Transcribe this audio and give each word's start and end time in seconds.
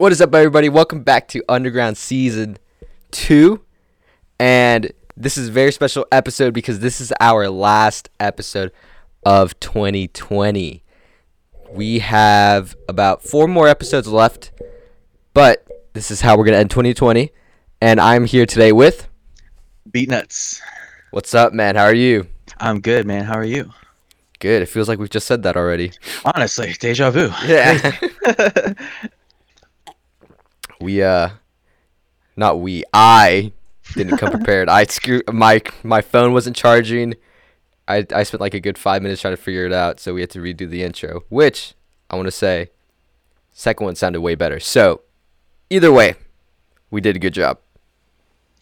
What 0.00 0.12
is 0.12 0.22
up, 0.22 0.34
everybody? 0.34 0.70
Welcome 0.70 1.02
back 1.02 1.28
to 1.28 1.44
Underground 1.46 1.98
Season 1.98 2.56
2. 3.10 3.60
And 4.38 4.92
this 5.14 5.36
is 5.36 5.50
a 5.50 5.52
very 5.52 5.72
special 5.72 6.06
episode 6.10 6.54
because 6.54 6.78
this 6.78 7.02
is 7.02 7.12
our 7.20 7.50
last 7.50 8.08
episode 8.18 8.72
of 9.26 9.60
2020. 9.60 10.82
We 11.70 11.98
have 11.98 12.74
about 12.88 13.22
four 13.22 13.46
more 13.46 13.68
episodes 13.68 14.08
left, 14.08 14.52
but 15.34 15.66
this 15.92 16.10
is 16.10 16.22
how 16.22 16.38
we're 16.38 16.44
going 16.44 16.54
to 16.54 16.60
end 16.60 16.70
2020. 16.70 17.30
And 17.82 18.00
I'm 18.00 18.24
here 18.24 18.46
today 18.46 18.72
with. 18.72 19.06
Beatnuts. 19.90 20.62
What's 21.10 21.34
up, 21.34 21.52
man? 21.52 21.76
How 21.76 21.84
are 21.84 21.94
you? 21.94 22.26
I'm 22.58 22.80
good, 22.80 23.06
man. 23.06 23.24
How 23.24 23.34
are 23.34 23.44
you? 23.44 23.70
Good. 24.38 24.62
It 24.62 24.66
feels 24.70 24.88
like 24.88 24.98
we've 24.98 25.10
just 25.10 25.26
said 25.26 25.42
that 25.42 25.58
already. 25.58 25.92
Honestly, 26.24 26.72
deja 26.80 27.10
vu. 27.10 27.28
Yeah. 27.44 27.92
we 30.80 31.02
uh 31.02 31.30
not 32.36 32.60
we 32.60 32.84
i 32.92 33.52
didn't 33.94 34.18
come 34.18 34.30
prepared. 34.38 34.68
I 34.68 34.84
screwed 34.84 35.24
my 35.32 35.60
my 35.82 36.00
phone 36.00 36.32
wasn't 36.32 36.56
charging. 36.56 37.14
I 37.88 38.06
i 38.14 38.22
spent 38.22 38.40
like 38.40 38.54
a 38.54 38.60
good 38.60 38.78
five 38.78 39.02
minutes 39.02 39.20
trying 39.20 39.34
to 39.36 39.42
figure 39.42 39.66
it 39.66 39.72
out 39.72 39.98
so 40.00 40.14
we 40.14 40.20
had 40.20 40.30
to 40.30 40.38
redo 40.38 40.68
the 40.70 40.82
intro 40.84 41.24
which 41.28 41.74
i 42.08 42.14
want 42.14 42.26
to 42.26 42.30
say 42.32 42.70
second 43.52 43.84
one 43.84 43.94
sounded 43.96 44.20
way 44.20 44.34
better. 44.36 44.60
So 44.60 45.02
either 45.70 45.92
way 45.92 46.14
we 46.90 47.00
did 47.00 47.16
a 47.16 47.18
good 47.18 47.34
job. 47.34 47.58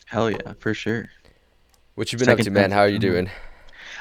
Hell 0.06 0.30
yeah, 0.30 0.54
for 0.58 0.72
sure. 0.74 1.08
what 1.94 2.10
you 2.12 2.18
been 2.18 2.28
up 2.30 2.38
to 2.38 2.50
man? 2.50 2.70
how 2.70 2.80
are 2.80 2.88
you 2.88 2.98
Mhm. 2.98 3.02
doing? 3.02 3.30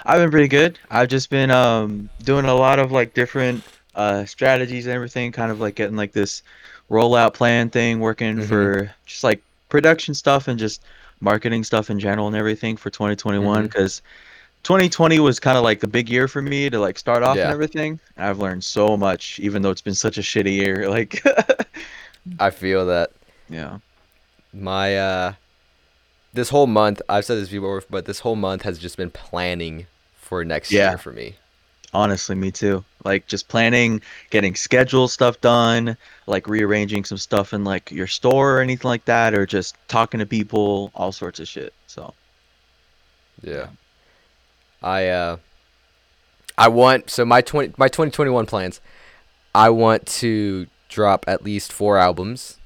I've 0.06 0.22
been 0.22 0.32
pretty 0.32 0.48
good. 0.48 0.80
I've 0.90 1.10
just 1.10 1.30
been 1.30 1.52
um 1.52 2.10
doing 2.24 2.46
a 2.46 2.54
lot 2.56 2.80
of 2.80 2.92
like 2.92 3.14
different 3.14 3.64
uh 3.96 4.24
strategies 4.26 4.86
and 4.86 4.94
everything, 4.96 5.32
kind 5.34 5.52
of 5.52 5.60
like 5.60 5.76
getting 5.76 5.98
like 5.98 6.14
this 6.14 6.42
rollout 6.90 7.34
plan 7.34 7.70
thing, 7.70 8.00
working 8.00 8.38
Mhm. 8.38 8.48
for 8.48 8.92
just 9.06 9.24
like 9.24 9.42
production 9.70 10.14
stuff 10.14 10.48
and 10.48 10.58
just 10.60 10.82
marketing 11.20 11.64
stuff 11.64 11.90
in 11.90 12.00
general 12.00 12.28
and 12.28 12.36
everything 12.36 12.78
for 12.78 12.90
2021 12.90 13.64
Mhm. 13.64 13.72
because 13.72 14.02
2020 14.64 15.20
was 15.20 15.40
kind 15.40 15.58
of 15.58 15.64
like 15.64 15.80
the 15.80 15.88
big 15.88 16.10
year 16.10 16.28
for 16.28 16.42
me 16.42 16.70
to 16.70 16.80
like 16.80 16.98
start 16.98 17.24
off 17.24 17.36
Yeah. 17.38 17.44
and 17.44 17.52
everything. 17.54 18.00
I've 18.18 18.40
learned 18.40 18.64
so 18.64 18.96
much, 18.98 19.40
even 19.40 19.62
though 19.62 19.70
it's 19.72 19.82
been 19.82 19.96
such 19.96 20.18
a 20.18 20.22
shitty 20.22 20.54
year. 20.56 20.90
Like, 20.90 21.22
i 22.40 22.50
feel 22.50 22.86
that 22.88 23.12
yeah, 23.50 23.78
my 24.54 24.98
uh 24.98 25.34
this 26.34 26.50
whole 26.50 26.68
month 26.68 27.02
i've 27.08 27.24
said 27.24 27.38
this 27.38 27.48
before 27.48 27.82
but 27.90 28.04
this 28.06 28.20
whole 28.20 28.36
month 28.36 28.64
has 28.64 28.78
just 28.78 28.98
been 28.98 29.10
planning 29.10 29.88
for 30.20 30.44
next 30.44 30.70
Yeah. 30.72 30.90
year 30.90 30.98
for 30.98 31.14
me 31.14 31.36
Honestly, 31.94 32.36
me 32.36 32.52
too. 32.52 32.84
Like 33.04 33.28
just 33.28 33.48
planning, 33.48 34.02
getting 34.30 34.56
schedule 34.56 35.08
stuff 35.08 35.40
done, 35.42 35.98
like 36.26 36.48
rearranging 36.48 37.06
some 37.06 37.18
stuff 37.18 37.54
in 37.54 37.64
like 37.64 37.92
your 37.92 38.08
store 38.08 38.58
or 38.58 38.62
anything 38.62 38.90
like 38.90 39.06
that, 39.06 39.34
or 39.34 39.46
just 39.46 39.76
talking 39.88 40.20
to 40.20 40.26
people, 40.26 40.92
all 40.94 41.12
sorts 41.12 41.40
of 41.40 41.48
shit. 41.48 41.74
So 41.88 42.14
Yeah. 43.42 43.68
I 44.84 45.08
uh 45.08 45.38
I 46.58 46.68
want 46.68 47.10
so 47.10 47.26
my 47.26 47.42
20 47.42 47.74
my 47.78 47.88
2021 47.88 48.46
plans 48.46 48.82
I 49.56 49.70
want 49.70 50.06
to 50.08 50.68
drop 50.90 51.26
at 51.28 51.44
least 51.44 51.74
4 51.74 51.98
albums. 51.98 52.58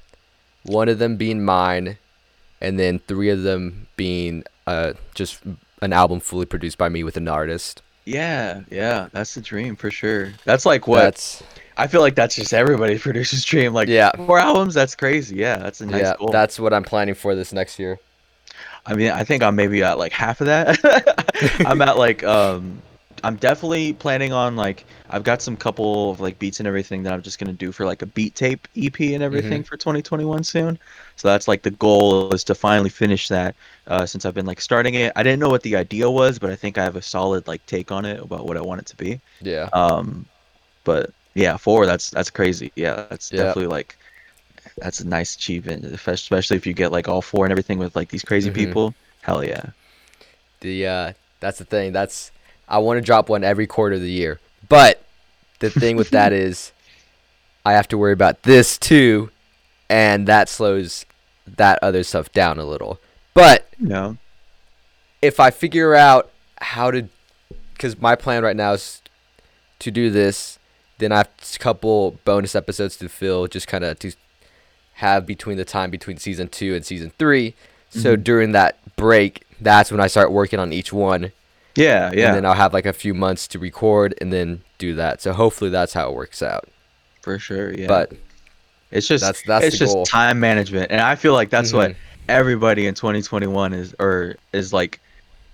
One 0.64 0.88
of 0.88 0.98
them 0.98 1.16
being 1.16 1.44
mine 1.44 1.98
and 2.60 2.78
then 2.78 2.98
3 2.98 3.30
of 3.30 3.42
them 3.42 3.86
being 3.96 4.44
uh 4.66 4.94
just 5.14 5.40
an 5.80 5.92
album 5.92 6.20
fully 6.20 6.46
produced 6.46 6.78
by 6.78 6.88
me 6.88 7.02
with 7.04 7.16
an 7.16 7.28
artist. 7.28 7.82
Yeah, 8.04 8.62
yeah, 8.70 9.08
that's 9.12 9.34
the 9.34 9.40
dream 9.40 9.76
for 9.76 9.90
sure. 9.90 10.32
That's 10.44 10.66
like 10.66 10.86
what 10.86 11.02
That's 11.02 11.42
I 11.76 11.86
feel 11.86 12.00
like 12.00 12.14
that's 12.14 12.34
just 12.34 12.52
everybody 12.52 12.98
producer's 12.98 13.44
dream. 13.44 13.72
Like 13.72 13.88
yeah. 13.88 14.12
four 14.26 14.38
albums, 14.38 14.74
that's 14.74 14.94
crazy. 14.94 15.36
Yeah, 15.36 15.56
that's 15.56 15.80
a 15.80 15.86
nice 15.86 16.02
yeah, 16.02 16.14
goal. 16.18 16.30
that's 16.30 16.58
what 16.58 16.72
I'm 16.72 16.84
planning 16.84 17.14
for 17.14 17.34
this 17.34 17.52
next 17.52 17.78
year. 17.78 17.98
I 18.84 18.94
mean, 18.94 19.10
I 19.10 19.24
think 19.24 19.42
I'm 19.42 19.54
maybe 19.54 19.82
at 19.82 19.98
like 19.98 20.12
half 20.12 20.40
of 20.40 20.48
that. 20.48 20.78
I'm 21.66 21.80
at 21.82 21.96
like 21.96 22.24
um 22.24 22.82
I'm 23.24 23.36
definitely 23.36 23.92
planning 23.94 24.32
on 24.32 24.56
like 24.56 24.86
I've 25.10 25.22
got 25.22 25.42
some 25.42 25.56
couple 25.56 26.10
of 26.10 26.20
like 26.20 26.38
beats 26.38 26.58
and 26.60 26.66
everything 26.66 27.02
that 27.04 27.12
I'm 27.12 27.22
just 27.22 27.38
gonna 27.38 27.52
do 27.52 27.70
for 27.72 27.86
like 27.86 28.02
a 28.02 28.06
beat 28.06 28.34
tape 28.34 28.66
EP 28.74 29.14
and 29.14 29.22
everything 29.22 29.62
for 29.62 29.76
2021 29.76 30.42
soon. 30.44 30.78
So 31.16 31.28
that's 31.28 31.46
like 31.48 31.62
the 31.62 31.70
goal 31.70 32.32
is 32.34 32.44
to 32.44 32.54
finally 32.54 32.90
finish 32.90 33.28
that. 33.28 33.56
Uh, 33.86 34.06
since 34.06 34.24
I've 34.24 34.34
been 34.34 34.46
like 34.46 34.60
starting 34.60 34.94
it, 34.94 35.12
I 35.16 35.22
didn't 35.22 35.38
know 35.40 35.50
what 35.50 35.62
the 35.62 35.76
idea 35.76 36.10
was, 36.10 36.38
but 36.38 36.50
I 36.50 36.56
think 36.56 36.78
I 36.78 36.84
have 36.84 36.96
a 36.96 37.02
solid 37.02 37.46
like 37.46 37.64
take 37.66 37.92
on 37.92 38.04
it 38.04 38.20
about 38.20 38.46
what 38.46 38.56
I 38.56 38.60
want 38.62 38.80
it 38.80 38.86
to 38.88 38.96
be. 38.96 39.20
Yeah. 39.40 39.70
Um, 39.72 40.26
but 40.84 41.10
yeah, 41.34 41.56
four 41.58 41.86
that's 41.86 42.10
that's 42.10 42.30
crazy. 42.30 42.72
Yeah, 42.76 43.06
that's 43.10 43.30
Yeah. 43.30 43.54
definitely 43.54 43.68
like 43.68 43.96
that's 44.80 45.00
a 45.00 45.08
nice 45.08 45.36
achievement, 45.36 45.84
especially 45.86 46.56
if 46.56 46.66
you 46.66 46.74
get 46.74 46.92
like 46.92 47.08
all 47.08 47.22
four 47.22 47.44
and 47.46 47.52
everything 47.52 47.78
with 47.78 47.96
like 47.96 48.10
these 48.10 48.24
crazy 48.24 48.50
Mhm. 48.50 48.52
people. 48.52 48.94
Hell 49.22 49.44
yeah. 49.44 49.70
The 50.60 50.86
uh 50.86 51.12
that's 51.40 51.58
the 51.58 51.64
thing. 51.64 51.92
That's 51.92 52.30
I 52.72 52.78
want 52.78 52.96
to 52.96 53.02
drop 53.02 53.28
one 53.28 53.44
every 53.44 53.66
quarter 53.68 53.94
of 53.96 54.00
the 54.00 54.10
year. 54.10 54.40
But 54.68 55.00
the 55.60 55.70
thing 55.70 55.96
with 55.96 56.10
that 56.10 56.32
is 56.46 56.72
I 57.64 57.74
have 57.74 57.86
to 57.88 57.98
worry 57.98 58.12
about 58.14 58.42
this 58.42 58.76
too 58.78 59.30
and 59.88 60.26
that 60.26 60.48
slows 60.48 61.04
that 61.46 61.78
other 61.82 62.02
stuff 62.02 62.32
down 62.32 62.58
a 62.58 62.64
little. 62.64 62.98
But 63.34 63.68
No. 63.78 64.16
if 65.20 65.38
I 65.38 65.50
figure 65.50 65.94
out 65.94 66.30
how 66.60 66.90
to 66.90 67.08
cuz 67.78 68.00
my 68.00 68.16
plan 68.16 68.42
right 68.42 68.56
now 68.56 68.72
is 68.72 69.02
to 69.80 69.90
do 69.90 70.10
this, 70.10 70.58
then 70.98 71.12
I 71.12 71.18
have 71.18 71.28
a 71.54 71.58
couple 71.58 72.18
bonus 72.24 72.54
episodes 72.54 72.96
to 72.98 73.08
fill 73.08 73.46
just 73.48 73.66
kind 73.68 73.84
of 73.84 73.98
to 74.00 74.12
have 74.94 75.26
between 75.26 75.56
the 75.56 75.64
time 75.64 75.90
between 75.90 76.16
season 76.16 76.48
2 76.48 76.74
and 76.74 76.84
season 76.86 77.12
3. 77.18 77.54
So 77.90 78.16
Mhm. 78.16 78.24
during 78.24 78.52
that 78.52 78.78
break, 78.96 79.44
that's 79.60 79.90
when 79.90 80.00
I 80.00 80.06
start 80.06 80.30
working 80.32 80.58
on 80.58 80.72
each 80.72 80.92
one 80.92 81.32
Yeah, 81.74 82.10
yeah, 82.12 82.28
and 82.28 82.36
then 82.36 82.44
I'll 82.46 82.54
have 82.54 82.72
like 82.74 82.86
a 82.86 82.92
few 82.92 83.14
months 83.14 83.48
to 83.48 83.58
record 83.58 84.14
and 84.20 84.32
then 84.32 84.62
do 84.78 84.94
that. 84.96 85.22
So 85.22 85.32
hopefully 85.32 85.70
that's 85.70 85.92
how 85.92 86.10
it 86.10 86.14
works 86.14 86.42
out. 86.42 86.68
for 87.22 87.38
sure. 87.38 87.72
Yeah. 87.72 87.86
But 87.86 88.12
it's 88.90 89.06
just 89.06 89.22
that's- 89.22 89.44
that's 89.46 89.64
it's 89.66 89.78
just 89.78 89.94
goal. 89.94 90.04
time 90.04 90.40
management, 90.40 90.90
and 90.90 91.00
I 91.00 91.14
feel 91.14 91.34
like 91.34 91.50
that's 91.50 91.72
what 91.72 91.92
Mhm. 91.92 91.96
everybody 92.28 92.86
in 92.88 92.94
2021 92.94 93.72
is 93.72 93.94
or 94.00 94.34
is 94.52 94.72
like 94.72 94.98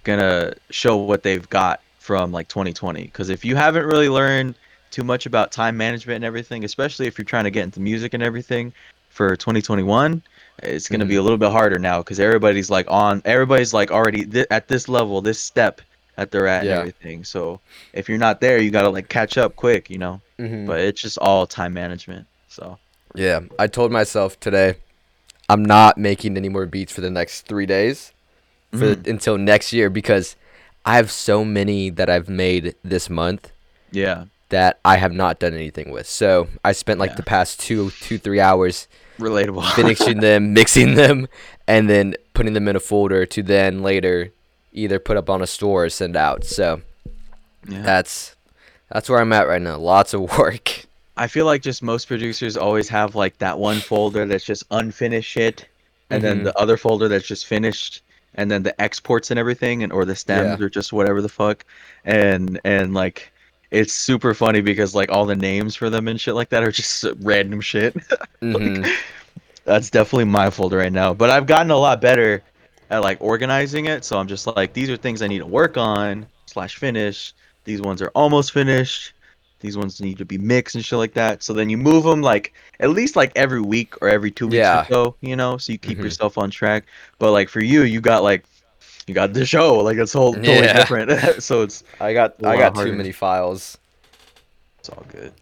gonna 0.05 0.55
show 0.71 0.97
what 0.97 1.23
they've 1.23 1.47
got 1.51 1.81
from 1.99 2.33
like 2.33 2.49
2020. 2.49 3.03
Because 3.03 3.29
if 3.29 3.45
you 3.45 3.55
haven't 3.55 3.85
really 3.85 4.09
learned 4.09 4.55
too 4.91 5.05
much 5.05 5.27
about 5.27 5.53
time 5.53 5.77
management 5.77 6.17
and 6.17 6.25
everything, 6.25 6.65
especially 6.65 7.06
if 7.06 7.19
you're 7.19 7.25
trying 7.27 7.45
to 7.45 7.50
get 7.50 7.65
into 7.65 7.81
music 7.81 8.15
and 8.15 8.23
everything 8.23 8.73
for 9.11 9.37
2021, 9.37 10.23
it's 10.62 10.89
gonna 10.89 11.05
be 11.05 11.17
Mhm. 11.17 11.19
a 11.19 11.23
little 11.23 11.37
bit 11.39 11.50
harder 11.53 11.79
now 11.79 11.99
because 11.99 12.19
everybody's 12.19 12.71
like 12.71 12.87
on, 12.89 13.21
everybody's 13.27 13.75
like 13.75 13.91
already 13.91 14.25
th- 14.25 14.47
at 14.50 14.69
this 14.69 14.89
level, 14.89 15.21
this 15.21 15.39
step 15.39 15.83
that 16.19 16.33
they're 16.33 16.49
at 16.49 16.65
Yeah. 16.65 16.73
and 16.73 16.79
everything. 16.81 17.23
So 17.25 17.61
if 17.93 18.09
you're 18.09 18.19
not 18.19 18.41
there, 18.41 18.59
you 18.59 18.71
gotta 18.73 18.89
like 18.91 19.09
catch 19.09 19.39
up 19.39 19.55
quick, 19.55 19.89
you 19.89 19.99
know. 19.99 20.21
Mhm. 20.39 20.67
But 20.67 20.81
it's 20.81 21.01
just 21.01 21.17
all 21.19 21.47
time 21.47 21.73
management. 21.73 22.27
So 22.49 22.79
yeah, 23.15 23.41
I 23.59 23.69
told 23.69 23.93
myself 23.93 24.39
today 24.41 24.75
I'm 25.49 25.65
not 25.65 25.97
making 25.97 26.37
any 26.37 26.49
more 26.49 26.67
beats 26.67 26.93
for 26.93 27.01
the 27.03 27.09
next 27.11 27.43
3 27.43 27.67
days 27.67 28.12
for 28.73 28.97
Mhm. 28.97 29.06
until 29.06 29.39
next 29.39 29.73
year 29.73 29.89
because 29.89 30.34
I 30.84 30.97
have 30.97 31.11
so 31.12 31.45
many 31.45 31.89
that 31.91 32.11
I've 32.11 32.29
made 32.29 32.75
this 32.85 33.09
month 33.09 33.50
yeah, 33.93 34.25
that 34.49 34.79
I 34.85 34.97
have 34.97 35.12
not 35.12 35.39
done 35.39 35.55
anything 35.55 35.91
with. 35.91 36.09
So 36.09 36.49
I 36.65 36.73
spent 36.73 36.99
like 36.99 37.11
Yeah. 37.11 37.17
the 37.17 37.23
past 37.23 37.61
two, 37.61 37.93
two, 38.03 38.19
three 38.19 38.41
hours 38.41 38.89
relatable. 39.21 39.65
finishing 39.77 40.19
them, 40.19 40.53
mixing 40.53 40.95
them, 40.97 41.29
and 41.69 41.89
then 41.89 42.15
putting 42.35 42.55
them 42.55 42.67
in 42.69 42.75
a 42.77 42.81
folder 42.81 43.25
to 43.27 43.43
then 43.43 43.83
later 43.83 44.33
either 44.73 44.99
put 44.99 45.17
up 45.17 45.31
on 45.31 45.43
a 45.43 45.47
store 45.47 45.84
or 45.84 45.89
send 45.91 46.17
out. 46.17 46.45
So 46.45 46.81
yeah. 47.69 47.83
that's 47.83 48.37
that's 48.91 49.09
where 49.09 49.21
I'm 49.21 49.33
at 49.33 49.49
right 49.49 49.62
now. 49.62 49.77
Lots 49.79 50.15
of 50.15 50.21
work. 50.38 50.85
I 51.17 51.26
feel 51.26 51.47
like 51.47 51.62
just 51.62 51.82
most 51.82 52.06
producers 52.06 52.56
always 52.56 52.88
have 52.88 53.15
like 53.15 53.38
that 53.38 53.59
one 53.59 53.81
folder 53.81 54.25
that's 54.26 54.44
just 54.44 54.62
unfinished 54.70 55.29
shit, 55.31 55.67
and 56.11 56.23
then 56.23 56.41
Mhm. 56.41 56.44
the 56.44 56.59
other 56.59 56.76
folder 56.76 57.09
that's 57.09 57.26
just 57.26 57.47
finished, 57.47 58.03
and 58.37 58.50
then 58.50 58.62
the 58.62 58.81
exports 58.81 59.31
and 59.32 59.38
everything, 59.38 59.82
and 59.82 59.93
or 59.93 60.05
the 60.05 60.15
stems 60.15 60.61
Yeah. 60.61 60.67
or 60.67 60.69
just 60.71 60.93
whatever 60.93 61.21
the 61.21 61.29
fuck, 61.29 61.64
and 62.05 62.61
and 62.64 62.94
like 62.94 63.32
it's 63.71 63.93
super 63.93 64.32
funny 64.32 64.61
because 64.62 64.94
like 64.94 65.11
all 65.11 65.26
the 65.26 65.35
names 65.37 65.75
for 65.75 65.91
them 65.91 66.09
and 66.09 66.19
shit 66.21 66.35
like 66.35 66.49
that 66.50 66.62
are 66.62 66.71
just 66.73 67.05
random 67.21 67.61
shit. 67.61 67.94
Mhm. 68.41 68.88
that's 69.64 69.91
definitely 69.91 70.25
my 70.25 70.49
folder 70.50 70.79
right 70.79 70.93
now, 70.93 71.12
but 71.12 71.29
I've 71.31 71.47
gotten 71.47 71.71
a 71.73 71.76
lot 71.76 72.00
better 72.00 72.43
at 72.90 73.02
like 73.02 73.19
organizing 73.20 73.87
it. 73.87 74.05
So 74.05 74.19
I'm 74.19 74.26
just 74.26 74.46
like 74.46 74.73
these 74.73 74.90
are 74.90 74.96
things 74.96 75.23
I 75.23 75.26
need 75.29 75.38
to 75.40 75.46
work 75.46 75.76
on 75.76 76.26
slash 76.46 76.76
finish. 76.76 77.35
These 77.64 77.81
ones 77.82 78.00
are 78.02 78.11
almost 78.14 78.52
finished. 78.52 79.12
These 79.61 79.76
ones 79.76 80.00
need 80.00 80.19
to 80.19 80.25
be 80.25 80.38
mixed 80.38 80.76
and 80.76 80.85
shit 80.85 80.99
like 80.99 81.14
that. 81.14 81.43
So 81.43 81.52
then 81.52 81.69
you 81.69 81.76
move 81.76 82.05
them 82.05 82.23
like 82.23 82.55
at 82.81 82.90
least 82.90 83.17
like 83.17 83.32
every 83.35 83.61
week 83.61 83.94
or 84.00 84.08
every 84.08 84.31
two 84.31 84.46
weeks 84.46 84.56
Yeah. 84.58 84.82
or 84.82 84.87
so, 84.87 85.17
you 85.20 85.35
know, 85.37 85.58
so 85.58 85.73
you 85.73 85.79
keep 85.79 85.99
Mhm. 85.99 86.05
yourself 86.05 86.38
on 86.38 86.50
track. 86.50 86.85
But 87.19 87.32
like 87.32 87.49
for 87.49 87.61
you, 87.61 87.82
you 87.82 88.00
got 88.00 88.23
like 88.23 88.44
you 89.08 89.14
got 89.14 89.32
the 89.32 89.44
show, 89.44 89.76
like 89.79 89.96
it's 89.99 90.12
whole 90.12 90.35
totally 90.35 90.67
Yeah. 90.67 90.73
different. 90.75 91.11
so 91.43 91.62
it's 91.62 91.82
I 92.00 92.12
got 92.12 92.35
I 92.44 92.56
got 92.56 92.75
too 92.76 92.93
many 92.93 93.11
files. 93.12 93.76
it's 94.79 94.88
all 94.90 95.05
good. 95.11 95.32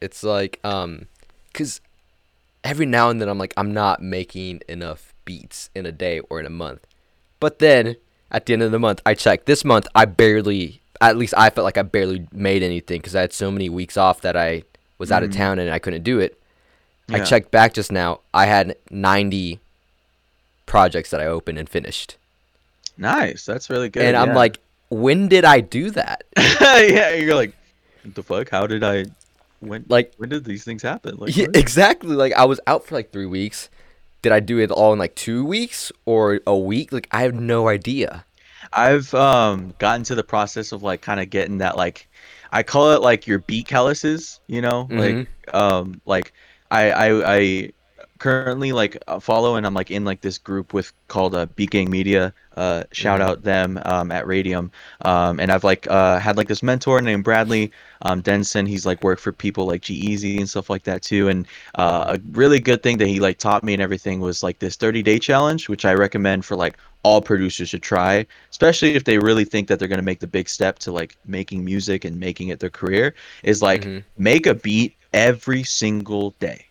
It's 0.00 0.22
like 0.22 0.58
um, 0.64 1.06
cause 1.52 1.80
every 2.64 2.86
now 2.86 3.10
and 3.10 3.20
then 3.20 3.28
I'm 3.28 3.36
like 3.38 3.52
I'm 3.58 3.74
not 3.74 4.02
making 4.02 4.62
enough 4.68 5.12
beats 5.30 5.70
in 5.78 5.86
a 5.86 5.92
day 6.06 6.16
or 6.28 6.40
in 6.40 6.46
a 6.46 6.50
month. 6.64 6.82
But 7.44 7.58
then 7.60 7.96
at 8.30 8.46
the 8.46 8.52
end 8.54 8.62
of 8.62 8.72
the 8.72 8.78
month, 8.86 9.00
I 9.06 9.14
checked. 9.14 9.46
This 9.46 9.64
month 9.64 9.86
I 9.94 10.04
barely 10.22 10.80
at 11.00 11.16
least 11.16 11.34
I 11.36 11.48
felt 11.50 11.64
like 11.64 11.78
I 11.78 11.82
barely 11.82 12.26
made 12.48 12.62
anything 12.62 13.00
cuz 13.00 13.14
I 13.14 13.22
had 13.26 13.32
so 13.32 13.50
many 13.50 13.68
weeks 13.80 13.96
off 13.96 14.20
that 14.26 14.36
I 14.36 14.64
was 14.98 15.10
out 15.14 15.22
of 15.22 15.30
Mhm. 15.30 15.36
town 15.42 15.58
and 15.58 15.70
I 15.70 15.78
couldn't 15.78 16.02
do 16.12 16.18
it. 16.26 16.32
I 17.16 17.20
checked 17.30 17.50
back 17.50 17.70
just 17.74 17.90
now. 17.90 18.20
I 18.42 18.44
had 18.46 18.76
90 18.90 19.58
projects 20.66 21.10
that 21.10 21.20
I 21.20 21.26
opened 21.26 21.58
and 21.58 21.68
finished. 21.68 22.16
Nice. 22.96 23.44
That's 23.44 23.68
really 23.70 23.88
good. 23.88 24.02
and 24.04 24.16
I'm 24.16 24.34
like, 24.34 24.58
when 24.90 25.28
did 25.28 25.44
I 25.44 25.60
do 25.60 25.90
that? 25.92 26.24
yeah, 26.60 27.10
you're 27.14 27.34
like, 27.34 27.52
what 28.04 28.14
the 28.14 28.22
fuck? 28.22 28.48
How 28.50 28.66
did 28.66 28.82
I? 28.84 29.06
When? 29.60 29.84
Like, 29.88 30.12
when 30.18 30.28
did 30.28 30.44
these 30.44 30.64
things 30.64 30.82
happen? 30.82 31.16
Like, 31.16 31.36
yeah, 31.36 31.46
exactly. 31.64 32.14
Like, 32.24 32.32
I 32.34 32.44
was 32.44 32.60
out 32.66 32.84
for 32.86 32.94
like 32.94 33.10
three 33.12 33.26
weeks. 33.26 33.68
Did 34.22 34.32
I 34.32 34.40
do 34.40 34.58
it 34.58 34.70
all 34.70 34.92
in 34.92 34.98
like 34.98 35.14
two 35.14 35.44
weeks 35.44 35.90
or 36.04 36.40
a 36.46 36.56
week? 36.56 36.92
Like, 36.92 37.08
I 37.10 37.22
have 37.22 37.34
no 37.34 37.68
idea. 37.68 38.24
I've 38.72 39.12
um 39.14 39.74
gotten 39.78 40.04
to 40.04 40.14
the 40.14 40.22
process 40.22 40.72
of 40.72 40.82
like 40.82 41.00
kind 41.00 41.20
of 41.20 41.30
getting 41.30 41.58
that 41.58 41.76
like, 41.76 42.08
I 42.52 42.62
call 42.62 42.92
it 42.92 43.00
like 43.02 43.26
your 43.26 43.38
beat 43.40 43.66
calluses. 43.66 44.40
You 44.46 44.60
know, 44.62 44.86
Mhm. 44.90 44.98
like 44.98 45.54
um 45.54 46.00
like 46.06 46.32
I 46.70 46.90
I 46.90 47.36
I 47.36 47.70
currently 48.20 48.72
like 48.72 48.96
uh, 49.08 49.18
follow 49.18 49.56
and 49.56 49.66
I'm 49.66 49.74
like 49.74 49.90
in 49.90 50.04
like 50.04 50.22
this 50.22 50.38
group 50.38 50.74
with 50.74 50.92
called 51.08 51.34
uh, 51.34 51.46
Beat 51.56 51.70
Gang 51.70 51.90
Media. 51.90 52.32
Uh, 52.56 52.84
shout 52.92 53.20
Mhm. 53.20 53.22
out 53.22 53.42
them 53.42 53.80
um, 53.86 54.12
at 54.12 54.26
Radium. 54.26 54.70
Um, 55.04 55.40
and 55.40 55.50
I've 55.50 55.64
like 55.64 55.88
uh, 55.88 56.20
had 56.20 56.36
like 56.36 56.48
this 56.48 56.62
mentor 56.62 57.00
named 57.02 57.24
Bradley 57.24 57.72
um, 58.02 58.20
Denson. 58.22 58.66
He's 58.66 58.86
like 58.86 59.02
worked 59.02 59.22
for 59.22 59.32
people 59.32 59.66
like 59.66 59.82
G 59.82 60.38
and 60.38 60.48
stuff 60.48 60.70
like 60.70 60.84
that 60.84 61.02
too. 61.02 61.28
And 61.28 61.46
uh, 61.76 62.16
a 62.16 62.20
really 62.32 62.60
good 62.60 62.82
thing 62.82 62.98
that 62.98 63.08
he 63.08 63.20
like 63.20 63.38
taught 63.38 63.64
me 63.64 63.72
and 63.74 63.82
everything 63.82 64.20
was 64.20 64.42
like 64.42 64.58
this 64.60 64.76
30 64.76 65.02
day 65.02 65.18
challenge, 65.18 65.68
which 65.68 65.84
I 65.84 65.94
recommend 65.94 66.44
for 66.44 66.56
like 66.56 66.76
all 67.02 67.22
producers 67.22 67.70
to 67.72 67.78
try, 67.78 68.26
especially 68.50 68.94
if 68.94 69.04
they 69.04 69.18
really 69.18 69.44
think 69.44 69.68
that 69.68 69.78
they're 69.78 69.88
gonna 69.88 70.02
make 70.02 70.20
the 70.20 70.26
big 70.28 70.48
step 70.48 70.78
to 70.80 70.92
like 70.92 71.16
making 71.26 71.64
music 71.64 72.04
and 72.04 72.18
making 72.20 72.48
it 72.48 72.60
their 72.60 72.70
career. 72.70 73.14
Is 73.42 73.62
like 73.62 73.90
Mhm. 73.90 74.04
make 74.18 74.46
a 74.46 74.54
beat 74.54 74.96
every 75.12 75.64
single 75.64 76.32
day 76.40 76.69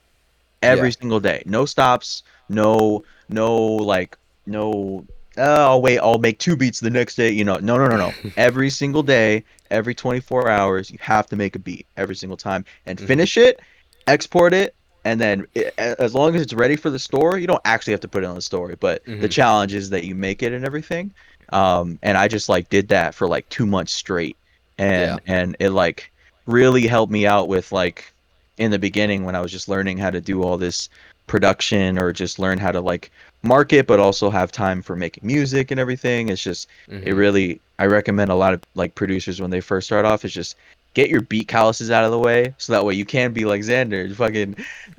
every 0.61 0.89
Yeah. 0.89 0.91
single 0.91 1.19
day 1.19 1.41
no 1.45 1.65
stops 1.65 2.23
no 2.49 3.03
no 3.29 3.55
like 3.75 4.17
no 4.45 5.05
i'll 5.37 5.81
wait 5.81 5.99
i'll 5.99 6.19
make 6.19 6.39
two 6.39 6.55
beats 6.55 6.79
the 6.79 6.89
next 6.89 7.15
day 7.15 7.29
you 7.29 7.43
know 7.43 7.57
no 7.57 7.77
no 7.77 7.87
no 7.87 7.97
no 7.97 8.15
every 8.37 8.69
single 8.69 9.03
day 9.03 9.43
every 9.71 9.93
24 9.95 10.49
hours 10.49 10.89
you 10.91 10.97
have 11.01 11.27
to 11.27 11.35
make 11.35 11.55
a 11.55 11.59
beat 11.59 11.87
every 11.97 12.15
single 12.15 12.37
time 12.37 12.65
and 12.85 12.99
Mhm. 12.99 13.07
finish 13.07 13.37
it 13.37 13.59
export 14.07 14.53
it 14.53 14.75
and 15.05 15.19
then 15.21 15.45
as 15.77 16.13
long 16.13 16.35
as 16.35 16.41
it's 16.41 16.53
ready 16.53 16.75
for 16.75 16.89
the 16.89 16.99
store 16.99 17.37
you 17.37 17.47
don't 17.47 17.61
actually 17.65 17.91
have 17.93 17.99
to 18.01 18.07
put 18.07 18.23
it 18.23 18.27
on 18.27 18.35
the 18.35 18.41
story 18.41 18.75
but 18.79 19.03
the 19.19 19.27
Mhm. 19.27 19.29
challenge 19.29 19.73
is 19.73 19.89
that 19.89 20.03
you 20.03 20.15
make 20.15 20.43
it 20.43 20.51
and 20.53 20.65
everything 20.65 21.13
um 21.53 21.97
and 22.01 22.17
i 22.17 22.27
just 22.27 22.49
like 22.49 22.67
did 22.69 22.87
that 22.89 23.13
for 23.15 23.27
like 23.27 23.47
two 23.49 23.65
months 23.65 23.93
straight 23.93 24.37
and 24.77 25.21
and 25.25 25.55
it 25.59 25.69
like 25.69 26.11
really 26.47 26.87
helped 26.87 27.11
me 27.11 27.25
out 27.25 27.47
with 27.47 27.71
like 27.71 28.13
in 28.59 28.69
the 28.71 28.77
beginning 28.77 29.23
when 29.23 29.35
I 29.35 29.41
was 29.41 29.51
just 29.51 29.67
learning 29.69 29.97
how 29.97 30.11
to 30.11 30.21
do 30.21 30.43
all 30.43 30.57
this 30.57 30.89
production 31.27 31.97
or 31.97 32.11
just 32.11 32.39
learn 32.39 32.57
how 32.57 32.71
to 32.71 32.81
like 32.81 33.11
market 33.43 33.87
but 33.87 33.99
also 33.99 34.29
have 34.29 34.51
time 34.51 34.81
for 34.81 34.95
making 34.95 35.25
music 35.25 35.71
and 35.71 35.79
everything 35.79 36.29
it's 36.29 36.41
just 36.43 36.67
it 36.89 37.05
Mhm. 37.05 37.17
really 37.17 37.61
I 37.77 37.85
recommend 37.85 38.31
a 38.31 38.35
lot 38.35 38.53
of 38.53 38.61
like 38.75 38.95
producers 38.95 39.39
when 39.39 39.49
they 39.51 39.61
first 39.61 39.87
start 39.87 40.05
off 40.05 40.25
is 40.25 40.33
just 40.33 40.55
get 40.95 41.09
your 41.09 41.21
beat 41.21 41.47
calluses 41.47 41.91
out 41.91 42.03
of 42.03 42.11
the 42.11 42.19
way 42.19 42.53
so 42.57 42.73
that 42.73 42.83
way 42.83 42.95
you 42.95 43.05
can 43.05 43.31
be 43.31 43.45
like 43.45 43.61
Xander 43.61 44.13
fucking 44.13 44.55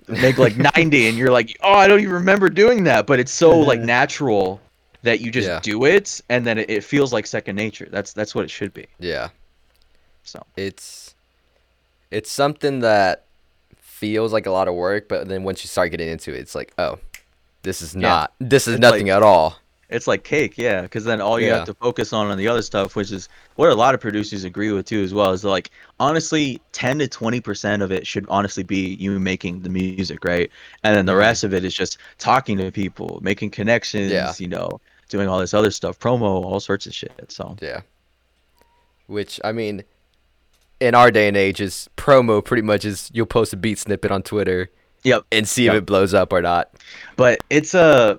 make 0.08 0.38
like 0.38 0.56
90 0.76 1.08
and 1.08 1.18
you're 1.18 1.32
like 1.32 1.56
oh 1.62 1.74
I 1.74 1.86
don't 1.88 2.00
even 2.00 2.14
remember 2.14 2.48
doing 2.48 2.84
that 2.84 3.06
but 3.06 3.18
it's 3.20 3.32
so 3.32 3.58
like 3.58 3.80
natural 3.98 4.60
that 5.02 5.20
you 5.20 5.30
just 5.32 5.48
Yeah. 5.48 5.60
do 5.60 5.84
it 5.84 6.20
and 6.30 6.46
then 6.46 6.58
it, 6.58 6.70
it 6.70 6.84
feels 6.84 7.12
like 7.12 7.26
second 7.26 7.56
nature 7.56 7.88
that's 7.90 8.12
that's 8.14 8.34
what 8.36 8.44
it 8.44 8.50
should 8.50 8.72
be 8.72 8.86
Yeah. 9.00 9.28
so 10.22 10.46
It's 10.56 11.14
it's 12.12 12.30
something 12.30 12.80
that 12.80 13.24
feels 14.00 14.32
like 14.32 14.46
a 14.46 14.50
lot 14.50 14.66
of 14.66 14.74
work, 14.74 15.08
but 15.08 15.28
then 15.28 15.44
once 15.44 15.62
you 15.62 15.68
start 15.68 15.90
getting 15.90 16.08
into 16.08 16.32
it, 16.34 16.38
it's 16.40 16.54
like, 16.54 16.72
oh, 16.78 16.98
this 17.62 17.82
is 17.82 17.94
Yeah. 17.94 18.00
not. 18.00 18.32
This 18.40 18.66
is 18.66 18.74
It's 18.76 18.80
nothing 18.80 19.08
like- 19.08 19.16
at 19.16 19.22
all. 19.22 19.58
It's 19.90 20.06
like 20.06 20.22
cake, 20.24 20.54
yeah, 20.56 20.82
because 20.82 21.04
then 21.04 21.20
all 21.20 21.38
you 21.40 21.48
Yeah. 21.48 21.56
have 21.56 21.66
to 21.66 21.74
focus 21.74 22.12
on 22.12 22.28
on 22.28 22.38
the 22.38 22.46
other 22.48 22.62
stuff, 22.62 22.94
which 22.96 23.10
is 23.10 23.28
what 23.56 23.68
a 23.70 23.74
lot 23.74 23.92
of 23.92 24.00
producers 24.00 24.44
agree 24.44 24.70
with 24.72 24.86
too, 24.86 25.02
as 25.02 25.12
well. 25.12 25.32
Is 25.32 25.44
like 25.44 25.68
honestly, 25.98 26.60
ten 26.72 26.98
to 27.00 27.08
twenty 27.08 27.40
percent 27.40 27.82
of 27.82 27.90
it 27.92 28.06
should 28.06 28.24
honestly 28.28 28.62
be 28.62 28.94
you 29.00 29.18
making 29.18 29.62
the 29.62 29.68
music, 29.68 30.24
right? 30.24 30.48
And 30.84 30.96
then 30.96 31.06
the 31.06 31.12
Mhm. 31.12 31.18
rest 31.18 31.42
of 31.44 31.52
it 31.52 31.64
is 31.64 31.74
just 31.74 31.98
talking 32.18 32.56
to 32.58 32.70
people, 32.70 33.18
making 33.20 33.50
connections, 33.50 34.12
Yeah. 34.12 34.32
you 34.38 34.46
know, 34.48 34.80
doing 35.08 35.28
all 35.28 35.40
this 35.40 35.52
other 35.52 35.72
stuff, 35.72 35.98
promo, 35.98 36.22
all 36.22 36.60
sorts 36.60 36.86
of 36.86 36.94
shit. 36.94 37.12
So 37.28 37.56
Yeah. 37.60 37.80
Which 39.08 39.40
I 39.42 39.50
mean, 39.50 39.82
in 40.80 40.94
our 40.94 41.10
day 41.10 41.28
and 41.28 41.36
age, 41.36 41.60
is 41.60 41.88
promo 41.96 42.44
pretty 42.44 42.62
much 42.62 42.84
is 42.84 43.10
you'll 43.12 43.26
post 43.26 43.52
a 43.52 43.56
beat 43.56 43.78
snippet 43.78 44.10
on 44.10 44.22
Twitter 44.22 44.70
yep. 45.04 45.24
and 45.30 45.46
see 45.48 45.66
if 45.66 45.72
Yep. 45.74 45.82
it 45.82 45.86
blows 45.86 46.14
up 46.14 46.32
or 46.32 46.40
not. 46.42 46.70
But 47.16 47.40
it's 47.50 47.74
a, 47.74 48.18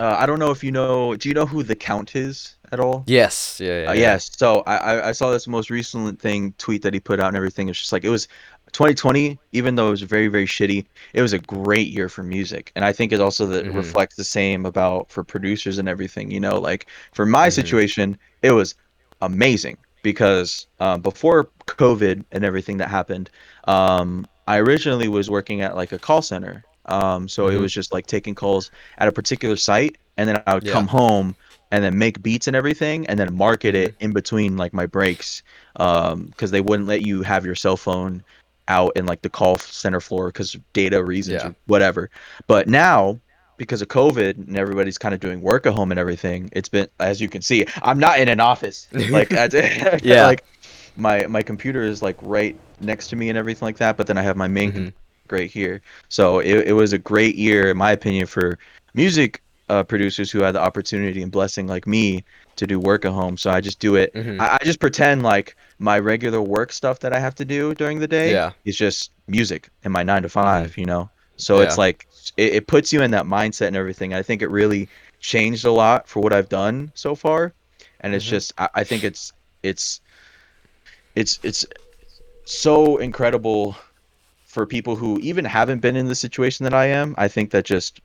uh, 0.00 0.16
I 0.18 0.26
don't 0.26 0.38
know 0.38 0.50
if 0.50 0.62
you 0.64 0.70
know. 0.72 1.14
Do 1.16 1.28
you 1.28 1.34
know 1.34 1.46
who 1.46 1.62
the 1.62 1.76
Count 1.76 2.14
is 2.16 2.56
at 2.72 2.80
all? 2.80 3.04
Yes. 3.06 3.58
Yeah. 3.60 3.82
Yeah. 3.82 3.88
Uh, 3.88 3.92
yeah. 3.92 4.00
yes. 4.00 4.30
So 4.36 4.62
I, 4.66 5.08
I 5.08 5.12
saw 5.12 5.30
this 5.30 5.46
most 5.46 5.70
recent 5.70 6.20
thing 6.20 6.52
tweet 6.58 6.82
that 6.82 6.92
he 6.94 7.00
put 7.00 7.20
out 7.20 7.28
and 7.28 7.36
everything. 7.36 7.68
It's 7.68 7.78
just 7.78 7.92
like 7.92 8.04
it 8.04 8.10
was 8.10 8.26
2020, 8.72 9.38
even 9.52 9.76
though 9.76 9.86
it 9.86 9.90
was 9.92 10.02
very 10.02 10.26
very 10.26 10.46
shitty, 10.46 10.84
it 11.12 11.22
was 11.22 11.32
a 11.32 11.38
great 11.38 11.88
year 11.88 12.08
for 12.08 12.24
music, 12.24 12.72
and 12.74 12.84
I 12.84 12.92
think 12.92 13.12
it 13.12 13.20
also 13.20 13.46
that 13.46 13.64
Mhm. 13.66 13.74
reflects 13.76 14.16
the 14.16 14.24
same 14.24 14.66
about 14.66 15.10
for 15.12 15.22
producers 15.22 15.78
and 15.78 15.88
everything. 15.88 16.28
You 16.30 16.40
know, 16.40 16.58
like 16.58 16.86
for 17.12 17.24
my 17.24 17.46
Mhm. 17.48 17.52
situation, 17.52 18.18
it 18.42 18.50
was 18.50 18.74
amazing 19.22 19.76
because 20.04 20.68
um, 20.78 21.00
before 21.00 21.48
COVID 21.66 22.24
and 22.30 22.44
everything 22.44 22.76
that 22.76 22.88
happened, 22.88 23.30
um, 23.66 24.24
I 24.46 24.58
originally 24.58 25.08
was 25.08 25.28
working 25.28 25.62
at 25.62 25.74
like 25.74 25.90
a 25.90 25.98
call 25.98 26.22
center. 26.22 26.64
Um, 26.86 27.26
so 27.28 27.48
it 27.48 27.56
Mhm. 27.56 27.60
was 27.62 27.72
just 27.72 27.92
like 27.92 28.06
taking 28.06 28.34
calls 28.36 28.70
at 28.98 29.08
a 29.08 29.12
particular 29.12 29.56
site, 29.56 29.96
and 30.16 30.28
then 30.28 30.40
I 30.46 30.54
would 30.54 30.64
Yeah. 30.64 30.74
come 30.74 30.86
home 30.86 31.34
and 31.72 31.82
then 31.82 31.98
make 31.98 32.22
beats 32.22 32.46
and 32.46 32.54
everything, 32.54 33.06
and 33.08 33.18
then 33.18 33.34
market 33.34 33.74
it 33.74 33.96
in 33.98 34.12
between 34.12 34.56
like 34.56 34.72
my 34.72 34.86
breaks, 34.86 35.42
um, 35.76 36.26
because 36.26 36.52
they 36.52 36.60
wouldn't 36.60 36.86
let 36.86 37.02
you 37.02 37.22
have 37.22 37.44
your 37.44 37.56
cell 37.56 37.76
phone 37.76 38.22
out 38.68 38.92
in 38.96 39.06
like 39.06 39.22
the 39.22 39.30
call 39.30 39.56
center 39.58 40.00
floor 40.00 40.28
because 40.28 40.56
data 40.72 41.02
reasons 41.02 41.42
Yeah. 41.42 41.48
or 41.48 41.54
whatever. 41.66 42.10
But 42.46 42.68
now 42.68 43.18
because 43.56 43.82
of 43.82 43.88
COVID 43.88 44.36
and 44.48 44.56
everybody's 44.56 44.98
kind 44.98 45.14
of 45.14 45.20
doing 45.20 45.40
work 45.40 45.66
at 45.66 45.74
home 45.74 45.90
and 45.90 45.98
everything, 45.98 46.48
it's 46.52 46.68
been 46.68 46.88
as 47.00 47.20
you 47.20 47.28
can 47.28 47.42
see, 47.42 47.66
I'm 47.82 47.98
not 47.98 48.18
in 48.18 48.28
an 48.28 48.40
office. 48.40 48.88
Like 49.10 49.30
Yeah. 50.02 50.26
like 50.26 50.44
my 50.96 51.26
my 51.26 51.42
computer 51.42 51.82
is 51.82 52.02
like 52.02 52.16
right 52.22 52.56
next 52.80 53.08
to 53.08 53.16
me 53.16 53.28
and 53.28 53.38
everything 53.38 53.66
like 53.66 53.78
that, 53.78 53.96
but 53.96 54.06
then 54.06 54.18
I 54.18 54.22
have 54.22 54.36
my 54.36 54.48
main 54.48 54.72
Mhm. 54.72 54.92
right 55.30 55.50
here. 55.50 55.80
So 56.08 56.38
it, 56.40 56.68
it 56.68 56.72
was 56.72 56.92
a 56.92 56.98
great 56.98 57.36
year, 57.36 57.70
in 57.70 57.76
my 57.76 57.92
opinion, 57.92 58.26
for 58.26 58.58
music 58.94 59.40
uh, 59.70 59.82
producers 59.82 60.30
who 60.30 60.40
had 60.42 60.54
the 60.54 60.60
opportunity 60.60 61.22
and 61.22 61.32
blessing 61.32 61.66
like 61.66 61.86
me 61.86 62.22
to 62.56 62.66
do 62.66 62.78
work 62.78 63.04
at 63.06 63.12
home. 63.12 63.36
So 63.36 63.50
I 63.50 63.60
just 63.60 63.78
do 63.80 63.96
it. 63.96 64.12
Mhm. 64.14 64.38
I, 64.40 64.58
I 64.60 64.64
just 64.64 64.78
pretend 64.78 65.22
like 65.22 65.56
my 65.78 65.98
regular 65.98 66.40
work 66.42 66.70
stuff 66.72 67.00
that 67.00 67.12
I 67.12 67.18
have 67.18 67.34
to 67.36 67.44
do 67.44 67.74
during 67.74 67.98
the 67.98 68.06
day 68.06 68.32
Yeah. 68.32 68.52
is 68.64 68.76
just 68.76 69.10
music 69.26 69.70
in 69.84 69.90
my 69.90 70.02
nine 70.02 70.22
to 70.22 70.28
5 70.28 70.76
you 70.76 70.84
know? 70.84 71.08
So 71.36 71.60
it's 71.60 71.76
Yeah. 71.76 71.82
It, 72.36 72.54
it 72.54 72.66
puts 72.66 72.92
you 72.92 73.02
in 73.02 73.10
that 73.12 73.26
mindset 73.26 73.68
and 73.68 73.76
everything. 73.76 74.14
I 74.14 74.22
think 74.22 74.42
it 74.42 74.50
really 74.50 74.88
changed 75.20 75.64
a 75.64 75.72
lot 75.72 76.08
for 76.08 76.20
what 76.20 76.32
I've 76.32 76.48
done 76.48 76.92
so 76.94 77.14
far. 77.14 77.52
And 78.00 78.14
it's 78.14 78.24
Mhm. 78.24 78.30
just, 78.30 78.52
I, 78.58 78.68
I 78.74 78.84
think 78.84 79.04
it's, 79.04 79.32
it's, 79.62 80.00
it's, 81.14 81.38
it's 81.42 81.64
so 82.44 82.98
incredible 82.98 83.76
for 84.46 84.66
people 84.66 84.96
who 84.96 85.18
even 85.20 85.44
haven't 85.44 85.80
been 85.80 85.96
in 85.96 86.06
the 86.08 86.14
situation 86.14 86.64
that 86.64 86.74
I 86.74 86.86
am. 86.86 87.14
I 87.18 87.28
think 87.28 87.50
that 87.50 87.64
just 87.64 88.00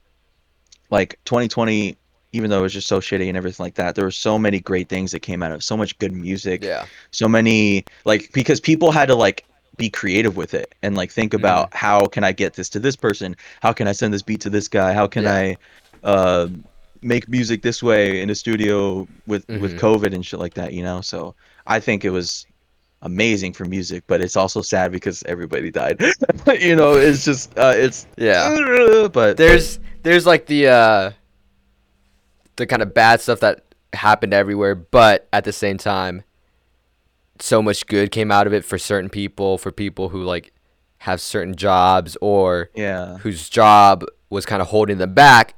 like 0.90 1.20
2020, 1.26 1.96
even 2.32 2.50
though 2.50 2.60
it 2.60 2.64
was 2.64 2.74
just 2.74 2.88
so 2.88 3.00
shitty 3.00 3.28
and 3.28 3.38
everything 3.38 3.64
like 3.64 3.76
that, 3.76 3.96
there 3.96 4.06
were 4.06 4.12
so 4.12 4.40
many 4.40 4.60
great 4.60 4.90
things 4.90 5.12
that 5.12 5.20
came 5.22 5.44
out 5.44 5.52
of. 5.52 5.64
So 5.64 5.76
much 5.76 5.98
good 6.00 6.14
music, 6.14 6.64
Yeah. 6.64 6.86
so 7.12 7.28
many 7.28 7.86
like 8.06 8.32
because 8.34 8.60
people 8.60 8.92
had 8.92 9.08
to 9.08 9.16
like 9.16 9.46
be 9.80 9.90
creative 9.90 10.36
with 10.38 10.54
it 10.54 10.76
and 10.84 10.96
like 10.96 11.12
think 11.12 11.32
Mm-hmm. 11.34 11.42
about 11.44 11.74
how 11.74 12.06
can 12.06 12.24
I 12.24 12.32
get 12.34 12.54
this 12.54 12.70
to 12.70 12.80
this 12.80 12.96
person? 12.96 13.36
How 13.62 13.74
can 13.74 13.88
I 13.88 13.94
send 13.94 14.14
this 14.14 14.22
beat 14.22 14.42
to 14.42 14.50
this 14.52 14.68
guy? 14.68 14.94
How 14.94 15.08
can 15.08 15.24
Yeah. 15.24 15.34
I 15.34 15.58
uh, 16.04 16.48
make 17.02 17.28
music 17.30 17.62
this 17.64 17.82
way 17.82 18.22
in 18.22 18.30
a 18.30 18.36
studio 18.36 19.08
with 19.26 19.48
with 19.50 19.74
Mhm. 19.74 19.80
COVID 19.80 20.14
and 20.14 20.24
shit 20.24 20.40
like 20.40 20.54
that? 20.54 20.74
You 20.74 20.84
know, 20.84 21.02
so 21.02 21.34
I 21.66 21.80
think 21.80 22.06
it 22.06 22.12
was 22.12 22.46
amazing 23.02 23.54
for 23.54 23.64
music, 23.66 24.04
but 24.08 24.22
it's 24.22 24.36
also 24.36 24.62
sad 24.62 24.92
because 24.92 25.24
everybody 25.24 25.72
died. 25.72 26.00
you 26.60 26.76
know, 26.76 26.94
it's 26.94 27.24
just 27.26 27.58
uh, 27.58 27.74
it's 27.76 28.06
Yeah. 28.18 29.08
but 29.14 29.38
There's 29.38 29.80
there's 30.04 30.26
like 30.26 30.46
the 30.48 30.68
uh 30.68 31.12
the 32.58 32.68
kind 32.68 32.82
of 32.82 32.94
bad 32.94 33.22
stuff 33.22 33.40
that 33.40 33.64
happened 33.94 34.34
everywhere, 34.34 34.76
but 34.76 35.28
at 35.32 35.44
the 35.46 35.54
same 35.54 35.78
time 35.78 36.24
so 37.40 37.62
much 37.62 37.86
good 37.88 38.12
came 38.12 38.32
out 38.32 38.48
of 38.48 38.54
it 38.54 38.66
for 38.66 38.78
certain 38.78 39.10
people, 39.10 39.58
for 39.58 39.72
people 39.72 40.10
who 40.10 40.24
like 40.24 40.54
have 41.00 41.22
certain 41.22 41.56
jobs 41.56 42.18
or 42.22 42.70
Yeah. 42.76 43.18
whose 43.20 43.50
job 43.50 44.04
was 44.30 44.46
kind 44.46 44.62
of 44.62 44.68
holding 44.68 44.98
them 44.98 45.14
back 45.14 45.56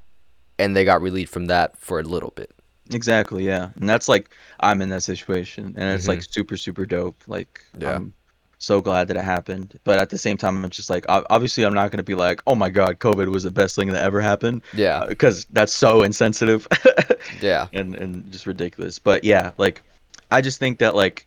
and 0.60 0.76
they 0.76 0.86
got 0.86 1.02
relieved 1.02 1.32
from 1.32 1.46
that 1.48 1.78
for 1.78 2.00
a 2.00 2.04
little 2.04 2.32
bit. 2.36 2.52
Exactly, 2.94 3.46
yeah. 3.46 3.70
And 3.80 3.90
that's 3.90 4.08
like 4.08 4.30
I'm 4.60 4.82
in 4.82 4.90
that 4.90 5.02
situation 5.04 5.74
and 5.78 5.90
it's 5.96 6.08
like 6.08 6.20
mm-hmm. 6.20 6.32
super 6.32 6.58
super 6.58 6.86
dope. 6.86 7.24
Like 7.28 7.62
Yeah. 7.80 7.96
I'm 7.96 8.14
so 8.60 8.80
glad 8.80 9.08
that 9.08 9.18
it 9.18 9.24
happened. 9.24 9.80
But 9.84 9.98
at 9.98 10.10
the 10.12 10.18
same 10.20 10.38
time 10.38 10.64
I'm 10.64 10.70
just 10.70 10.90
like 10.90 11.06
obviously 11.10 11.64
I'm 11.64 11.74
not 11.74 11.90
going 11.90 11.98
to 11.98 12.04
be 12.04 12.14
like, 12.16 12.42
"Oh 12.46 12.54
my 12.54 12.70
god, 12.70 13.00
COVID 13.00 13.28
was 13.32 13.42
the 13.44 13.50
best 13.52 13.76
thing 13.76 13.88
that 13.88 14.04
ever 14.04 14.22
happened." 14.22 14.62
Yeah. 14.74 15.00
Uh, 15.00 15.08
because 15.08 15.46
that's 15.52 15.74
so 15.74 16.04
insensitive 16.04 16.68
Yeah. 17.42 17.68
and 17.74 17.96
and 17.96 18.32
just 18.32 18.46
ridiculous. 18.46 19.00
But 19.00 19.24
yeah, 19.24 19.52
like 19.58 19.82
I 20.30 20.42
just 20.42 20.60
think 20.60 20.78
that 20.80 20.94
like 20.96 21.26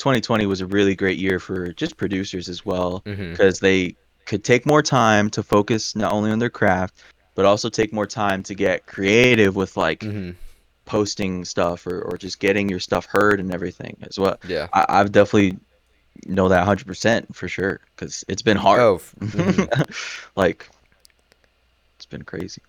2020 0.00 0.46
was 0.46 0.60
a 0.60 0.66
really 0.66 0.96
great 0.96 1.18
year 1.18 1.38
for 1.38 1.72
just 1.74 1.96
producers 1.96 2.48
as 2.48 2.64
well 2.66 3.02
because 3.04 3.60
they 3.60 3.94
could 4.26 4.42
take 4.42 4.66
more 4.66 4.82
time 4.82 5.30
to 5.30 5.42
focus 5.42 5.94
not 5.94 6.12
only 6.12 6.30
on 6.30 6.38
their 6.38 6.50
craft 6.50 7.02
but 7.36 7.44
also 7.44 7.68
take 7.68 7.92
more 7.92 8.06
time 8.06 8.42
to 8.42 8.54
get 8.54 8.86
creative 8.86 9.54
with 9.56 9.76
like 9.76 10.00
Mhm. 10.00 10.34
posting 10.84 11.44
stuff 11.44 11.86
or, 11.86 12.02
or 12.02 12.16
just 12.18 12.40
getting 12.40 12.68
your 12.68 12.80
stuff 12.80 13.06
heard 13.06 13.38
and 13.40 13.54
everything 13.54 13.96
as 14.02 14.18
well. 14.18 14.36
Yeah. 14.46 14.66
I, 14.72 14.84
I've 14.88 15.12
definitely 15.12 15.58
know 16.26 16.48
that 16.48 16.66
100% 16.66 17.34
for 17.34 17.48
sure 17.48 17.80
because 17.94 18.24
it's 18.28 18.42
been 18.42 18.56
hard. 18.56 18.80
Oh, 18.80 19.00
mhm. 19.20 20.26
like, 20.36 20.68
it's 21.96 22.06
been 22.06 22.22
crazy. 22.24 22.60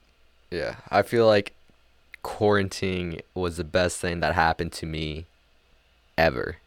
yeah. 0.52 0.76
I 0.90 1.02
feel 1.02 1.26
like 1.28 1.54
quarantine 2.22 3.22
was 3.34 3.58
the 3.58 3.64
best 3.64 4.00
thing 4.00 4.20
that 4.20 4.36
happened 4.36 4.72
to 4.74 4.86
me 4.86 5.26
ever. 6.18 6.58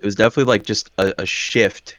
It 0.00 0.04
was 0.06 0.14
definitely 0.16 0.50
like 0.50 0.64
just 0.64 0.90
a, 0.98 1.14
a 1.18 1.26
shift 1.26 1.98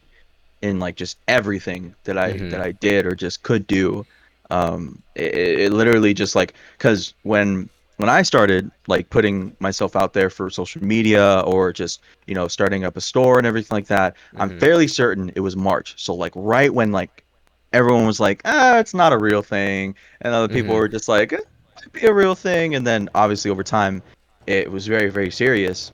in 0.62 0.80
like 0.80 0.96
just 0.96 1.18
everything 1.28 1.96
that 2.04 2.18
I 2.18 2.34
Mhm. 2.34 2.50
that 2.52 2.62
I 2.62 2.72
did 2.74 3.06
or 3.06 3.16
just 3.16 3.44
could 3.44 3.68
do. 3.68 4.06
Um, 4.50 5.02
it, 5.16 5.34
it 5.36 5.72
literally 5.74 6.14
just 6.14 6.36
like 6.36 6.56
because 6.78 7.14
when 7.24 7.70
when 7.98 8.10
I 8.10 8.24
started 8.24 8.72
like 8.88 9.10
putting 9.12 9.56
myself 9.60 9.96
out 9.96 10.14
there 10.14 10.30
for 10.32 10.50
social 10.50 10.84
media 10.84 11.42
or 11.46 11.72
just 11.72 12.02
you 12.28 12.36
know 12.36 12.48
starting 12.48 12.86
up 12.86 12.98
a 12.98 13.02
store 13.02 13.38
and 13.38 13.48
everything 13.48 13.76
like 13.76 13.88
that, 13.88 14.16
I'm 14.38 14.50
Mhm. 14.50 14.60
fairly 14.60 14.88
certain 14.88 15.32
it 15.36 15.42
was 15.42 15.56
March. 15.56 15.94
So 15.98 16.16
like 16.16 16.34
right 16.36 16.74
when 16.74 16.92
like 16.92 17.24
everyone 17.74 18.08
was 18.08 18.20
like, 18.20 18.42
ah, 18.46 18.80
it's 18.80 18.94
not 18.96 19.14
a 19.14 19.18
real 19.20 19.44
thing, 19.44 19.96
and 20.22 20.34
other 20.34 20.50
people 20.50 20.74
Mhm. 20.74 20.80
were 20.80 20.90
just 20.90 21.08
like, 21.08 21.34
it 21.34 21.46
might 21.76 21.94
be 21.94 22.08
a 22.08 22.14
real 22.14 22.36
thing, 22.36 22.76
and 22.76 22.86
then 22.86 23.10
obviously 23.16 23.52
over 23.52 23.64
time, 23.64 24.02
it 24.48 24.72
was 24.72 24.88
very 24.88 25.10
very 25.12 25.32
serious. 25.32 25.92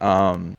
Um, 0.00 0.56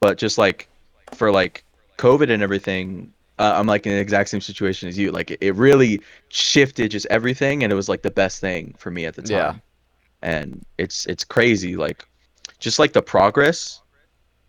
but 0.00 0.18
just 0.18 0.38
like 0.38 0.68
for 1.14 1.30
like 1.30 1.64
COVID 1.96 2.30
and 2.30 2.42
everything, 2.42 3.12
uh, 3.38 3.52
I'm 3.56 3.66
like 3.66 3.86
in 3.86 3.92
the 3.92 3.98
exact 3.98 4.28
same 4.30 4.40
situation 4.40 4.88
as 4.88 4.98
you. 4.98 5.10
Like 5.12 5.30
it, 5.30 5.38
it 5.40 5.54
really 5.54 6.00
shifted 6.28 6.90
just 6.90 7.06
everything, 7.10 7.62
and 7.62 7.72
it 7.72 7.76
was 7.76 7.88
like 7.88 8.02
the 8.02 8.10
best 8.10 8.40
thing 8.40 8.74
for 8.78 8.90
me 8.90 9.04
at 9.06 9.14
the 9.14 9.22
time. 9.22 9.30
Yeah. 9.30 9.54
And 10.22 10.64
it's 10.78 11.06
it's 11.06 11.24
crazy, 11.24 11.76
like 11.76 12.04
just 12.58 12.78
like 12.78 12.92
the 12.92 13.02
progress, 13.02 13.80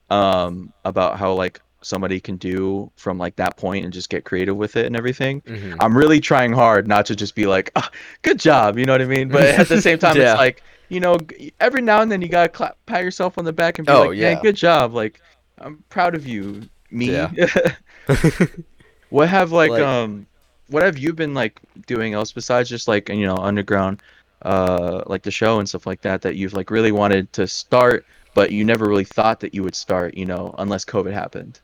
um, 0.10 0.74
about 0.86 1.20
how 1.20 1.34
like 1.34 1.62
somebody 1.82 2.20
can 2.20 2.36
do 2.36 2.92
from 2.98 3.18
like 3.18 3.36
that 3.38 3.56
point 3.56 3.86
and 3.86 3.94
just 3.94 4.10
get 4.10 4.26
creative 4.26 4.58
with 4.58 4.76
it 4.76 4.86
and 4.86 4.96
everything. 4.98 5.42
Mhm. 5.42 5.78
I'm 5.80 5.98
really 5.98 6.20
trying 6.20 6.52
hard 6.52 6.88
not 6.88 7.06
to 7.06 7.16
just 7.16 7.36
be 7.36 7.46
like, 7.46 7.72
oh, 7.78 7.88
good 8.22 8.38
job, 8.40 8.78
you 8.78 8.86
know 8.86 8.94
what 8.94 9.02
I 9.02 9.06
mean? 9.06 9.30
But 9.30 9.44
at 9.44 9.68
the 9.70 9.82
same 9.82 9.98
time, 10.06 10.18
Yeah. 10.18 10.32
it's 10.34 10.38
like, 10.40 10.62
you 10.90 11.00
know, 11.00 11.18
every 11.62 11.82
now 11.82 12.02
and 12.02 12.12
then 12.12 12.22
you 12.22 12.28
gotta 12.28 12.50
clap, 12.50 12.78
pat 12.86 13.04
yourself 13.04 13.38
on 13.38 13.46
the 13.46 13.54
back 13.54 13.80
and 13.80 13.86
be 13.88 13.94
Oh, 13.94 14.08
like, 14.08 14.18
yeah. 14.18 14.42
good 14.42 14.56
job. 14.58 14.94
Like, 14.94 15.22
I'm 15.62 15.84
proud 15.90 16.16
of 16.16 16.26
you, 16.28 16.64
me. 16.92 17.12
Yeah. 17.12 17.32
what 19.10 19.30
have 19.30 19.52
like, 19.52 19.72
Like- 19.72 19.82
um, 19.84 20.26
what 20.70 20.84
have 20.84 20.98
you 21.00 21.14
been 21.14 21.34
like 21.34 21.60
doing 21.88 22.14
else 22.14 22.32
besides 22.32 22.70
just 22.70 22.88
like 22.88 23.10
you 23.10 23.26
know 23.26 23.36
underground, 23.38 24.02
uh, 24.44 25.02
like 25.08 25.24
the 25.24 25.32
show 25.32 25.60
and 25.60 25.68
stuff 25.68 25.88
like 25.88 26.02
that 26.02 26.22
that 26.22 26.36
you've 26.36 26.54
like 26.54 26.70
really 26.70 26.92
wanted 26.92 27.32
to 27.34 27.48
start, 27.48 28.06
but 28.36 28.52
you 28.52 28.64
never 28.64 28.88
really 28.88 29.04
thought 29.04 29.40
that 29.40 29.54
you 29.56 29.64
would 29.64 29.74
start, 29.76 30.14
you 30.16 30.26
know, 30.26 30.54
unless 30.60 30.86
COVID 30.86 31.12
happened. 31.12 31.60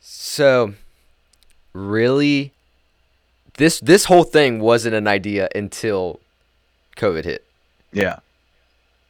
So, 0.00 0.72
really, 1.74 2.52
this 3.58 3.80
this 3.80 4.06
whole 4.06 4.24
thing 4.24 4.60
wasn't 4.60 4.94
an 4.94 5.06
idea 5.06 5.48
until 5.54 6.20
COVID 6.96 7.24
hit, 7.24 7.44
Yeah. 7.92 8.20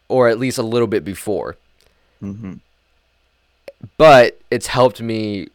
or 0.08 0.28
at 0.28 0.38
least 0.40 0.58
a 0.58 0.62
little 0.62 0.88
bit 0.88 1.04
before. 1.04 1.56
hmm 2.20 2.54
But 3.98 4.40
it's 4.50 4.66
helped 4.68 5.00
me 5.00 5.48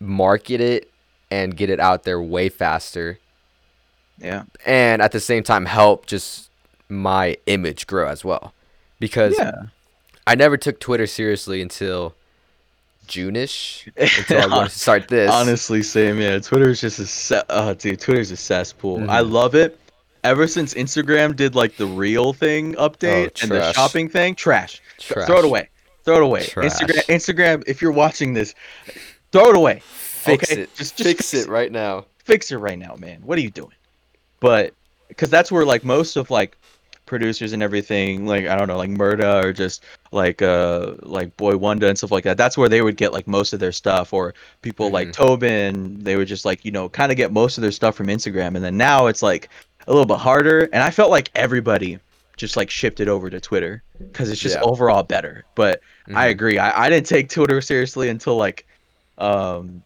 market 0.00 0.60
it 0.60 0.90
and 1.30 1.56
get 1.56 1.70
it 1.70 1.80
out 1.80 2.04
there 2.04 2.20
way 2.20 2.48
faster, 2.48 3.18
Yeah. 4.18 4.44
and 4.64 5.02
at 5.02 5.12
the 5.12 5.20
same 5.20 5.42
time 5.42 5.66
help 5.66 6.06
just 6.06 6.50
my 6.88 7.36
image 7.46 7.86
grow 7.86 8.08
as 8.08 8.24
well. 8.24 8.52
Because 8.98 9.36
Yeah. 9.38 9.52
I 10.26 10.34
never 10.34 10.56
took 10.56 10.80
Twitter 10.80 11.06
seriously 11.06 11.60
until 11.60 12.14
June-ish, 13.06 13.88
until 13.96 14.42
I 14.42 14.46
wanted 14.46 14.70
to 14.70 14.78
start 14.78 15.08
this. 15.08 15.30
Honestly, 15.30 15.82
same. 15.82 16.20
Yeah, 16.20 16.38
Twitter 16.38 16.68
is 16.70 16.80
just 16.80 16.98
a 16.98 17.06
se- 17.06 17.42
oh, 17.48 17.74
dude, 17.74 18.00
Twitter's 18.00 18.30
a 18.30 18.36
cesspool. 18.36 19.08
I 19.10 19.20
Mhm. 19.22 19.30
love 19.30 19.54
it. 19.54 19.78
Ever 20.24 20.46
since 20.46 20.74
Instagram 20.74 21.34
did 21.36 21.54
like 21.54 21.76
the 21.76 21.86
reel 21.86 22.32
thing 22.32 22.74
update 22.74 23.42
and 23.42 23.50
the 23.50 23.68
Oh, 23.68 23.72
shopping 23.72 24.08
thing, 24.08 24.34
trash. 24.34 24.80
Th- 24.98 25.24
Throw 25.26 25.38
it 25.38 25.44
away. 25.44 25.68
Throw 26.08 26.16
it 26.16 26.22
away. 26.22 26.46
Trash. 26.46 26.72
Instagram. 26.72 27.04
Instagram. 27.04 27.64
If 27.66 27.82
you're 27.82 27.92
watching 27.92 28.32
this, 28.32 28.54
throw 29.30 29.50
it 29.50 29.56
away. 29.56 29.82
Fix 29.84 30.50
okay? 30.50 30.62
it. 30.62 30.74
Just, 30.74 30.96
just 30.96 31.06
fix 31.06 31.34
it 31.34 31.50
right 31.50 31.70
now. 31.70 32.06
fix 32.24 32.50
it 32.50 32.56
right 32.56 32.78
now, 32.78 32.96
man. 32.96 33.20
What 33.20 33.36
are 33.36 33.42
you 33.42 33.50
doing? 33.50 33.74
But 34.40 34.72
because 35.08 35.28
that's 35.28 35.52
where 35.52 35.66
like 35.66 35.84
most 35.84 36.16
of 36.16 36.30
like 36.30 36.56
producers 37.04 37.52
and 37.52 37.62
everything, 37.62 38.24
like 38.24 38.46
I 38.46 38.56
don't 38.56 38.68
know, 38.68 38.78
like 38.78 38.88
Murda 38.88 39.44
or 39.44 39.52
just 39.52 39.84
like 40.10 40.40
uh 40.40 40.94
like 41.02 41.36
Boy 41.36 41.58
Wonder 41.58 41.88
and 41.88 41.98
stuff 41.98 42.10
like 42.10 42.24
that. 42.24 42.38
That's 42.38 42.56
where 42.56 42.70
they 42.70 42.80
would 42.80 42.96
get 42.96 43.12
like 43.12 43.28
most 43.28 43.52
of 43.52 43.60
their 43.60 43.72
stuff, 43.72 44.14
or 44.14 44.32
people 44.62 44.88
like 44.88 45.12
Tobin. 45.12 46.02
They 46.02 46.16
would 46.16 46.28
just 46.28 46.46
like 46.46 46.64
you 46.64 46.70
know 46.70 46.88
kind 46.88 47.12
of 47.12 47.18
get 47.18 47.34
most 47.34 47.58
of 47.58 47.62
their 47.62 47.70
stuff 47.70 47.94
from 47.94 48.06
Instagram, 48.06 48.56
and 48.56 48.64
then 48.64 48.78
now 48.78 49.08
it's 49.08 49.20
like 49.20 49.50
a 49.86 49.90
little 49.90 50.06
bit 50.06 50.16
harder. 50.16 50.70
And 50.72 50.82
I 50.82 50.90
felt 50.90 51.10
like 51.10 51.30
everybody 51.34 51.98
just 52.38 52.56
like 52.56 52.70
shifted 52.70 53.08
over 53.08 53.28
to 53.28 53.40
Twitter 53.40 53.82
because 53.98 54.30
it's 54.30 54.40
just 54.40 54.54
Yeah. 54.56 54.62
overall 54.62 55.02
better. 55.02 55.44
But 55.54 55.80
I 56.14 56.28
Mhm. 56.28 56.30
agree. 56.30 56.58
I, 56.58 56.86
I 56.86 56.88
didn't 56.90 57.06
take 57.06 57.28
Twitter 57.28 57.60
seriously 57.60 58.08
until 58.08 58.36
like 58.36 58.66
um 59.18 59.82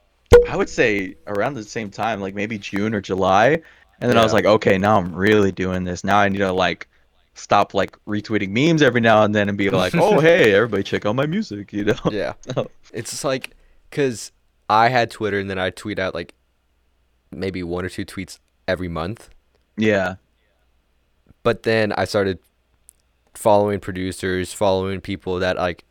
I 0.48 0.56
would 0.56 0.68
say 0.68 1.16
around 1.26 1.54
the 1.54 1.62
same 1.64 1.90
time, 1.90 2.20
like 2.20 2.34
maybe 2.34 2.58
June 2.58 2.94
or 2.94 3.00
July. 3.00 3.60
And 4.00 4.10
then 4.10 4.18
I 4.18 4.22
was 4.22 4.32
like, 4.32 4.44
okay, 4.44 4.78
now 4.78 4.98
I'm 4.98 5.14
really 5.14 5.52
doing 5.52 5.84
this. 5.84 6.02
Now 6.04 6.18
I 6.18 6.28
need 6.28 6.38
to 6.38 6.52
like 6.52 6.88
stop 7.34 7.72
like 7.74 7.96
retweeting 8.06 8.50
memes 8.50 8.82
every 8.82 9.00
now 9.00 9.22
and 9.24 9.34
then 9.34 9.48
and 9.48 9.56
be 9.58 9.70
like, 9.82 9.94
oh 9.94 10.20
hey, 10.20 10.54
everybody 10.54 10.82
check 10.82 11.06
out 11.06 11.16
my 11.16 11.26
music, 11.26 11.72
you 11.72 11.84
know? 11.84 11.98
Yeah. 12.10 12.34
It's 12.92 13.10
just 13.10 13.24
like, 13.24 13.54
cause 13.90 14.32
I 14.68 14.88
had 14.88 15.10
Twitter 15.10 15.38
and 15.38 15.48
then 15.48 15.58
I 15.58 15.70
tweet 15.70 15.98
out 15.98 16.14
like 16.14 16.34
maybe 17.30 17.62
one 17.62 17.84
or 17.84 17.88
two 17.88 18.04
tweets 18.04 18.38
every 18.68 18.88
month. 18.88 19.30
yeah. 19.76 20.16
But 21.42 21.62
then 21.64 21.92
I 21.92 22.04
started 22.04 22.38
following 23.34 23.80
producers, 23.80 24.52
following 24.52 25.00
people 25.00 25.38
that 25.40 25.56
like 25.56 25.84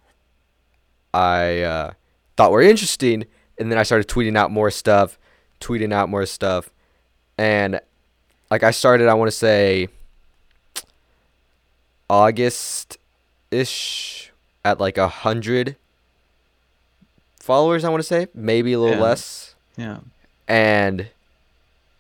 I 1.14 1.62
uh, 1.62 1.92
thought 2.38 2.52
were 2.52 2.62
interesting, 2.62 3.26
and 3.58 3.72
then 3.72 3.78
I 3.78 3.84
started 3.84 4.08
tweeting 4.08 4.38
out 4.38 4.52
more 4.52 4.72
stuff, 4.72 5.18
tweeting 5.60 5.92
out 5.94 6.08
more 6.10 6.26
stuff, 6.26 6.70
and 7.38 7.80
like 8.50 8.64
I 8.64 8.72
started, 8.72 9.08
I 9.08 9.14
want 9.14 9.28
to 9.30 9.36
say 9.36 9.90
August 12.10 12.98
ish 13.50 14.32
at 14.64 14.80
like 14.80 14.98
a 14.98 15.08
hundred 15.08 15.76
followers. 17.40 17.84
I 17.84 17.90
want 17.90 18.02
to 18.02 18.08
say 18.08 18.28
maybe 18.34 18.74
a 18.74 18.80
little 18.80 18.96
Yeah. 18.98 19.02
less 19.02 19.56
Yeah. 19.78 20.00
and 20.48 21.08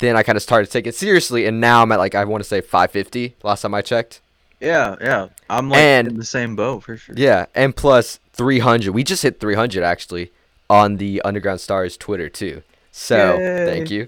then 0.01 0.17
I 0.17 0.24
kind 0.24 0.36
of 0.36 0.43
started 0.43 0.65
to 0.65 0.72
take 0.74 0.86
it 0.86 0.96
seriously, 0.96 1.46
and 1.46 1.62
now 1.62 1.81
I'm 1.81 1.91
at 1.93 2.00
like 2.00 2.13
I 2.13 2.25
want 2.25 2.43
to 2.43 2.48
say 2.48 2.60
550 2.60 3.36
last 3.43 3.62
time 3.62 3.74
I 3.74 3.81
checked. 3.81 4.20
Yeah, 4.60 4.96
yeah. 5.01 5.29
I'm 5.50 5.70
like 5.70 5.79
And- 5.79 6.08
in 6.10 6.17
the 6.17 6.25
same 6.25 6.55
boat 6.58 6.84
for 6.84 6.98
sure. 6.98 7.15
Yeah, 7.17 7.46
and 7.55 7.75
plus 7.75 8.20
300. 8.34 8.91
We 8.93 9.03
just 9.03 9.24
hit 9.24 9.39
300 9.39 9.81
actually 9.84 10.31
on 10.70 10.98
the 10.98 11.22
Underground 11.24 11.62
Stars 11.62 11.96
Twitter 11.98 12.27
too. 12.29 12.62
So 12.91 13.38
Yay. 13.38 13.65
thank 13.65 13.89
you. 13.89 14.08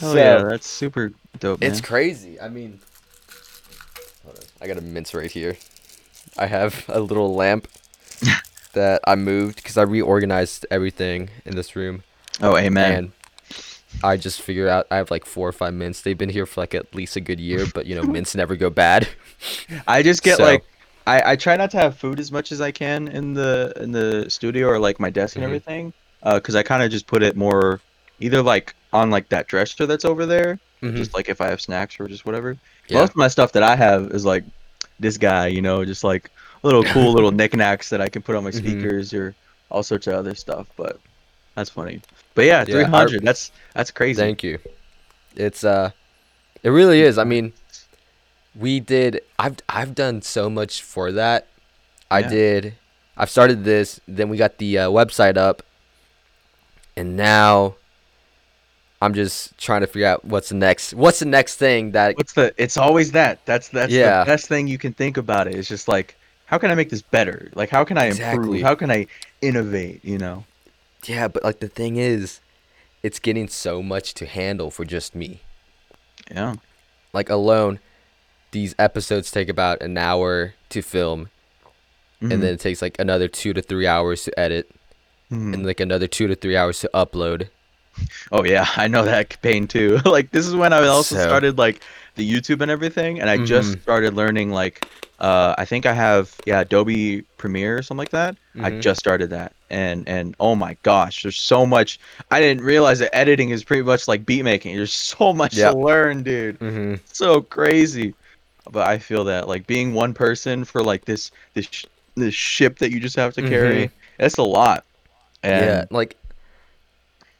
Oh 0.00 0.12
so 0.12 0.16
yeah, 0.18 0.42
that's 0.42 0.66
super 0.66 1.12
dope, 1.38 1.60
man. 1.60 1.70
it's 1.70 1.80
crazy. 1.82 2.40
I 2.40 2.48
mean. 2.48 2.80
I 4.60 4.66
got 4.68 4.76
a 4.78 4.80
mints 4.80 5.12
right 5.14 5.30
here. 5.30 5.56
I 6.38 6.46
have 6.46 6.84
a 6.88 7.00
little 7.00 7.34
lamp 7.34 7.66
that 8.74 9.00
I 9.06 9.16
moved 9.16 9.56
because 9.56 9.76
I 9.76 9.82
reorganized 9.82 10.66
everything 10.70 11.30
in 11.44 11.56
this 11.56 11.74
room. 11.74 12.04
oh, 12.40 12.56
amen. 12.56 12.92
And 12.92 13.12
I 14.04 14.16
just 14.16 14.42
figure 14.42 14.68
out 14.68 14.86
I 14.90 14.96
have 14.96 15.10
like 15.10 15.24
four 15.24 15.48
or 15.48 15.52
five 15.52 15.74
mints. 15.74 16.02
They've 16.02 16.18
been 16.18 16.28
here 16.28 16.46
for 16.46 16.60
like 16.60 16.74
at 16.74 16.94
least 16.94 17.16
a 17.16 17.20
good 17.20 17.40
year, 17.40 17.66
but 17.74 17.86
you 17.86 17.94
know, 17.94 18.02
mints 18.16 18.34
never 18.34 18.56
go 18.56 18.70
bad. 18.70 19.08
I 19.86 20.02
just 20.02 20.22
get 20.22 20.36
So- 20.38 20.44
like 20.44 20.64
I, 21.06 21.32
I 21.32 21.36
try 21.36 21.56
not 21.56 21.70
to 21.72 21.78
have 21.78 21.96
food 21.96 22.20
as 22.20 22.30
much 22.30 22.52
as 22.52 22.60
I 22.60 22.70
can 22.70 23.08
in 23.08 23.34
the 23.34 23.72
in 23.76 23.90
the 23.92 24.26
studio 24.30 24.68
or 24.68 24.78
like 24.78 25.00
my 25.00 25.10
desk 25.10 25.34
and 25.36 25.42
Mhm. 25.42 25.48
everything 25.48 25.92
because 26.22 26.54
I 26.54 26.62
kind 26.62 26.82
of 26.84 26.90
just 26.92 27.08
put 27.08 27.22
it 27.24 27.36
more 27.36 27.80
either 28.20 28.40
like 28.40 28.74
on 28.92 29.10
like 29.10 29.28
that 29.30 29.48
dresser 29.48 29.84
that's 29.86 30.04
over 30.04 30.26
there, 30.26 30.60
Mhm. 30.82 30.94
just 30.96 31.12
like 31.14 31.28
if 31.28 31.40
I 31.40 31.48
have 31.48 31.60
snacks 31.60 31.98
or 31.98 32.06
just 32.06 32.24
whatever. 32.24 32.56
Yeah. 32.88 33.00
Most 33.00 33.10
of 33.10 33.16
my 33.16 33.26
stuff 33.28 33.50
that 33.52 33.64
I 33.64 33.74
have 33.74 34.12
is 34.12 34.24
like 34.24 34.44
this 35.00 35.18
guy, 35.18 35.48
you 35.48 35.60
know, 35.60 35.84
just 35.84 36.04
like 36.04 36.30
little 36.62 36.84
cool 36.84 37.12
little 37.16 37.32
knickknacks 37.32 37.88
that 37.90 38.00
I 38.00 38.08
can 38.08 38.22
put 38.22 38.36
on 38.36 38.44
my 38.44 38.50
Mhm. 38.52 38.58
speakers 38.58 39.12
or 39.12 39.34
all 39.70 39.82
sorts 39.82 40.06
of 40.06 40.14
other 40.14 40.36
stuff. 40.36 40.68
But 40.76 41.00
that's 41.54 41.70
funny. 41.70 42.00
But 42.34 42.46
yeah, 42.46 42.64
Yeah, 42.66 42.76
I- 42.78 42.84
300. 42.84 43.22
that's 43.24 43.50
that's 43.74 43.90
crazy. 43.90 44.20
Thank 44.20 44.42
you. 44.42 44.58
It's 45.36 45.64
uh, 45.64 45.90
it 46.62 46.70
really 46.70 47.02
is. 47.02 47.18
I 47.18 47.24
mean, 47.24 47.52
we 48.54 48.80
did. 48.80 49.20
I've 49.38 49.56
I've 49.68 49.94
done 49.94 50.22
so 50.22 50.48
much 50.50 50.82
for 50.82 51.12
that. 51.12 51.46
I 52.10 52.20
Yeah. 52.20 52.28
did. 52.28 52.74
I've 53.16 53.30
started 53.30 53.64
this. 53.64 54.00
Then 54.08 54.28
we 54.28 54.36
got 54.36 54.58
the 54.58 54.78
uh, 54.78 54.88
website 54.90 55.36
up, 55.36 55.62
and 56.96 57.16
now 57.16 57.74
I'm 59.00 59.14
just 59.14 59.56
trying 59.58 59.80
to 59.80 59.86
figure 59.86 60.06
out 60.06 60.24
what's 60.24 60.48
the 60.50 60.54
next. 60.54 60.94
What's 60.94 61.18
the 61.18 61.26
next 61.26 61.56
thing 61.56 61.92
that? 61.92 62.16
What's 62.16 62.32
the? 62.34 62.54
It's 62.56 62.76
always 62.76 63.12
that. 63.12 63.44
That's 63.46 63.68
that's 63.68 63.92
Yeah. 63.92 64.20
the 64.20 64.26
best 64.30 64.48
thing 64.48 64.66
you 64.68 64.78
can 64.78 64.92
think 64.92 65.16
about 65.16 65.46
it. 65.48 65.54
It's 65.54 65.68
just 65.68 65.88
like, 65.88 66.14
how 66.46 66.58
can 66.58 66.70
I 66.70 66.74
make 66.74 66.90
this 66.90 67.02
better? 67.02 67.50
Like, 67.54 67.68
how 67.70 67.84
can 67.84 67.98
I 67.98 68.06
Exactly. 68.06 68.36
improve? 68.44 68.62
How 68.62 68.74
can 68.74 68.90
I 68.90 69.06
innovate? 69.40 70.04
You 70.04 70.18
know? 70.18 70.44
Yeah, 71.06 71.28
but 71.28 71.42
like 71.44 71.60
the 71.60 71.68
thing 71.68 71.96
is, 71.96 72.40
it's 73.02 73.18
getting 73.18 73.48
so 73.48 73.82
much 73.82 74.14
to 74.14 74.26
handle 74.26 74.70
for 74.70 74.84
just 74.84 75.14
me. 75.14 75.40
Yeah. 76.30 76.54
Like 77.12 77.28
alone, 77.28 77.80
these 78.52 78.74
episodes 78.78 79.30
take 79.30 79.48
about 79.48 79.82
an 79.82 79.98
hour 79.98 80.54
to 80.70 80.82
film, 80.82 81.28
Mhm. 82.22 82.32
and 82.32 82.42
then 82.42 82.54
it 82.54 82.60
takes 82.60 82.80
like 82.80 82.96
another 82.98 83.26
two 83.28 83.52
to 83.52 83.62
three 83.62 83.86
hours 83.86 84.24
to 84.24 84.38
edit. 84.38 84.70
Mhm. 85.30 85.54
and 85.54 85.64
like 85.64 85.80
another 85.80 86.06
two 86.06 86.26
to 86.26 86.34
three 86.34 86.56
hours 86.58 86.80
to 86.80 86.90
upload. 86.92 87.48
Oh 88.32 88.44
yeah, 88.44 88.66
I 88.76 88.86
know 88.86 89.02
that 89.06 89.40
pain 89.40 89.66
too. 89.66 89.98
like 90.04 90.30
this 90.30 90.46
is 90.46 90.54
when 90.54 90.74
I 90.74 90.86
also 90.86 91.16
So- 91.16 91.22
started 91.22 91.56
like 91.56 91.80
the 92.14 92.30
YouTube 92.30 92.60
and 92.60 92.70
everything, 92.70 93.20
and 93.20 93.28
I 93.30 93.38
just 93.38 93.76
Mhm. 93.76 93.82
started 93.82 94.14
learning 94.14 94.50
like 94.50 94.86
uh 95.18 95.54
I 95.56 95.64
think 95.64 95.86
I 95.86 95.92
have 95.92 96.34
yeah 96.46 96.60
Adobe 96.60 97.22
Premiere 97.38 97.78
or 97.78 97.82
something 97.82 97.98
like 97.98 98.10
that. 98.10 98.36
I 98.62 98.70
Mhm. 98.70 98.80
just 98.80 98.98
started 99.00 99.30
that, 99.30 99.52
and 99.70 100.06
and 100.08 100.34
oh 100.40 100.54
my 100.54 100.76
gosh, 100.82 101.22
there's 101.22 101.38
so 101.38 101.64
much. 101.64 101.98
I 102.30 102.40
didn't 102.40 102.64
realize 102.64 102.98
that 102.98 103.14
editing 103.14 103.50
is 103.50 103.62
pretty 103.64 103.82
much 103.82 104.08
like 104.08 104.26
beat 104.26 104.42
making. 104.42 104.76
There's 104.76 104.92
so 105.18 105.32
much 105.32 105.54
Yep. 105.54 105.72
to 105.72 105.78
learn, 105.78 106.22
dude. 106.22 106.58
Mm-hmm. 106.60 106.94
So 107.06 107.40
crazy. 107.42 108.14
But 108.70 108.86
I 108.86 108.98
feel 108.98 109.24
that 109.24 109.48
like 109.48 109.66
being 109.66 109.92
one 109.94 110.12
person 110.14 110.64
for 110.64 110.82
like 110.82 111.04
this 111.04 111.30
this 111.54 111.68
this 112.14 112.34
ship 112.34 112.78
that 112.78 112.90
you 112.92 113.00
just 113.00 113.16
have 113.16 113.34
to 113.34 113.42
carry, 113.42 113.90
it's 114.18 114.38
a 114.38 114.42
lot. 114.42 114.84
And 115.42 115.60
yeah, 115.66 115.84
like 115.90 116.16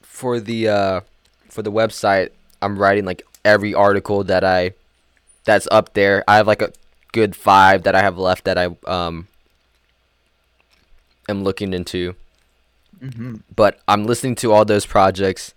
for 0.03 0.41
the 0.41 0.69
uh 0.69 1.01
for 1.49 1.63
the 1.63 1.73
website, 1.73 2.31
I'm 2.61 2.79
writing 2.79 3.05
like 3.05 3.23
every 3.45 3.75
article 3.75 4.25
that 4.25 4.45
I 4.45 4.73
that's 5.45 5.69
up 5.71 5.95
there. 5.95 6.25
I 6.29 6.37
have 6.37 6.47
like 6.47 6.63
a 6.63 6.73
good 7.13 7.35
five 7.37 7.83
that 7.83 7.95
I 7.95 8.01
have 8.01 8.19
left 8.19 8.45
that 8.45 8.59
I 8.59 8.69
um 8.87 9.29
am 11.29 11.43
looking 11.45 11.73
into. 11.73 12.15
Mhm. 13.03 13.43
But 13.55 13.81
I'm 13.89 14.05
listening 14.05 14.37
to 14.37 14.53
all 14.53 14.65
those 14.65 14.87
projects. 14.87 15.55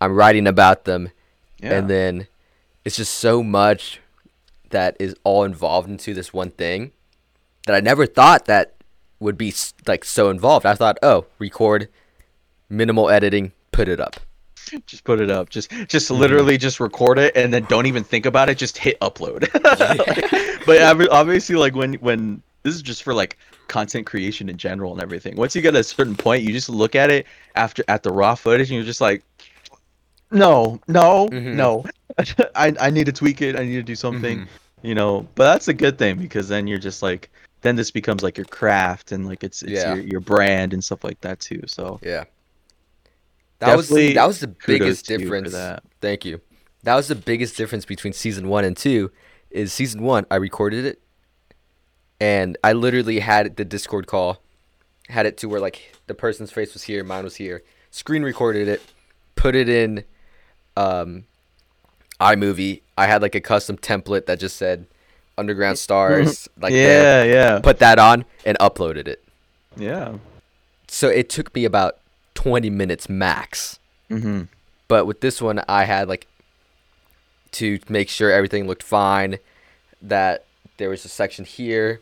I'm 0.00 0.14
writing 0.14 0.46
about 0.46 0.84
them, 0.84 1.10
yeah. 1.58 1.74
and 1.74 1.88
then 1.88 2.26
it's 2.84 2.96
just 2.96 3.14
so 3.14 3.42
much 3.42 4.00
that 4.70 4.96
is 4.98 5.14
all 5.22 5.44
involved 5.44 5.88
into 5.88 6.12
this 6.12 6.32
one 6.32 6.50
thing 6.50 6.92
that 7.66 7.76
I 7.76 7.80
never 7.80 8.06
thought 8.06 8.46
that 8.46 8.74
would 9.20 9.38
be 9.38 9.54
like 9.86 10.04
so 10.04 10.28
involved. 10.30 10.66
I 10.66 10.74
thought, 10.74 10.98
oh, 11.02 11.26
record, 11.38 11.88
minimal 12.68 13.08
editing, 13.08 13.52
put 13.70 13.88
it 13.88 14.00
up. 14.00 14.16
just 14.86 15.04
put 15.04 15.20
it 15.20 15.30
up 15.30 15.48
just 15.50 15.70
just 15.88 16.10
Mm-hmm. 16.10 16.20
literally 16.20 16.58
just 16.58 16.80
record 16.80 17.18
it 17.18 17.36
and 17.36 17.52
then 17.52 17.64
don't 17.68 17.86
even 17.86 18.04
think 18.04 18.26
about 18.26 18.48
it 18.48 18.58
just 18.58 18.76
hit 18.78 18.98
upload 19.00 19.48
but 20.66 21.08
obviously 21.10 21.56
like 21.56 21.74
when 21.74 21.94
when 21.94 22.42
this 22.62 22.74
is 22.74 22.82
just 22.82 23.02
for 23.02 23.12
like 23.14 23.36
content 23.68 24.06
creation 24.06 24.48
in 24.48 24.56
general 24.56 24.92
and 24.92 25.00
everything 25.02 25.36
once 25.36 25.54
you 25.56 25.62
get 25.62 25.74
a 25.74 25.82
certain 25.82 26.14
point 26.16 26.42
you 26.42 26.52
just 26.52 26.68
look 26.68 26.94
at 26.94 27.10
it 27.10 27.26
after 27.56 27.82
at 27.88 28.02
the 28.02 28.12
raw 28.12 28.34
footage 28.34 28.70
and 28.70 28.76
you're 28.76 28.84
just 28.84 29.00
like 29.00 29.22
no 30.30 30.80
no 30.88 31.28
Mhm. 31.28 31.54
no 31.54 31.84
I, 32.54 32.74
I 32.80 32.90
need 32.90 33.06
to 33.06 33.12
tweak 33.12 33.42
it 33.42 33.56
i 33.56 33.64
need 33.64 33.76
to 33.76 33.82
do 33.82 33.94
something 33.96 34.40
Mhm. 34.40 34.48
you 34.82 34.94
know 34.94 35.26
but 35.34 35.44
that's 35.52 35.68
a 35.68 35.74
good 35.74 35.98
thing 35.98 36.18
because 36.18 36.48
then 36.48 36.66
you're 36.66 36.78
just 36.78 37.02
like 37.02 37.30
then 37.62 37.76
this 37.76 37.90
becomes 37.90 38.22
like 38.22 38.36
your 38.36 38.46
craft 38.46 39.12
and 39.12 39.26
like 39.26 39.44
it's 39.44 39.62
it's 39.62 39.72
Yeah. 39.72 39.94
your, 39.94 40.04
your 40.04 40.20
brand 40.20 40.72
and 40.72 40.82
stuff 40.82 41.04
like 41.04 41.20
that 41.22 41.40
too 41.40 41.60
so 41.66 42.00
Yeah. 42.02 42.24
That 43.66 43.76
was 43.76 43.88
Definitely 43.88 44.14
that 44.14 44.26
was 44.26 44.40
the 44.40 44.48
biggest 44.66 45.06
to 45.06 45.12
you 45.14 45.18
for 45.28 45.40
difference. 45.40 45.80
Thank 46.00 46.24
you. 46.24 46.40
That 46.82 46.96
was 46.96 47.08
the 47.08 47.14
biggest 47.14 47.56
difference 47.56 47.84
between 47.84 48.12
season 48.12 48.48
one 48.48 48.64
and 48.64 48.76
two. 48.76 49.10
Is 49.50 49.72
season 49.72 50.02
one 50.02 50.26
I 50.30 50.36
recorded 50.36 50.84
it, 50.84 51.00
and 52.20 52.56
I 52.64 52.72
literally 52.72 53.20
had 53.20 53.56
the 53.56 53.64
Discord 53.64 54.06
call, 54.06 54.40
had 55.08 55.26
it 55.26 55.36
to 55.38 55.48
where 55.48 55.60
like 55.60 55.94
the 56.06 56.14
person's 56.14 56.50
face 56.50 56.72
was 56.72 56.82
here, 56.84 57.04
mine 57.04 57.24
was 57.24 57.36
here. 57.36 57.62
Screen 57.90 58.22
recorded 58.22 58.66
it, 58.68 58.80
put 59.36 59.54
it 59.54 59.68
in, 59.68 60.04
um, 60.76 61.24
iMovie. 62.20 62.80
I 62.96 63.06
had 63.06 63.22
like 63.22 63.34
a 63.34 63.40
custom 63.40 63.76
template 63.76 64.26
that 64.26 64.40
just 64.40 64.56
said 64.56 64.86
"Underground 65.38 65.78
Stars," 65.86 66.48
like 66.60 66.72
there. 66.72 67.24
yeah 67.26 67.32
yeah 67.34 67.60
Put 67.60 67.78
that 67.80 67.98
on 67.98 68.24
and 68.44 68.56
uploaded 68.58 69.06
it. 69.06 69.22
yeah 69.76 70.16
So 70.88 71.08
it 71.08 71.28
took 71.28 71.54
me 71.54 71.64
about 71.64 71.98
twenty 72.34 72.70
minutes 72.70 73.08
max. 73.08 73.78
mm-hmm. 74.10 74.42
But 74.88 75.06
with 75.06 75.20
this 75.20 75.40
one, 75.40 75.62
I 75.68 75.84
had 75.84 76.08
like 76.08 76.26
to 77.52 77.78
make 77.88 78.08
sure 78.08 78.30
everything 78.30 78.66
looked 78.66 78.82
fine, 78.82 79.38
that 80.00 80.44
there 80.78 80.88
was 80.88 81.04
a 81.04 81.08
section 81.08 81.44
here, 81.44 82.00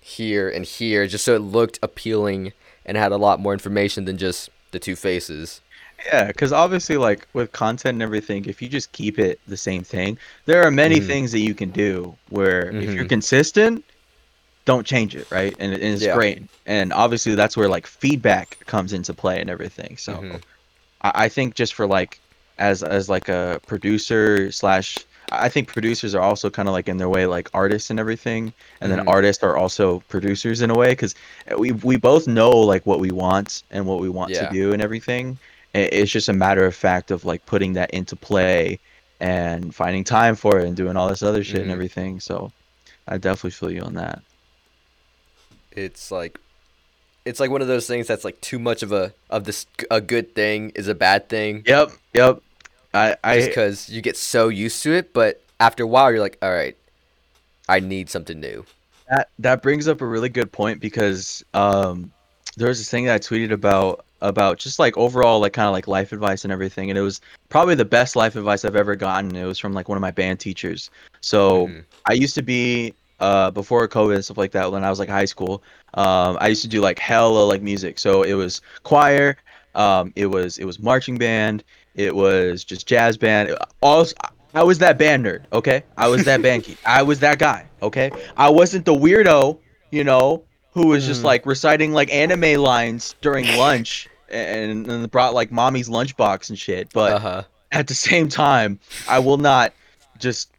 here, 0.00 0.48
and 0.48 0.64
here, 0.64 1.06
just 1.06 1.24
so 1.24 1.34
it 1.34 1.40
looked 1.40 1.78
appealing 1.82 2.52
and 2.84 2.96
had 2.96 3.12
a 3.12 3.16
lot 3.16 3.40
more 3.40 3.52
information 3.52 4.04
than 4.04 4.16
just 4.16 4.48
the 4.70 4.78
two 4.78 4.96
faces. 4.96 5.60
Yeah, 6.06 6.26
because 6.26 6.52
obviously, 6.52 6.96
like 6.96 7.26
with 7.32 7.52
content 7.52 7.94
and 7.96 8.02
everything, 8.02 8.44
if 8.44 8.60
you 8.60 8.68
just 8.68 8.92
keep 8.92 9.18
it 9.18 9.40
the 9.48 9.56
same 9.56 9.82
thing, 9.82 10.18
there 10.44 10.62
are 10.62 10.70
many 10.70 11.00
Mhm. 11.00 11.06
things 11.06 11.32
that 11.32 11.40
you 11.40 11.54
can 11.54 11.70
do 11.70 12.14
where 12.28 12.70
if 12.70 12.92
you're 12.94 13.04
Mhm. 13.04 13.08
consistent, 13.08 13.84
don't 14.66 14.86
change 14.86 15.16
it, 15.16 15.26
right? 15.30 15.56
And, 15.58 15.72
and 15.72 15.82
it's 15.82 16.02
Yeah. 16.02 16.14
great. 16.14 16.42
And 16.66 16.92
obviously, 16.92 17.34
that's 17.34 17.56
where 17.56 17.68
like 17.68 17.86
feedback 17.86 18.58
comes 18.66 18.92
into 18.92 19.14
play 19.14 19.40
and 19.40 19.48
everything. 19.48 19.96
So 19.96 20.12
Mhm. 20.14 20.42
I, 21.00 21.12
I 21.24 21.28
think 21.30 21.54
just 21.54 21.72
for 21.74 21.86
like 21.86 22.20
as 22.58 22.82
as 22.82 23.08
like 23.08 23.28
a 23.30 23.60
producer 23.66 24.52
slash 24.52 24.98
I 25.32 25.48
think 25.48 25.72
producers 25.72 26.14
are 26.14 26.20
also 26.22 26.48
kind 26.50 26.68
of 26.68 26.72
like 26.72 26.88
in 26.88 26.98
their 26.98 27.08
way 27.08 27.26
like 27.26 27.48
artists 27.52 27.90
and 27.90 27.98
everything, 27.98 28.52
and 28.80 28.92
then 28.92 29.00
Mhm. 29.00 29.08
artists 29.08 29.42
are 29.42 29.56
also 29.56 30.00
producers 30.08 30.62
in 30.62 30.70
a 30.70 30.74
way 30.74 30.90
because 30.90 31.14
we 31.58 31.72
we 31.72 31.96
both 31.96 32.28
know 32.28 32.50
like 32.50 32.84
what 32.86 33.00
we 33.00 33.10
want 33.10 33.62
and 33.70 33.86
what 33.86 33.98
we 34.00 34.08
want 34.08 34.30
Yeah. 34.30 34.46
to 34.46 34.52
do 34.52 34.72
and 34.72 34.80
everything. 34.82 35.38
It's 35.74 36.10
just 36.10 36.28
a 36.28 36.32
matter 36.32 36.64
of 36.64 36.74
fact 36.74 37.10
of 37.10 37.24
like 37.24 37.44
putting 37.44 37.72
that 37.74 37.90
into 37.90 38.16
play 38.16 38.78
and 39.20 39.74
finding 39.74 40.04
time 40.04 40.34
for 40.36 40.58
it 40.58 40.66
and 40.66 40.76
doing 40.76 40.96
all 40.96 41.08
this 41.08 41.22
other 41.22 41.42
shit 41.44 41.56
Mhm. 41.58 41.62
and 41.62 41.70
everything. 41.72 42.20
So 42.20 42.52
I 43.08 43.18
definitely 43.18 43.50
feel 43.50 43.70
you 43.70 43.82
on 43.82 43.94
that. 43.94 44.22
It's 45.76 46.10
like, 46.10 46.40
it's 47.24 47.38
like 47.38 47.50
one 47.50 47.60
of 47.60 47.68
those 47.68 47.86
things 47.86 48.06
that's 48.06 48.24
like 48.24 48.40
too 48.40 48.58
much 48.58 48.82
of 48.82 48.92
a 48.92 49.12
of 49.30 49.44
this 49.44 49.66
a 49.90 50.00
good 50.00 50.34
thing 50.34 50.70
is 50.74 50.88
a 50.88 50.94
bad 50.94 51.28
thing. 51.28 51.62
Yep, 51.66 51.90
yep. 52.14 52.40
I 52.94 53.16
I 53.22 53.40
because 53.40 53.88
you 53.90 54.00
get 54.00 54.16
so 54.16 54.48
used 54.48 54.82
to 54.84 54.92
it, 54.92 55.12
but 55.12 55.42
after 55.60 55.84
a 55.84 55.86
while, 55.86 56.10
you're 56.10 56.20
like, 56.20 56.38
all 56.40 56.52
right, 56.52 56.76
I 57.68 57.80
need 57.80 58.08
something 58.10 58.40
new. 58.40 58.64
That 59.10 59.28
that 59.38 59.62
brings 59.62 59.86
up 59.86 60.00
a 60.00 60.06
really 60.06 60.28
good 60.28 60.50
point 60.50 60.80
because 60.80 61.44
um 61.52 62.10
there 62.56 62.68
was 62.68 62.78
this 62.78 62.90
thing 62.90 63.04
that 63.04 63.14
I 63.14 63.18
tweeted 63.18 63.52
about 63.52 64.04
about 64.22 64.58
just 64.58 64.78
like 64.78 64.96
overall 64.96 65.40
like 65.40 65.52
kind 65.52 65.66
of 65.66 65.72
like 65.72 65.86
life 65.86 66.12
advice 66.12 66.44
and 66.44 66.52
everything 66.52 66.88
and 66.90 66.98
it 66.98 67.02
was 67.02 67.20
probably 67.50 67.74
the 67.74 67.84
best 67.84 68.16
life 68.16 68.34
advice 68.34 68.64
I've 68.64 68.76
ever 68.76 68.96
gotten. 68.96 69.36
It 69.36 69.44
was 69.44 69.58
from 69.58 69.74
like 69.74 69.88
one 69.88 69.98
of 69.98 70.02
my 70.02 70.10
band 70.10 70.40
teachers. 70.40 70.90
So 71.20 71.66
Mhm. 71.68 71.84
I 72.06 72.14
used 72.14 72.34
to 72.36 72.42
be 72.42 72.94
uh 73.20 73.50
before 73.50 73.86
COVID 73.88 74.14
and 74.14 74.24
stuff 74.24 74.38
like 74.38 74.52
that 74.52 74.70
when 74.70 74.84
I 74.84 74.90
was 74.90 74.98
like 74.98 75.08
high 75.08 75.24
school. 75.24 75.62
Um 75.94 76.36
I 76.40 76.48
used 76.48 76.62
to 76.62 76.68
do 76.68 76.80
like 76.80 76.98
hella 76.98 77.44
like 77.44 77.62
music. 77.62 77.98
So 77.98 78.22
it 78.22 78.34
was 78.34 78.60
choir, 78.82 79.36
um 79.74 80.12
it 80.16 80.26
was 80.26 80.58
it 80.58 80.64
was 80.64 80.78
marching 80.78 81.18
band, 81.18 81.64
it 81.94 82.14
was 82.14 82.64
just 82.64 82.86
jazz 82.86 83.16
band. 83.16 83.56
All 83.80 84.06
I 84.54 84.62
was 84.62 84.78
that 84.78 84.96
band 84.98 85.24
nerd, 85.26 85.44
okay? 85.52 85.84
I 85.98 86.08
was 86.08 86.24
that 86.24 86.40
band 86.42 86.64
key. 86.64 86.78
I 86.84 87.02
was 87.02 87.20
that 87.20 87.38
guy, 87.38 87.68
okay? 87.82 88.10
I 88.36 88.48
wasn't 88.48 88.86
the 88.86 88.94
weirdo, 88.94 89.58
you 89.90 90.02
know, 90.04 90.44
who 90.70 90.86
was 90.88 91.04
just 91.04 91.22
Mm. 91.22 91.24
like 91.24 91.46
reciting 91.46 91.92
like 91.92 92.12
anime 92.12 92.60
lines 92.60 93.14
during 93.20 93.48
lunch 93.48 94.08
and, 94.28 94.86
and 94.88 95.10
brought 95.10 95.34
like 95.34 95.52
mommy's 95.52 95.88
lunchbox 95.90 96.48
and 96.48 96.58
shit. 96.58 96.90
But 96.92 97.16
Uh 97.16 97.18
huh. 97.18 97.42
at 97.72 97.86
the 97.86 97.94
same 97.94 98.28
time, 98.28 98.80
I 99.06 99.18
will 99.18 99.36
not 99.38 99.74
just 100.18 100.50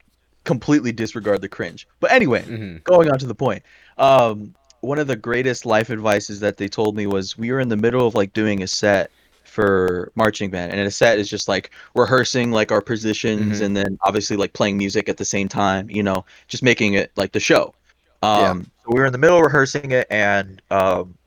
completely 0.48 0.92
disregard 0.92 1.42
the 1.42 1.50
cringe. 1.50 1.88
But 2.00 2.12
anyway, 2.12 2.42
hmm 2.42 2.78
going 2.86 3.12
on 3.12 3.20
to 3.20 3.28
the 3.28 3.36
point. 3.36 3.62
Um, 3.98 4.56
one 4.82 4.98
of 4.98 5.08
the 5.08 5.16
greatest 5.16 5.66
life 5.66 5.90
advices 5.92 6.40
that 6.40 6.56
they 6.58 6.68
told 6.70 6.96
me 6.96 7.06
was 7.06 7.38
we 7.38 7.52
were 7.52 7.60
in 7.60 7.68
the 7.70 7.76
middle 7.78 8.08
of 8.08 8.16
like 8.16 8.32
doing 8.34 8.64
a 8.64 8.68
set 8.68 9.12
for 9.44 10.12
marching 10.16 10.50
band 10.52 10.72
and 10.72 10.80
a 10.82 10.92
set 10.92 11.18
is 11.20 11.28
just 11.30 11.48
like 11.48 11.72
rehearsing 11.96 12.52
like 12.52 12.72
our 12.72 12.80
positions 12.82 13.60
Mhm. 13.60 13.66
and 13.66 13.76
then 13.76 13.98
obviously 14.04 14.38
like 14.38 14.54
playing 14.54 14.78
music 14.78 15.10
at 15.10 15.18
the 15.18 15.26
same 15.26 15.48
time 15.48 15.90
you 15.90 16.04
know 16.04 16.24
just 16.48 16.62
making 16.62 16.94
it 16.94 17.12
like 17.18 17.32
the 17.32 17.40
show 17.40 17.74
um 18.22 18.64
so 18.84 18.94
we 18.94 19.00
were 19.00 19.08
in 19.08 19.12
the 19.12 19.18
middle 19.18 19.38
of 19.38 19.44
rehearsing 19.44 19.92
it 19.92 20.06
and 20.12 20.62
um 20.70 21.18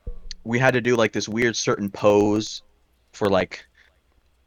we 0.45 0.57
had 0.57 0.73
to 0.73 0.81
do 0.81 0.95
like 0.95 1.11
this 1.11 1.27
weird 1.27 1.55
certain 1.57 1.89
pose 1.91 2.61
for 3.11 3.27
like 3.29 3.65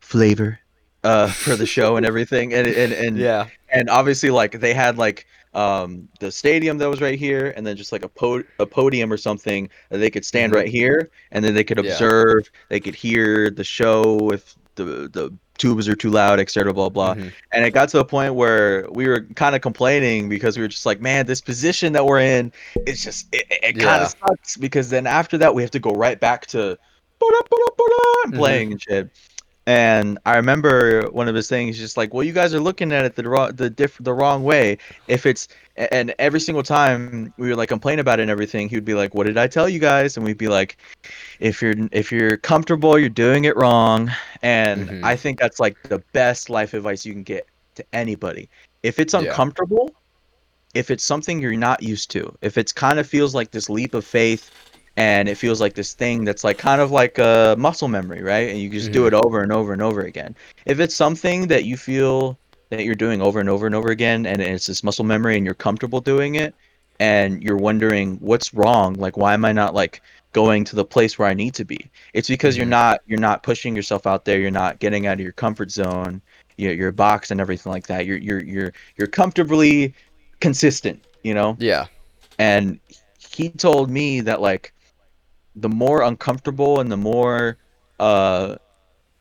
flavor 0.00 0.58
uh 1.02 1.28
for 1.28 1.54
the 1.56 1.66
show 1.66 1.96
and 1.96 2.06
everything 2.06 2.54
and 2.54 2.66
and 2.66 2.92
and 2.92 3.18
Yeah. 3.30 3.48
And 3.74 3.90
obviously 3.90 4.30
like 4.30 4.60
they 4.60 4.72
had 4.72 4.96
like 4.96 5.26
um 5.52 6.08
the 6.20 6.30
stadium 6.32 6.78
that 6.78 6.88
was 6.88 7.00
right 7.00 7.18
here 7.18 7.52
and 7.56 7.66
then 7.66 7.76
just 7.76 7.92
like 7.92 8.04
a 8.04 8.08
po- 8.08 8.42
a 8.58 8.66
podium 8.66 9.12
or 9.12 9.16
something 9.16 9.68
that 9.90 9.98
they 9.98 10.10
could 10.10 10.24
stand 10.24 10.52
Mhm. 10.52 10.56
right 10.56 10.68
here 10.68 11.10
and 11.32 11.44
then 11.44 11.54
they 11.54 11.64
could 11.64 11.78
Yeah. 11.84 11.92
observe 11.92 12.50
they 12.70 12.80
could 12.80 12.94
hear 12.94 13.50
the 13.50 13.64
show 13.64 14.30
if 14.32 14.54
the 14.76 14.84
the 15.12 15.32
tubes 15.56 15.88
are 15.88 15.94
too 15.94 16.10
loud 16.10 16.40
etc 16.40 16.72
blah 16.74 16.88
blah 16.88 17.14
Mhm. 17.14 17.32
and 17.52 17.64
it 17.64 17.70
got 17.70 17.88
to 17.90 18.00
a 18.00 18.04
point 18.04 18.34
where 18.34 18.87
we 18.90 19.06
were 19.06 19.20
kind 19.37 19.54
of 19.54 19.60
complaining 19.62 20.28
because 20.28 20.56
we 20.56 20.62
were 20.62 20.68
just 20.68 20.87
like 20.87 21.00
man 21.00 21.26
this 21.26 21.40
position 21.40 21.92
that 21.92 22.04
we're 22.04 22.18
in 22.20 22.52
it's 22.87 23.04
just 23.04 23.28
it, 23.32 23.44
it, 23.62 23.78
kind 23.78 24.02
of 24.02 24.08
sucks 24.26 24.56
because 24.56 24.90
then 24.90 25.06
after 25.06 25.38
that 25.38 25.54
we 25.54 25.62
have 25.62 25.70
to 25.70 25.78
go 25.78 25.90
right 25.92 26.18
back 26.18 26.46
to 26.46 26.76
Mhm. 28.26 28.34
playing 28.34 28.72
and 28.72 28.82
shit 28.82 29.08
and 29.66 30.18
I 30.27 30.37
remember 30.37 31.09
one 31.11 31.29
of 31.29 31.35
his 31.35 31.48
things, 31.48 31.79
just 31.79 31.96
like, 31.96 32.12
"Well, 32.12 32.22
you 32.22 32.33
guys 32.33 32.55
are 32.55 32.61
looking 32.61 32.92
at 32.92 33.05
it 33.05 33.16
the 33.16 33.29
wrong, 33.29 33.53
the 33.55 33.70
diff, 33.70 33.96
the 34.00 34.12
wrong 34.12 34.44
way. 34.44 34.79
If 35.09 35.27
it's 35.27 35.48
and 35.77 36.14
every 36.18 36.40
single 36.40 36.62
time 36.62 37.33
we 37.38 37.48
would 37.48 37.57
like 37.57 37.68
complain 37.70 37.98
about 37.98 38.18
it 38.18 38.22
and 38.22 38.31
everything, 38.31 38.68
he 38.68 38.77
would 38.77 38.85
be 38.85 38.94
like, 38.94 39.14
"What 39.14 39.27
did 39.27 39.38
I 39.38 39.46
tell 39.46 39.68
you 39.68 39.79
guys?" 39.79 40.16
And 40.16 40.24
we'd 40.27 40.38
be 40.38 40.48
like, 40.48 40.77
"If 41.40 41.62
you're 41.62 41.74
if 41.92 42.12
you're 42.12 42.37
comfortable, 42.37 42.98
you're 42.98 43.09
doing 43.09 43.44
it 43.44 43.57
wrong." 43.57 44.11
And 44.42 44.90
Mhm. 44.90 45.05
I 45.05 45.16
think 45.16 45.38
that's 45.38 45.61
like 45.61 45.77
the 45.88 46.03
best 46.12 46.50
life 46.50 46.74
advice 46.74 47.07
you 47.07 47.12
can 47.14 47.22
get 47.22 47.46
to 47.77 47.85
anybody. 47.92 48.50
If 48.83 48.98
it's 48.98 49.14
Yeah. 49.14 49.20
uncomfortable, 49.20 49.94
if 50.74 50.90
it's 50.90 51.05
something 51.05 51.40
you're 51.40 51.57
not 51.57 51.83
used 51.83 52.11
to, 52.12 52.37
if 52.42 52.59
it's 52.59 52.72
kind 52.72 52.98
of 52.98 53.07
feels 53.07 53.35
like 53.35 53.50
this 53.50 53.70
leap 53.70 53.94
of 53.94 54.05
faith 54.05 54.50
and 54.96 55.28
it 55.28 55.37
feels 55.37 55.61
like 55.61 55.74
this 55.74 55.92
thing 55.92 56.24
that's 56.24 56.44
like 56.44 56.59
kind 56.59 56.80
of 56.80 56.90
like 56.90 57.18
a 57.18 57.57
muscle 57.59 57.88
memory, 57.88 58.22
right? 58.22 58.48
And 58.50 58.59
you 58.59 58.68
just 58.68 58.92
do 58.92 59.02
Mhm. 59.02 59.07
it 59.09 59.14
over 59.14 59.40
and 59.42 59.52
over 59.52 59.72
and 59.72 59.83
over 59.83 60.02
again. 60.02 60.37
If 60.66 60.78
it's 60.80 60.94
something 60.94 61.48
that 61.48 61.64
you 61.64 61.76
feel 61.76 62.38
that 62.70 62.85
you're 62.85 62.94
doing 62.94 63.20
over 63.20 63.40
and 63.40 63.48
over 63.48 63.66
and 63.66 63.74
over 63.74 63.88
again 63.90 64.26
and 64.26 64.40
it's 64.40 64.66
this 64.66 64.83
muscle 64.85 65.04
memory 65.04 65.37
and 65.37 65.44
you're 65.44 65.54
comfortable 65.54 66.00
doing 66.00 66.37
it 66.37 66.54
and 67.00 67.42
you're 67.42 67.57
wondering 67.57 68.16
what's 68.20 68.54
wrong, 68.54 68.94
like 68.94 69.16
why 69.16 69.35
am 69.35 69.44
I 69.44 69.52
not 69.52 69.74
like 69.74 70.00
going 70.33 70.64
to 70.64 70.76
the 70.76 70.85
place 70.85 71.18
where 71.18 71.28
I 71.28 71.35
need 71.35 71.54
to 71.54 71.64
be? 71.64 71.90
It's 72.12 72.28
because 72.28 72.57
you're 72.57 72.66
Mhm. 72.66 72.70
not 72.70 73.00
you're 73.07 73.20
not 73.20 73.42
pushing 73.42 73.74
yourself 73.74 74.07
out 74.07 74.24
there, 74.24 74.38
you're 74.38 74.50
not 74.50 74.78
getting 74.78 75.07
out 75.07 75.14
of 75.14 75.20
your 75.20 75.33
comfort 75.33 75.70
zone, 75.72 76.20
your 76.57 76.72
your 76.72 76.92
box 76.92 77.30
and 77.33 77.40
everything 77.40 77.72
like 77.72 77.87
that. 77.88 78.07
You're 78.07 78.18
you're 78.18 78.42
you're 78.44 78.72
you're 78.96 79.09
comfortably 79.09 79.92
consistent, 80.40 81.02
you 81.24 81.35
know? 81.35 81.57
Yeah. 81.59 81.87
and 82.38 82.80
he 83.18 83.48
told 83.48 83.90
me 83.90 84.20
that 84.20 84.40
like 84.40 84.72
the 85.57 85.69
more 85.69 86.03
uncomfortable 86.03 86.81
and 86.81 86.90
the 86.90 86.97
more 86.97 87.57
uh 88.01 88.57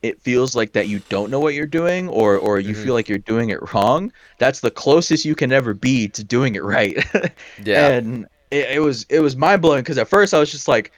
it 0.02 0.22
feels 0.22 0.56
like 0.56 0.74
that 0.74 0.88
you 0.88 1.00
don't 1.10 1.30
know 1.30 1.40
what 1.40 1.54
you're 1.54 1.66
doing 1.66 2.10
or 2.10 2.38
or 2.38 2.60
you 2.60 2.74
Mhm. 2.74 2.84
feel 2.84 2.94
like 2.94 3.08
you're 3.08 3.20
doing 3.20 3.50
it 3.50 3.60
wrong 3.74 4.12
that's 4.40 4.60
the 4.60 4.72
closest 4.72 5.24
you 5.26 5.36
can 5.36 5.52
ever 5.52 5.74
be 5.74 6.08
to 6.10 6.24
doing 6.24 6.56
it 6.56 6.64
right. 6.64 6.98
Yeah. 7.64 7.88
and 7.90 8.26
it, 8.52 8.72
it 8.72 8.80
was 8.80 9.06
it 9.10 9.20
was 9.20 9.36
mind-blowing 9.36 9.82
because 9.82 9.98
at 9.98 10.08
first 10.08 10.34
i 10.34 10.40
was 10.40 10.52
just 10.52 10.68
like 10.68 10.92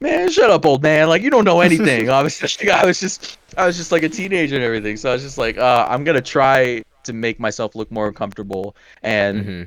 man 0.00 0.30
shut 0.30 0.48
up 0.50 0.64
old 0.64 0.82
man. 0.82 1.08
Like 1.08 1.22
you 1.22 1.30
don't 1.30 1.44
know 1.44 1.60
anything. 1.60 2.08
I 2.08 2.22
was 2.22 2.38
just 2.38 2.64
i 2.68 2.86
was 2.86 3.00
just 3.00 3.38
i 3.56 3.66
was 3.66 3.76
just 3.76 3.90
like 3.92 4.02
a 4.04 4.08
teenager 4.08 4.54
and 4.54 4.64
everything. 4.64 4.96
So 4.96 5.10
i 5.10 5.12
was 5.12 5.22
just 5.22 5.38
like 5.38 5.58
uh, 5.58 5.86
i'm 5.90 6.04
gonna 6.04 6.20
try 6.20 6.82
to 7.04 7.12
make 7.12 7.38
myself 7.40 7.74
look 7.74 7.90
more 7.90 8.12
comfortable 8.12 8.76
and 9.02 9.44
hmm 9.44 9.62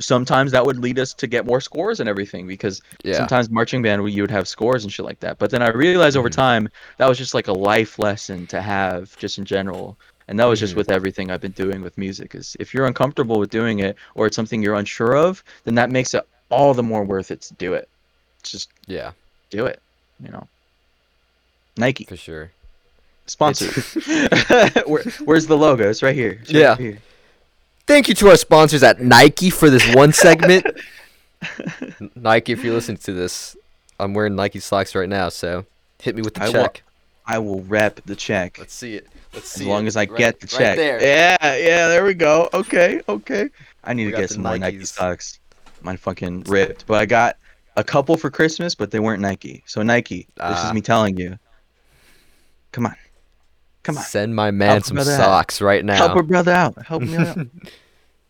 sometimes 0.00 0.50
that 0.52 0.64
would 0.64 0.78
lead 0.78 0.98
us 0.98 1.12
to 1.14 1.26
get 1.26 1.46
more 1.46 1.60
scores 1.60 2.00
and 2.00 2.08
everything 2.08 2.46
because 2.46 2.80
Yeah. 3.04 3.14
sometimes 3.18 3.50
marching 3.50 3.82
band 3.82 4.10
you 4.12 4.22
would 4.22 4.30
have 4.30 4.48
scores 4.48 4.82
and 4.84 4.92
shit 4.92 5.04
like 5.06 5.20
that 5.20 5.38
but 5.38 5.50
then 5.50 5.62
i 5.62 5.68
realized 5.70 6.16
over 6.16 6.28
Mhm. 6.30 6.34
time 6.46 6.68
that 6.96 7.06
was 7.08 7.18
just 7.18 7.34
like 7.34 7.48
a 7.48 7.52
life 7.52 7.98
lesson 7.98 8.46
to 8.48 8.60
have 8.62 9.16
just 9.18 9.38
in 9.38 9.44
general 9.44 9.96
and 10.28 10.38
that 10.38 10.46
was 10.46 10.58
just 10.60 10.72
Mhm. 10.74 10.78
with 10.78 10.90
everything 10.90 11.30
i've 11.30 11.40
been 11.40 11.52
doing 11.52 11.82
with 11.82 11.96
music 11.98 12.34
is 12.34 12.56
if 12.58 12.72
you're 12.74 12.86
uncomfortable 12.86 13.38
with 13.38 13.50
doing 13.50 13.80
it 13.80 13.96
or 14.14 14.26
it's 14.26 14.36
something 14.36 14.62
you're 14.62 14.74
unsure 14.76 15.14
of 15.16 15.44
then 15.64 15.74
that 15.74 15.90
makes 15.90 16.14
it 16.14 16.22
all 16.50 16.72
the 16.74 16.82
more 16.82 17.04
worth 17.04 17.30
it 17.30 17.40
to 17.42 17.54
do 17.54 17.74
it 17.74 17.88
just 18.42 18.70
Yeah. 18.86 19.12
do 19.50 19.66
it 19.66 19.80
you 20.24 20.30
know 20.30 20.46
nike 21.76 22.04
For 22.04 22.16
sure. 22.16 22.50
sponsor 23.26 23.66
Where, 24.86 25.04
where's 25.24 25.46
the 25.46 25.56
logo 25.56 25.88
it's 25.90 26.02
right 26.02 26.14
here 26.14 26.38
It's 26.42 26.52
right 26.52 26.60
Yeah. 26.60 26.76
here. 26.76 26.98
Thank 27.90 28.06
you 28.08 28.14
to 28.14 28.28
our 28.28 28.36
sponsors 28.36 28.84
at 28.84 29.00
Nike 29.02 29.50
for 29.50 29.68
this 29.68 29.84
one 29.96 30.12
segment. 30.12 30.64
Nike, 32.14 32.52
if 32.52 32.62
you're 32.62 32.72
listening 32.72 32.98
to 32.98 33.12
this, 33.12 33.56
I'm 33.98 34.14
wearing 34.14 34.36
Nike 34.36 34.60
socks 34.60 34.94
right 34.94 35.08
now, 35.08 35.28
so 35.28 35.66
hit 36.00 36.14
me 36.14 36.22
with 36.22 36.34
the 36.34 36.42
I 36.44 36.46
wa- 36.50 36.52
check. 36.52 36.84
i 37.26 37.36
will 37.38 37.62
rep 37.62 38.00
the 38.06 38.14
check 38.14 38.60
Let's 38.60 38.74
see 38.74 38.94
it. 38.94 39.08
Let's 39.34 39.48
see. 39.48 39.64
as 39.64 39.66
long 39.66 39.86
it. 39.86 39.88
as 39.88 39.96
I 39.96 40.02
Right- 40.04 40.16
get 40.18 40.38
the 40.38 40.46
check. 40.46 40.60
Right 40.60 40.76
there. 40.76 41.02
Yeah, 41.02 41.56
yeah, 41.56 41.88
there 41.88 42.04
we 42.04 42.14
go. 42.14 42.48
Okay, 42.54 43.00
okay. 43.08 43.48
I 43.82 43.92
need 43.92 44.06
We 44.06 44.12
to 44.12 44.18
get 44.18 44.30
some 44.30 44.44
more 44.44 44.56
Nike 44.56 44.84
socks. 44.84 45.40
Mine 45.82 45.96
fucking 45.96 46.44
ripped. 46.44 46.86
But 46.86 47.00
I 47.00 47.06
got 47.06 47.38
a 47.76 47.82
couple 47.82 48.16
for 48.16 48.30
Christmas, 48.30 48.76
but 48.76 48.92
they 48.92 49.00
weren't 49.00 49.20
Nike. 49.20 49.64
So 49.66 49.82
Nike, 49.82 50.28
this 50.36 50.38
Ah. 50.38 50.68
is 50.68 50.74
me 50.74 50.80
telling 50.80 51.16
you. 51.16 51.40
Come 52.70 52.86
on. 52.86 52.94
Come 53.82 53.96
on. 53.96 54.04
Send 54.04 54.34
my 54.34 54.50
man 54.50 54.70
Help 54.70 54.84
some 54.84 54.94
brother 54.96 55.12
out. 55.12 55.16
socks 55.16 55.60
right 55.60 55.84
now. 55.84 55.96
Help 55.96 56.16
a 56.16 56.22
brother 56.22 56.52
out. 56.52 56.86
Help 56.86 57.02
me 57.02 57.16
out. 57.16 57.38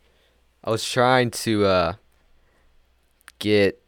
I 0.64 0.70
was 0.70 0.88
trying 0.88 1.30
to 1.30 1.64
uh, 1.64 1.92
get 3.38 3.82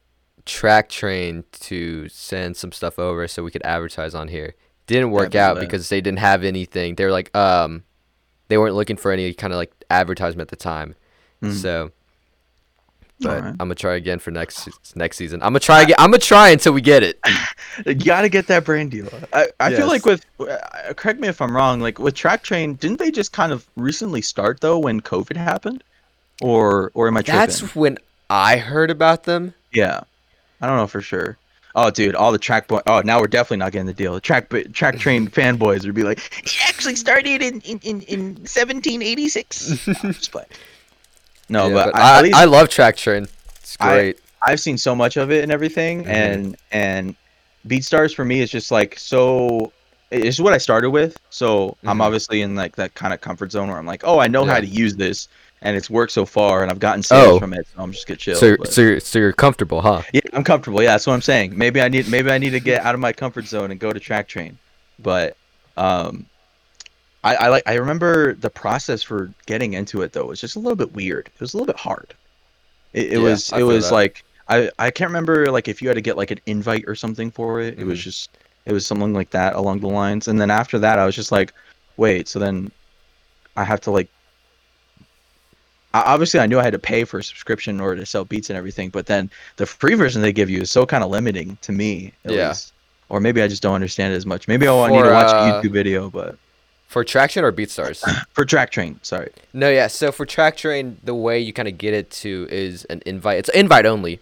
Traktrain 0.45 1.45
to 1.61 2.09
send 2.09 2.57
some 2.57 2.73
stuff 2.73 2.99
over 2.99 3.29
so 3.29 3.43
we 3.45 3.51
could 3.51 3.65
advertise 3.65 4.15
on 4.15 4.29
here. 4.29 4.55
Didn't 4.87 5.11
work 5.11 5.35
out 5.35 5.61
because 5.61 5.89
they 5.89 6.01
didn't 6.01 6.19
have 6.19 6.43
anything. 6.43 6.97
They 6.97 7.05
were 7.05 7.13
like, 7.13 7.35
um, 7.37 7.85
they 8.49 8.59
weren't 8.59 8.75
looking 8.75 8.97
for 8.97 9.13
any 9.13 9.33
kind 9.33 9.53
of 9.53 9.57
like 9.57 9.73
advertisement 9.89 10.51
at 10.51 10.59
the 10.59 10.63
time. 10.63 10.97
Mm. 11.43 11.53
So, 11.53 11.93
but 13.23 13.37
Alright. 13.37 13.53
I'm 13.53 13.57
gonna 13.59 13.75
try 13.75 13.95
again 13.95 14.19
for 14.19 14.31
next 14.31 14.69
next 14.97 15.17
season. 15.17 15.43
I'm 15.43 15.53
gonna 15.53 15.61
try 15.61 15.83
again. 15.83 15.97
I'm 15.99 16.11
gonna 16.11 16.19
try 16.19 16.51
until 16.51 16.73
we 16.73 16.81
get 16.81 17.03
it. 17.03 17.19
You 17.87 17.95
gotta 17.95 18.29
get 18.29 18.49
that 18.49 18.67
brand 18.67 18.91
deal. 18.91 19.09
I, 19.33 19.47
I 19.59 19.75
feel 19.75 19.87
like 19.87 20.05
with, 20.05 20.27
uh, 20.39 20.93
correct 20.95 21.19
me 21.21 21.29
if 21.29 21.41
I'm 21.41 21.57
wrong, 21.57 21.81
like 21.81 21.99
with 21.99 22.15
Traktrain, 22.15 22.79
didn't 22.79 22.99
they 22.99 23.11
just 23.11 23.33
kind 23.33 23.51
of 23.51 23.67
recently 23.77 24.21
start 24.21 24.61
though 24.61 24.79
when 24.79 25.01
COVID 25.01 25.37
happened? 25.37 25.83
Or 26.43 26.91
or 26.93 27.09
am 27.09 27.17
I 27.17 27.23
tripping? 27.23 27.41
That's 27.41 27.75
when 27.75 27.97
I 28.29 28.59
heard 28.59 28.91
about 28.91 29.25
them. 29.25 29.55
Yeah, 29.73 30.01
I 30.61 30.67
don't 30.67 30.77
know 30.77 30.87
for 30.87 31.01
sure. 31.01 31.39
Oh, 31.75 31.91
dude, 31.91 32.15
all 32.15 32.33
the 32.33 32.39
track 32.39 32.69
boy. 32.69 32.81
Oh, 32.87 33.01
now 33.03 33.21
we're 33.21 33.29
definitely 33.29 33.59
not 33.59 33.73
getting 33.73 33.87
the 33.87 33.95
deal. 33.95 34.13
The 34.15 34.21
track 34.21 34.51
Traktrain 34.51 35.31
fanboys 35.31 35.87
would 35.87 35.95
be 35.95 36.03
like, 36.03 36.19
it 36.45 36.55
actually 36.69 36.97
started 36.97 37.41
in 37.41 37.61
in 37.63 37.79
in, 37.83 38.03
in 38.03 38.21
1786. 38.35 39.87
No, 39.87 39.95
just 40.13 40.33
playing. 40.33 40.49
No, 41.53 41.69
Yeah, 41.69 41.75
but, 41.75 41.93
but 41.93 42.01
I, 42.03 42.19
I, 42.19 42.23
least 42.23 42.37
I 42.37 42.45
love 42.47 42.69
Traktrain. 42.69 43.29
It's 43.61 43.77
great. 43.77 44.19
I've 44.41 44.59
seen 44.59 44.79
so 44.79 44.95
much 44.95 45.17
of 45.19 45.31
it 45.31 45.43
and 45.45 45.53
everything, 45.53 46.05
Mhm. 46.05 46.09
and 46.09 46.57
and 46.73 47.15
BeatStars 47.69 48.15
for 48.15 48.25
me 48.25 48.41
is 48.41 48.51
just 48.51 48.71
like 48.71 48.99
so. 48.99 49.73
It's 50.11 50.41
what 50.41 50.53
I 50.53 50.59
started 50.59 50.91
with, 50.91 51.17
so 51.31 51.77
I'm 51.85 51.99
Mhm. 51.99 52.03
obviously 52.03 52.43
in 52.43 52.55
like 52.57 52.77
that 52.77 52.95
kind 52.95 53.15
of 53.15 53.21
comfort 53.21 53.53
zone 53.53 53.69
where 53.69 53.79
I'm 53.79 53.87
like, 53.87 54.03
oh, 54.05 54.19
I 54.19 54.27
know 54.29 54.45
how 54.45 54.61
to 54.61 54.67
use 54.67 54.97
this, 54.97 55.29
and 55.63 55.77
it's 55.77 55.89
worked 55.89 56.13
so 56.13 56.27
far, 56.27 56.63
and 56.63 56.71
I've 56.71 56.81
gotten 56.81 57.03
sales 57.03 57.37
Oh. 57.37 57.39
from 57.39 57.53
it, 57.55 57.67
so 57.75 57.83
I'm 57.83 57.93
just 57.93 58.07
gonna 58.07 58.17
chill. 58.19 58.37
so, 58.37 58.57
but- 58.57 58.73
so, 58.73 58.81
you're, 58.83 59.01
so 59.01 59.19
you're 59.19 59.33
comfortable, 59.33 59.81
huh? 59.81 60.03
Yeah, 60.13 60.21
I'm 60.33 60.45
comfortable. 60.45 60.83
Yeah, 60.83 60.91
that's 60.93 61.07
what 61.07 61.15
I'm 61.15 61.23
saying. 61.23 61.57
Maybe 61.57 61.81
I 61.81 61.89
need 61.89 62.09
maybe 62.09 62.31
I 62.31 62.39
need 62.39 62.51
to 62.51 62.61
get 62.61 62.83
out 62.85 62.95
of 62.95 63.01
my 63.01 63.13
comfort 63.13 63.47
zone 63.47 63.71
and 63.71 63.79
go 63.79 63.93
to 63.93 64.01
Traktrain. 64.01 64.55
But 64.99 65.37
um 65.77 66.27
I, 67.25 67.37
I 67.37 67.49
like 67.49 67.63
I 67.67 67.75
remember 67.75 68.35
the 68.35 68.51
process 68.51 69.03
for 69.03 69.33
getting 69.47 69.75
into 69.75 70.03
it 70.03 70.13
though 70.13 70.27
was 70.27 70.41
just 70.41 70.57
a 70.57 70.59
little 70.59 70.77
bit 70.77 70.93
weird. 70.93 71.29
It 71.35 71.41
was 71.41 71.55
a 71.55 71.57
little 71.57 71.67
bit 71.73 71.79
hard. 71.81 72.15
It, 72.93 73.07
it 73.07 73.13
Yeah, 73.13 73.19
was 73.19 73.53
it 73.53 73.63
was 73.63 73.89
that. 73.89 73.95
like 73.95 74.25
I 74.49 74.71
I 74.79 74.91
can't 74.91 75.09
remember 75.09 75.47
like 75.51 75.69
if 75.69 75.81
you 75.81 75.89
had 75.89 75.95
to 75.95 76.01
get 76.01 76.17
like 76.17 76.31
an 76.33 76.41
invite 76.47 76.85
or 76.87 76.95
something 76.95 77.31
for 77.31 77.61
it. 77.61 77.79
It 77.79 77.85
was 77.85 78.01
Mhm. 78.01 78.03
just 78.05 78.31
it 78.67 78.73
was 78.73 78.85
something 78.87 79.13
like 79.13 79.31
that 79.31 79.55
along 79.55 79.81
the 79.81 79.89
lines. 79.89 80.29
And 80.29 80.41
then 80.41 80.51
after 80.51 80.79
that 80.81 80.99
I 80.99 81.05
was 81.07 81.15
just 81.15 81.31
like, 81.33 81.53
wait, 81.97 82.27
so 82.29 82.39
then 82.39 82.71
I 83.57 83.65
have 83.65 83.81
to 83.83 83.91
like 83.93 84.09
I- 85.95 86.03
obviously 86.15 86.41
I 86.41 86.47
knew 86.47 86.59
I 86.59 86.63
had 86.65 86.73
to 86.73 86.79
pay 86.79 87.05
for 87.05 87.19
a 87.19 87.25
subscription 87.25 87.75
in 87.77 87.81
order 87.81 88.01
to 88.01 88.07
sell 88.07 88.25
beats 88.25 88.49
and 88.51 88.57
everything, 88.57 88.89
but 88.89 89.07
then 89.07 89.31
the 89.57 89.67
free 89.67 89.95
version 89.95 90.23
they 90.23 90.33
give 90.33 90.49
you 90.51 90.63
is 90.63 90.71
so 90.71 90.87
kind 90.87 91.05
of 91.05 91.11
limiting 91.11 91.59
to 91.63 91.71
me. 91.73 92.13
At 92.25 92.33
Yeah. 92.33 92.49
Least. 92.49 92.73
Or 93.11 93.21
maybe 93.21 93.43
I 93.43 93.49
just 93.49 93.63
don't 93.63 93.75
understand 93.75 94.15
it 94.15 94.17
as 94.17 94.25
much. 94.25 94.49
Maybe 94.49 94.67
I 94.67 94.89
need 94.91 95.01
For, 95.01 95.05
to 95.05 95.13
watch 95.13 95.27
a 95.33 95.37
uh, 95.37 95.63
YouTube 95.63 95.73
video, 95.73 96.09
but 96.09 96.37
For 96.93 97.05
Traction 97.05 97.43
or 97.43 97.51
BeatStars? 97.53 98.05
for 98.35 98.45
Traktrain, 98.45 99.03
sorry. 99.03 99.31
no, 99.55 99.71
yeah. 99.71 99.87
So 99.87 100.13
for 100.13 100.27
Traktrain, 100.27 100.97
the 101.03 101.15
way 101.15 101.41
you 101.41 101.51
kind 101.51 101.67
of 101.67 101.79
get 101.79 101.95
it 101.95 102.11
to 102.11 102.47
is 102.51 102.85
an 102.85 103.01
invite. 103.07 103.39
It's 103.39 103.49
invite 103.49 103.87
only. 103.87 104.21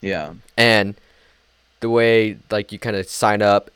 Yeah. 0.00 0.34
And 0.56 0.96
the 1.78 1.88
way 1.88 2.38
like 2.50 2.72
you 2.72 2.78
kind 2.80 2.96
of 2.96 3.08
sign 3.08 3.40
up, 3.40 3.70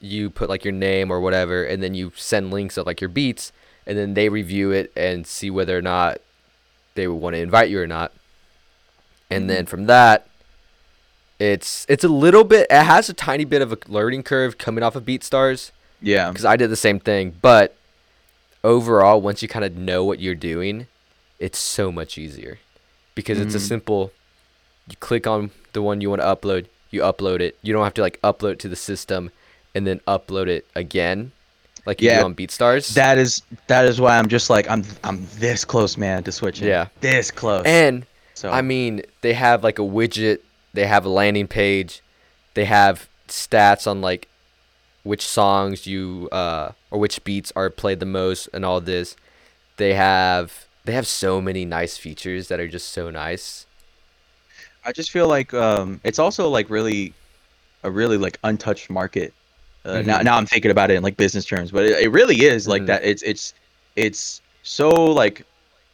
you 0.00 0.30
put 0.30 0.48
like 0.48 0.64
your 0.64 0.72
name 0.72 1.10
or 1.10 1.20
whatever, 1.20 1.62
and 1.62 1.82
then 1.82 1.92
you 1.92 2.10
send 2.16 2.50
links 2.50 2.78
of 2.78 2.86
like 2.86 3.02
your 3.02 3.10
beats, 3.10 3.52
and 3.86 3.98
then 3.98 4.14
they 4.14 4.30
review 4.30 4.70
it 4.70 4.90
and 4.96 5.26
see 5.26 5.50
whether 5.50 5.76
or 5.76 5.82
not 5.82 6.22
they 6.94 7.06
would 7.06 7.20
want 7.20 7.34
to 7.34 7.40
invite 7.40 7.68
you 7.68 7.82
or 7.82 7.86
not. 7.86 8.12
And 9.28 9.42
mm-hmm. 9.42 9.48
then 9.48 9.66
from 9.66 9.84
that, 9.88 10.26
it's 11.38 11.84
it's 11.90 12.02
a 12.02 12.08
little 12.08 12.44
bit. 12.44 12.66
It 12.70 12.84
has 12.84 13.10
a 13.10 13.14
tiny 13.14 13.44
bit 13.44 13.60
of 13.60 13.72
a 13.72 13.78
learning 13.88 14.22
curve 14.22 14.56
coming 14.56 14.82
off 14.82 14.96
of 14.96 15.04
BeatStars 15.04 15.70
Yeah. 16.00 16.28
because 16.30 16.44
I 16.44 16.56
did 16.56 16.70
the 16.70 16.76
same 16.76 16.98
thing. 17.00 17.34
But 17.40 17.76
overall, 18.62 19.20
once 19.20 19.42
you 19.42 19.48
kind 19.48 19.64
of 19.64 19.76
know 19.76 20.04
what 20.04 20.20
you're 20.20 20.34
doing, 20.34 20.86
it's 21.38 21.58
so 21.58 21.90
much 21.92 22.16
easier 22.18 22.58
because 23.14 23.38
it's 23.40 23.54
a 23.54 23.58
Mhm. 23.58 23.68
simple. 23.68 24.12
You 24.88 24.96
click 25.00 25.26
on 25.26 25.50
the 25.72 25.82
one 25.82 26.00
you 26.00 26.10
want 26.10 26.22
to 26.22 26.26
upload, 26.26 26.66
you 26.90 27.00
upload 27.02 27.40
it. 27.40 27.56
You 27.62 27.72
don't 27.72 27.84
have 27.84 27.94
to 27.94 28.02
like 28.02 28.20
upload 28.22 28.52
it 28.52 28.58
to 28.60 28.68
the 28.68 28.76
system 28.76 29.30
and 29.74 29.86
then 29.86 30.00
upload 30.06 30.46
it 30.48 30.66
again, 30.74 31.32
like 31.86 32.00
you 32.00 32.08
Yeah, 32.08 32.20
do 32.20 32.26
on 32.26 32.34
BeatStars. 32.34 32.94
That 32.94 33.18
is 33.18 33.42
that 33.66 33.84
is 33.86 34.00
why 34.00 34.18
I'm 34.18 34.28
just 34.28 34.50
like 34.50 34.68
I'm 34.70 34.84
I'm 35.02 35.26
this 35.38 35.64
close, 35.64 35.96
man, 35.96 36.22
to 36.24 36.32
switching. 36.32 36.68
Yeah. 36.68 36.86
This 37.00 37.30
close. 37.30 37.64
and 37.66 38.06
so 38.34 38.50
I 38.50 38.62
mean, 38.62 39.02
they 39.22 39.32
have 39.34 39.64
like 39.64 39.78
a 39.78 39.82
widget, 39.82 40.38
they 40.74 40.86
have 40.86 41.04
a 41.04 41.08
landing 41.08 41.46
page, 41.48 42.02
they 42.54 42.64
have 42.66 43.08
stats 43.28 43.86
on 43.86 44.00
like 44.00 44.28
which 45.04 45.26
songs 45.26 45.86
you 45.86 46.28
uh 46.32 46.72
or 46.92 46.98
which 47.00 47.24
beats 47.24 47.52
are 47.56 47.70
played 47.70 48.00
the 48.00 48.06
most 48.06 48.48
and 48.54 48.64
all 48.66 48.80
this. 48.82 49.16
They 49.78 49.94
have 49.94 50.66
they 50.84 50.94
have 50.94 51.06
so 51.08 51.40
many 51.42 51.64
nice 51.66 51.98
features 51.98 52.48
that 52.48 52.60
are 52.60 52.68
just 52.68 52.90
so 52.92 53.10
nice. 53.10 53.66
I 54.84 54.92
just 54.92 55.10
feel 55.10 55.28
like 55.28 55.54
um, 55.54 56.00
it's 56.04 56.18
also 56.18 56.48
like 56.48 56.70
really 56.70 57.14
a 57.84 57.90
really 57.90 58.18
like 58.18 58.38
untouched 58.44 58.90
market. 58.90 59.34
Uh, 59.84 60.02
Now, 60.02 60.18
Mhm. 60.18 60.24
now 60.24 60.36
I'm 60.38 60.46
thinking 60.46 60.70
about 60.70 60.90
it 60.90 60.96
in 60.96 61.02
like 61.02 61.16
business 61.16 61.44
terms, 61.46 61.70
but 61.72 61.84
it, 61.84 62.04
it 62.04 62.08
really 62.12 62.42
is 62.42 62.68
like 62.68 62.86
Mhm. 62.86 62.86
that. 62.86 63.04
It's 63.04 63.22
it's 63.22 63.54
it's 63.96 64.42
so 64.62 64.90
like 64.90 65.46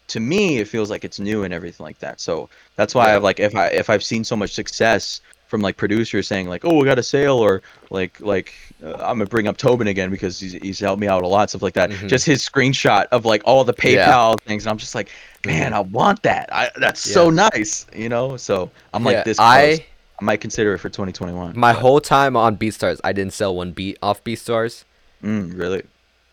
to 0.08 0.20
me 0.20 0.58
it 0.60 0.68
feels 0.68 0.90
like 0.90 1.04
it's 1.04 1.20
new 1.20 1.44
and 1.44 1.54
everything 1.54 1.84
like 1.84 1.98
that. 2.00 2.20
So 2.20 2.50
that's 2.76 2.94
why 2.94 3.14
Yeah. 3.14 3.16
I've 3.16 3.22
like 3.24 3.40
if 3.40 3.54
I 3.56 3.68
if 3.68 3.90
I've 3.90 4.04
seen 4.04 4.24
so 4.24 4.36
much 4.36 4.52
success 4.54 5.20
from 5.50 5.60
like 5.60 5.76
producers 5.76 6.26
saying 6.28 6.48
like 6.48 6.64
oh 6.64 6.76
we 6.78 6.84
got 6.84 6.98
a 6.98 7.02
sale 7.02 7.36
or 7.36 7.60
like 7.90 8.18
like 8.20 8.54
uh, 8.82 8.92
I'm 8.94 9.18
gonna 9.18 9.26
bring 9.26 9.48
up 9.48 9.56
Tobin 9.56 9.88
again 9.88 10.08
because 10.10 10.38
he's, 10.40 10.52
he's 10.52 10.78
helped 10.78 11.00
me 11.00 11.08
out 11.08 11.22
a 11.24 11.26
lot 11.26 11.50
stuff 11.50 11.60
like 11.60 11.74
that. 11.74 11.90
Mhm. 11.90 12.08
Just 12.08 12.24
his 12.24 12.40
screenshot 12.48 13.06
of 13.10 13.24
like 13.24 13.42
all 13.44 13.64
the 13.64 13.74
PayPal 13.74 14.30
Yeah. 14.30 14.34
things, 14.46 14.64
and 14.64 14.70
I'm 14.70 14.78
just 14.78 14.94
like 14.94 15.10
man 15.44 15.74
I 15.74 15.80
want 15.80 16.22
that. 16.22 16.48
I 16.52 16.70
that's 16.76 17.00
so 17.00 17.28
nice, 17.30 17.84
you 17.94 18.08
know. 18.08 18.36
So 18.36 18.70
I'm 18.94 19.02
Yeah, 19.04 19.10
like 19.10 19.24
this. 19.24 19.36
Close. 19.38 19.46
I, 19.46 19.86
I 20.20 20.24
might 20.24 20.40
consider 20.40 20.72
it 20.74 20.78
for 20.78 20.88
2021. 20.88 21.58
my 21.58 21.72
but- 21.72 21.80
whole 21.80 22.00
time 22.00 22.36
on 22.36 22.56
BeatStars, 22.56 23.00
I 23.02 23.12
didn't 23.12 23.32
sell 23.32 23.54
one 23.56 23.72
beat 23.72 23.98
off 24.02 24.22
BeatStars. 24.22 24.84
Mm, 25.24 25.58
really? 25.58 25.82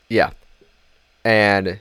Yeah. 0.09 0.29
And 1.25 1.79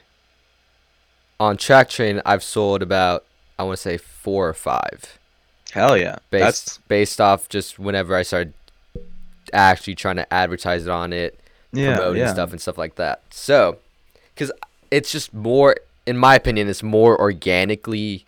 on 1.39 1.57
Traktrain, 1.59 2.23
I've 2.25 2.43
sold 2.43 2.83
about 2.83 3.25
I 3.59 3.63
want 3.65 3.77
to 3.77 3.83
say 3.83 3.97
4 3.99 4.49
or 4.49 4.55
5. 4.55 5.19
Hell 5.77 5.95
yeah. 5.95 6.17
based 6.31 6.43
That's 6.43 6.79
based 6.89 7.21
off 7.21 7.51
just 7.51 7.79
whenever 7.79 8.17
I 8.17 8.23
started 8.23 8.55
actually 9.53 9.95
trying 9.95 10.17
to 10.17 10.33
advertise 10.33 10.87
it 10.87 10.91
on 10.91 11.13
it, 11.13 11.39
yeah, 11.71 11.97
promoting 11.97 12.23
yeah. 12.23 12.33
stuff 12.33 12.51
and 12.53 12.59
stuff 12.59 12.79
like 12.79 12.95
that. 12.95 13.21
So, 13.29 13.77
because 14.35 14.51
it's 14.91 15.13
just 15.13 15.35
more, 15.35 15.77
in 16.07 16.17
my 16.17 16.35
opinion, 16.35 16.71
it's 16.71 16.83
more 16.83 17.21
organically 17.21 18.25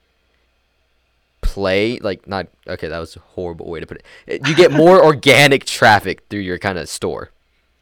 play 1.41 1.99
like 2.01 2.29
not 2.29 2.47
okay 2.69 2.89
that 2.89 2.99
was 2.99 3.17
a 3.17 3.21
horrible 3.21 3.71
way 3.71 3.81
to 3.81 3.87
put 3.87 4.03
it 4.27 4.47
you 4.47 4.55
get 4.55 4.71
more 4.85 5.03
organic 5.03 5.65
traffic 5.65 6.23
through 6.29 6.41
your 6.41 6.59
kind 6.59 6.77
of 6.77 6.89
store 6.89 7.31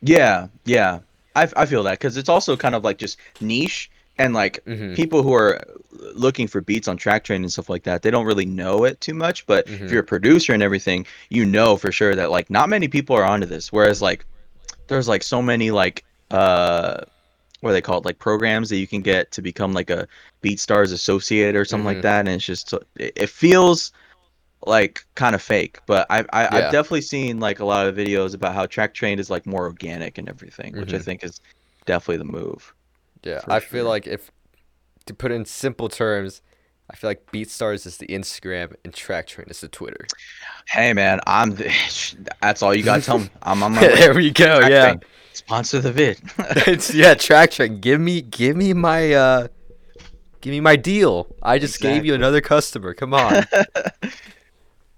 Yeah, 0.03 0.49
yeah. 0.65 1.01
I, 1.35 1.49
I 1.57 1.67
feel 1.67 1.83
that 1.83 1.99
because 1.99 2.17
it's 2.17 2.29
also 2.29 2.57
kind 2.57 2.77
of 2.77 2.85
like 2.85 2.99
just 2.99 3.19
niche 3.41 3.91
and 4.19 4.35
like 4.35 4.65
Mhm. 4.65 4.95
people 4.95 5.23
who 5.23 5.35
are 5.35 5.61
looking 6.15 6.47
for 6.47 6.61
beats 6.61 6.89
on 6.89 6.97
Traktrain 6.99 7.37
and 7.37 7.53
stuff 7.53 7.69
like 7.69 7.83
that 7.85 8.03
they 8.03 8.11
don't 8.11 8.27
really 8.27 8.47
know 8.47 8.85
it 8.85 9.01
too 9.01 9.15
much 9.15 9.47
but 9.47 9.67
Mhm. 9.67 9.85
if 9.85 9.91
you're 9.91 10.01
a 10.01 10.05
producer 10.05 10.53
and 10.53 10.63
everything 10.63 11.07
you 11.31 11.45
know 11.45 11.77
for 11.77 11.93
sure 11.93 12.15
that 12.15 12.31
like 12.31 12.49
not 12.51 12.69
many 12.69 12.89
people 12.89 13.15
are 13.17 13.25
onto 13.25 13.47
this 13.47 13.73
whereas 13.73 14.01
like 14.03 14.25
there's 14.89 15.09
like 15.09 15.23
so 15.23 15.43
many 15.43 15.71
like 15.71 16.05
uh 16.31 16.99
what 17.61 17.71
are 17.71 17.73
they 17.73 17.81
called 17.81 18.05
like 18.05 18.19
programs 18.19 18.69
that 18.71 18.77
you 18.77 18.87
can 18.87 19.01
get 19.01 19.31
to 19.33 19.43
become 19.43 19.73
like 19.73 19.91
a 19.91 20.07
BeatStars 20.43 20.93
associate 20.93 21.57
or 21.57 21.65
something 21.65 21.85
Mhm. 21.85 21.95
like 21.97 22.03
that 22.03 22.21
and 22.21 22.29
it's 22.29 22.45
just 22.45 22.73
it, 22.97 23.13
it 23.17 23.31
feels 23.31 23.93
like 24.67 25.05
kind 25.15 25.35
of 25.35 25.43
fake 25.43 25.81
but 25.87 26.07
I, 26.11 26.21
I 26.33 26.43
Yeah. 26.43 26.49
I've 26.53 26.73
definitely 26.73 27.03
seen 27.03 27.41
like 27.41 27.61
a 27.61 27.65
lot 27.65 27.87
of 27.87 27.95
videos 27.97 28.35
about 28.35 28.55
how 28.55 28.67
Traktrain 28.67 29.19
is 29.19 29.31
like 29.31 29.47
more 29.47 29.65
organic 29.65 30.19
and 30.19 30.29
everything 30.29 30.77
which 30.77 30.93
I 30.95 30.99
Mhm. 30.99 31.05
think 31.05 31.25
is 31.25 31.41
definitely 31.87 32.19
the 32.19 32.25
move 32.25 32.73
yeah 33.27 33.41
i 33.49 33.61
feel 33.61 33.85
like 33.85 34.07
if 34.07 34.31
to 35.07 35.15
put 35.15 35.31
it 35.31 35.35
in 35.35 35.45
simple 35.45 35.89
terms 35.89 36.43
i 36.91 36.97
feel 36.97 37.11
like 37.11 37.31
beatstars 37.33 37.87
is 37.87 37.99
the 37.99 38.07
instagram 38.07 38.75
and 38.85 38.93
Traktrain 38.93 39.51
is 39.51 39.61
the 39.61 39.69
twitter 39.69 40.07
hey 40.69 40.93
man 40.93 41.21
I'm 41.27 41.51
the, 41.51 41.73
that's 42.41 42.63
all 42.63 42.75
you 42.75 42.83
gotta 42.83 43.03
tell 43.03 43.19
me 43.19 43.31
I'm 43.43 43.63
on 43.63 43.75
my 43.75 43.81
there 43.87 44.15
we 44.15 44.31
go 44.31 44.59
Track 44.59 44.71
yeah 44.71 44.85
Train, 44.87 45.01
sponsor 45.33 45.81
the 45.81 45.93
vid 45.93 46.21
it's 46.67 46.95
yeah, 46.95 47.15
Traktrain. 47.15 47.81
Give 47.81 48.01
me 48.01 48.23
give 48.23 48.57
me 48.57 48.73
my 48.73 49.13
uh 49.13 49.49
give 50.41 50.53
me 50.53 50.61
my 50.61 50.77
deal. 50.77 51.27
I 51.43 51.59
just 51.59 51.81
gave 51.81 52.05
you 52.07 52.15
another 52.15 52.41
customer. 52.41 52.95
Come 52.95 53.13
on. 53.13 53.45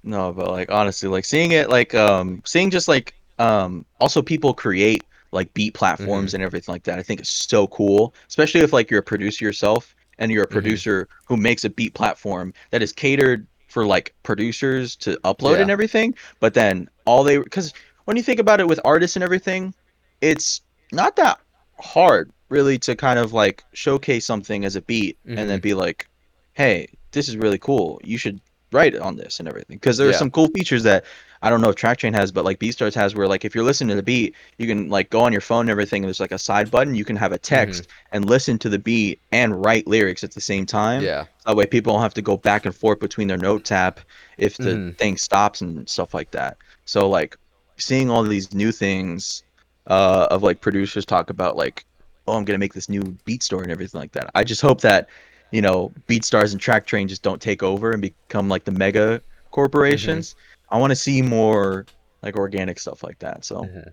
No, 0.02 0.32
but 0.32 0.48
like 0.48 0.70
honestly, 0.70 1.08
like 1.08 1.24
seeing 1.24 1.52
it, 1.52 1.68
like 1.68 1.94
um, 1.94 2.42
seeing 2.46 2.70
just 2.70 2.88
like 2.88 3.14
um, 3.38 3.84
also 4.00 4.22
people 4.22 4.54
create 4.54 5.04
like 5.32 5.52
beat 5.54 5.74
platforms 5.74 6.34
and 6.34 6.42
everything 6.42 6.72
like 6.72 6.84
that. 6.84 6.98
I 6.98 7.02
think 7.02 7.20
it's 7.20 7.30
so 7.48 7.66
cool, 7.68 8.14
especially 8.28 8.60
if 8.60 8.72
like 8.72 8.90
you're 8.90 9.00
a 9.00 9.02
producer 9.02 9.44
yourself 9.44 9.94
and 10.18 10.32
you're 10.32 10.44
a 10.44 10.48
Mhm. 10.48 10.52
producer 10.52 11.08
who 11.26 11.36
makes 11.36 11.64
a 11.64 11.70
beat 11.70 11.94
platform 11.94 12.52
that 12.70 12.82
is 12.82 12.92
catered 12.92 13.46
for 13.68 13.84
like 13.86 14.14
producers 14.22 14.96
to 14.96 15.16
upload 15.24 15.56
Yeah. 15.56 15.62
and 15.62 15.70
everything. 15.70 16.14
But 16.40 16.54
then 16.54 16.88
all 17.04 17.24
they 17.24 17.38
because 17.38 17.72
when 18.06 18.16
you 18.16 18.22
think 18.22 18.40
about 18.40 18.60
it 18.60 18.68
with 18.68 18.80
artists 18.84 19.16
and 19.16 19.22
everything, 19.22 19.74
it's 20.20 20.62
not 20.92 21.16
that 21.16 21.38
hard 21.78 22.30
really 22.48 22.78
to 22.78 22.96
kind 22.96 23.18
of 23.18 23.32
like 23.34 23.62
showcase 23.74 24.24
something 24.24 24.64
as 24.64 24.74
a 24.74 24.80
beat 24.80 25.18
and 25.26 25.50
then 25.50 25.58
Mhm. 25.58 25.62
be 25.62 25.74
like, 25.74 26.08
hey, 26.54 26.88
this 27.12 27.28
is 27.28 27.36
really 27.36 27.58
cool. 27.58 28.00
You 28.02 28.16
should 28.16 28.40
write 28.72 28.96
on 28.96 29.16
this 29.16 29.38
and 29.38 29.48
everything 29.48 29.76
because 29.76 29.96
there 29.96 30.08
are 30.08 30.12
Yeah. 30.12 30.18
some 30.18 30.30
cool 30.30 30.48
features 30.48 30.82
that 30.82 31.04
I 31.40 31.50
don't 31.50 31.60
know 31.60 31.68
if 31.68 31.76
Traktrain 31.76 32.14
has, 32.14 32.32
but 32.32 32.44
like 32.44 32.58
BeatStars 32.58 32.94
has, 32.94 33.14
where 33.14 33.28
like 33.28 33.44
if 33.44 33.54
you're 33.54 33.64
listening 33.64 33.90
to 33.90 33.94
the 33.94 34.02
beat, 34.02 34.34
you 34.58 34.66
can 34.66 34.88
like 34.88 35.08
go 35.10 35.20
on 35.20 35.30
your 35.32 35.40
phone 35.40 35.62
and 35.62 35.70
everything. 35.70 36.02
And 36.02 36.08
there's 36.08 36.18
like 36.20 36.32
a 36.32 36.38
side 36.38 36.70
button. 36.70 36.94
You 36.96 37.04
can 37.04 37.14
have 37.16 37.30
a 37.32 37.38
text 37.38 37.86
and 38.12 38.24
listen 38.28 38.58
to 38.58 38.68
the 38.68 38.78
beat 38.78 39.20
and 39.30 39.64
write 39.64 39.86
lyrics 39.86 40.24
at 40.24 40.32
the 40.32 40.40
same 40.40 40.66
time. 40.66 41.02
yeah. 41.04 41.26
That 41.46 41.56
way, 41.56 41.66
people 41.66 41.92
don't 41.92 42.02
have 42.02 42.14
to 42.14 42.22
go 42.22 42.36
back 42.36 42.66
and 42.66 42.74
forth 42.74 42.98
between 42.98 43.28
their 43.28 43.38
note 43.38 43.64
tap 43.64 44.00
if 44.36 44.56
the 44.56 44.74
Mhm. 44.74 44.98
thing 44.98 45.16
stops 45.16 45.60
and 45.60 45.88
stuff 45.88 46.12
like 46.12 46.30
that. 46.32 46.56
So 46.86 47.08
like 47.08 47.36
seeing 47.78 48.10
all 48.10 48.22
these 48.24 48.52
new 48.52 48.72
things 48.72 49.44
uh, 49.86 50.26
of 50.30 50.42
like 50.42 50.60
producers 50.60 51.06
talk 51.06 51.30
about 51.30 51.56
like, 51.56 51.84
oh, 52.26 52.36
I'm 52.36 52.44
gonna 52.44 52.58
make 52.58 52.74
this 52.74 52.88
new 52.90 53.16
beat 53.24 53.42
store 53.42 53.62
and 53.62 53.70
everything 53.72 54.00
like 54.00 54.12
that. 54.12 54.30
I 54.34 54.44
just 54.44 54.60
hope 54.60 54.80
that 54.82 55.08
you 55.50 55.62
know 55.62 55.92
BeatStars 56.08 56.52
and 56.52 56.60
Traktrain 56.60 57.08
just 57.08 57.22
don't 57.22 57.40
take 57.40 57.62
over 57.62 57.90
and 57.92 58.02
become 58.02 58.48
like 58.48 58.64
the 58.64 58.72
mega 58.72 59.20
corporations. 59.50 60.34
I 60.70 60.78
want 60.78 60.90
to 60.90 60.96
see 60.96 61.22
more 61.22 61.86
like 62.22 62.36
organic 62.36 62.78
stuff 62.78 63.02
like 63.02 63.18
that. 63.20 63.44
So 63.44 63.62
Mhm. 63.62 63.88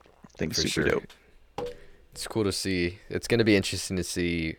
I 0.00 0.38
think 0.38 0.54
For 0.54 0.60
super 0.62 0.88
sure. 0.88 1.00
dope. 1.56 1.70
It's 2.12 2.26
cool 2.26 2.44
to 2.44 2.52
see. 2.52 2.98
It's 3.08 3.26
gonna 3.28 3.44
be 3.44 3.56
interesting 3.56 3.96
to 3.96 4.04
see 4.04 4.56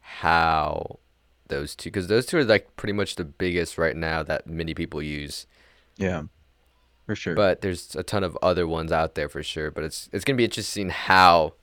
how 0.00 0.98
those 1.48 1.74
two, 1.74 1.90
because 1.90 2.06
those 2.08 2.26
two 2.26 2.38
are 2.38 2.44
like 2.44 2.74
pretty 2.76 2.92
much 2.92 3.16
the 3.16 3.24
biggest 3.24 3.78
right 3.78 3.96
now 3.96 4.22
that 4.22 4.46
many 4.46 4.74
people 4.74 5.02
use. 5.02 5.46
Yeah, 5.96 6.24
for 7.06 7.14
sure. 7.14 7.34
But 7.34 7.60
there's 7.60 7.94
a 7.96 8.02
ton 8.02 8.24
of 8.24 8.38
other 8.42 8.66
ones 8.66 8.92
out 8.92 9.14
there 9.14 9.28
for 9.28 9.42
sure. 9.42 9.70
But 9.70 9.84
it's 9.84 10.08
it's 10.12 10.24
gonna 10.24 10.36
be 10.36 10.44
interesting 10.44 10.90
how 10.90 11.54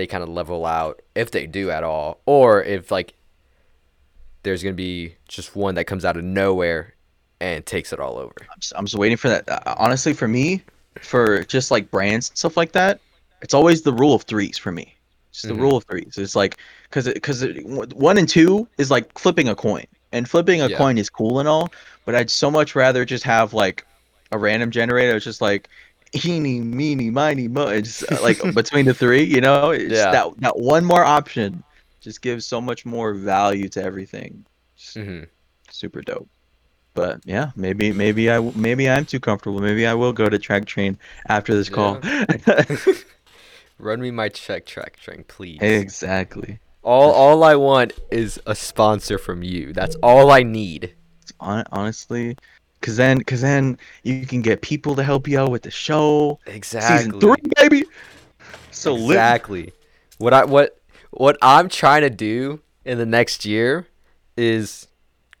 they 0.00 0.06
kind 0.06 0.22
of 0.22 0.30
level 0.30 0.64
out 0.64 1.02
if 1.14 1.30
they 1.30 1.46
do 1.46 1.70
at 1.70 1.84
all, 1.84 2.20
or 2.24 2.62
if 2.62 2.90
like 2.90 3.12
there's 4.42 4.62
gonna 4.62 4.74
be 4.74 5.14
just 5.28 5.54
one 5.54 5.74
that 5.74 5.84
comes 5.84 6.06
out 6.06 6.16
of 6.16 6.24
nowhere 6.24 6.94
and 7.38 7.66
takes 7.66 7.92
it 7.92 8.00
all 8.00 8.16
over. 8.16 8.32
I'm 8.40 8.60
just, 8.60 8.72
I'm 8.76 8.86
just 8.86 8.96
waiting 8.96 9.18
for 9.18 9.28
that. 9.28 9.46
Uh, 9.46 9.74
honestly, 9.76 10.14
for 10.14 10.26
me, 10.26 10.62
for 11.02 11.44
just 11.44 11.70
like 11.70 11.90
brands 11.90 12.30
and 12.30 12.38
stuff 12.38 12.56
like 12.56 12.72
that, 12.72 12.98
it's 13.42 13.52
always 13.52 13.82
the 13.82 13.92
rule 13.92 14.14
of 14.14 14.22
threes 14.22 14.56
for 14.56 14.72
me. 14.72 14.96
It's 15.30 15.42
the 15.42 15.52
Mhm. 15.52 15.60
rule 15.60 15.76
of 15.76 15.84
threes. 15.84 16.16
It's 16.16 16.34
like 16.34 16.56
because 16.84 17.06
because 17.12 17.44
one 17.94 18.16
and 18.16 18.28
two 18.28 18.66
is 18.78 18.90
like 18.90 19.18
flipping 19.18 19.48
a 19.48 19.54
coin, 19.54 19.84
and 20.12 20.28
flipping 20.28 20.62
a 20.62 20.68
Yeah. 20.68 20.78
coin 20.78 20.96
is 20.96 21.10
cool 21.10 21.40
and 21.40 21.48
all, 21.48 21.70
but 22.06 22.14
I'd 22.14 22.30
so 22.30 22.50
much 22.50 22.74
rather 22.74 23.04
just 23.04 23.24
have 23.24 23.52
like 23.52 23.84
a 24.32 24.38
random 24.38 24.70
generator. 24.70 25.16
It's 25.16 25.24
just 25.26 25.42
like 25.42 25.68
eeny, 26.24 26.60
meeny, 26.60 27.10
miny, 27.10 27.48
mo. 27.48 27.68
It's 27.68 28.02
uh, 28.02 28.18
like 28.22 28.38
between 28.54 28.86
the 28.86 28.94
three, 28.94 29.22
you 29.22 29.40
know. 29.40 29.70
It's 29.70 29.94
Yeah. 29.94 30.10
that 30.12 30.40
that 30.40 30.58
one 30.58 30.84
more 30.84 31.04
option 31.04 31.62
just 32.00 32.22
gives 32.22 32.46
so 32.46 32.60
much 32.60 32.84
more 32.86 33.14
value 33.14 33.68
to 33.70 33.82
everything. 33.82 34.44
Just 34.76 34.96
hmm 34.96 35.24
Super 35.70 36.02
dope. 36.02 36.28
But 36.94 37.20
yeah, 37.24 37.50
maybe 37.54 37.92
maybe 37.92 38.30
I 38.30 38.40
maybe 38.56 38.90
I'm 38.90 39.04
too 39.04 39.20
comfortable. 39.20 39.60
Maybe 39.60 39.86
I 39.86 39.94
will 39.94 40.12
go 40.12 40.28
to 40.28 40.38
Traktrain 40.38 40.96
after 41.28 41.54
this 41.54 41.68
call. 41.68 42.00
Run 43.78 44.00
me 44.00 44.10
my 44.10 44.28
check 44.28 44.66
Traktrain, 44.66 45.26
please. 45.26 45.60
exactly. 45.62 46.58
All 46.82 47.12
all 47.12 47.44
I 47.44 47.54
want 47.54 47.92
is 48.10 48.40
a 48.46 48.54
sponsor 48.54 49.18
from 49.18 49.42
you. 49.42 49.72
That's 49.72 49.96
all 50.02 50.30
I 50.30 50.42
need. 50.42 50.94
Honestly, 51.38 52.36
cause 52.80 52.96
then 52.96 53.22
cause 53.22 53.40
then 53.40 53.78
you 54.02 54.26
can 54.26 54.42
get 54.42 54.62
people 54.62 54.96
to 54.96 55.02
help 55.02 55.28
you 55.28 55.38
out 55.38 55.50
with 55.50 55.62
the 55.62 55.70
show. 55.70 56.38
Exactly. 56.46 56.98
Season 56.98 57.20
three, 57.20 57.42
baby. 57.56 57.84
So 58.70 58.94
lit. 58.94 59.16
exactly. 59.16 59.72
What 60.18 60.34
I 60.34 60.44
what 60.44 60.78
what 61.10 61.36
I'm 61.42 61.68
trying 61.68 62.02
to 62.02 62.10
do 62.10 62.60
in 62.84 62.98
the 62.98 63.06
next 63.06 63.44
year 63.44 63.86
is 64.36 64.88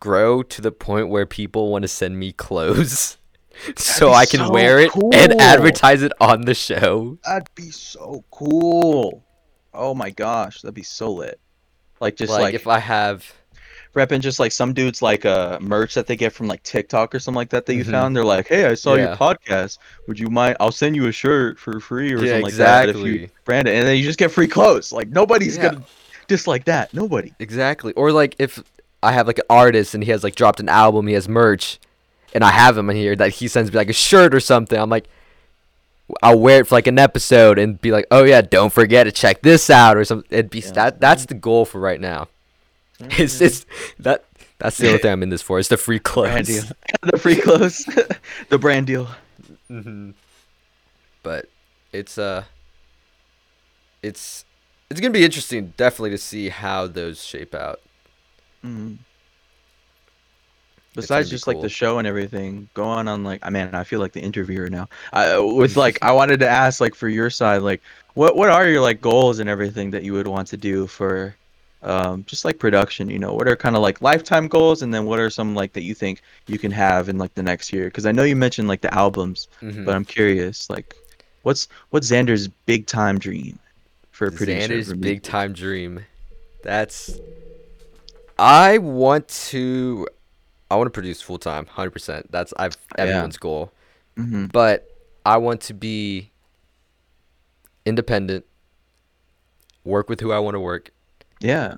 grow 0.00 0.42
to 0.42 0.62
the 0.62 0.72
point 0.72 1.08
where 1.08 1.26
people 1.26 1.70
want 1.70 1.82
to 1.82 1.88
send 1.88 2.18
me 2.18 2.32
clothes 2.32 3.18
so 3.76 4.12
I 4.12 4.26
can 4.26 4.40
so 4.40 4.50
wear 4.50 4.78
it 4.80 4.90
cool. 4.90 5.10
and 5.14 5.40
advertise 5.40 6.02
it 6.02 6.12
on 6.20 6.42
the 6.42 6.54
show. 6.54 7.18
That'd 7.24 7.54
be 7.54 7.70
so 7.70 8.24
cool. 8.30 9.24
Oh 9.72 9.94
my 9.94 10.10
gosh, 10.10 10.62
that'd 10.62 10.74
be 10.74 10.82
so 10.82 11.12
lit. 11.12 11.38
Like 12.00 12.16
just 12.16 12.32
like, 12.32 12.40
like, 12.40 12.54
if 12.54 12.66
I 12.66 12.78
have 12.78 13.32
repping 13.94 14.20
just 14.20 14.38
like 14.38 14.52
some 14.52 14.72
dudes 14.72 15.02
like 15.02 15.24
uh 15.24 15.58
merch 15.60 15.94
that 15.94 16.06
they 16.06 16.14
get 16.16 16.32
from 16.32 16.46
like 16.46 16.62
TikTok 16.62 17.14
or 17.14 17.18
something 17.18 17.36
like 17.36 17.50
that 17.50 17.66
that 17.66 17.74
you 17.74 17.84
Mhm. 17.84 17.90
found. 17.90 18.16
They're 18.16 18.24
like, 18.24 18.46
hey, 18.46 18.66
I 18.66 18.74
saw 18.74 18.94
your 18.94 19.16
podcast. 19.16 19.78
Would 20.06 20.18
you 20.18 20.28
mind? 20.30 20.56
I'll 20.60 20.70
send 20.72 20.94
you 20.96 21.06
a 21.08 21.12
shirt 21.12 21.58
for 21.58 21.80
free 21.80 22.12
or 22.12 22.18
Yeah, 22.18 22.32
something 22.32 22.42
like 22.44 22.54
that 22.54 22.88
if 22.88 22.96
exactly. 22.96 23.20
you 23.22 23.28
brand 23.44 23.66
it, 23.68 23.74
and 23.74 23.86
then 23.88 23.96
you 23.96 24.04
just 24.04 24.18
get 24.18 24.30
free 24.30 24.46
clothes. 24.48 24.92
Like 24.92 25.08
nobody's 25.08 25.56
Yeah. 25.56 25.70
gonna 25.70 25.82
dislike 26.28 26.64
that. 26.66 26.94
Nobody. 26.94 27.32
exactly 27.40 27.92
or 27.94 28.12
like 28.12 28.36
if 28.38 28.62
I 29.02 29.12
have 29.12 29.26
like 29.26 29.38
an 29.38 29.44
artist 29.50 29.94
and 29.94 30.04
he 30.04 30.10
has 30.12 30.22
like 30.22 30.34
dropped 30.36 30.60
an 30.60 30.68
album, 30.68 31.06
he 31.08 31.14
has 31.14 31.28
merch, 31.28 31.80
and 32.34 32.44
I 32.44 32.50
have 32.50 32.78
him 32.78 32.88
in 32.90 32.96
here 32.96 33.16
that 33.16 33.30
he 33.30 33.48
sends 33.48 33.72
me 33.72 33.76
like 33.78 33.88
a 33.90 33.94
shirt 33.94 34.34
or 34.34 34.40
something. 34.40 34.78
I'm 34.78 34.90
like, 34.90 35.06
I'll 36.22 36.38
wear 36.38 36.60
it 36.60 36.66
for 36.68 36.74
like 36.74 36.86
an 36.86 36.98
episode 36.98 37.58
and 37.58 37.80
be 37.80 37.92
like, 37.92 38.06
oh 38.10 38.24
yeah, 38.24 38.40
don't 38.40 38.72
forget 38.72 39.06
to 39.06 39.12
check 39.12 39.42
this 39.42 39.70
out 39.70 39.96
or 39.96 40.04
something. 40.04 40.26
It'd 40.30 40.50
be 40.50 40.60
Yeah. 40.60 40.72
that 40.72 41.00
that's 41.00 41.24
the 41.26 41.34
goal 41.34 41.64
for 41.64 41.80
right 41.80 42.00
now. 42.00 42.28
It's 43.18 43.40
it's 43.40 43.66
that 44.00 44.24
that's 44.58 44.76
the 44.78 44.88
only 44.88 44.98
thing 44.98 45.12
I'm 45.12 45.22
in 45.22 45.30
this 45.30 45.42
for. 45.42 45.58
It's 45.58 45.68
the 45.68 45.76
free 45.76 45.98
brand 46.14 46.46
clothes. 46.46 46.46
deal. 46.46 46.64
the 47.02 47.18
free 47.18 47.36
clothes. 47.40 47.84
the 48.50 48.58
brand 48.58 48.86
deal. 48.86 49.08
hmm 49.68 50.10
But 51.22 51.46
it's 51.92 52.18
uh, 52.18 52.44
it's 54.02 54.44
it's 54.90 55.00
gonna 55.00 55.12
be 55.12 55.24
interesting, 55.24 55.72
definitely, 55.76 56.10
to 56.10 56.18
see 56.18 56.48
how 56.48 56.86
those 56.86 57.22
shape 57.24 57.54
out. 57.54 57.80
Mhm. 58.64 58.98
Besides 60.94 61.28
gonna 61.28 61.30
be 61.30 61.30
just 61.30 61.46
like 61.46 61.60
the 61.60 61.68
show 61.68 61.98
and 61.98 62.06
everything, 62.06 62.68
go 62.74 62.84
on 62.84 63.06
on 63.08 63.22
like 63.22 63.40
I 63.44 63.50
mean 63.50 63.70
I 63.74 63.84
feel 63.84 64.00
like 64.00 64.12
the 64.12 64.20
interviewer 64.20 64.68
now. 64.68 64.88
I 65.12 65.38
with 65.38 65.76
like 65.76 65.98
I 66.02 66.12
wanted 66.12 66.40
to 66.40 66.48
ask 66.48 66.80
like 66.80 66.94
for 66.94 67.08
your 67.08 67.30
side 67.30 67.62
like 67.62 67.80
what 68.14 68.36
what 68.36 68.50
are 68.50 68.66
your 68.68 68.80
like 68.80 69.00
goals 69.00 69.38
and 69.38 69.48
everything 69.48 69.92
that 69.92 70.02
you 70.02 70.12
would 70.14 70.26
want 70.26 70.48
to 70.48 70.56
do 70.56 70.86
for 70.88 71.34
um 71.82 72.24
just 72.26 72.44
like 72.44 72.58
production, 72.58 73.08
you 73.08 73.18
know? 73.18 73.32
What 73.32 73.48
are 73.48 73.56
kind 73.56 73.74
of 73.76 73.82
like 73.82 74.02
lifetime 74.02 74.48
goals 74.48 74.82
and 74.82 74.92
then 74.92 75.06
what 75.06 75.18
are 75.18 75.30
some 75.30 75.54
like 75.54 75.72
that 75.72 75.82
you 75.82 75.94
think 75.94 76.20
you 76.46 76.58
can 76.58 76.70
have 76.72 77.08
in 77.08 77.16
like 77.18 77.34
the 77.34 77.42
next 77.42 77.72
year? 77.72 77.90
Cuz 77.90 78.04
I 78.06 78.12
know 78.12 78.22
you 78.24 78.36
mentioned 78.36 78.68
like 78.68 78.80
the 78.82 78.92
albums, 78.94 79.48
Mhm. 79.62 79.84
but 79.86 79.94
I'm 79.94 80.04
curious 80.04 80.68
like 80.68 80.94
what's 81.42 81.68
what's 81.90 82.10
Xander's 82.10 82.48
big 82.66 82.86
time 82.86 83.18
dream 83.18 83.58
for 84.10 84.26
a 84.26 84.30
producer? 84.32 84.68
Xander's 84.68 84.92
big 84.92 85.22
time 85.22 85.52
dream. 85.54 86.04
That's. 86.62 87.18
I 88.38 88.76
want 88.78 89.28
to. 89.50 90.06
I 90.70 90.76
want 90.76 90.86
to 90.86 90.90
produce 90.90 91.20
full 91.22 91.38
time, 91.38 91.64
hundred 91.66 91.90
percent. 91.92 92.30
That's 92.30 92.52
I've 92.58 92.76
Yeah. 92.98 93.04
everyone's 93.04 93.38
goal. 93.38 93.72
Mhm. 94.18 94.52
But 94.52 94.86
I 95.24 95.38
want 95.38 95.62
to 95.62 95.74
be 95.74 96.30
independent. 97.86 98.44
Work 99.84 100.08
with 100.10 100.20
who 100.20 100.32
I 100.32 100.38
want 100.38 100.54
to 100.54 100.60
work, 100.60 100.90
Yeah. 101.40 101.76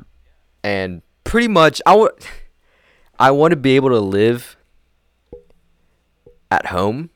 and 0.62 1.02
pretty 1.24 1.48
much 1.48 1.80
I 1.86 1.96
want. 1.96 2.14
I 3.18 3.30
want 3.30 3.52
to 3.52 3.56
be 3.56 3.76
able 3.76 3.90
to 3.90 4.00
live 4.00 4.56
at 6.50 6.66
home, 6.66 7.10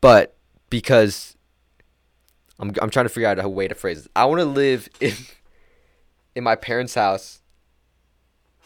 but 0.00 0.36
because 0.70 1.36
I'm 2.60 2.72
I'm 2.80 2.90
trying 2.90 3.06
to 3.06 3.08
figure 3.08 3.28
out 3.28 3.38
a 3.38 3.48
way 3.48 3.66
to 3.66 3.74
phrase 3.74 3.98
this. 3.98 4.08
I 4.14 4.24
want 4.26 4.40
to 4.40 4.44
live 4.44 4.88
in 5.00 5.14
in 6.34 6.44
my 6.44 6.54
parents' 6.54 6.94
house 6.94 7.40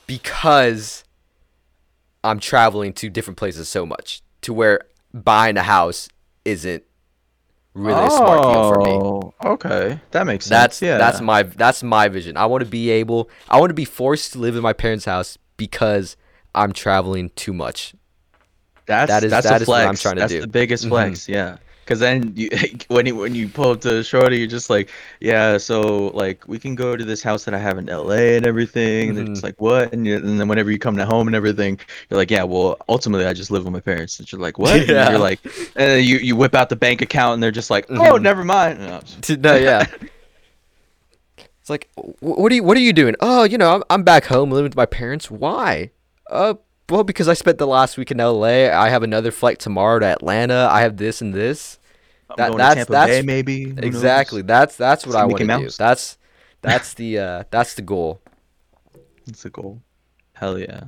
because 0.07 1.05
I'm 2.23 2.39
traveling 2.39 2.93
to 2.95 3.09
different 3.09 3.39
places 3.39 3.69
so 3.69 3.87
much 3.87 4.23
to 4.43 4.53
where 4.53 4.83
buying 5.15 5.57
a 5.57 5.63
house 5.63 6.09
isn't 6.45 6.85
really 7.75 8.07
a 8.07 8.11
smart 8.11 8.43
deal 8.43 8.73
for 8.73 8.81
me. 8.83 8.91
Oh, 8.91 9.35
Okay, 9.45 10.01
that 10.13 10.27
makes 10.27 10.45
sense. 10.47 10.51
That's 10.51 10.83
yeah. 10.83 10.99
that's 10.99 11.21
my 11.21 11.43
that's 11.43 11.83
my 11.83 12.09
vision. 12.09 12.37
I 12.37 12.47
want 12.47 12.63
to 12.65 12.71
be 12.71 12.91
able 12.91 13.29
I 13.49 13.59
want 13.61 13.71
to 13.71 13.75
be 13.75 13.85
forced 13.85 14.33
to 14.35 14.39
live 14.39 14.57
in 14.57 14.63
my 14.63 14.73
parents' 14.73 15.05
house 15.05 15.39
because 15.57 16.17
I'm 16.55 16.73
traveling 16.73 17.31
too 17.37 17.53
much. 17.53 17.95
That's 18.87 19.09
That 19.11 19.25
is- 19.25 19.31
that's 19.31 19.49
that 19.49 19.63
is 19.63 19.69
what. 19.69 19.87
I'm 19.87 19.97
trying 19.97 20.17
to 20.17 20.21
that's 20.21 20.33
do. 20.33 20.41
the 20.41 20.47
biggest 20.49 20.87
flex, 20.89 21.21
mm-hmm. 21.23 21.33
yeah. 21.33 21.57
Because 21.85 21.99
then 21.99 22.33
you 22.37 22.49
when 22.89 23.07
you 23.07 23.17
when 23.17 23.35
you 23.35 23.49
pull 23.49 23.73
up 23.73 23.81
to 23.83 24.03
Shorty, 24.05 24.39
you're 24.39 24.47
just 24.47 24.71
like, 24.71 24.89
yeah, 25.21 25.59
so 25.59 26.09
like 26.15 26.47
we 26.47 26.59
can 26.59 26.75
go 26.75 26.97
to 26.97 27.05
this 27.05 27.23
house 27.23 27.45
that 27.45 27.55
I 27.55 27.59
have 27.59 27.77
in 27.79 27.89
L.A. 27.89 28.37
and 28.37 28.47
everything, 28.47 29.09
and 29.11 29.19
they're 29.19 29.25
just 29.27 29.43
Mhm. 29.43 29.45
like, 29.45 29.61
what? 29.61 29.93
And, 29.93 30.07
you, 30.07 30.17
and 30.17 30.39
then 30.41 30.47
whenever 30.49 30.71
you 30.71 30.79
come 30.79 30.97
to 30.97 31.05
home 31.05 31.27
and 31.27 31.35
everything, 31.35 31.79
you're 32.09 32.19
like, 32.19 32.31
yeah, 32.31 32.45
well, 32.45 32.77
ultimately 32.89 33.27
I 33.27 33.33
just 33.33 33.51
live 33.51 33.65
with 33.65 33.73
my 33.73 33.81
parents. 33.81 34.19
And 34.21 34.31
you're 34.31 34.41
like, 34.41 34.59
what? 34.59 34.77
And 34.77 34.89
Yeah. 34.89 35.11
you're 35.11 35.19
like, 35.19 35.41
and 35.45 35.91
then 35.91 36.05
you 36.05 36.19
you 36.19 36.37
whip 36.37 36.55
out 36.55 36.69
the 36.69 36.77
bank 36.77 37.03
account, 37.03 37.35
and 37.35 37.43
they're 37.43 37.51
just 37.51 37.71
like, 37.71 37.87
oh, 37.91 37.95
Mhm. 38.19 38.23
never 38.23 38.45
mind. 38.45 38.79
No, 38.79 39.01
no, 39.37 39.57
yeah. 39.57 39.87
It's 41.61 41.71
like, 41.71 41.89
what 41.95 42.51
are 42.51 42.55
you 42.57 42.65
what 42.65 42.77
are 42.77 42.81
you 42.81 42.93
doing? 42.93 43.15
Oh, 43.21 43.45
you 43.45 43.57
know, 43.57 43.73
I'm, 43.77 43.85
I'm 43.89 44.03
back 44.03 44.25
home 44.25 44.51
living 44.51 44.65
with 44.65 44.77
my 44.77 44.85
parents. 44.87 45.31
Why? 45.31 45.91
Uh, 46.29 46.55
well, 46.93 47.05
because 47.05 47.29
I 47.29 47.35
spent 47.35 47.59
the 47.59 47.67
last 47.67 47.97
week 47.97 48.11
in 48.11 48.21
L.A. 48.21 48.71
I 48.71 48.89
have 48.91 49.03
another 49.03 49.31
flight 49.31 49.59
tomorrow 49.59 49.99
to 49.99 50.07
Atlanta. 50.07 50.69
I 50.71 50.83
have 50.83 50.97
this 50.97 51.21
and 51.21 51.33
this. 51.35 51.79
I'm 52.31 52.37
That- 52.37 52.57
that's- 52.57 52.75
Tampa 52.77 52.93
that's- 52.93 53.19
Bay, 53.21 53.27
maybe. 53.27 53.65
Who 53.65 53.73
knows? 53.75 53.85
Exactly. 53.85 54.43
That's 54.43 54.77
that's 54.77 55.07
what 55.07 55.13
See 55.13 55.19
I 55.19 55.25
want 55.25 55.39
to 55.39 55.47
do. 55.59 55.69
That's 55.79 56.19
that's 56.61 56.95
the 56.95 57.19
uh 57.19 57.45
that's 57.51 57.75
the 57.75 57.83
goal. 57.83 58.21
That's 59.27 59.45
a 59.45 59.51
goal. 59.51 59.83
Hell 60.35 60.59
yeah. 60.59 60.85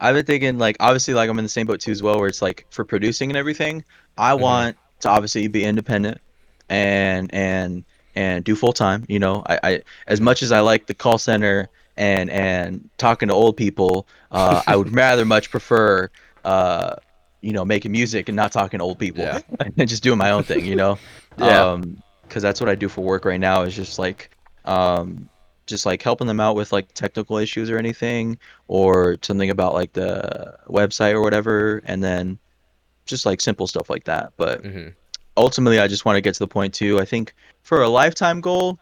I've 0.00 0.14
been 0.14 0.24
thinking 0.26 0.58
like 0.58 0.76
obviously 0.80 1.14
like 1.14 1.28
I'm 1.28 1.38
in 1.38 1.44
the 1.44 1.48
same 1.50 1.66
boat 1.66 1.80
too 1.80 1.90
as 1.90 2.02
well 2.02 2.18
where 2.18 2.28
it's 2.28 2.40
like 2.42 2.66
for 2.70 2.84
producing 2.84 3.30
and 3.30 3.36
everything, 3.36 3.84
I 4.16 4.32
Mhm. 4.32 4.40
want 4.40 4.76
to 5.00 5.08
obviously 5.08 5.46
be 5.48 5.64
independent 5.64 6.20
and 6.68 7.32
and 7.34 7.84
and 8.14 8.44
do 8.44 8.56
full 8.56 8.72
time, 8.72 9.04
you 9.08 9.18
know. 9.18 9.42
I, 9.46 9.58
I 9.62 9.82
as 10.06 10.20
much 10.20 10.42
as 10.42 10.50
I 10.52 10.60
like 10.60 10.86
the 10.86 10.94
call 10.94 11.18
center 11.18 11.68
and 11.96 12.30
and 12.30 12.90
talking 12.98 13.28
to 13.28 13.34
old 13.34 13.56
people, 13.56 14.08
uh, 14.30 14.62
I 14.66 14.76
would 14.76 14.94
rather 14.94 15.24
much 15.24 15.50
prefer 15.50 16.10
uh 16.44 16.96
you 17.42 17.52
know 17.52 17.64
making 17.64 17.92
music 17.92 18.28
and 18.28 18.36
not 18.36 18.52
talking 18.52 18.78
to 18.78 18.84
old 18.84 18.98
people 18.98 19.22
Yeah. 19.22 19.40
and 19.78 19.88
just 19.88 20.02
doing 20.02 20.18
my 20.18 20.30
own 20.30 20.44
thing, 20.44 20.64
you 20.64 20.76
know. 20.76 20.98
Yeah. 21.36 21.66
Um 21.72 22.02
cuz 22.28 22.42
that's 22.42 22.60
what 22.60 22.68
I 22.68 22.74
do 22.74 22.88
for 22.88 23.02
work 23.02 23.24
right 23.24 23.40
now 23.40 23.62
is 23.62 23.74
just 23.74 23.98
like 23.98 24.30
um 24.64 25.28
just 25.66 25.86
like 25.86 26.02
helping 26.02 26.26
them 26.26 26.40
out 26.40 26.56
with 26.56 26.72
like 26.72 26.92
technical 26.94 27.36
issues 27.38 27.70
or 27.70 27.78
anything 27.78 28.38
or 28.68 29.16
something 29.22 29.50
about 29.50 29.74
like 29.74 29.92
the 29.92 30.56
website 30.68 31.12
or 31.14 31.22
whatever 31.22 31.80
and 31.84 32.02
then 32.02 32.38
just 33.06 33.26
like 33.26 33.40
simple 33.40 33.66
stuff 33.66 33.90
like 33.90 34.04
that 34.04 34.32
but 34.36 34.64
hmm 34.64 34.88
ultimately 35.36 35.78
i 35.80 35.86
just 35.88 36.04
want 36.04 36.16
to 36.16 36.20
get 36.20 36.34
to 36.34 36.40
the 36.40 36.48
point 36.48 36.74
too 36.74 36.98
i 37.00 37.04
think 37.04 37.34
for 37.62 37.82
a 37.82 37.88
lifetime 37.88 38.40
goal 38.40 38.78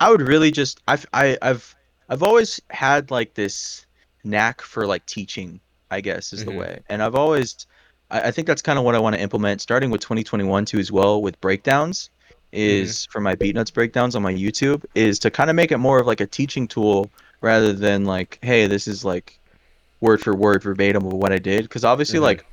i 0.00 0.10
would 0.10 0.22
really 0.22 0.50
just 0.50 0.80
i've 0.88 1.06
I, 1.12 1.36
i've 1.42 1.74
i've 2.10 2.22
always 2.22 2.60
had 2.70 3.10
like 3.10 3.34
this 3.34 3.86
knack 4.24 4.60
for 4.60 4.86
like 4.86 5.04
teaching 5.06 5.58
i 5.90 6.00
guess 6.00 6.32
is 6.32 6.42
Mhm. 6.42 6.46
the 6.46 6.52
way 6.52 6.78
and 6.90 7.02
i've 7.02 7.14
always 7.14 7.66
I, 8.10 8.20
I 8.28 8.30
think 8.30 8.46
that's 8.46 8.62
kind 8.62 8.78
of 8.78 8.84
what 8.84 8.94
i 8.94 8.98
want 8.98 9.16
to 9.16 9.22
implement 9.22 9.60
starting 9.62 9.90
with 9.90 10.00
2021 10.02 10.64
too 10.66 10.78
as 10.78 10.92
well 10.92 11.22
with 11.22 11.40
breakdowns 11.40 12.10
is 12.52 13.06
for 13.06 13.20
my 13.20 13.34
beat 13.36 13.54
nuts 13.54 13.70
breakdowns 13.70 14.14
on 14.16 14.22
my 14.22 14.34
youtube 14.34 14.84
is 14.94 15.18
to 15.20 15.30
kind 15.30 15.48
of 15.50 15.56
make 15.56 15.70
it 15.72 15.78
more 15.78 16.00
of 16.00 16.06
like 16.06 16.20
a 16.20 16.26
teaching 16.26 16.66
tool 16.68 17.08
rather 17.40 17.72
than 17.72 18.04
like 18.04 18.38
hey 18.42 18.66
this 18.66 18.86
is 18.88 19.04
like 19.04 19.38
word 20.00 20.20
for 20.20 20.34
word 20.34 20.62
verbatim 20.62 21.06
of 21.06 21.12
what 21.12 21.32
i 21.32 21.38
did 21.38 21.62
because 21.62 21.84
obviously 21.84 22.18
Mhm. 22.18 22.22
like 22.22 22.44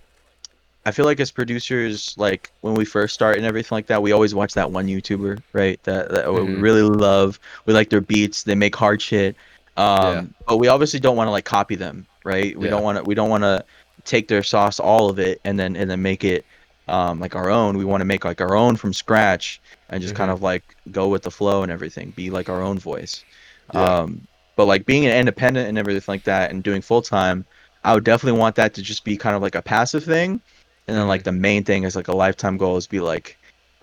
I 0.88 0.92
feel 0.92 1.04
like 1.04 1.20
as 1.20 1.32
producers, 1.32 2.16
like 2.18 2.50
when 2.62 2.74
we 2.74 2.86
first 2.86 3.14
start 3.14 3.36
and 3.36 3.46
everything 3.46 3.76
like 3.76 3.88
that, 3.88 4.02
we 4.02 4.14
always 4.14 4.34
watch 4.34 4.54
that 4.54 4.72
one 4.72 4.88
YouTuber, 4.88 5.44
right? 5.52 5.84
That, 5.84 6.10
that 6.12 6.34
we 6.34 6.40
Mhm. 6.40 6.62
really 6.62 6.82
love. 6.82 7.42
We 7.66 7.74
like 7.74 7.90
their 7.90 8.00
beats. 8.00 8.44
They 8.44 8.56
make 8.56 8.74
hard 8.74 9.02
shit. 9.02 9.36
Um, 9.76 10.08
Yeah. 10.08 10.24
but 10.48 10.58
we 10.58 10.70
obviously 10.70 11.02
don't 11.02 11.18
want 11.18 11.28
to 11.28 11.32
like 11.32 11.44
copy 11.44 11.76
them, 11.76 12.08
right? 12.24 12.58
We 12.58 12.68
Yeah. 12.68 12.72
don't 12.72 12.84
want 12.84 13.00
to. 13.00 13.04
We 13.04 13.16
don't 13.16 13.30
want 13.30 13.44
to 13.44 13.66
take 14.06 14.30
their 14.30 14.44
sauce, 14.44 14.80
all 14.80 15.10
of 15.10 15.20
it, 15.20 15.42
and 15.44 15.60
then 15.60 15.76
and 15.76 15.92
then 15.92 16.02
make 16.02 16.24
it 16.24 16.46
um, 16.88 17.20
like 17.20 17.36
our 17.36 17.50
own. 17.50 17.78
We 17.78 17.84
want 17.84 18.00
to 18.00 18.06
make 18.06 18.24
like 18.24 18.40
our 18.40 18.56
own 18.56 18.78
from 18.78 18.94
scratch 18.94 19.60
and 19.90 20.02
just 20.02 20.16
kind 20.16 20.30
Mhm. 20.32 20.36
of 20.36 20.42
like 20.42 20.64
go 20.90 21.10
with 21.10 21.24
the 21.24 21.32
flow 21.32 21.64
and 21.64 21.70
everything. 21.70 22.12
Be 22.12 22.30
like 22.30 22.48
our 22.48 22.62
own 22.62 22.80
voice. 22.80 23.26
Yeah. 23.74 23.98
Um, 24.00 24.26
but 24.56 24.68
like 24.68 24.86
being 24.86 25.06
an 25.06 25.12
independent 25.12 25.68
and 25.68 25.78
everything 25.78 26.02
like 26.08 26.24
that 26.24 26.50
and 26.52 26.64
doing 26.64 26.82
full 26.82 27.02
time, 27.02 27.44
I 27.84 27.94
would 27.94 28.06
definitely 28.06 28.40
want 28.40 28.56
that 28.56 28.74
to 28.76 28.82
just 28.82 29.04
be 29.04 29.18
kind 29.18 29.36
of 29.36 29.42
like 29.42 29.56
a 29.56 29.62
passive 29.62 30.06
thing, 30.06 30.40
and 30.88 30.98
then 30.98 31.08
like 31.08 31.24
the 31.24 31.32
main 31.32 31.64
thing 31.64 31.84
is 31.84 31.96
like 31.96 32.08
a 32.08 32.16
lifetime 32.16 32.58
goal 32.58 32.78
is 32.78 32.88
be 32.88 33.00
like, 33.00 33.38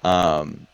um, 0.05 0.67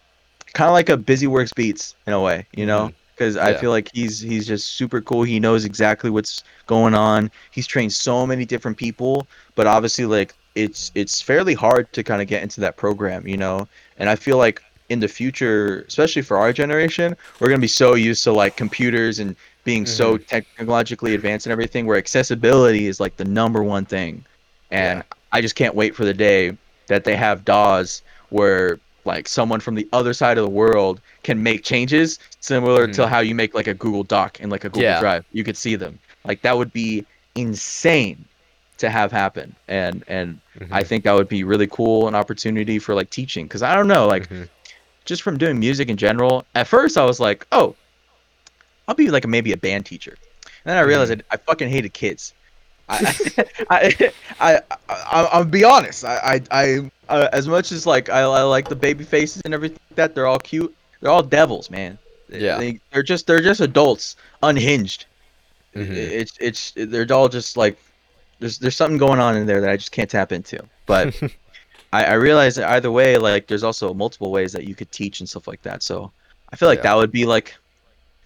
kind 0.54 0.68
of 0.68 0.74
like 0.74 0.88
a 0.88 0.96
BusyWorksBeats 0.96 1.94
in 2.06 2.12
a 2.12 2.20
way, 2.20 2.46
you 2.52 2.66
know. 2.66 2.92
Because 3.16 3.36
I 3.36 3.52
Yeah. 3.52 3.60
feel 3.60 3.70
like 3.70 3.90
he's 3.92 4.20
he's 4.20 4.46
just 4.46 4.68
super 4.76 5.00
cool. 5.02 5.22
He 5.22 5.38
knows 5.40 5.64
exactly 5.64 6.10
what's 6.10 6.42
going 6.66 6.94
on. 6.94 7.30
He's 7.50 7.66
trained 7.66 7.92
so 7.92 8.26
many 8.26 8.44
different 8.46 8.78
people, 8.78 9.28
but 9.54 9.66
obviously 9.66 10.06
like 10.06 10.34
it's 10.54 10.90
it's 10.94 11.20
fairly 11.20 11.54
hard 11.54 11.92
to 11.92 12.02
kind 12.02 12.22
of 12.22 12.28
get 12.28 12.42
into 12.42 12.60
that 12.60 12.76
program, 12.76 13.26
you 13.26 13.36
know. 13.36 13.68
And 13.98 14.08
I 14.08 14.16
feel 14.16 14.38
like 14.38 14.62
in 14.88 15.00
the 15.00 15.08
future, 15.08 15.84
especially 15.88 16.22
for 16.22 16.38
our 16.38 16.52
generation, 16.52 17.16
we're 17.38 17.48
gonna 17.48 17.60
be 17.60 17.68
so 17.68 17.94
used 17.94 18.24
to 18.24 18.32
like 18.32 18.56
computers 18.56 19.18
and 19.18 19.36
being 19.64 19.86
so 19.86 20.16
technologically 20.16 21.14
advanced 21.14 21.46
and 21.46 21.52
everything, 21.52 21.86
where 21.86 21.98
accessibility 21.98 22.86
is 22.86 23.00
like 23.00 23.16
the 23.16 23.24
number 23.24 23.62
one 23.62 23.84
thing. 23.84 24.26
And 24.70 25.04
I 25.32 25.40
just 25.40 25.54
can't 25.54 25.74
wait 25.74 25.94
for 25.94 26.04
the 26.04 26.14
day 26.14 26.56
that 26.88 27.04
they 27.04 27.16
have 27.16 27.44
DAWs 27.44 28.02
where 28.30 28.78
like 29.04 29.28
someone 29.28 29.60
from 29.60 29.74
the 29.74 29.88
other 29.92 30.12
side 30.12 30.38
of 30.38 30.44
the 30.44 30.50
world 30.50 31.00
can 31.22 31.42
make 31.42 31.64
changes 31.64 32.18
similar 32.40 32.86
to 32.86 32.92
mm-hmm. 32.92 33.10
how 33.10 33.20
you 33.20 33.34
make 33.34 33.54
like 33.54 33.66
a 33.66 33.74
Google 33.74 34.04
Doc 34.04 34.38
and 34.40 34.50
like 34.50 34.64
a 34.64 34.68
Google 34.68 34.82
Yeah. 34.82 35.00
Drive. 35.00 35.24
You 35.32 35.44
could 35.44 35.56
see 35.56 35.76
them. 35.76 35.98
Like 36.24 36.42
that 36.42 36.56
would 36.56 36.72
be 36.72 37.06
insane 37.34 38.24
to 38.78 38.90
have 38.90 39.12
happen. 39.12 39.54
And 39.68 40.04
and 40.08 40.40
mm-hmm. 40.58 40.72
I 40.72 40.82
think 40.82 41.04
that 41.04 41.12
would 41.12 41.28
be 41.28 41.44
really 41.44 41.66
cool 41.66 42.08
an 42.08 42.14
opportunity 42.14 42.78
for 42.78 42.94
like 42.94 43.10
teaching 43.10 43.48
cuz 43.48 43.62
I 43.62 43.74
don't 43.74 43.88
know 43.88 44.06
like 44.06 44.28
Mhm. 44.28 44.48
just 45.04 45.22
from 45.22 45.38
doing 45.38 45.58
music 45.58 45.88
in 45.88 45.96
general. 45.96 46.44
At 46.54 46.66
first 46.66 46.98
I 46.98 47.04
was 47.04 47.20
like, 47.20 47.46
"Oh, 47.52 47.74
I'll 48.86 48.94
be 48.94 49.10
like 49.10 49.26
maybe 49.26 49.52
a 49.52 49.56
band 49.56 49.86
teacher." 49.86 50.16
And 50.44 50.70
then 50.70 50.76
I 50.76 50.80
mm-hmm. 50.80 50.88
realized 50.88 51.12
I, 51.12 51.34
I 51.34 51.36
fucking 51.36 51.68
hated 51.68 51.92
kids. 51.94 52.34
I, 52.90 53.14
I, 53.70 54.12
I, 54.40 54.60
I, 54.88 55.28
I'll 55.32 55.44
be 55.44 55.64
honest. 55.64 56.04
I, 56.04 56.40
I, 56.50 56.62
I 56.62 56.90
uh, 57.08 57.28
as 57.32 57.46
much 57.48 57.72
as 57.72 57.86
like 57.86 58.08
I, 58.08 58.20
I 58.20 58.42
like 58.42 58.68
the 58.68 58.76
baby 58.76 59.04
faces 59.04 59.42
and 59.44 59.54
everything 59.54 59.78
like 59.90 59.96
that, 59.96 60.14
they're 60.14 60.26
all 60.26 60.38
cute. 60.38 60.74
They're 61.00 61.10
all 61.10 61.22
devils, 61.22 61.70
man. 61.70 61.98
Yeah. 62.28 62.58
They, 62.58 62.80
they're 62.92 63.02
just 63.02 63.26
they're 63.26 63.40
just 63.42 63.60
adults, 63.60 64.16
unhinged. 64.42 65.06
Mhm. 65.74 65.90
It's 65.90 66.36
it's 66.40 66.72
they're 66.76 67.06
all 67.12 67.28
just 67.28 67.56
like 67.56 67.78
there's 68.40 68.58
there's 68.58 68.76
something 68.76 68.98
going 68.98 69.20
on 69.20 69.36
in 69.36 69.46
there 69.46 69.60
that 69.60 69.70
I 69.70 69.76
just 69.76 69.92
can't 69.92 70.10
tap 70.10 70.32
into. 70.32 70.62
But 70.86 71.14
I, 71.92 72.04
I 72.04 72.12
realize 72.14 72.56
that 72.56 72.68
either 72.70 72.90
way, 72.90 73.18
like 73.18 73.46
there's 73.46 73.62
also 73.62 73.94
multiple 73.94 74.30
ways 74.32 74.52
that 74.52 74.64
you 74.64 74.74
could 74.74 74.90
teach 74.92 75.20
and 75.20 75.28
stuff 75.28 75.46
like 75.48 75.62
that. 75.62 75.82
So 75.82 76.10
I 76.52 76.56
feel 76.56 76.68
like 76.68 76.78
Yeah. 76.80 76.82
that 76.94 76.96
would 76.96 77.12
be 77.12 77.24
like 77.26 77.56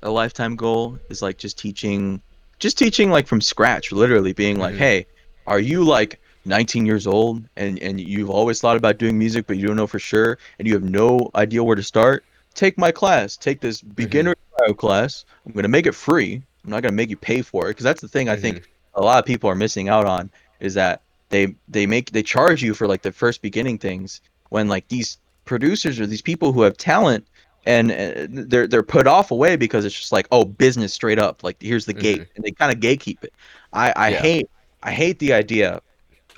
a 0.03 0.11
lifetime 0.11 0.57
goal 0.57 0.99
is 1.09 1.23
like 1.23 1.39
just 1.39 1.59
teaching 1.59 2.21
just 2.59 2.78
teaching 2.78 3.11
like 3.11 3.26
from 3.26 3.40
scratch, 3.40 3.92
literally 3.92 4.32
being 4.32 4.59
like, 4.59 4.74
Mhm. 4.74 4.78
hey, 4.78 5.07
are 5.46 5.61
you 5.61 5.84
like 5.84 6.20
19 6.46 6.84
years 6.86 7.07
old 7.07 7.42
and 7.57 7.78
and 7.80 8.00
you've 8.00 8.30
always 8.30 8.61
thought 8.61 8.76
about 8.76 8.98
doing 8.98 9.18
music 9.18 9.46
but 9.46 9.57
you 9.57 9.66
don't 9.66 9.76
know 9.76 9.86
for 9.86 9.98
sure 9.98 10.38
and 10.59 10.68
you 10.68 10.74
have 10.74 10.82
no 10.84 11.30
idea 11.34 11.62
where 11.62 11.76
to 11.76 11.82
start? 11.82 12.24
Take 12.55 12.78
my 12.78 12.92
class. 12.92 13.36
Take 13.36 13.61
this 13.61 13.80
beginner 13.80 14.34
bio 14.59 14.74
class. 14.74 15.24
I'm 15.46 15.52
gonna 15.52 15.68
make 15.68 15.86
it 15.86 15.94
free. 15.94 16.42
I'm 16.64 16.70
not 16.70 16.82
gonna 16.82 16.94
make 16.94 17.11
you 17.11 17.16
pay 17.16 17.42
for 17.42 17.66
it 17.66 17.70
because 17.70 17.84
that's 17.84 18.00
the 18.00 18.09
thing 18.09 18.28
I 18.28 18.36
think 18.36 18.62
a 18.94 19.00
lot 19.02 19.18
of 19.18 19.24
people 19.24 19.50
are 19.50 19.55
missing 19.55 19.88
out 19.88 20.07
on 20.07 20.30
is 20.61 20.74
that 20.74 21.00
they 21.30 21.55
they 21.68 21.86
make 21.86 22.12
they 22.12 22.22
charge 22.22 22.62
you 22.62 22.74
for 22.74 22.86
like 22.86 23.02
the 23.02 23.11
first 23.12 23.42
beginning 23.42 23.78
things 23.78 24.20
when 24.50 24.68
like 24.68 24.86
these 24.88 25.18
producers 25.46 25.98
or 25.98 26.07
these 26.07 26.22
people 26.22 26.52
who 26.52 26.62
have 26.62 26.76
talent 26.76 27.26
and 27.67 27.91
uh, 27.93 28.27
they're 28.49 28.67
they're 28.67 28.83
put 28.83 29.07
off 29.07 29.31
away 29.31 29.57
because 29.57 29.85
it's 29.85 29.95
just 29.99 30.12
like 30.12 30.27
oh 30.31 30.45
business 30.45 30.93
straight 30.93 31.19
up 31.19 31.43
like 31.43 31.57
here's 31.61 31.87
the 31.87 31.95
gate 31.95 32.29
and 32.37 32.45
they 32.45 32.51
kind 32.53 32.73
of 32.73 32.79
gatekeep 32.81 33.25
it. 33.25 33.33
I 33.73 33.93
I 33.97 34.11
Yeah. 34.12 34.21
hate 34.21 34.47
I 34.83 34.93
hate 34.93 35.19
the 35.19 35.33
idea 35.33 35.81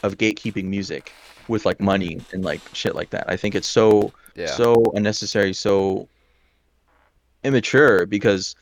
of 0.03 0.17
gatekeeping 0.19 0.65
music 0.65 1.17
with 1.49 1.65
like 1.65 1.81
money 1.81 2.25
and 2.33 2.45
like 2.45 2.69
shit 2.73 2.95
like 2.95 3.11
that. 3.11 3.25
I 3.29 3.37
think 3.37 3.55
it's 3.55 3.69
so 3.69 4.13
Yeah. 4.35 4.47
so 4.47 4.75
unnecessary, 4.95 5.53
so 5.53 6.09
immature 7.45 8.07
because 8.07 8.55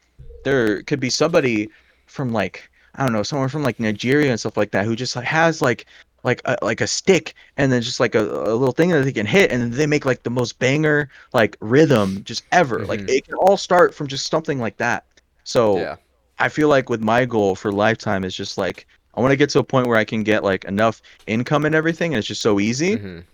there 0.45 0.83
could 0.83 1.01
be 1.01 1.11
somebody 1.11 1.69
from 2.07 2.33
like 2.33 2.71
I 2.97 3.03
don't 3.05 3.13
know, 3.13 3.23
someone 3.25 3.49
from 3.49 3.63
like 3.63 3.81
Nigeria 3.81 4.31
and 4.31 4.39
stuff 4.39 4.57
like 4.57 4.71
that 4.73 4.85
who 4.85 4.95
just 4.95 5.17
like 5.17 5.25
has 5.25 5.61
like 5.61 5.87
like 6.25 6.41
a, 6.47 6.57
like 6.63 6.81
a 6.81 6.87
stick 6.87 7.35
and 7.57 7.71
then 7.73 7.83
just 7.83 8.01
like 8.01 8.15
a, 8.15 8.21
a 8.21 8.55
little 8.57 8.73
thing 8.73 8.91
that 8.91 9.05
they 9.05 9.13
can 9.13 9.27
hit 9.27 9.53
and 9.53 9.73
they 9.73 9.87
make 9.87 10.05
like 10.07 10.23
the 10.25 10.31
most 10.31 10.59
banger 10.59 11.09
like 11.33 11.57
rhythm 11.61 12.25
just 12.25 12.45
ever. 12.53 12.87
Like 12.87 13.03
Mhm. 13.03 13.11
it 13.11 13.27
can 13.27 13.35
all 13.37 13.57
start 13.57 13.95
from 13.95 14.09
just 14.09 14.29
something 14.31 14.59
like 14.59 14.77
that. 14.79 15.05
So 15.45 15.79
yeah. 15.79 15.97
I 16.39 16.49
feel 16.49 16.69
like 16.69 16.89
with 16.91 17.01
my 17.03 17.25
goal 17.27 17.55
for 17.55 17.73
lifetime 17.73 18.25
is 18.25 18.35
just 18.35 18.59
like 18.59 18.87
I 19.15 19.21
want 19.21 19.33
to 19.33 19.37
get 19.37 19.51
to 19.51 19.61
a 19.61 19.65
point 19.65 19.87
where 19.87 19.99
I 19.99 20.05
can 20.05 20.25
get 20.25 20.43
like 20.43 20.65
enough 20.65 21.01
income 21.27 21.65
and 21.67 21.75
everything 21.75 22.13
and 22.15 22.19
it's 22.19 22.29
just 22.29 22.43
so 22.43 22.59
easy 22.61 22.97
Mhm. 22.97 23.25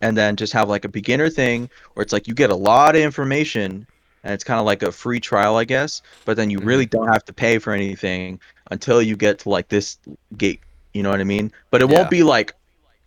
and 0.00 0.16
then 0.16 0.36
just 0.36 0.52
have 0.52 0.68
like 0.68 0.84
a 0.84 0.88
beginner 0.88 1.30
thing 1.30 1.70
where 1.94 2.02
it's 2.02 2.12
like 2.12 2.26
you 2.28 2.34
get 2.34 2.50
a 2.50 2.56
lot 2.56 2.96
of 2.96 3.02
information 3.02 3.86
and 4.24 4.34
it's 4.34 4.44
kind 4.44 4.58
of 4.60 4.66
like 4.66 4.82
a 4.82 4.92
free 4.92 5.20
trial 5.20 5.56
I 5.56 5.64
guess 5.64 6.02
but 6.24 6.36
then 6.36 6.50
you 6.50 6.60
really 6.60 6.86
don't 6.86 7.08
have 7.08 7.24
to 7.26 7.32
pay 7.32 7.58
for 7.58 7.72
anything 7.72 8.40
until 8.70 9.00
you 9.02 9.16
get 9.16 9.38
to 9.40 9.50
like 9.50 9.68
this 9.68 9.98
gate 10.36 10.60
you 10.96 11.02
know 11.02 11.10
what 11.10 11.20
I 11.20 11.24
mean 11.24 11.52
but 11.70 11.82
it 11.82 11.88
Yeah. 11.90 11.96
won't 11.96 12.10
be 12.10 12.22
like 12.22 12.54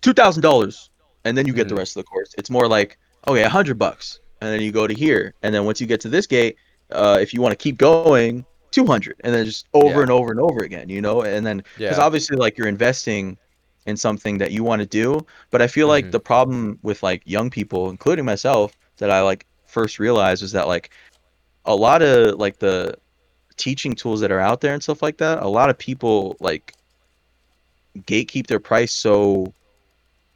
$2000 0.02 0.90
and 1.26 1.38
then 1.38 1.46
you 1.48 1.54
get 1.54 1.68
the 1.68 1.76
Mhm. 1.76 1.80
rest 1.80 1.98
of 1.98 2.02
the 2.04 2.08
course 2.08 2.34
it's 2.38 2.50
more 2.50 2.68
like 2.68 2.98
okay 3.28 3.42
a 3.42 3.50
100 3.50 3.78
bucks 3.78 4.20
and 4.42 4.50
then 4.52 4.62
you 4.62 4.72
go 4.72 4.88
to 4.88 4.94
here 4.94 5.34
and 5.44 5.54
then 5.54 5.66
once 5.66 5.82
you 5.82 5.88
get 5.88 6.00
to 6.02 6.10
this 6.10 6.28
gate 6.28 6.56
uh, 6.92 7.18
if 7.22 7.34
you 7.34 7.42
want 7.42 7.52
to 7.52 7.62
keep 7.64 7.78
going 7.78 8.46
200 8.72 9.16
and 9.24 9.34
then 9.34 9.46
just 9.46 9.68
over 9.74 9.98
Yeah. 9.98 10.02
and 10.04 10.12
over 10.12 10.32
and 10.32 10.40
over 10.40 10.62
again 10.64 10.88
you 10.90 11.02
know 11.02 11.22
and 11.24 11.46
then 11.46 11.58
because 11.78 11.98
Yeah. 11.98 12.06
obviously 12.06 12.38
like 12.38 12.58
you're 12.58 12.68
investing 12.68 13.38
in 13.86 13.98
something 13.98 14.38
that 14.38 14.52
you 14.52 14.64
want 14.64 14.82
to 14.82 14.88
do 14.88 15.20
but 15.52 15.62
i 15.62 15.68
feel 15.68 15.88
like 15.88 16.06
Mhm. 16.06 16.12
the 16.12 16.20
problem 16.20 16.80
with 16.84 17.02
like 17.04 17.22
young 17.26 17.50
people 17.50 17.90
including 17.90 18.26
myself 18.26 18.74
that 18.98 19.10
i 19.10 19.22
like 19.22 19.46
first 19.66 20.00
realized 20.00 20.42
was 20.42 20.52
that 20.52 20.68
like 20.68 20.92
a 21.66 21.76
lot 21.76 22.02
of 22.02 22.40
like 22.40 22.60
the 22.60 22.96
teaching 23.58 23.94
tools 23.94 24.20
that 24.22 24.32
are 24.32 24.40
out 24.40 24.62
there 24.62 24.74
and 24.74 24.82
stuff 24.82 25.02
like 25.02 25.18
that 25.18 25.42
a 25.44 25.48
lot 25.48 25.70
of 25.70 25.78
people 25.78 26.36
like 26.40 26.74
gatekeep 28.00 28.48
their 28.48 28.60
price 28.60 28.92
so 28.94 29.54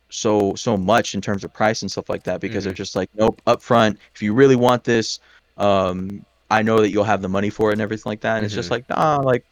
so 0.09 0.53
so 0.55 0.77
much 0.77 1.15
in 1.15 1.21
terms 1.21 1.43
of 1.43 1.51
price 1.53 1.81
and 1.81 1.91
stuff 1.91 2.07
like 2.09 2.23
that 2.23 2.39
because 2.39 2.63
they're 2.63 2.73
just 2.73 2.95
like 2.95 3.09
nope 3.15 3.41
up 3.47 3.61
front 3.61 3.97
if 4.13 4.21
you 4.21 4.33
really 4.33 4.55
want 4.55 4.83
this 4.83 5.19
um 5.57 6.23
i 6.51 6.61
know 6.61 6.79
that 6.81 6.89
you'll 6.91 7.03
have 7.03 7.21
the 7.21 7.27
money 7.29 7.49
for 7.49 7.69
it 7.69 7.73
and 7.73 7.81
everything 7.81 8.09
like 8.11 8.21
that. 8.21 8.37
And 8.37 8.45
it's 8.45 8.53
just 8.53 8.69
like 8.71 8.87
nah 8.89 9.17
like 9.17 9.43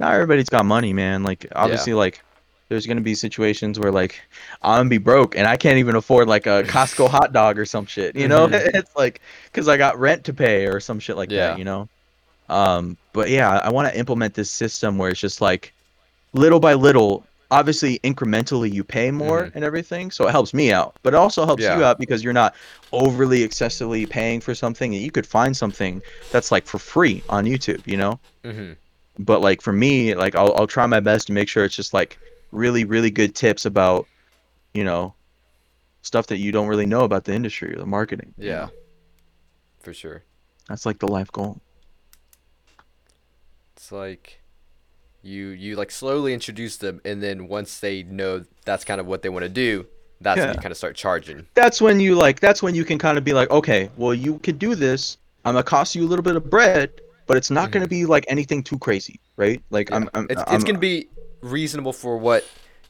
not 0.00 0.12
everybody's 0.12 0.48
got 0.48 0.64
money 0.64 0.92
man. 0.92 1.22
Like 1.22 1.46
obviously 1.54 1.92
like 1.94 2.22
there's 2.68 2.86
gonna 2.86 3.00
be 3.00 3.14
situations 3.14 3.78
where 3.78 3.90
like 3.92 4.20
i'm 4.62 4.80
gonna 4.80 4.90
be 4.90 4.98
broke 4.98 5.36
and 5.36 5.46
i 5.46 5.56
can't 5.56 5.78
even 5.78 5.96
afford 5.96 6.28
like 6.28 6.46
a 6.46 6.62
costco 6.64 7.08
hot 7.16 7.32
dog 7.32 7.58
or 7.58 7.64
some 7.64 7.86
shit 7.86 8.14
you 8.16 8.28
know? 8.28 8.46
Mhm. 8.48 8.60
it's 8.74 8.94
like 8.96 9.20
because 9.46 9.68
i 9.68 9.76
got 9.76 9.98
rent 9.98 10.24
to 10.24 10.34
pay 10.34 10.66
or 10.66 10.80
some 10.80 10.98
shit 10.98 11.16
like 11.16 11.30
Yeah. 11.30 11.50
that 11.50 11.58
you 11.58 11.64
know? 11.64 11.88
Um 12.48 12.96
but 13.12 13.30
yeah 13.30 13.50
i 13.58 13.70
want 13.70 13.88
to 13.92 13.98
implement 13.98 14.34
this 14.34 14.50
system 14.50 14.98
where 14.98 15.10
it's 15.10 15.20
just 15.20 15.40
like 15.40 15.72
little 16.34 16.60
by 16.60 16.74
little 16.74 17.24
obviously 17.50 17.98
incrementally 18.00 18.70
you 18.70 18.84
pay 18.84 19.10
more 19.10 19.44
Mhm. 19.46 19.52
and 19.54 19.64
everything 19.64 20.10
so 20.10 20.28
it 20.28 20.32
helps 20.32 20.52
me 20.52 20.70
out 20.72 20.96
but 21.02 21.14
it 21.14 21.16
also 21.16 21.46
helps 21.46 21.62
you 21.62 21.82
out 21.84 21.98
because 21.98 22.22
you're 22.22 22.32
not 22.34 22.54
overly 22.92 23.42
excessively 23.42 24.04
paying 24.04 24.40
for 24.40 24.54
something 24.54 24.94
and 24.94 25.02
you 25.02 25.10
could 25.10 25.26
find 25.26 25.56
something 25.56 26.02
that's 26.30 26.52
like 26.52 26.66
for 26.66 26.78
free 26.78 27.22
on 27.30 27.46
youtube 27.46 27.86
you 27.86 27.96
know 27.96 28.20
Mhm. 28.44 28.76
but 29.18 29.40
like 29.40 29.62
for 29.62 29.72
me 29.72 30.14
like 30.14 30.34
I'll, 30.34 30.54
I'll 30.56 30.66
try 30.66 30.86
my 30.86 31.00
best 31.00 31.26
to 31.28 31.32
make 31.32 31.48
sure 31.48 31.64
it's 31.64 31.74
just 31.76 31.94
like 31.94 32.18
really 32.52 32.84
really 32.84 33.10
good 33.10 33.34
tips 33.34 33.64
about 33.64 34.06
you 34.74 34.84
know 34.84 35.14
stuff 36.02 36.26
that 36.28 36.36
you 36.38 36.52
don't 36.52 36.68
really 36.68 36.86
know 36.86 37.00
about 37.04 37.24
the 37.24 37.32
industry 37.34 37.72
or 37.74 37.78
the 37.78 37.86
marketing 37.86 38.34
you 38.38 38.48
Yeah. 38.48 38.56
know? 38.66 38.70
For 39.80 39.94
sure. 39.94 40.22
that's 40.68 40.84
like 40.84 40.98
the 40.98 41.08
life 41.08 41.32
goal 41.32 41.60
It's 43.74 43.90
like 43.90 44.40
you 45.28 45.48
you 45.64 45.76
like 45.76 45.90
slowly 45.90 46.32
introduce 46.34 46.76
them 46.78 47.00
and 47.04 47.22
then 47.22 47.48
once 47.48 47.80
they 47.80 48.02
know 48.04 48.44
that's 48.64 48.84
kind 48.84 49.00
of 49.00 49.06
what 49.06 49.20
they 49.22 49.28
want 49.28 49.44
to 49.44 49.48
do, 49.66 49.86
that's 50.20 50.40
when 50.40 50.48
you 50.54 50.60
kind 50.60 50.72
of 50.72 50.76
start 50.76 50.96
charging. 50.96 51.46
that's 51.54 51.80
when 51.80 52.00
you 52.00 52.14
like 52.14 52.40
that's 52.40 52.62
when 52.62 52.74
you 52.74 52.84
can 52.84 52.98
kind 52.98 53.16
of 53.18 53.24
be 53.24 53.32
like 53.40 53.50
okay 53.50 53.90
well 53.96 54.14
you 54.14 54.38
could 54.40 54.58
do 54.58 54.74
this 54.74 55.18
i'm 55.44 55.54
gonna 55.54 55.62
cost 55.62 55.94
you 55.94 56.02
a 56.04 56.08
little 56.10 56.22
bit 56.30 56.34
of 56.36 56.44
bread 56.50 56.90
but 57.26 57.36
it's 57.36 57.50
not 57.58 57.70
gonna 57.70 57.86
be 57.98 58.04
like 58.14 58.24
anything 58.28 58.60
too 58.62 58.78
crazy 58.78 59.20
right 59.36 59.62
like 59.70 59.92
i'm, 59.92 60.08
I'm 60.14 60.26
it's 60.30 60.42
I'm- 60.42 60.54
it's 60.54 60.64
gonna 60.64 60.78
be 60.92 61.08
reasonable 61.42 61.92
for 61.92 62.16
what 62.18 62.42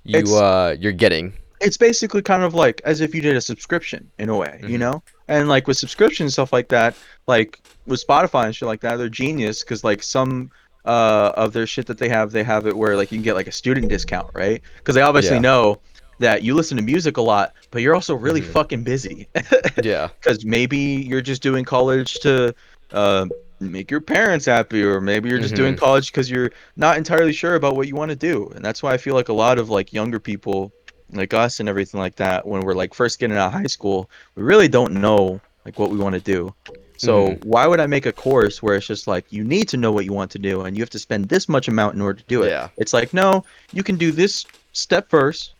you 0.04 0.20
uh 0.36 0.74
you're 0.80 0.92
getting. 1.04 1.32
it's 1.60 1.76
basically 1.76 2.22
kind 2.22 2.42
of 2.42 2.54
like 2.54 2.80
as 2.84 3.00
if 3.00 3.14
you 3.14 3.20
did 3.20 3.36
a 3.36 3.40
subscription 3.40 4.00
in 4.18 4.28
a 4.30 4.36
way, 4.36 4.54
you 4.62 4.76
Mhm. 4.78 4.84
know? 4.84 5.02
And 5.26 5.48
like 5.54 5.66
with 5.68 5.76
subscription 5.76 6.24
and 6.26 6.32
stuff 6.32 6.50
like 6.52 6.68
that, 6.68 6.94
like 7.26 7.60
with 7.86 8.00
Spotify 8.06 8.46
and 8.46 8.54
shit 8.56 8.66
like 8.72 8.80
that, 8.86 8.96
they're 8.96 9.10
genius 9.24 9.62
because 9.62 9.82
like 9.84 10.02
some 10.02 10.50
uh 10.88 11.32
of 11.36 11.52
their 11.52 11.66
shit 11.66 11.86
that 11.86 11.98
they 11.98 12.08
have, 12.08 12.32
they 12.32 12.42
have 12.44 12.66
it 12.66 12.76
where 12.76 12.96
like 12.96 13.12
you 13.12 13.18
can 13.18 13.22
get 13.22 13.34
like 13.34 13.46
a 13.46 13.52
student 13.52 13.88
discount, 13.88 14.30
right? 14.34 14.60
Because 14.78 14.94
they 14.94 15.02
obviously 15.02 15.36
Yeah. 15.36 15.42
know 15.50 15.80
that 16.18 16.42
you 16.42 16.54
listen 16.54 16.76
to 16.78 16.82
music 16.82 17.16
a 17.16 17.22
lot, 17.22 17.52
but 17.70 17.82
you're 17.82 17.94
also 17.94 18.14
really 18.14 18.40
Mhm. 18.40 18.52
fucking 18.56 18.82
busy. 18.82 19.28
Yeah. 19.84 20.08
Because 20.18 20.44
maybe 20.44 20.78
you're 20.78 21.20
just 21.20 21.42
doing 21.42 21.64
college 21.64 22.18
to 22.20 22.54
uh, 22.92 23.26
make 23.60 23.90
your 23.90 24.00
parents 24.00 24.46
happy 24.46 24.82
or 24.82 25.00
maybe 25.00 25.28
you're 25.28 25.38
just 25.38 25.54
doing 25.54 25.74
Mhm. 25.74 25.78
college 25.78 26.10
because 26.10 26.30
you're 26.30 26.50
not 26.76 26.96
entirely 26.96 27.32
sure 27.32 27.54
about 27.54 27.76
what 27.76 27.86
you 27.86 27.94
want 27.94 28.08
to 28.10 28.16
do 28.16 28.50
and 28.54 28.64
that's 28.64 28.82
why 28.84 28.92
i 28.94 28.96
feel 28.96 29.14
like 29.14 29.28
a 29.28 29.32
lot 29.32 29.58
of 29.58 29.68
like 29.68 29.92
younger 29.92 30.18
people 30.20 30.72
like 31.12 31.34
us 31.34 31.58
and 31.60 31.68
everything 31.68 31.98
like 32.00 32.14
that 32.16 32.46
when 32.46 32.62
we're 32.62 32.74
like 32.82 32.94
first 32.94 33.18
getting 33.18 33.36
out 33.36 33.48
of 33.48 33.52
high 33.52 33.66
school 33.66 34.08
we 34.36 34.42
really 34.44 34.68
don't 34.68 34.92
know 34.94 35.40
like 35.66 35.76
what 35.78 35.90
we 35.90 35.98
want 35.98 36.14
to 36.14 36.20
do 36.20 36.54
so 36.98 37.28
Mhm. 37.30 37.44
why 37.44 37.66
would 37.66 37.80
i 37.80 37.86
make 37.86 38.04
a 38.06 38.12
course 38.12 38.62
where 38.62 38.74
it's 38.74 38.86
just 38.86 39.06
like 39.06 39.24
you 39.30 39.42
need 39.44 39.68
to 39.68 39.76
know 39.76 39.90
what 39.92 40.04
you 40.04 40.12
want 40.12 40.30
to 40.32 40.38
do 40.38 40.62
and 40.62 40.76
you 40.76 40.82
have 40.82 40.90
to 40.90 40.98
spend 40.98 41.28
this 41.28 41.48
much 41.48 41.66
amount 41.68 41.94
in 41.94 42.00
order 42.02 42.18
to 42.20 42.24
do 42.26 42.42
it 42.42 42.50
Yeah. 42.50 42.68
it's 42.76 42.92
like 42.92 43.14
no 43.14 43.44
you 43.72 43.82
can 43.82 43.96
do 43.96 44.10
this 44.12 44.44
step 44.72 45.08
first 45.08 45.52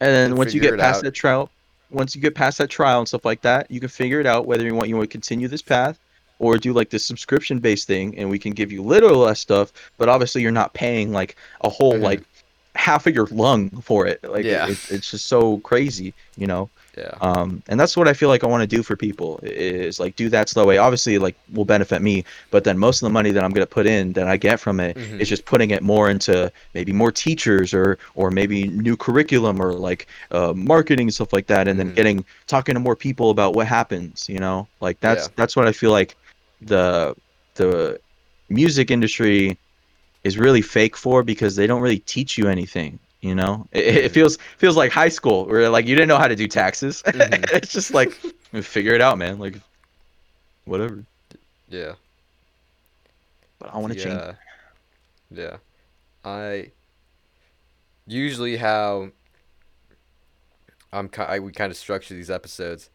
and 0.00 0.10
then 0.10 0.30
And 0.30 0.38
once 0.38 0.54
you 0.54 0.60
get 0.60 0.78
past 0.78 0.98
out. 0.98 1.04
that 1.04 1.10
trial 1.14 1.50
once 1.90 2.14
you 2.14 2.20
get 2.22 2.34
past 2.34 2.58
that 2.58 2.68
trial 2.70 2.98
and 3.00 3.08
stuff 3.08 3.24
like 3.24 3.42
that 3.42 3.70
you 3.70 3.80
can 3.80 3.88
figure 3.88 4.20
it 4.20 4.26
out 4.26 4.46
whether 4.46 4.64
you 4.64 4.74
want 4.74 4.88
you 4.88 4.96
want 4.96 5.08
to 5.10 5.12
continue 5.12 5.48
this 5.48 5.62
path 5.62 5.98
or 6.38 6.56
do 6.56 6.72
like 6.72 6.90
this 6.90 7.04
subscription 7.04 7.58
based 7.58 7.86
thing 7.88 8.16
and 8.16 8.30
we 8.30 8.38
can 8.38 8.52
give 8.52 8.70
you 8.70 8.80
little 8.82 9.18
less 9.18 9.40
stuff 9.40 9.72
but 9.98 10.08
obviously 10.08 10.40
you're 10.42 10.52
not 10.52 10.72
paying 10.74 11.12
like 11.12 11.34
a 11.62 11.68
whole 11.68 11.94
Mhm. 11.94 12.02
like 12.02 12.22
half 12.76 13.08
of 13.08 13.14
your 13.14 13.26
lung 13.32 13.70
for 13.82 14.06
it 14.06 14.22
like 14.22 14.44
Yeah. 14.44 14.68
it, 14.68 14.78
it's 14.90 15.10
just 15.10 15.26
so 15.26 15.58
crazy 15.58 16.14
you 16.36 16.46
know 16.46 16.70
Yeah. 16.98 17.14
um 17.20 17.62
and 17.68 17.78
that's 17.78 17.96
what 17.96 18.08
i 18.08 18.12
feel 18.12 18.28
like 18.28 18.42
i 18.42 18.46
want 18.46 18.62
to 18.68 18.76
do 18.76 18.82
for 18.82 18.96
people 18.96 19.38
is 19.42 20.00
like 20.00 20.16
do 20.16 20.28
that 20.30 20.48
slow 20.48 20.66
way 20.66 20.78
obviously 20.78 21.16
like 21.18 21.36
will 21.54 21.64
benefit 21.64 22.02
me 22.02 22.24
but 22.50 22.64
then 22.64 22.76
most 22.78 23.00
of 23.02 23.06
the 23.06 23.12
money 23.12 23.30
that 23.30 23.44
i'm 23.44 23.52
going 23.52 23.66
to 23.66 23.74
put 23.78 23.86
in 23.86 24.12
that 24.14 24.26
i 24.26 24.36
get 24.36 24.58
from 24.58 24.80
it 24.80 24.96
is 24.96 25.08
Mhm. 25.12 25.26
just 25.34 25.44
putting 25.44 25.70
it 25.70 25.82
more 25.82 26.10
into 26.10 26.50
maybe 26.74 26.92
more 26.92 27.12
teachers 27.12 27.72
or 27.72 27.98
or 28.14 28.30
maybe 28.30 28.66
new 28.68 28.96
curriculum 28.96 29.60
or 29.62 29.72
like 29.74 30.08
uh, 30.32 30.52
marketing 30.56 31.06
and 31.08 31.14
stuff 31.14 31.32
like 31.32 31.46
that 31.46 31.68
and 31.68 31.78
then 31.78 31.90
Mhm. 31.92 31.96
getting 31.96 32.24
talking 32.46 32.74
to 32.74 32.80
more 32.80 32.96
people 32.96 33.30
about 33.30 33.54
what 33.54 33.66
happens 33.66 34.28
you 34.28 34.38
know 34.40 34.66
like 34.80 34.98
that's 35.00 35.24
Yeah. 35.26 35.32
that's 35.36 35.54
what 35.56 35.66
i 35.68 35.72
feel 35.72 35.92
like 35.92 36.16
the 36.62 37.14
the 37.54 38.00
music 38.48 38.90
industry 38.90 39.56
is 40.24 40.36
really 40.38 40.62
fake 40.62 40.96
for 40.96 41.22
because 41.22 41.54
they 41.54 41.66
don't 41.66 41.80
really 41.80 42.00
teach 42.00 42.36
you 42.38 42.48
anything 42.48 42.98
you 43.20 43.34
know 43.34 43.66
it, 43.72 43.84
it 43.84 44.12
feels 44.12 44.38
feels 44.58 44.76
like 44.76 44.92
high 44.92 45.08
school 45.08 45.46
where 45.46 45.68
like 45.68 45.86
you 45.86 45.94
didn't 45.94 46.08
know 46.08 46.18
how 46.18 46.28
to 46.28 46.36
do 46.36 46.46
taxes 46.46 47.02
Mhm. 47.06 47.50
it's 47.52 47.72
just 47.72 47.92
like 47.92 48.12
figure 48.62 48.94
it 48.94 49.00
out 49.00 49.18
man 49.18 49.38
like 49.38 49.56
whatever 50.64 51.04
Yeah. 51.68 51.94
but 53.58 53.74
i 53.74 53.78
want 53.78 53.92
to 53.92 53.98
change 53.98 54.20
yeah. 54.20 54.34
Yeah. 55.30 55.56
I 56.24 56.70
usually 58.06 58.56
how 58.56 59.10
I'm 60.92 61.10
I, 61.18 61.38
we 61.40 61.52
kind 61.52 61.70
of 61.70 61.76
structure 61.76 62.14
these 62.14 62.30
episodes 62.30 62.88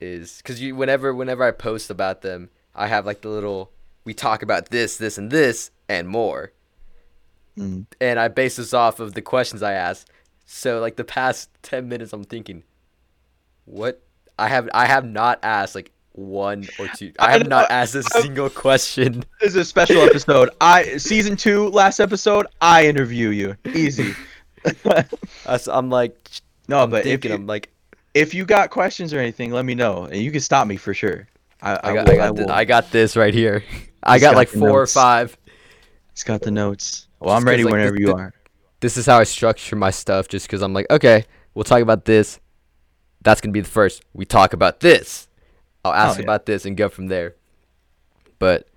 is 0.00 0.40
cuz 0.42 0.60
you 0.60 0.76
whenever 0.76 1.12
whenever 1.14 1.42
I 1.42 1.50
post 1.50 1.90
about 1.90 2.22
them, 2.22 2.50
I 2.74 2.86
have 2.88 3.06
like 3.06 3.22
the 3.22 3.28
little 3.28 3.72
we 4.04 4.14
talk 4.14 4.42
about 4.42 4.68
this, 4.68 4.96
this 4.96 5.18
and 5.18 5.30
this 5.30 5.70
and 5.88 6.06
more. 6.08 6.52
Mm. 7.58 7.86
And 8.00 8.18
I 8.18 8.28
base 8.28 8.56
this 8.56 8.74
off 8.74 9.00
of 9.00 9.14
the 9.14 9.22
questions 9.22 9.62
I 9.62 9.72
ask. 9.74 10.08
So 10.46 10.80
like 10.80 10.96
the 10.96 11.04
past 11.04 11.50
10 11.62 11.88
minutes 11.88 12.12
I'm 12.12 12.24
thinking 12.24 12.62
what 13.64 14.02
I 14.38 14.48
have 14.48 14.68
I 14.74 14.86
have 14.86 15.04
not 15.04 15.38
asked 15.42 15.74
like 15.74 15.90
one 16.12 16.66
or 16.78 16.86
two. 16.88 17.12
I 17.18 17.26
I 17.28 17.30
have 17.32 17.42
know, 17.42 17.60
not 17.60 17.70
asked 17.70 17.94
a 17.94 18.02
single 18.02 18.50
question. 18.50 19.24
this 19.40 19.50
is 19.50 19.56
a 19.56 19.64
special 19.64 20.00
episode 20.02 20.50
i 20.60 20.96
season 20.96 21.36
two 21.36 21.68
last 21.70 21.98
episode 21.98 22.46
i 22.60 22.86
interview 22.86 23.30
you 23.30 23.56
easy 23.74 24.14
That's- 24.84 25.66
I'm 25.68 25.90
like 25.90 26.30
no 26.68 26.82
I'm 26.84 26.90
but 26.90 27.06
if 27.06 27.24
you, 27.24 27.34
I'm 27.34 27.46
like 27.46 27.70
if 28.14 28.32
you 28.34 28.44
got 28.44 28.70
questions 28.70 29.12
or 29.12 29.18
anything 29.18 29.50
let 29.50 29.64
me 29.64 29.74
know 29.74 30.04
and 30.04 30.16
you 30.16 30.30
can 30.30 30.40
stop 30.40 30.66
me 30.68 30.76
for 30.76 30.94
sure 30.94 31.26
i, 31.62 31.72
I 31.82 31.94
got, 31.94 32.06
will, 32.06 32.12
I, 32.12 32.16
got, 32.16 32.34
will. 32.36 32.46
thi- 32.46 32.52
I 32.52 32.64
got 32.64 32.90
this 32.90 33.16
right 33.16 33.34
here. 33.34 33.64
I 34.02 34.18
got 34.18 34.32
got 34.32 34.36
like 34.36 34.48
four 34.50 34.82
or 34.82 34.86
five. 34.86 35.36
He's 36.12 36.22
got 36.24 36.42
the 36.42 36.50
notes 36.50 37.06
well 37.24 37.34
Just 37.34 37.42
I'm 37.42 37.48
ready 37.48 37.64
like, 37.64 37.72
whenever 37.72 37.96
you 37.98 38.12
are 38.12 38.32
This 38.80 38.96
is 38.96 39.06
how 39.06 39.18
I 39.18 39.24
structure 39.24 39.76
my 39.76 39.90
stuff 39.90 40.28
just 40.28 40.46
because 40.46 40.62
I'm 40.62 40.72
like, 40.74 40.86
okay, 40.90 41.24
we'll 41.54 41.64
talk 41.64 41.80
about 41.80 42.04
this. 42.04 42.38
That's 43.22 43.40
going 43.40 43.50
to 43.50 43.54
be 43.54 43.60
the 43.62 43.68
first. 43.68 44.04
We 44.12 44.24
talk 44.26 44.52
about 44.52 44.80
this. 44.80 45.28
I'll 45.84 45.94
ask 45.94 46.16
Oh, 46.16 46.18
yeah. 46.20 46.24
about 46.24 46.46
this 46.46 46.66
and 46.66 46.76
go 46.76 46.88
from 46.88 47.06
there. 47.06 47.34
But 48.38 48.68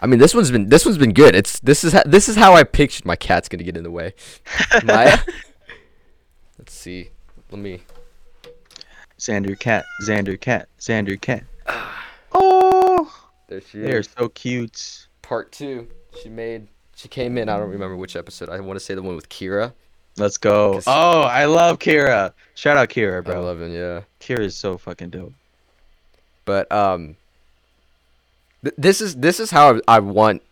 I 0.00 0.06
mean, 0.06 0.18
this 0.18 0.34
one's 0.34 0.50
been 0.50 0.68
this 0.68 0.84
one's 0.84 0.98
been 0.98 1.12
good. 1.12 1.34
It's 1.36 1.60
this 1.60 1.84
is 1.84 1.92
how, 1.92 2.02
this 2.04 2.28
is 2.28 2.34
how 2.36 2.54
I 2.54 2.64
pictured 2.64 3.04
my 3.04 3.14
cat's 3.14 3.48
going 3.48 3.58
to 3.60 3.64
get 3.64 3.76
in 3.76 3.84
the 3.84 3.90
way. 3.90 4.14
My 4.84 5.22
Let's 6.58 6.72
see. 6.74 7.10
Let 7.50 7.60
me 7.60 7.82
xander 9.18 9.56
cat 9.58 9.84
xander 10.04 10.40
cat 10.40 10.68
xander 10.80 11.20
cat 11.20 11.44
ah. 11.68 12.04
oh 12.32 13.28
There 13.48 13.60
she 13.60 13.78
is. 13.78 13.84
they're 13.84 14.02
so 14.02 14.28
cute 14.30 15.06
Part 15.22 15.52
2. 15.52 15.86
She 16.20 16.28
made 16.28 16.66
she 17.02 17.08
came 17.08 17.36
in. 17.36 17.48
I 17.48 17.58
don't 17.58 17.70
remember 17.70 17.96
which 17.96 18.16
episode. 18.16 18.48
I 18.48 18.60
want 18.60 18.78
to 18.78 18.84
say 18.84 18.94
the 18.94 19.02
one 19.02 19.16
with 19.16 19.28
Kira. 19.28 19.72
let's 20.18 20.36
go. 20.38 20.80
oh 20.86 21.22
i 21.22 21.46
love 21.46 21.78
kira 21.78 22.32
shout 22.54 22.76
out 22.76 22.88
kira 22.90 23.24
bro 23.24 23.34
I 23.34 23.38
love 23.38 23.60
him, 23.62 23.72
yeah. 23.72 24.02
kira 24.20 24.40
is 24.40 24.54
so 24.54 24.76
fucking 24.76 25.08
dope 25.10 25.32
But 26.44 26.70
um, 26.70 27.16
th- 28.62 28.74
this 28.76 29.00
is 29.00 29.16
this 29.16 29.40
is 29.40 29.50
how 29.50 29.76
I, 29.88 29.96
I 29.96 29.98
want 30.00 30.42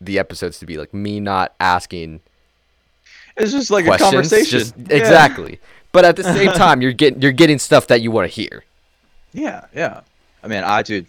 the 0.00 0.18
episodes 0.18 0.58
to 0.60 0.66
be. 0.66 0.78
Like 0.78 0.94
me 0.94 1.20
not 1.20 1.54
asking 1.60 2.20
it's 3.36 3.52
just 3.52 3.70
like 3.70 3.84
questions. 3.84 4.08
a 4.08 4.12
conversation 4.12 4.58
just- 4.60 4.74
Yeah. 4.78 4.96
Exactly. 4.96 5.60
But 5.92 6.04
at 6.04 6.16
the 6.16 6.22
same 6.38 6.52
time, 6.52 6.80
you're 6.82 6.92
getting 6.92 7.20
you're 7.22 7.32
getting 7.32 7.58
stuff 7.58 7.86
that 7.88 8.00
you 8.00 8.10
want 8.10 8.30
to 8.30 8.34
hear. 8.34 8.64
Yeah, 9.32 9.66
yeah. 9.74 10.00
I 10.42 10.48
mean, 10.48 10.62
I 10.64 10.82
dude, 10.82 11.06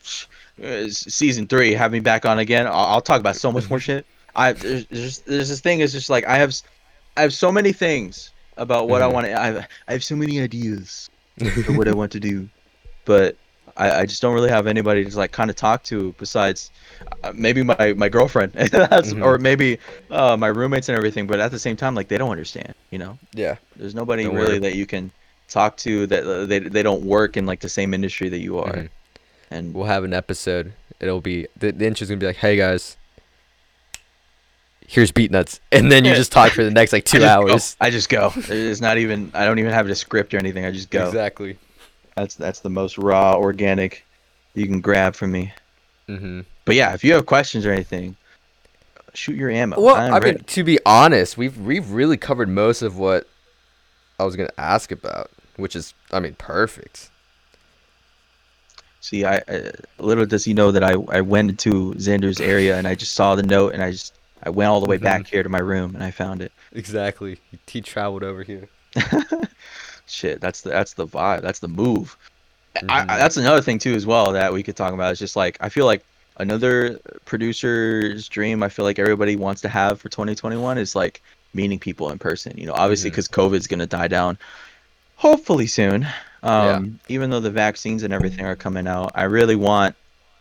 uh, 0.64 0.88
season 0.90 1.48
three, 1.48 1.74
have 1.74 1.92
me 1.92 2.00
back 2.02 2.26
on 2.26 2.40
again. 2.40 2.68
I'll, 2.68 2.74
I'll 2.98 3.02
talk 3.02 3.20
about 3.22 3.36
so 3.38 3.52
much 3.52 3.70
more 3.70 3.80
shit. 3.80 4.06
I 4.36 4.54
there's, 4.54 4.86
there's, 4.88 5.20
there's 5.20 5.50
this 5.50 5.60
thing. 5.62 5.80
Is 5.82 5.92
just 5.92 6.10
like 6.10 6.26
I 6.26 6.38
have, 6.38 6.54
I 7.18 7.22
have 7.22 7.34
so 7.34 7.52
many 7.52 7.72
things 7.74 8.32
about 8.58 8.88
what 8.90 9.02
I 9.02 9.08
Mhm. 9.10 9.14
want 9.14 9.26
to. 9.28 9.40
I 9.42 9.46
have, 9.48 9.68
I 9.88 9.92
have 9.94 10.04
so 10.04 10.16
many 10.16 10.40
ideas 10.42 11.10
for 11.66 11.74
what 11.74 11.88
I 11.88 11.94
want 11.94 12.12
to 12.14 12.20
do, 12.20 12.48
but 13.06 13.36
I, 13.78 14.02
I 14.02 14.06
just 14.06 14.22
don't 14.22 14.34
really 14.34 14.50
have 14.50 14.68
anybody 14.68 15.06
to 15.06 15.18
like 15.18 15.32
kind 15.32 15.50
of 15.50 15.56
talk 15.56 15.84
to 15.84 16.14
besides 16.20 16.72
uh, 17.24 17.32
maybe 17.36 17.64
my 17.64 17.94
my 17.98 18.10
girlfriend, 18.10 18.52
That's, 18.54 19.14
Mhm. 19.14 19.24
or 19.26 19.38
maybe 19.38 19.80
uh, 20.10 20.36
my 20.38 20.48
roommates 20.48 20.90
and 20.90 20.98
everything. 20.98 21.26
But 21.28 21.40
at 21.40 21.52
the 21.52 21.60
same 21.60 21.76
time, 21.78 21.96
like 21.96 22.08
they 22.10 22.18
don't 22.18 22.32
understand. 22.32 22.74
You 22.92 23.00
know, 23.00 23.18
Yeah. 23.34 23.56
there's 23.76 23.96
nobody 23.96 24.24
Don't 24.26 24.36
really 24.36 24.50
worry. 24.52 24.60
that 24.60 24.76
you 24.76 24.86
can 24.86 25.12
talk 25.48 25.76
to 25.78 26.08
that 26.08 26.24
uh, 26.26 26.46
they 26.46 26.60
they 26.60 26.84
don't 26.84 27.04
work 27.04 27.36
in 27.38 27.46
like 27.46 27.60
the 27.62 27.70
same 27.70 27.94
industry 27.94 28.30
that 28.30 28.40
you 28.40 28.58
are. 28.60 28.74
Mhm. 28.74 28.90
And 29.50 29.74
We'll 29.74 29.86
have 29.88 30.04
an 30.06 30.14
episode. 30.14 30.74
It'll 31.02 31.20
be 31.22 31.48
the, 31.58 31.72
the 31.72 31.86
intro's 31.86 32.08
gonna 32.10 32.20
be 32.20 32.26
like, 32.28 32.38
"Hey 32.38 32.56
guys, 32.56 32.96
here's 34.92 35.12
beat 35.12 35.32
nuts," 35.32 35.60
and 35.72 35.92
then 35.92 36.06
you 36.06 36.14
just 36.14 36.32
talk 36.32 36.52
for 36.52 36.64
the 36.64 36.70
next 36.72 36.92
like 36.94 37.04
I 37.08 37.12
two 37.12 37.20
go. 37.20 37.28
hours. 37.28 37.76
I 37.80 37.90
just 37.90 38.10
go. 38.10 38.32
It's 38.36 38.82
not 38.82 38.98
even. 38.98 39.32
I 39.34 39.46
don't 39.46 39.58
even 39.60 39.72
have 39.72 39.88
a 39.90 39.96
script 39.96 40.34
or 40.34 40.38
anything. 40.38 40.66
I 40.66 40.72
just 40.72 40.90
go. 40.92 41.08
Exactly. 41.08 41.58
That's 42.16 42.36
that's 42.36 42.60
the 42.60 42.70
most 42.70 42.98
raw, 42.98 43.36
organic 43.36 44.06
you 44.54 44.66
can 44.68 44.82
grab 44.82 45.16
from 45.16 45.32
me. 45.32 45.54
hmm 46.08 46.42
But 46.66 46.76
yeah, 46.76 46.94
if 46.94 47.04
you 47.04 47.14
have 47.14 47.26
questions 47.26 47.66
or 47.66 47.72
anything, 47.72 48.18
shoot 49.14 49.36
your 49.38 49.50
ammo. 49.50 49.80
Well, 49.82 49.96
I'm 49.96 50.14
I 50.14 50.20
mean, 50.20 50.34
ready. 50.34 50.44
to 50.44 50.64
be 50.64 50.80
honest, 50.86 51.38
we've 51.38 51.58
we've 51.58 51.90
really 51.90 52.18
covered 52.18 52.50
most 52.50 52.82
of 52.82 52.98
what 52.98 53.28
I 54.20 54.26
was 54.26 54.36
gonna 54.36 54.50
ask 54.58 54.92
about, 54.92 55.32
which 55.56 55.76
is, 55.76 55.94
I 56.12 56.20
mean, 56.20 56.36
perfect. 56.36 57.10
see, 59.00 59.24
I, 59.26 59.38
I 59.48 59.72
little 60.00 60.26
does 60.26 60.44
he 60.44 60.54
know 60.54 60.72
that 60.72 60.84
I 60.84 60.94
I 61.10 61.22
went 61.22 61.50
into 61.50 61.94
Xander's 61.96 62.42
area 62.42 62.78
and 62.78 62.88
I 62.88 62.96
just 62.96 63.14
saw 63.14 63.36
the 63.36 63.44
note 63.44 63.74
and 63.74 63.82
I 63.82 63.92
just 63.92 64.14
I 64.44 64.50
went 64.50 64.70
all 64.70 64.80
the 64.82 64.88
way 64.90 64.98
back 64.98 65.28
here 65.28 65.44
to 65.44 65.50
my 65.50 65.60
room 65.60 65.94
and 65.96 66.04
I 66.04 66.12
found 66.12 66.42
it. 66.42 66.52
Exactly. 66.74 67.40
He 67.68 67.82
traveled 67.82 68.24
over 68.24 68.44
here. 68.44 68.68
Shit, 70.08 70.42
that's 70.42 70.62
the 70.62 70.70
that's 70.70 70.94
the 70.94 71.08
vibe. 71.08 71.42
That's 71.42 71.60
the 71.60 71.68
move. 71.68 72.18
I, 72.76 72.80
Mhm. 72.80 73.10
I, 73.10 73.18
that's 73.18 73.38
another 73.38 73.62
thing 73.62 73.80
too 73.80 73.94
as 73.94 74.06
well 74.06 74.32
that 74.34 74.52
we 74.52 74.64
could 74.64 74.76
talk 74.76 74.94
about. 74.94 75.12
It's 75.12 75.20
just 75.20 75.36
like 75.36 75.58
I 75.62 75.70
feel 75.70 75.86
like 75.86 76.04
another 76.38 77.00
producer's 77.26 78.28
dream. 78.28 78.64
I 78.64 78.70
feel 78.70 78.86
like 78.86 79.00
everybody 79.00 79.36
wants 79.36 79.62
to 79.62 79.70
have 79.70 80.00
for 80.02 80.10
2021 80.10 80.78
is 80.78 80.96
like 80.96 81.22
meeting 81.54 81.80
people 81.80 82.10
in 82.12 82.18
person. 82.18 82.58
You 82.58 82.66
know, 82.66 82.74
obviously 82.74 83.10
because 83.10 83.28
COVID's 83.28 83.68
gonna 83.68 83.88
die 83.88 84.08
down, 84.08 84.38
hopefully 85.16 85.68
soon. 85.68 86.08
Um, 86.44 87.00
even 87.08 87.30
though 87.30 87.40
the 87.40 87.52
vaccines 87.52 88.02
and 88.04 88.12
everything 88.14 88.46
are 88.46 88.56
coming 88.56 88.88
out, 88.88 89.12
I 89.16 89.24
really 89.24 89.56
want 89.56 89.96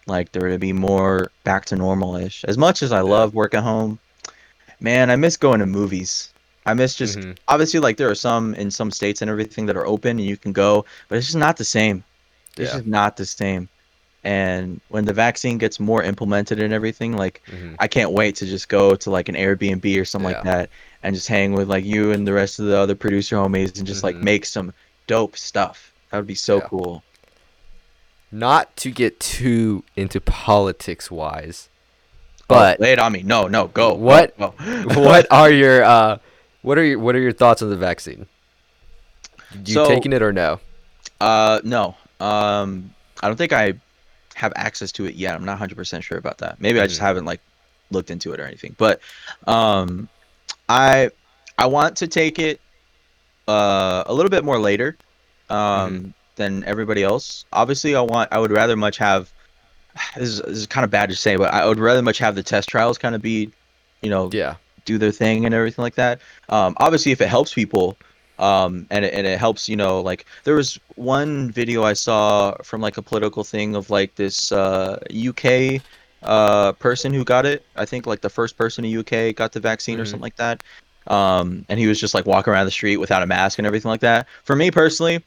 like 0.07 0.33
there 0.33 0.49
to 0.49 0.59
be 0.59 0.73
more 0.73 1.31
back 1.45 1.65
to 1.67 1.77
normal-ish. 1.77 2.45
As 2.45 2.59
much 2.59 2.83
as 2.83 2.93
I 2.93 3.01
love 3.01 3.35
work 3.35 3.55
at 3.55 3.63
home, 3.63 3.99
man, 4.81 5.11
I 5.11 5.17
miss 5.17 5.37
going 5.37 5.61
to 5.61 5.67
movies. 5.67 6.33
I 6.67 6.75
miss 6.75 6.95
just 6.95 7.19
Mhm. 7.19 7.37
obviously 7.49 7.81
like 7.81 7.97
there 7.97 8.11
are 8.11 8.15
some 8.15 8.55
in 8.55 8.71
some 8.71 8.91
states 8.91 9.23
and 9.23 9.31
everything 9.31 9.67
that 9.67 9.77
are 9.77 9.87
open 9.87 10.19
and 10.19 10.27
you 10.27 10.37
can 10.37 10.53
go, 10.53 10.85
but 11.09 11.17
it's 11.19 11.27
just 11.27 11.39
not 11.39 11.57
the 11.57 11.65
same. 11.65 12.05
It's 12.57 12.71
Yeah. 12.71 12.77
just 12.79 12.87
not 12.87 13.17
the 13.17 13.27
same. 13.27 13.69
And 14.23 14.81
when 14.89 15.07
the 15.07 15.15
vaccine 15.15 15.57
gets 15.57 15.81
more 15.81 16.03
implemented 16.03 16.61
and 16.61 16.75
everything, 16.75 17.17
like 17.17 17.41
Mhm. 17.51 17.77
I 17.79 17.89
can't 17.89 18.13
wait 18.13 18.37
to 18.37 18.47
just 18.47 18.69
go 18.69 18.95
to 18.95 19.11
like 19.11 19.31
an 19.31 19.35
Airbnb 19.37 19.99
or 19.99 20.05
something 20.05 20.33
like 20.33 20.45
that 20.45 20.69
and 21.03 21.15
just 21.15 21.29
hang 21.29 21.55
with 21.55 21.69
like 21.69 21.85
you 21.85 22.13
and 22.13 22.27
the 22.27 22.35
rest 22.35 22.59
of 22.59 22.67
the 22.67 22.77
other 22.77 22.95
producer 22.95 23.37
homies 23.37 23.79
and 23.79 23.87
just 23.87 24.03
like 24.05 24.17
Mhm. 24.17 24.23
make 24.25 24.45
some 24.45 24.75
dope 25.07 25.39
stuff. 25.39 25.93
That 26.11 26.19
would 26.19 26.27
be 26.27 26.35
so 26.35 26.57
Yeah. 26.59 26.67
cool. 26.69 27.03
Not 28.33 28.77
to 28.79 28.91
get 28.91 29.19
too 29.21 29.85
into 29.97 30.21
politics 30.21 31.11
wise, 31.11 31.69
Oh, 32.43 32.55
but 32.55 32.81
lay 32.81 32.93
it 32.93 32.99
on 32.99 33.13
me. 33.13 33.23
No, 33.23 33.47
no, 33.47 33.69
go. 33.69 33.91
go, 33.91 33.95
What- 33.95 34.39
go. 34.39 34.55
what 35.01 35.27
are 35.33 35.51
your 35.51 35.83
uh, 35.85 36.19
what 36.63 36.79
are 36.79 36.85
your 36.85 36.99
what 36.99 37.15
are 37.15 37.21
your 37.21 37.33
thoughts 37.33 37.63
on 37.63 37.71
the 37.71 37.77
vaccine? 37.77 38.27
You 39.65 39.75
So- 39.75 39.87
taking 39.89 40.13
it 40.13 40.23
or 40.23 40.33
no? 40.33 40.61
Uh, 41.21 41.61
no. 41.65 41.97
Um, 42.19 42.95
I 43.23 43.27
don't 43.29 43.37
think 43.37 43.53
I 43.53 43.75
have 44.35 44.53
access 44.57 44.91
to 44.93 45.05
it 45.07 45.15
yet. 45.17 45.35
I'm 45.35 45.45
not 45.45 45.59
100% 45.59 46.03
sure 46.03 46.17
about 46.19 46.39
that. 46.39 46.61
Maybe 46.61 46.81
I 46.81 46.87
just 46.87 46.99
Mhm. 47.01 47.05
haven't 47.05 47.25
like 47.27 47.41
looked 47.91 48.11
into 48.11 48.33
it 48.33 48.41
or 48.41 48.47
anything. 48.47 48.75
But 48.79 49.01
um, 49.47 50.09
I 50.69 51.11
I 51.59 51.67
want 51.67 51.97
to 51.99 52.07
take 52.09 52.39
it 52.39 52.61
uh 53.49 54.05
a 54.07 54.15
little 54.15 54.31
bit 54.31 54.45
more 54.45 54.59
later 54.59 54.97
um 55.49 56.15
than 56.41 56.65
everybody 56.65 57.03
else. 57.05 57.45
Obviously, 57.53 57.95
I 57.95 58.01
want 58.01 58.29
I 58.33 58.39
would 58.39 58.51
rather 58.51 58.77
much 58.77 58.97
have 58.99 59.31
this 60.17 60.29
is, 60.29 60.41
this 60.43 60.59
is 60.59 60.67
kind 60.67 60.85
of 60.85 60.91
bad 60.91 61.09
to 61.11 61.17
say, 61.17 61.37
but 61.37 61.53
I 61.53 61.67
would 61.67 61.79
rather 61.79 62.03
much 62.03 62.19
have 62.19 62.35
the 62.35 62.43
test 62.43 62.69
trials 62.69 62.97
kind 62.99 63.15
of 63.15 63.23
be, 63.23 63.51
you 64.03 64.11
know, 64.11 64.31
Yeah. 64.33 64.55
do 64.85 64.99
their 64.99 65.11
thing 65.13 65.45
and 65.45 65.55
everything 65.55 65.83
like 65.83 65.97
that. 65.97 66.21
Um, 66.49 66.75
obviously, 66.79 67.13
if 67.13 67.21
it 67.21 67.29
helps 67.29 67.53
people, 67.53 67.97
um, 68.39 68.87
and 68.91 69.05
it, 69.05 69.13
and 69.13 69.27
it 69.27 69.39
helps, 69.39 69.69
you 69.69 69.77
know, 69.77 70.01
like 70.01 70.25
there 70.45 70.55
was 70.55 70.79
one 70.97 71.51
video 71.51 71.83
I 71.85 71.93
saw 71.93 72.55
from 72.63 72.81
like 72.81 72.97
a 72.97 73.03
political 73.03 73.45
thing 73.45 73.77
of 73.77 73.91
like 73.91 74.15
this 74.15 74.51
uh, 74.53 74.99
UK 75.13 75.83
uh, 76.23 76.73
person 76.73 77.13
who 77.13 77.25
got 77.25 77.45
it. 77.45 77.65
I 77.77 77.85
think 77.85 78.07
like 78.07 78.23
the 78.23 78.31
first 78.31 78.57
person 78.57 78.85
in 78.85 78.99
UK 78.99 79.35
got 79.37 79.53
the 79.53 79.61
vaccine 79.61 79.99
or 80.01 80.05
Mhm. 80.05 80.07
something 80.07 80.23
like 80.23 80.37
that. 80.37 80.63
Um, 81.07 81.65
and 81.69 81.81
he 81.81 81.87
was 81.87 81.99
just 81.99 82.15
like 82.15 82.27
walking 82.27 82.53
around 82.53 82.67
the 82.67 82.71
street 82.71 82.99
without 82.99 83.23
a 83.23 83.27
mask 83.27 83.59
and 83.59 83.67
everything 83.67 83.91
like 83.91 84.01
that. 84.03 84.27
For 84.45 84.55
me 84.55 84.71
personally, 84.71 85.25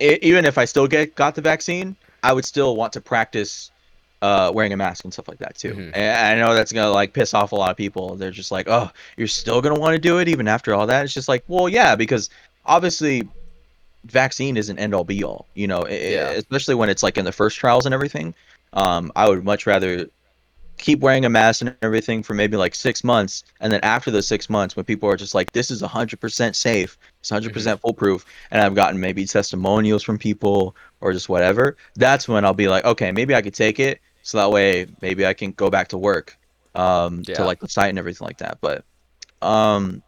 i 0.00 0.18
even 0.22 0.44
if 0.44 0.58
I 0.58 0.64
still 0.64 0.86
get 0.86 1.14
got 1.14 1.34
the 1.34 1.42
vaccine, 1.42 1.96
I 2.22 2.32
would 2.32 2.44
still 2.44 2.76
want 2.76 2.92
to 2.94 3.00
practice 3.00 3.70
uh, 4.22 4.50
wearing 4.54 4.72
a 4.72 4.76
mask 4.76 5.04
and 5.04 5.12
stuff 5.12 5.28
like 5.28 5.38
that 5.38 5.56
too. 5.56 5.74
Mhm. 5.74 5.90
And 5.94 6.40
I 6.40 6.46
know 6.46 6.54
that's 6.54 6.72
gonna 6.72 6.90
like 6.90 7.12
piss 7.12 7.34
off 7.34 7.52
a 7.52 7.56
lot 7.56 7.70
of 7.70 7.76
people. 7.76 8.16
They're 8.16 8.30
just 8.30 8.50
like, 8.50 8.66
"Oh, 8.68 8.90
you're 9.16 9.28
still 9.28 9.60
gonna 9.60 9.78
want 9.78 9.94
to 9.94 10.00
do 10.00 10.18
it 10.18 10.28
even 10.28 10.48
after 10.48 10.74
all 10.74 10.86
that." 10.86 11.04
It's 11.04 11.14
just 11.14 11.28
like, 11.28 11.44
well, 11.48 11.68
yeah, 11.68 11.94
because 11.94 12.30
obviously, 12.64 13.28
vaccine 14.04 14.56
isn't 14.56 14.78
end 14.78 14.94
all 14.94 15.04
be 15.04 15.22
all. 15.22 15.46
You 15.54 15.66
know, 15.66 15.82
i- 15.86 15.90
i- 15.90 15.92
Yeah. 15.92 16.28
especially 16.30 16.74
when 16.74 16.88
it's 16.88 17.02
like 17.02 17.18
in 17.18 17.24
the 17.24 17.32
first 17.32 17.58
trials 17.58 17.84
and 17.86 17.94
everything. 17.94 18.34
Um, 18.72 19.12
I 19.16 19.28
would 19.28 19.44
much 19.44 19.66
rather 19.66 20.08
keep 20.78 21.00
wearing 21.00 21.24
a 21.24 21.30
mask 21.30 21.62
and 21.62 21.74
everything 21.82 22.22
for 22.22 22.34
maybe 22.34 22.56
like 22.56 22.74
six 22.74 23.02
months, 23.04 23.44
and 23.60 23.72
then 23.72 23.80
after 23.82 24.10
those 24.10 24.28
six 24.28 24.48
months, 24.50 24.76
when 24.76 24.84
people 24.84 25.08
are 25.10 25.16
just 25.16 25.34
like, 25.34 25.52
"This 25.52 25.70
is 25.70 25.80
hundred 25.82 26.20
percent 26.20 26.56
safe, 26.56 26.98
it's 27.20 27.30
100 27.30 27.52
percent 27.52 27.80
foolproof," 27.80 28.24
and 28.50 28.62
I've 28.62 28.74
gotten 28.74 29.00
maybe 29.00 29.24
testimonials 29.26 30.02
from 30.02 30.18
people 30.18 30.76
or 31.00 31.12
just 31.12 31.28
whatever, 31.28 31.76
that's 31.96 32.28
when 32.28 32.44
I'll 32.44 32.54
be 32.54 32.68
like, 32.68 32.84
okay, 32.84 33.12
maybe 33.12 33.34
I 33.34 33.42
could 33.42 33.54
take 33.54 33.78
it, 33.80 34.00
so 34.22 34.38
that 34.38 34.50
way 34.50 34.86
maybe 35.02 35.26
I 35.26 35.34
can 35.34 35.52
go 35.52 35.70
back 35.70 35.88
to 35.88 35.98
work, 35.98 36.38
um, 36.74 37.26
Yeah. 37.26 37.34
to 37.34 37.44
like 37.44 37.60
the 37.60 37.68
site 37.68 37.90
and 37.90 37.98
everything 37.98 38.26
like 38.26 38.38
that. 38.38 38.58
But, 38.60 38.84
um, 39.42 40.02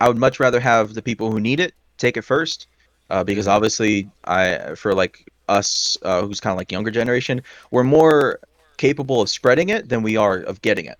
I 0.00 0.08
would 0.08 0.18
much 0.18 0.40
rather 0.40 0.60
have 0.60 0.94
the 0.94 1.02
people 1.02 1.30
who 1.30 1.40
need 1.40 1.60
it 1.60 1.74
take 1.98 2.16
it 2.16 2.22
first, 2.22 2.66
uh, 3.10 3.24
because 3.24 3.46
Mhm. 3.46 3.48
obviously 3.48 4.10
I 4.24 4.74
for 4.76 4.94
like 4.94 5.24
us 5.48 5.96
uh, 6.02 6.22
who's 6.22 6.40
kind 6.40 6.52
of 6.52 6.58
like 6.58 6.72
younger 6.72 6.90
generation, 6.90 7.42
we're 7.70 7.84
more 7.84 8.40
capable 8.76 9.20
of 9.20 9.30
spreading 9.30 9.68
it 9.68 9.88
than 9.88 10.02
we 10.02 10.16
are 10.16 10.38
of 10.38 10.60
getting 10.62 10.86
it. 10.86 10.98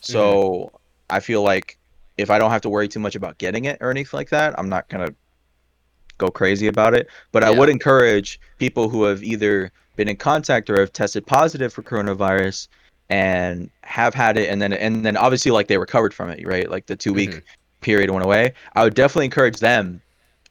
So 0.00 0.70
I 1.10 1.20
feel 1.20 1.42
like 1.42 1.78
if 2.18 2.30
I 2.30 2.38
don't 2.38 2.50
have 2.50 2.60
to 2.62 2.68
worry 2.68 2.88
too 2.88 3.00
much 3.00 3.14
about 3.16 3.38
getting 3.38 3.64
it 3.64 3.78
or 3.80 3.90
anything 3.90 4.16
like 4.16 4.30
that, 4.30 4.58
I'm 4.58 4.68
not 4.68 4.88
gonna 4.88 5.14
go 6.18 6.30
crazy 6.30 6.66
about 6.66 6.94
it. 6.94 7.08
But 7.32 7.42
I 7.42 7.50
would 7.50 7.68
encourage 7.68 8.38
people 8.58 8.88
who 8.88 9.04
have 9.04 9.22
either 9.22 9.72
been 9.96 10.08
in 10.08 10.16
contact 10.16 10.68
or 10.70 10.78
have 10.80 10.92
tested 10.92 11.26
positive 11.26 11.72
for 11.72 11.82
coronavirus 11.82 12.68
and 13.10 13.70
have 13.82 14.14
had 14.14 14.36
it 14.36 14.48
and 14.48 14.62
then 14.62 14.72
and 14.72 15.04
then 15.04 15.16
obviously 15.16 15.50
like 15.50 15.68
they 15.68 15.78
recovered 15.78 16.14
from 16.14 16.30
it, 16.30 16.46
right? 16.46 16.70
Like 16.70 16.86
the 16.86 16.96
two 16.96 17.12
week 17.12 17.30
Mhm. 17.30 17.42
period 17.80 18.10
went 18.10 18.24
away. 18.24 18.54
I 18.74 18.84
would 18.84 18.94
definitely 18.94 19.26
encourage 19.26 19.58
them 19.58 20.00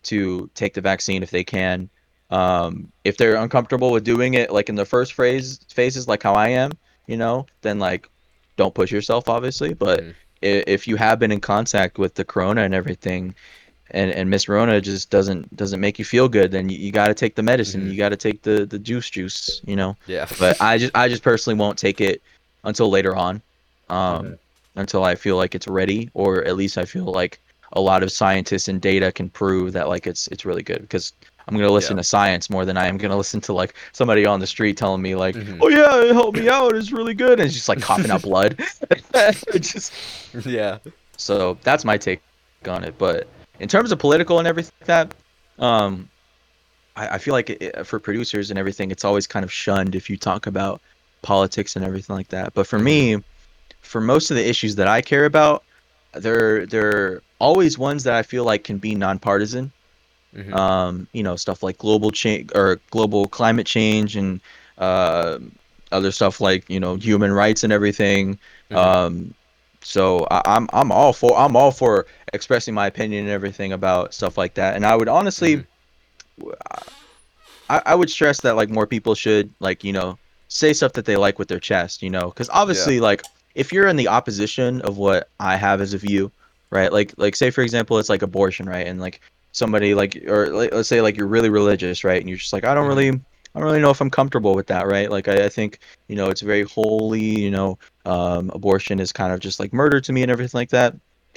to 0.03 0.49
take 0.53 0.73
the 0.73 0.81
vaccine 0.81 1.23
if 1.23 1.31
they 1.31 1.43
can. 1.43 1.89
Um, 2.33 2.91
if 3.03 3.17
they're 3.17 3.35
uncomfortable 3.35 3.91
with 3.91 4.03
doing 4.03 4.33
it 4.33 4.51
like 4.51 4.67
in 4.69 4.75
the 4.75 4.85
first 4.85 5.13
phase 5.13 5.59
phases 5.71 6.07
like 6.07 6.23
how 6.23 6.33
I 6.33 6.49
am, 6.49 6.71
you 7.07 7.17
know, 7.17 7.45
then 7.61 7.77
like 7.79 8.09
don't 8.57 8.73
push 8.73 8.91
yourself 8.91 9.29
obviously, 9.29 9.73
but 9.73 9.99
Mhm. 10.01 10.13
i- 10.43 10.63
if 10.75 10.87
you 10.87 10.95
have 10.95 11.19
been 11.19 11.31
in 11.31 11.39
contact 11.41 11.97
with 11.99 12.15
the 12.15 12.25
corona 12.25 12.61
and 12.63 12.73
everything 12.73 13.35
and 13.91 14.09
and 14.11 14.29
Miss 14.29 14.47
Rona 14.49 14.81
just 14.81 15.09
doesn't 15.11 15.55
doesn't 15.55 15.79
make 15.79 15.99
you 15.99 16.05
feel 16.05 16.27
good, 16.27 16.49
then 16.51 16.69
you, 16.69 16.77
you 16.79 16.91
got 16.91 17.07
to 17.09 17.13
take 17.13 17.35
the 17.35 17.43
medicine. 17.43 17.81
Mhm. 17.85 17.91
You 17.91 17.97
got 17.97 18.09
to 18.09 18.17
take 18.27 18.41
the 18.41 18.65
the 18.65 18.79
juice 18.79 19.09
juice, 19.11 19.61
you 19.65 19.75
know. 19.75 19.95
Yeah. 20.07 20.25
But 20.39 20.57
I 20.59 20.77
just 20.79 20.91
I 20.95 21.07
just 21.09 21.21
personally 21.23 21.59
won't 21.59 21.77
take 21.77 22.01
it 22.01 22.21
until 22.63 22.89
later 22.89 23.15
on. 23.15 23.41
Um 23.89 24.25
Mhm. 24.25 24.37
until 24.75 25.03
I 25.03 25.13
feel 25.13 25.37
like 25.37 25.53
it's 25.53 25.67
ready 25.67 26.09
or 26.15 26.43
at 26.45 26.55
least 26.55 26.79
I 26.79 26.85
feel 26.85 27.05
like 27.05 27.39
a 27.73 27.81
lot 27.81 28.01
of 28.03 28.11
scientists 28.11 28.67
and 28.67 28.81
data 28.81 29.11
can 29.11 29.29
prove 29.29 29.73
that 29.73 29.87
like 29.87 30.07
it's 30.07 30.27
it's 30.29 30.45
really 30.45 30.63
good 30.63 30.81
because 30.81 31.13
I'm 31.47 31.55
gonna 31.55 31.69
listen 31.71 31.97
Yeah. 31.97 32.01
to 32.01 32.07
science 32.07 32.49
more 32.49 32.65
than 32.65 32.77
I 32.77 32.87
am 32.87 32.97
gonna 32.97 33.17
listen 33.17 33.41
to 33.41 33.53
like 33.53 33.73
somebody 33.91 34.25
on 34.25 34.39
the 34.39 34.47
street 34.47 34.77
telling 34.77 35.01
me 35.01 35.15
like, 35.15 35.35
Mhm. 35.35 35.59
oh 35.61 35.67
yeah, 35.69 36.01
it 36.09 36.13
helped 36.13 36.37
me 36.37 36.47
out, 36.49 36.75
it's 36.75 36.91
really 36.91 37.13
good, 37.13 37.39
and 37.39 37.41
it's 37.47 37.53
just 37.53 37.67
like 37.69 37.81
coughing 37.81 38.11
up 38.11 38.21
blood. 38.29 38.57
Just 39.59 39.91
yeah. 40.45 40.77
so 41.17 41.57
that's 41.63 41.83
my 41.85 41.97
take 41.97 42.21
on 42.67 42.83
it. 42.83 42.95
But 42.97 43.27
in 43.59 43.67
terms 43.67 43.91
of 43.91 43.99
political 43.99 44.39
and 44.39 44.47
everything 44.47 44.71
like 44.81 44.87
that, 44.87 45.63
um, 45.63 46.09
I, 46.95 47.15
I 47.15 47.17
feel 47.17 47.33
like 47.33 47.49
it, 47.49 47.85
for 47.85 47.99
producers 47.99 48.49
and 48.49 48.57
everything, 48.59 48.89
it's 48.91 49.03
always 49.03 49.27
kind 49.27 49.43
of 49.43 49.51
shunned 49.51 49.95
if 49.95 50.09
you 50.09 50.17
talk 50.17 50.47
about 50.47 50.81
politics 51.23 51.75
and 51.75 51.83
everything 51.85 52.15
like 52.15 52.29
that. 52.29 52.53
But 52.53 52.67
for 52.67 52.79
me, 52.79 53.21
for 53.81 53.99
most 54.01 54.31
of 54.31 54.37
the 54.37 54.47
issues 54.47 54.75
that 54.75 54.87
I 54.87 55.01
care 55.01 55.25
about, 55.25 55.63
they're 56.13 56.65
they're 56.67 57.21
always 57.39 57.77
ones 57.77 58.03
that 58.05 58.13
I 58.13 58.23
feel 58.23 58.45
like 58.45 58.63
can 58.63 58.77
be 58.77 58.95
nonpartisan. 58.95 59.71
Mhm. 60.35 60.53
Um, 60.55 61.07
you 61.13 61.23
know, 61.23 61.35
stuff 61.35 61.63
like 61.63 61.77
global 61.77 62.11
change 62.11 62.49
or 62.55 62.81
global 62.91 63.27
climate 63.27 63.67
change 63.67 64.15
and 64.15 64.41
uh, 64.77 65.39
other 65.91 66.11
stuff 66.11 66.41
like 66.41 66.69
you 66.69 66.79
know 66.79 66.95
human 66.95 67.31
rights 67.31 67.63
and 67.63 67.71
everything. 67.73 68.39
Mhm. 68.71 68.77
Um, 68.77 69.33
so 69.81 70.27
I, 70.31 70.41
I'm 70.45 70.67
I'm 70.73 70.91
all 70.91 71.13
for 71.13 71.37
I'm 71.37 71.55
all 71.55 71.71
for 71.71 72.07
expressing 72.33 72.73
my 72.73 72.87
opinion 72.87 73.25
and 73.25 73.31
everything 73.31 73.73
about 73.73 74.13
stuff 74.13 74.37
like 74.37 74.55
that. 74.55 74.75
And 74.75 74.85
I 74.85 74.95
would 74.95 75.07
honestly, 75.09 75.57
Mhm. 75.57 75.67
I, 77.69 77.81
I 77.85 77.95
would 77.95 78.09
stress 78.09 78.41
that 78.41 78.55
like 78.55 78.69
more 78.69 78.87
people 78.87 79.15
should 79.15 79.53
like 79.59 79.83
you 79.83 79.93
know 79.93 80.19
say 80.47 80.73
stuff 80.73 80.93
that 80.93 81.05
they 81.05 81.15
like 81.15 81.39
with 81.39 81.47
their 81.47 81.59
chest, 81.59 82.01
you 82.03 82.09
know, 82.09 82.29
because 82.29 82.49
obviously 82.51 82.99
like 82.99 83.25
if 83.55 83.71
you're 83.71 83.87
in 83.87 83.95
the 83.95 84.07
opposition 84.07 84.81
of 84.81 84.97
what 84.97 85.29
I 85.39 85.55
have 85.55 85.81
as 85.81 85.93
a 85.93 85.97
view, 85.97 86.31
right? 86.71 86.91
Like 86.91 87.13
like 87.17 87.35
say 87.35 87.49
for 87.49 87.61
example 87.61 87.97
it's 87.99 88.09
like 88.09 88.21
abortion, 88.21 88.67
right? 88.67 88.85
And 88.87 88.99
like 88.99 89.21
somebody 89.53 89.95
like 89.95 90.17
or 90.27 90.47
like, 90.49 90.73
let's 90.73 90.89
say 90.89 91.01
like 91.01 91.17
you're 91.17 91.27
really 91.27 91.49
religious, 91.49 92.03
right? 92.03 92.21
And 92.21 92.29
you're 92.29 92.39
just 92.39 92.53
like 92.53 92.65
I 92.65 92.75
don't 92.75 92.87
Mhm. 92.87 92.87
really 92.87 93.09
I 93.09 93.59
don't 93.59 93.65
really 93.65 93.81
know 93.81 93.91
if 93.91 94.01
I'm 94.01 94.11
comfortable 94.11 94.55
with 94.55 94.67
that, 94.67 94.87
right? 94.87 95.11
Like 95.11 95.27
I, 95.29 95.45
I 95.45 95.49
think 95.49 95.79
you 96.09 96.15
know 96.15 96.29
it's 96.29 96.41
very 96.41 96.63
holy, 96.63 97.21
you 97.21 97.51
know, 97.51 97.79
um, 98.05 98.51
abortion 98.53 98.99
is 98.99 99.13
kind 99.13 99.33
of 99.33 99.39
just 99.39 99.59
like 99.59 99.73
murder 99.73 100.01
to 100.01 100.13
me 100.13 100.23
and 100.23 100.31
everything 100.31 100.59
like 100.59 100.69
that. 100.71 100.95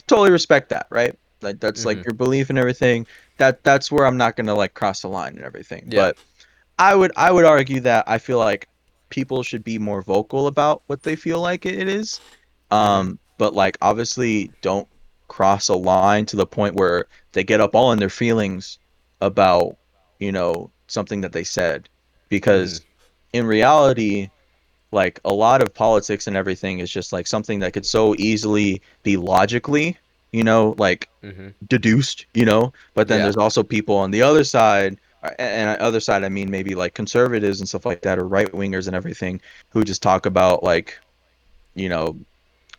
Totally 0.09 0.31
respect 0.31 0.71
that, 0.71 0.87
right? 0.91 1.17
Like 1.43 1.61
that's 1.61 1.85
like 1.87 1.99
Mhm. 1.99 2.05
your 2.05 2.15
belief 2.15 2.51
and 2.51 2.59
everything. 2.59 3.07
That 3.39 3.63
that's 3.65 3.93
where 3.93 4.07
I'm 4.07 4.17
not 4.17 4.37
gonna 4.37 4.55
like 4.55 4.75
cross 4.75 5.03
the 5.03 5.09
line 5.09 5.37
and 5.37 5.45
everything. 5.45 5.89
Yeah. 5.89 5.97
But 5.97 6.19
I 6.79 6.95
would 6.95 7.13
I 7.17 7.33
would 7.33 7.45
argue 7.45 7.81
that 7.81 8.05
I 8.09 8.19
feel 8.19 8.39
like 8.39 8.69
people 9.11 9.43
should 9.43 9.65
be 9.65 9.79
more 9.79 10.03
vocal 10.03 10.47
about 10.49 10.83
what 10.87 11.03
they 11.03 11.17
feel 11.17 11.41
like 11.41 11.67
it 11.67 11.89
is. 11.89 12.21
Um, 12.71 13.19
but 13.39 13.55
like 13.55 13.77
obviously 13.83 14.53
don't 14.63 14.89
cross 15.29 15.69
a 15.69 15.75
line 15.75 16.27
to 16.27 16.37
the 16.37 16.47
point 16.47 16.75
where 16.77 17.07
they 17.33 17.45
get 17.45 17.61
up 17.61 17.75
all 17.75 17.93
in 17.93 17.99
their 17.99 18.11
feelings 18.11 18.79
about, 19.21 19.77
you 20.19 20.33
know, 20.33 20.71
something 20.89 21.21
that 21.23 21.33
they 21.33 21.45
said. 21.45 21.89
Because 22.29 22.83
in 23.33 23.47
reality, 23.47 24.31
like 24.93 25.21
a 25.25 25.33
lot 25.33 25.63
of 25.63 25.75
politics 25.75 26.27
and 26.27 26.37
everything 26.37 26.79
is 26.79 26.91
just 26.91 27.13
like 27.13 27.27
something 27.27 27.59
that 27.61 27.73
could 27.73 27.87
so 27.87 28.15
easily 28.19 28.81
be 29.03 29.17
logically, 29.17 29.97
you 30.33 30.45
know, 30.45 30.75
like 30.79 31.09
Mhm. 31.23 31.55
deduced, 31.69 32.27
you 32.35 32.45
know. 32.45 32.73
But 32.95 33.09
then 33.09 33.19
Yeah. 33.19 33.25
there's 33.25 33.37
also 33.37 33.63
people 33.63 33.97
on 33.97 34.11
the 34.11 34.23
other 34.23 34.45
side, 34.45 34.99
and 35.39 35.81
other 35.81 36.01
side, 36.01 36.25
I 36.25 36.29
mean 36.29 36.51
maybe 36.51 36.75
like 36.75 36.95
conservatives 36.95 37.61
and 37.61 37.69
stuff 37.69 37.87
like 37.87 38.03
that, 38.03 38.19
or 38.19 38.29
right 38.29 38.51
wingers 38.53 38.87
and 38.87 38.95
everything, 38.95 39.41
who 39.71 39.83
just 39.85 40.03
talk 40.03 40.27
about 40.27 40.63
like, 40.63 40.99
you 41.75 41.89
know, 41.89 42.17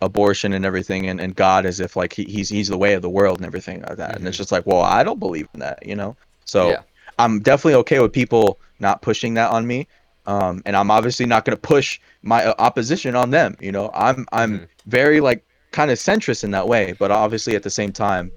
abortion 0.01 0.53
and 0.53 0.65
everything, 0.65 1.07
and, 1.07 1.19
and 1.19 1.35
God 1.35 1.65
as 1.65 1.79
if 1.79 1.95
like 1.95 2.13
he, 2.13 2.23
he's 2.25 2.49
he's 2.49 2.67
the 2.69 2.77
way 2.77 2.93
of 2.93 3.01
the 3.01 3.09
world 3.09 3.37
and 3.39 3.45
everything 3.45 3.81
like 3.81 3.97
that. 3.97 4.17
And 4.17 4.27
it's 4.27 4.37
Mhm. 4.37 4.39
just 4.39 4.51
like, 4.51 4.65
well, 4.65 4.81
I 4.81 5.03
don't 5.03 5.19
believe 5.19 5.47
in 5.53 5.59
that, 5.61 5.85
you 5.85 5.95
know. 5.95 6.15
So 6.45 6.69
Yeah. 6.69 6.81
I'm 7.19 7.39
definitely 7.41 7.75
okay 7.75 7.99
with 7.99 8.13
people 8.13 8.59
not 8.79 9.01
pushing 9.01 9.33
that 9.35 9.51
on 9.51 9.65
me. 9.65 9.87
Um, 10.25 10.61
and 10.65 10.75
I'm 10.75 10.91
obviously 10.91 11.25
not 11.25 11.45
going 11.45 11.55
to 11.55 11.61
push 11.61 11.99
my 12.21 12.45
uh, 12.45 12.53
opposition 12.59 13.15
on 13.15 13.31
them. 13.31 13.55
You 13.59 13.71
know, 13.71 13.89
I'm 13.93 14.25
I'm 14.31 14.59
Mhm. 14.59 14.67
very 14.85 15.19
like 15.21 15.43
kind 15.71 15.89
of 15.91 15.97
centrist 15.97 16.43
in 16.43 16.51
that 16.51 16.67
way, 16.67 16.93
but 16.99 17.11
obviously 17.11 17.55
at 17.55 17.63
the 17.63 17.69
same 17.69 17.91
time, 17.91 18.31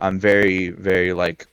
I'm 0.00 0.18
very 0.18 0.70
very 0.70 1.12
like 1.12 1.46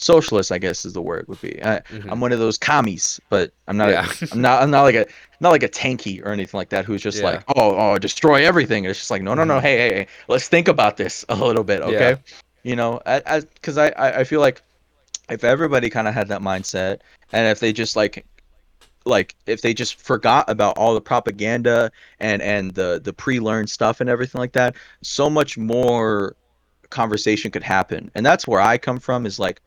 socialist, 0.00 0.52
I 0.52 0.58
guess 0.58 0.84
is 0.84 0.92
the 0.92 1.02
word 1.02 1.26
would 1.28 1.40
be. 1.40 1.62
I, 1.62 1.80
Mhm. 1.90 2.10
I'm 2.12 2.20
one 2.20 2.32
of 2.32 2.38
those 2.38 2.58
commies, 2.58 3.20
but 3.28 3.52
I'm 3.66 3.76
not. 3.76 3.90
Yeah. 3.90 4.06
I'm 4.32 4.40
not. 4.40 4.62
I'm 4.62 4.70
not 4.70 4.82
like 4.82 4.94
a 4.94 5.06
not 5.40 5.50
like 5.50 5.62
a 5.62 5.68
tanky 5.68 6.24
or 6.24 6.30
anything 6.30 6.58
like 6.58 6.70
that. 6.70 6.84
Who's 6.84 7.02
just 7.02 7.18
Yeah. 7.18 7.24
like, 7.24 7.44
oh, 7.56 7.76
oh, 7.76 7.98
destroy 7.98 8.44
everything. 8.44 8.84
It's 8.84 8.98
just 8.98 9.10
like, 9.10 9.22
no, 9.22 9.34
no, 9.34 9.44
no. 9.44 9.58
Mhm. 9.58 9.62
Hey, 9.62 9.76
hey, 9.76 9.94
hey, 9.94 10.06
let's 10.28 10.48
think 10.48 10.68
about 10.68 10.96
this 10.96 11.24
a 11.28 11.34
little 11.36 11.64
bit, 11.64 11.80
okay? 11.82 12.16
You 12.62 12.76
know, 12.76 13.00
as 13.06 13.44
because 13.44 13.78
I, 13.78 13.88
I 13.90 14.20
I 14.20 14.24
feel 14.24 14.40
like 14.40 14.62
if 15.30 15.44
everybody 15.44 15.90
kind 15.90 16.08
of 16.08 16.14
had 16.14 16.28
that 16.28 16.40
mindset, 16.40 17.00
and 17.32 17.46
if 17.48 17.60
they 17.60 17.72
just 17.72 17.96
like 17.96 18.24
like 19.04 19.34
if 19.46 19.62
they 19.62 19.72
just 19.72 19.94
forgot 20.00 20.48
about 20.50 20.76
all 20.76 20.92
the 20.92 21.00
propaganda 21.00 21.90
and 22.20 22.42
and 22.42 22.72
the 22.74 23.00
the 23.02 23.12
pre-learned 23.12 23.70
stuff 23.70 24.00
and 24.00 24.10
everything 24.10 24.38
like 24.38 24.52
that 24.52 24.74
so 25.02 25.30
much 25.30 25.56
more 25.56 26.34
conversation 26.90 27.50
could 27.50 27.62
happen 27.62 28.10
and 28.14 28.26
that's 28.26 28.46
where 28.46 28.60
i 28.60 28.76
come 28.76 28.98
from 28.98 29.24
is 29.24 29.38
like 29.38 29.60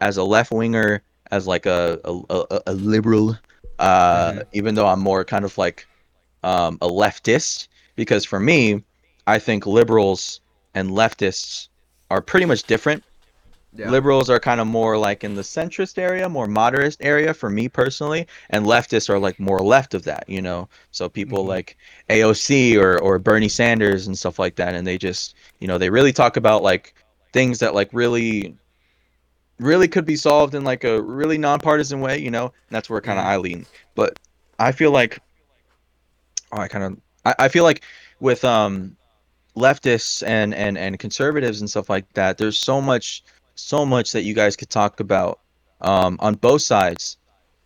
as 0.00 0.16
a 0.16 0.24
left 0.24 0.50
winger 0.52 1.02
as 1.30 1.46
like 1.46 1.66
a 1.66 1.98
a, 2.04 2.20
a, 2.30 2.60
a 2.68 2.74
liberal 2.74 3.36
uh 3.78 4.32
Mhm. 4.32 4.46
even 4.52 4.74
though 4.74 4.86
i'm 4.86 5.00
more 5.00 5.24
kind 5.24 5.44
of 5.44 5.56
like 5.58 5.86
um 6.42 6.78
a 6.82 6.88
leftist 6.88 7.68
because 7.96 8.24
for 8.24 8.40
me 8.40 8.82
i 9.26 9.38
think 9.38 9.66
liberals 9.66 10.40
and 10.74 10.90
leftists 10.90 11.68
are 12.10 12.22
pretty 12.22 12.46
much 12.46 12.64
different 12.64 13.02
Yeah. 13.76 13.90
liberals 13.90 14.30
are 14.30 14.40
kind 14.40 14.60
of 14.60 14.66
more 14.66 14.96
like 14.96 15.22
in 15.24 15.34
the 15.34 15.42
centrist 15.42 15.98
area, 15.98 16.28
more 16.28 16.46
moderate 16.46 16.96
area 17.00 17.34
for 17.34 17.50
me 17.50 17.68
personally, 17.68 18.26
and 18.50 18.64
leftists 18.64 19.10
are 19.10 19.18
like 19.18 19.38
more 19.38 19.60
left 19.60 19.94
of 19.94 20.02
that, 20.04 20.24
you 20.28 20.40
know. 20.40 20.68
So 20.92 21.08
people 21.08 21.44
Mhm. 21.44 21.46
like 21.46 21.76
AOC 22.08 22.76
or 22.78 22.98
or 23.00 23.18
Bernie 23.18 23.48
Sanders 23.48 24.06
and 24.06 24.16
stuff 24.18 24.38
like 24.38 24.56
that, 24.56 24.74
and 24.74 24.86
they 24.86 24.96
just 24.98 25.34
you 25.60 25.68
know 25.68 25.78
they 25.78 25.90
really 25.90 26.12
talk 26.12 26.36
about 26.36 26.62
like 26.62 26.94
things 27.32 27.58
that 27.58 27.74
like 27.74 27.90
really 27.92 28.56
really 29.58 29.88
could 29.88 30.04
be 30.04 30.16
solved 30.16 30.54
in 30.54 30.64
like 30.64 30.84
a 30.84 31.00
really 31.00 31.38
nonpartisan 31.38 32.00
way, 32.00 32.18
you 32.18 32.30
know. 32.30 32.46
And 32.46 32.52
that's 32.70 32.90
where 32.90 33.00
kind 33.00 33.18
of 33.18 33.24
Mhm. 33.24 33.28
I 33.28 33.36
lean. 33.38 33.66
But 33.94 34.18
I 34.58 34.72
feel 34.72 34.90
like 34.90 35.20
oh, 36.52 36.58
I 36.60 36.68
kind 36.68 36.84
of 36.84 36.98
I, 37.24 37.44
I 37.46 37.48
feel 37.48 37.64
like 37.64 37.82
with 38.20 38.44
um 38.44 38.96
leftists 39.56 40.26
and 40.26 40.54
and 40.54 40.76
and 40.78 40.98
conservatives 40.98 41.60
and 41.60 41.70
stuff 41.70 41.88
like 41.88 42.10
that 42.14 42.38
there's 42.38 42.58
so 42.58 42.80
much 42.80 43.22
so 43.54 43.86
much 43.86 44.12
that 44.12 44.22
you 44.22 44.34
guys 44.34 44.56
could 44.56 44.68
talk 44.70 45.00
about 45.00 45.40
um 45.80 46.18
on 46.20 46.34
both 46.34 46.62
sides 46.62 47.16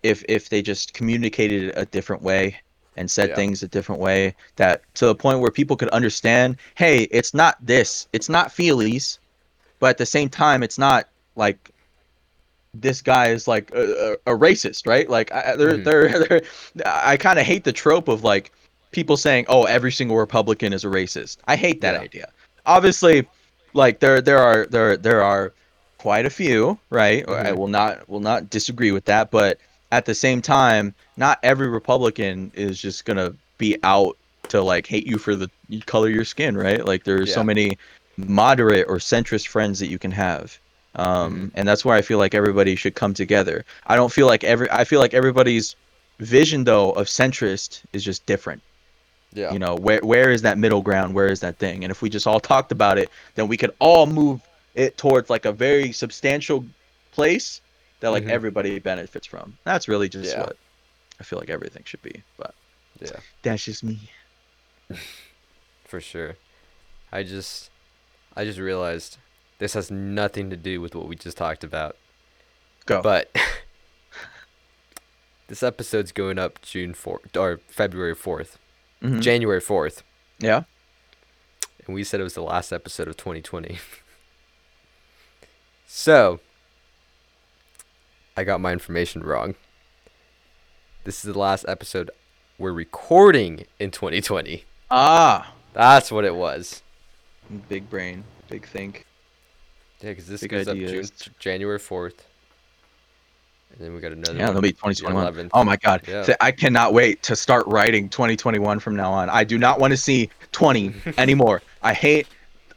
if 0.03 0.25
if 0.29 0.49
they 0.49 0.63
just 0.63 0.95
communicated 0.95 1.73
a 1.77 1.85
different 1.87 2.23
way 2.23 2.57
and 2.97 3.11
said 3.11 3.31
Yeah. 3.31 3.37
things 3.37 3.63
a 3.63 3.69
different 3.69 4.01
way 4.01 4.35
that 4.57 4.83
to 4.95 5.07
the 5.07 5.15
point 5.15 5.41
where 5.41 5.51
people 5.51 5.77
could 5.77 5.89
understand 5.91 6.57
hey 6.77 7.03
it's 7.11 7.35
not 7.35 7.57
this 7.61 8.07
it's 8.13 8.29
not 8.29 8.49
feelies 8.51 9.19
but 9.81 9.91
at 9.91 9.99
the 9.99 10.07
same 10.07 10.29
time 10.29 10.63
it's 10.63 10.79
not 10.79 11.09
like 11.37 11.71
this 12.75 13.03
guy 13.03 13.29
is 13.29 13.49
like 13.49 13.71
a, 13.75 14.17
a, 14.27 14.35
a 14.35 14.39
racist 14.39 14.87
right? 14.87 15.09
Like 15.09 15.33
I, 15.33 15.53
I- 15.53 15.57
they're, 15.57 15.79
Mhm. 15.79 15.85
they're, 15.85 16.19
they're 16.29 16.43
i 16.87 17.17
kind 17.17 17.39
of 17.39 17.45
hate 17.47 17.65
the 17.65 17.73
trope 17.73 18.09
of 18.09 18.23
like 18.23 18.53
people 18.93 19.17
saying 19.17 19.45
oh 19.49 19.65
every 19.65 19.93
single 19.93 20.17
republican 20.17 20.73
is 20.73 20.85
a 20.85 20.89
racist. 20.89 21.39
I 21.47 21.57
hate 21.57 21.81
that 21.81 21.95
Yeah. 21.95 22.01
idea. 22.01 22.33
Obviously 22.67 23.27
like 23.75 24.01
there 24.01 24.21
there 24.21 24.39
are 24.39 24.67
there 24.67 24.97
there 24.97 25.23
are 25.23 25.53
quite 25.99 26.27
a 26.27 26.31
few 26.31 26.79
right? 26.91 27.29
I 27.29 27.53
Mhm. 27.53 27.57
will 27.57 27.69
not 27.69 28.09
will 28.09 28.21
not 28.21 28.51
disagree 28.51 28.93
with 28.93 29.05
that 29.07 29.31
but 29.31 29.59
at 29.93 30.05
the 30.07 30.15
same 30.15 30.41
time 30.41 30.95
not 31.17 31.39
every 31.43 31.69
republican 31.69 32.53
is 32.55 32.81
just 32.81 33.05
gonna 33.05 33.35
be 33.59 33.77
out 33.83 34.17
to 34.49 34.63
like 34.63 34.87
hate 34.87 35.07
you 35.07 35.19
for 35.19 35.35
the 35.37 35.49
color 35.87 36.09
of 36.09 36.15
your 36.15 36.25
skin 36.25 36.57
right? 36.57 36.85
Like 36.87 37.05
there's 37.05 37.33
so 37.35 37.43
many 37.45 37.77
moderate 38.17 38.87
or 38.89 38.97
centrist 38.99 39.49
friends 39.49 39.79
that 39.81 39.89
you 39.89 39.99
can 39.99 40.11
have 40.13 40.59
um 40.97 41.35
Mhm. 41.35 41.51
and 41.55 41.69
that's 41.69 41.85
where 41.85 41.97
i 41.97 42.03
feel 42.03 42.19
like 42.19 42.35
everybody 42.35 42.75
should 42.77 42.95
come 42.95 43.15
together 43.15 43.65
i 43.87 43.95
don't 43.97 44.13
feel 44.13 44.27
like 44.27 44.43
every 44.45 44.69
i 44.71 44.85
feel 44.85 44.99
like 45.01 45.15
everybody's 45.15 45.77
vision 46.19 46.65
though 46.65 46.91
of 46.93 47.07
centrist 47.07 47.83
is 47.93 48.03
just 48.05 48.27
different 48.27 48.61
Yeah. 49.33 49.53
you 49.53 49.59
know 49.61 49.77
where 49.77 50.01
where 50.03 50.31
is 50.33 50.43
that 50.43 50.59
middle 50.59 50.83
ground 50.83 51.15
where 51.15 51.29
is 51.29 51.41
that 51.41 51.59
thing 51.59 51.85
and 51.85 51.91
if 51.93 52.03
we 52.03 52.11
just 52.11 52.27
all 52.27 52.41
talked 52.41 52.73
about 52.73 52.99
it 52.99 53.09
then 53.37 53.47
we 53.47 53.57
could 53.57 53.73
all 53.79 54.07
move 54.07 54.41
it 54.75 54.97
towards 54.99 55.31
like 55.31 55.45
a 55.45 55.53
very 55.53 55.93
substantial 55.93 56.65
place 57.13 57.61
that 58.01 58.09
like 58.11 58.25
Mhm. 58.25 58.31
everybody 58.31 58.79
benefits 58.81 59.27
from 59.27 59.57
that's 59.65 59.87
really 59.89 60.09
just 60.09 60.31
Yeah. 60.33 60.41
what 60.41 60.57
i 61.21 61.23
feel 61.25 61.39
like 61.39 61.51
everything 61.51 61.85
should 61.87 62.03
be 62.03 62.23
but 62.37 62.53
Yeah. 63.01 63.21
that's 63.43 63.65
just 63.65 63.85
me 63.85 64.11
For 65.85 66.01
sure. 66.01 66.37
I 67.13 67.23
just 67.25 67.71
I 68.37 68.45
just 68.45 68.59
realized 68.59 69.19
this 69.61 69.75
has 69.75 69.91
nothing 69.91 70.51
to 70.51 70.57
do 70.57 70.81
with 70.81 70.95
what 70.97 71.07
we 71.07 71.15
just 71.15 71.37
talked 71.37 71.63
about. 71.63 71.97
go 72.87 73.03
But 73.03 73.31
this 75.49 75.63
episode's 75.63 76.13
going 76.13 76.39
up 76.39 76.61
June 76.63 76.95
4th 76.95 77.37
or 77.39 77.59
February 77.69 78.15
4th. 78.17 78.57
Mhm. 79.03 79.21
January 79.23 79.61
4th. 79.61 80.03
yeah 80.39 80.63
And 81.87 81.95
we 81.95 82.05
said 82.05 82.21
it 82.21 82.25
was 82.25 82.35
the 82.35 82.43
last 82.43 82.73
episode 82.73 83.09
of 83.09 83.17
2020. 83.17 83.79
so, 85.87 86.41
I 88.37 88.45
got 88.45 88.61
my 88.61 88.73
information 88.73 89.23
wrong. 89.23 89.55
This 91.05 91.25
is 91.25 91.33
the 91.33 91.39
last 91.39 91.65
episode 91.69 92.11
we're 92.59 92.73
recording 92.73 93.65
in 93.79 93.91
2020. 93.91 94.65
ah 94.91 95.53
That's 95.73 96.13
what 96.13 96.25
it 96.25 96.35
was. 96.35 96.83
big 97.69 97.89
brain 97.91 98.25
big 98.49 98.67
think 98.67 99.07
Yeah, 100.01 100.11
because 100.11 100.27
this 100.27 100.41
Big 100.41 100.51
goes 100.51 100.69
ideas. 100.69 101.11
up 101.11 101.17
June, 101.19 101.35
January 101.39 101.79
4th. 101.79 102.15
And 103.73 103.81
then 103.87 103.95
we 103.95 104.01
got 104.01 104.13
another 104.13 104.33
Yeah, 104.33 104.39
one. 104.47 104.47
that'll 104.47 104.63
be 104.63 104.73
2021. 104.73 105.51
Oh 105.55 105.63
my 105.65 105.77
god. 105.77 106.03
Yeah. 106.09 106.25
So 106.25 106.35
I 106.41 106.51
cannot 106.51 106.93
wait 106.93 107.23
to 107.25 107.37
start 107.37 107.67
writing 107.67 108.09
2021 108.09 108.81
from 108.81 108.97
now 108.97 109.13
on. 109.13 109.31
I 109.31 109.45
do 109.45 109.59
not 109.59 109.79
want 109.79 109.93
to 109.93 109.97
see 109.97 110.29
20 110.53 110.93
anymore. 111.19 111.63
I 111.83 111.95
hate 111.95 112.27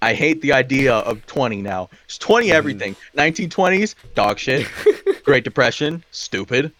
I 0.01 0.13
hate 0.13 0.41
the 0.41 0.51
idea 0.51 0.95
of 0.95 1.25
20 1.27 1.61
now. 1.61 1.89
It's 2.05 2.17
20 2.17 2.47
Mm-hmm. 2.47 2.55
everything. 2.55 2.95
1920s, 3.17 3.95
dog 4.15 4.37
shit. 4.37 4.67
Great 5.23 5.45
Depression, 5.45 6.03
stupid. 6.11 6.73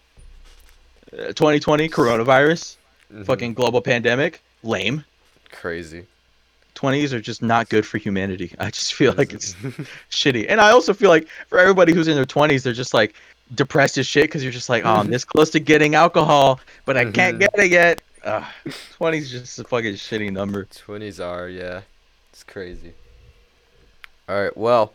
Uh, 1.12 1.28
2020 1.32 1.88
coronavirus, 1.88 2.76
Mhm. 3.12 3.24
fucking 3.24 3.54
global 3.54 3.80
pandemic, 3.80 4.42
lame. 4.62 5.04
Crazy. 5.50 6.04
20s 6.84 7.12
are 7.12 7.20
just 7.20 7.42
not 7.42 7.68
good 7.68 7.86
for 7.86 7.98
humanity. 7.98 8.54
I 8.58 8.70
just 8.70 8.94
feel 8.94 9.12
like 9.14 9.32
it's 9.32 9.54
shitty. 10.10 10.46
And 10.48 10.60
I 10.60 10.70
also 10.70 10.92
feel 10.94 11.10
like 11.10 11.28
for 11.48 11.58
everybody 11.58 11.92
who's 11.92 12.08
in 12.08 12.14
their 12.14 12.24
20s, 12.26 12.62
they're 12.62 12.72
just 12.72 12.94
like 12.94 13.14
depressed 13.54 13.98
as 13.98 14.06
shit 14.06 14.24
because 14.24 14.42
you're 14.42 14.52
just 14.52 14.68
like, 14.68 14.84
oh, 14.84 14.94
I'm 14.94 15.06
this 15.10 15.24
close 15.24 15.50
to 15.50 15.60
getting 15.60 15.94
alcohol, 15.94 16.60
but 16.84 16.96
I 16.96 17.10
can't 17.10 17.36
Mhm. 17.36 17.40
get 17.40 17.50
it 17.58 17.70
yet. 17.70 18.02
Ugh, 18.24 18.44
20 18.92 19.18
is 19.18 19.30
just 19.30 19.58
a 19.58 19.64
fucking 19.64 19.94
shitty 19.94 20.32
number. 20.32 20.64
20s 20.64 21.24
are, 21.24 21.48
yeah. 21.48 21.82
It's 22.32 22.42
crazy. 22.42 22.94
All 24.28 24.42
right, 24.42 24.56
well, 24.56 24.94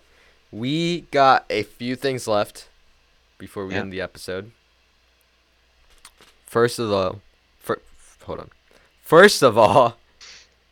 we 0.52 1.02
got 1.12 1.46
a 1.50 1.62
few 1.64 1.96
things 1.96 2.28
left 2.28 2.68
before 3.38 3.66
we 3.68 3.74
Yeah. 3.76 3.82
end 3.82 3.94
the 3.94 4.02
episode. 4.02 4.52
First 6.48 6.80
of 6.80 6.92
all, 6.92 7.22
fir- 7.60 7.82
hold 8.24 8.40
on. 8.40 8.50
First 9.04 9.44
of 9.44 9.58
all, 9.58 9.98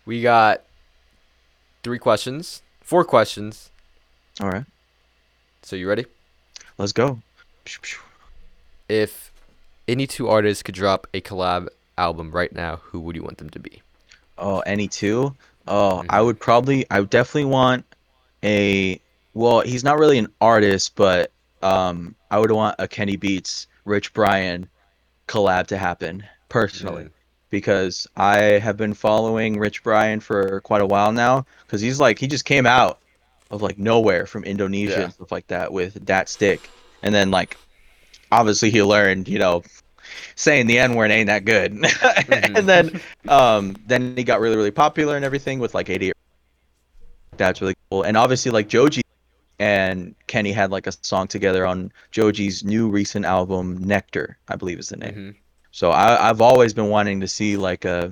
we 0.05 0.21
got 0.21 0.63
three 1.87 1.97
questions, 1.99 2.61
four 2.81 3.05
questions. 3.05 3.71
All 4.41 4.49
right, 4.49 4.65
So 5.61 5.77
you 5.77 5.87
ready? 5.87 6.05
let's 6.77 6.91
go. 6.91 7.21
If 8.89 9.31
any 9.87 10.05
two 10.05 10.27
artists 10.27 10.61
could 10.63 10.75
drop 10.75 11.07
a 11.13 11.21
collab 11.21 11.69
album 11.97 12.31
right 12.31 12.51
now, 12.51 12.75
who 12.83 12.99
would 12.99 13.15
you 13.15 13.23
want 13.23 13.37
them 13.37 13.49
to 13.51 13.59
be? 13.59 13.81
Oh, 14.37 14.59
any 14.65 14.89
two? 14.89 15.33
Oh, 15.65 16.03
I 16.09 16.19
Mhm. 16.19 16.25
would 16.25 16.39
probably, 16.41 16.85
I 16.91 16.99
would 16.99 17.09
definitely 17.09 17.45
want 17.45 17.85
a. 18.43 18.99
Well, 19.33 19.61
he's 19.61 19.85
not 19.85 19.97
really 19.97 20.17
an 20.17 20.27
artist, 20.41 20.93
but 20.95 21.31
um, 21.63 22.15
I 22.31 22.37
would 22.37 22.51
want 22.51 22.75
a 22.79 22.87
Kenny 22.89 23.15
Beats, 23.15 23.65
Rich 23.85 24.13
Brian 24.13 24.67
collab 25.29 25.67
to 25.67 25.77
happen 25.77 26.25
personally. 26.49 27.05
Mm. 27.05 27.11
Because 27.49 28.07
I 28.17 28.37
have 28.59 28.77
been 28.77 28.93
following 28.93 29.57
Rich 29.57 29.83
Brian 29.83 30.19
for 30.19 30.61
quite 30.61 30.81
a 30.81 30.85
while 30.85 31.11
now 31.11 31.45
because 31.65 31.81
he's 31.81 31.99
like 31.99 32.19
he 32.19 32.27
just 32.27 32.45
came 32.45 32.65
out 32.65 32.99
of 33.51 33.61
like 33.61 33.77
nowhere 33.77 34.25
from 34.25 34.43
Indonesia 34.43 34.91
Yeah. 34.91 35.03
and 35.05 35.13
stuff 35.13 35.31
like 35.31 35.47
that 35.47 35.71
with 35.71 36.05
that 36.05 36.27
stick, 36.29 36.69
and 37.03 37.13
then 37.15 37.31
like 37.31 37.57
obviously 38.31 38.69
he 38.69 38.83
learned 38.83 39.27
you 39.27 39.39
know 39.39 39.63
saying 40.35 40.67
the 40.67 40.77
N 40.79 40.95
word 40.95 41.11
ain't 41.11 41.27
that 41.27 41.45
good, 41.45 41.73
Mhm. 41.75 42.57
and 42.57 42.67
then 42.69 43.01
um 43.29 43.75
then 43.87 44.15
he 44.17 44.23
got 44.23 44.39
really 44.41 44.55
really 44.57 44.71
popular 44.71 45.15
and 45.15 45.23
everything 45.25 45.59
with 45.59 45.73
like 45.73 45.89
88. 45.89 46.13
That's 47.37 47.61
really 47.61 47.75
cool, 47.89 48.03
and 48.03 48.17
obviously 48.17 48.51
like 48.51 48.67
Joji 48.67 49.01
and 49.59 50.13
Kenny 50.27 50.51
had 50.51 50.71
like 50.71 50.87
a 50.87 50.91
song 51.01 51.27
together 51.27 51.65
on 51.65 51.91
Joji's 52.11 52.63
new 52.63 52.89
recent 52.89 53.25
album 53.25 53.77
Nectar, 53.77 54.37
I 54.49 54.55
believe 54.55 54.79
is 54.79 54.89
the 54.89 54.97
name. 54.97 55.13
Mhm. 55.13 55.35
So 55.77 55.91
I, 55.91 56.27
I've 56.27 56.41
always 56.41 56.73
been 56.73 56.89
wanting 56.89 57.19
to 57.21 57.27
see 57.27 57.55
like 57.55 57.85
a 57.85 58.11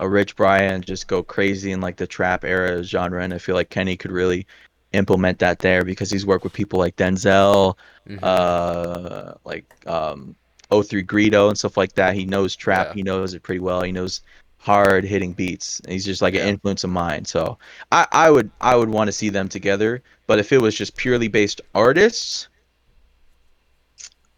a 0.00 0.08
Rich 0.08 0.34
Brian 0.34 0.82
just 0.82 1.06
go 1.06 1.22
crazy 1.22 1.70
in 1.70 1.80
like 1.80 1.96
the 1.96 2.08
trap 2.08 2.44
era 2.44 2.82
genre, 2.82 3.22
and 3.22 3.32
I 3.32 3.38
feel 3.38 3.54
like 3.54 3.70
Kenny 3.70 3.96
could 3.96 4.10
really 4.10 4.48
implement 4.92 5.38
that 5.38 5.60
there 5.60 5.84
because 5.84 6.10
he's 6.10 6.26
worked 6.26 6.42
with 6.42 6.52
people 6.52 6.80
like 6.80 6.96
Denzel, 6.96 7.76
Mhm. 8.08 8.18
uh, 8.20 9.34
like 9.44 9.64
um, 9.86 10.34
03 10.70 11.04
Greedo 11.04 11.46
and 11.50 11.56
stuff 11.56 11.76
like 11.76 11.92
that. 11.92 12.16
He 12.16 12.24
knows 12.24 12.56
trap. 12.56 12.88
Yeah. 12.88 12.94
He 12.94 13.02
knows 13.04 13.32
it 13.32 13.44
pretty 13.44 13.60
well. 13.60 13.82
He 13.82 13.92
knows 13.92 14.22
hard 14.58 15.04
hitting 15.04 15.34
beats. 15.34 15.80
He's 15.86 16.04
just 16.04 16.20
like 16.20 16.34
Yeah. 16.34 16.42
an 16.42 16.48
influence 16.48 16.82
of 16.82 16.90
mine. 16.90 17.24
So 17.26 17.58
I, 17.92 18.08
I 18.10 18.28
would 18.28 18.50
I 18.60 18.74
would 18.74 18.88
want 18.88 19.06
to 19.06 19.12
see 19.12 19.28
them 19.28 19.48
together. 19.48 20.02
But 20.26 20.40
if 20.40 20.50
it 20.52 20.58
was 20.58 20.74
just 20.74 20.96
purely 20.96 21.28
based 21.28 21.60
artists, 21.76 22.48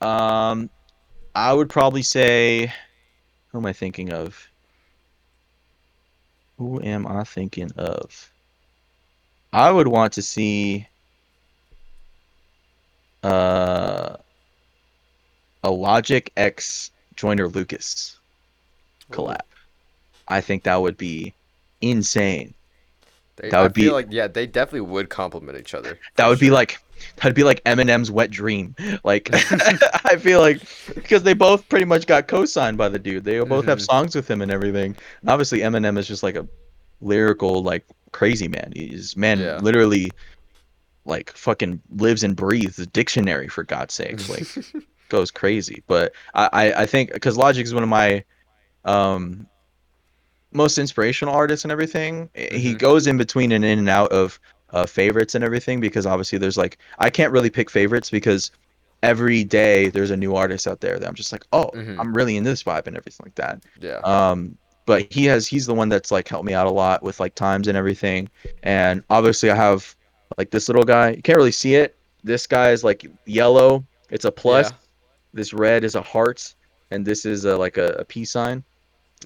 um, 0.02 0.68
I 1.36 1.52
would 1.52 1.68
probably 1.68 2.00
say, 2.00 2.72
who 3.48 3.58
am 3.58 3.66
I 3.66 3.74
thinking 3.74 4.10
of? 4.10 4.48
Who 6.56 6.82
am 6.82 7.06
I 7.06 7.24
thinking 7.24 7.70
of? 7.76 8.32
I 9.52 9.70
would 9.70 9.86
want 9.86 10.14
to 10.14 10.22
see 10.22 10.88
uh 13.22 14.16
a 15.62 15.70
Logic 15.70 16.32
X 16.38 16.90
Joyner 17.16 17.48
Lucas 17.48 18.18
collab. 19.12 19.40
I 20.28 20.40
think 20.40 20.62
that 20.62 20.76
would 20.76 20.96
be 20.96 21.34
insane. 21.82 22.54
They, 23.36 23.50
that 23.50 23.60
would 23.60 23.74
be- 23.74 23.90
like 23.90 24.06
yeah, 24.08 24.26
they 24.26 24.46
definitely 24.46 24.88
would 24.88 25.10
complement 25.10 25.58
each 25.58 25.74
other. 25.74 25.98
That 26.14 26.28
would 26.28 26.40
be 26.40 26.50
like 26.50 26.80
that'd 27.16 27.34
be 27.34 27.44
like 27.44 27.62
Eminem's 27.64 28.10
wet 28.10 28.30
dream. 28.30 28.74
Like 29.04 29.28
I 30.04 30.16
feel 30.16 30.40
like 30.40 30.60
because 30.94 31.22
they 31.22 31.34
both 31.34 31.68
pretty 31.68 31.84
much 31.84 32.06
got 32.06 32.28
co-signed 32.28 32.76
by 32.78 32.88
the 32.88 32.98
dude. 32.98 33.24
They 33.24 33.38
both 33.40 33.66
have 33.66 33.78
Mhm. 33.78 33.86
songs 33.86 34.14
with 34.14 34.28
him 34.30 34.42
and 34.42 34.50
everything. 34.50 34.96
And 35.20 35.30
obviously 35.30 35.60
Eminem 35.60 35.98
is 35.98 36.08
just 36.08 36.22
like 36.22 36.36
a 36.36 36.46
lyrical 37.00 37.62
like 37.62 37.84
crazy 38.12 38.48
man. 38.48 38.72
He's 38.74 39.16
man 39.16 39.38
Yeah. 39.40 39.58
literally 39.58 40.10
like 41.04 41.30
fucking 41.32 41.80
lives 41.90 42.24
and 42.24 42.34
breathes 42.34 42.76
the 42.76 42.86
dictionary 42.86 43.48
for 43.48 43.62
God's 43.64 43.94
sakes. 43.94 44.28
Like 44.28 44.46
goes 45.08 45.30
crazy. 45.30 45.82
But 45.86 46.12
I 46.34 46.48
I, 46.52 46.82
I 46.82 46.86
think 46.86 47.12
because 47.12 47.36
Logic 47.36 47.64
is 47.64 47.74
one 47.74 47.82
of 47.82 47.88
my 47.88 48.24
um 48.84 49.46
most 50.52 50.78
inspirational 50.78 51.34
artists 51.34 51.64
and 51.64 51.72
everything. 51.72 52.30
He 52.34 52.74
Mhm. 52.74 52.78
goes 52.78 53.06
in 53.06 53.18
between 53.18 53.52
and 53.52 53.64
in 53.64 53.78
and 53.78 53.88
out 53.88 54.10
of 54.12 54.40
uh, 54.76 54.86
favorites 54.86 55.34
and 55.34 55.42
everything 55.44 55.80
because 55.80 56.04
obviously 56.06 56.38
there's 56.38 56.56
like 56.64 56.78
I 56.98 57.08
can't 57.10 57.32
really 57.32 57.50
pick 57.50 57.68
favorites 57.70 58.10
because 58.10 58.50
every 59.02 59.44
day 59.44 59.88
there's 59.90 60.10
a 60.10 60.16
new 60.16 60.34
artist 60.42 60.66
out 60.66 60.80
there 60.80 60.98
that 60.98 61.06
I'm 61.08 61.14
just 61.14 61.32
like 61.32 61.44
oh 61.52 61.70
Mhm. 61.74 61.96
I'm 62.00 62.12
really 62.18 62.36
in 62.36 62.44
this 62.44 62.62
vibe 62.62 62.86
and 62.88 62.96
everything 62.96 63.24
like 63.26 63.34
that. 63.36 63.62
yeah. 63.80 64.00
Um, 64.04 64.56
but 64.86 65.12
he 65.12 65.24
has 65.32 65.46
he's 65.46 65.66
the 65.66 65.74
one 65.74 65.88
that's 65.88 66.10
like 66.16 66.28
helped 66.28 66.46
me 66.46 66.54
out 66.54 66.66
a 66.66 66.70
lot 66.84 67.02
with 67.02 67.18
like 67.20 67.34
times 67.34 67.66
and 67.68 67.76
everything. 67.76 68.28
And 68.62 69.02
obviously 69.10 69.50
I 69.50 69.56
have 69.56 69.80
like 70.38 70.50
this 70.50 70.68
little 70.68 70.84
guy. 70.84 71.10
You 71.10 71.22
can't 71.22 71.36
really 71.38 71.52
see 71.64 71.74
it. 71.74 71.96
This 72.22 72.46
guy 72.46 72.70
is 72.70 72.82
like 72.84 73.04
yellow. 73.26 73.84
It's 74.10 74.24
a 74.24 74.32
plus. 74.32 74.70
Yeah. 74.70 74.76
This 75.34 75.52
red 75.52 75.82
is 75.84 75.94
a 75.96 76.02
heart, 76.02 76.54
and 76.92 77.04
this 77.04 77.26
is 77.26 77.44
a, 77.44 77.56
like 77.56 77.76
a, 77.78 77.88
a 78.02 78.04
peace 78.04 78.30
sign. 78.30 78.62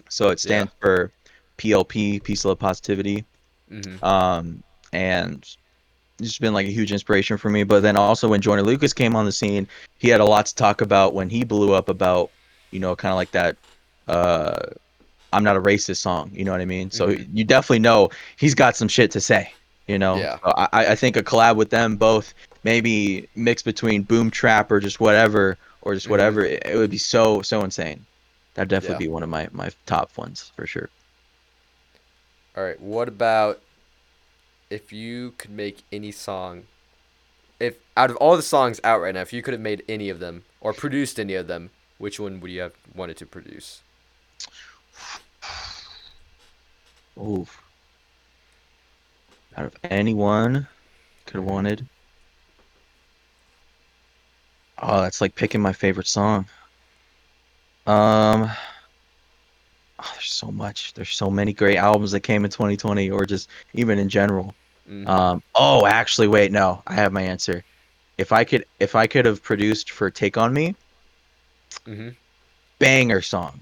So 0.09 0.29
it 0.31 0.41
stands 0.41 0.73
for 0.81 1.13
PLP, 1.59 2.23
peace, 2.23 2.45
love, 2.45 2.59
positivity. 2.59 3.25
Mhm. 3.71 4.03
Um, 4.03 4.63
and 4.93 5.37
it's 6.19 6.29
just 6.29 6.41
been 6.41 6.53
like 6.55 6.67
a 6.67 6.73
huge 6.73 6.93
inspiration 6.93 7.37
for 7.37 7.49
me. 7.51 7.65
But 7.65 7.81
then 7.81 7.97
also 7.97 8.29
when 8.29 8.41
Joyner 8.41 8.63
Lucas 8.63 8.93
came 8.93 9.17
on 9.17 9.25
the 9.25 9.33
scene, 9.33 9.67
he 9.99 10.09
had 10.09 10.21
a 10.21 10.25
lot 10.25 10.47
to 10.47 10.55
talk 10.55 10.81
about 10.81 11.15
when 11.15 11.31
he 11.31 11.45
blew 11.45 11.73
up 11.73 11.89
about, 11.89 12.31
you 12.73 12.79
know, 12.81 12.95
kind 12.95 13.13
of 13.13 13.17
like 13.17 13.31
that. 13.33 13.57
Uh, 14.07 14.59
I'm 15.33 15.45
not 15.45 15.57
a 15.57 15.61
racist 15.61 15.99
song. 15.99 16.31
You 16.35 16.45
know 16.45 16.51
what 16.51 16.61
I 16.61 16.65
mean? 16.65 16.91
So 16.91 17.09
Mhm. 17.09 17.29
you 17.33 17.45
definitely 17.45 17.79
know 17.79 18.11
he's 18.37 18.55
got 18.55 18.77
some 18.77 18.89
shit 18.89 19.11
to 19.13 19.21
say. 19.21 19.53
You 19.87 19.99
know, 19.99 20.19
Yeah. 20.19 20.39
So 20.45 20.53
I, 20.57 20.69
I 20.93 20.95
think 20.95 21.17
a 21.17 21.23
collab 21.23 21.57
with 21.57 21.71
them 21.71 21.97
both, 21.97 22.35
maybe 22.65 23.29
mixed 23.35 23.65
between 23.65 24.03
boom 24.03 24.31
trap 24.31 24.71
or 24.71 24.79
just 24.79 25.01
whatever, 25.01 25.57
or 25.83 25.95
just 25.95 26.07
Mhm. 26.07 26.11
whatever, 26.11 26.45
it, 26.45 26.63
it 26.67 26.77
would 26.77 26.91
be 26.91 26.99
so 26.99 27.43
so 27.43 27.63
insane. 27.65 28.05
That'd 28.55 28.69
definitely 28.69 29.05
Yeah. 29.05 29.09
be 29.09 29.13
one 29.13 29.23
of 29.23 29.29
my 29.29 29.49
my 29.53 29.71
top 29.87 30.11
ones 30.19 30.53
for 30.57 30.67
sure. 30.67 30.91
All 32.57 32.65
right. 32.65 32.81
What 32.81 33.09
about 33.09 33.61
if 34.71 34.93
you 34.93 35.33
could 35.33 35.51
make 35.51 35.83
any 35.93 36.13
song? 36.13 36.63
If 37.59 37.77
out 37.97 38.11
of 38.11 38.17
all 38.17 38.37
the 38.37 38.43
songs 38.43 38.81
out 38.85 39.01
right 39.01 39.13
now, 39.15 39.21
if 39.21 39.33
you 39.33 39.43
could 39.43 39.53
have 39.53 39.61
made 39.61 39.83
any 39.89 40.09
of 40.09 40.21
them 40.21 40.45
or 40.61 40.73
produced 40.73 41.21
any 41.21 41.35
of 41.35 41.49
them, 41.49 41.71
which 41.99 42.19
one 42.19 42.41
would 42.41 42.51
you 42.51 42.63
have 42.63 42.73
wanted 42.95 43.19
to 43.19 43.27
produce? 43.27 43.83
Oof. 47.21 47.61
Out 49.57 49.67
of 49.67 49.75
anyone 49.85 50.67
could 51.27 51.37
have 51.37 51.45
wanted. 51.45 51.87
Oh, 54.79 55.03
that's 55.03 55.21
like 55.21 55.35
picking 55.35 55.61
my 55.61 55.75
favorite 55.75 56.07
song. 56.07 56.47
Um 57.87 58.45
oh, 59.99 60.11
there's 60.15 60.33
so 60.33 60.51
much. 60.51 60.95
There's 60.95 61.11
so 61.15 61.29
many 61.29 61.53
great 61.53 61.77
albums 61.77 62.13
that 62.13 62.21
came 62.21 62.45
in 62.47 62.51
2020 62.51 63.11
or 63.11 63.27
just 63.27 63.51
even 63.75 63.99
in 63.99 64.09
general. 64.09 64.55
Mhm. 64.91 65.09
Um 65.09 65.43
oh, 65.55 65.87
actually 65.87 66.29
wait, 66.29 66.53
no. 66.53 66.83
I 66.87 66.95
have 66.95 67.13
my 67.13 67.23
answer. 67.23 67.63
If 68.19 68.33
I 68.33 68.45
could 68.45 68.65
if 68.81 68.95
I 68.95 69.07
could 69.07 69.25
have 69.25 69.43
produced 69.43 69.91
for 69.91 70.11
Take 70.11 70.37
on 70.37 70.53
Me, 70.53 70.75
Mhm. 71.87 72.15
banger 72.79 73.21
song 73.21 73.59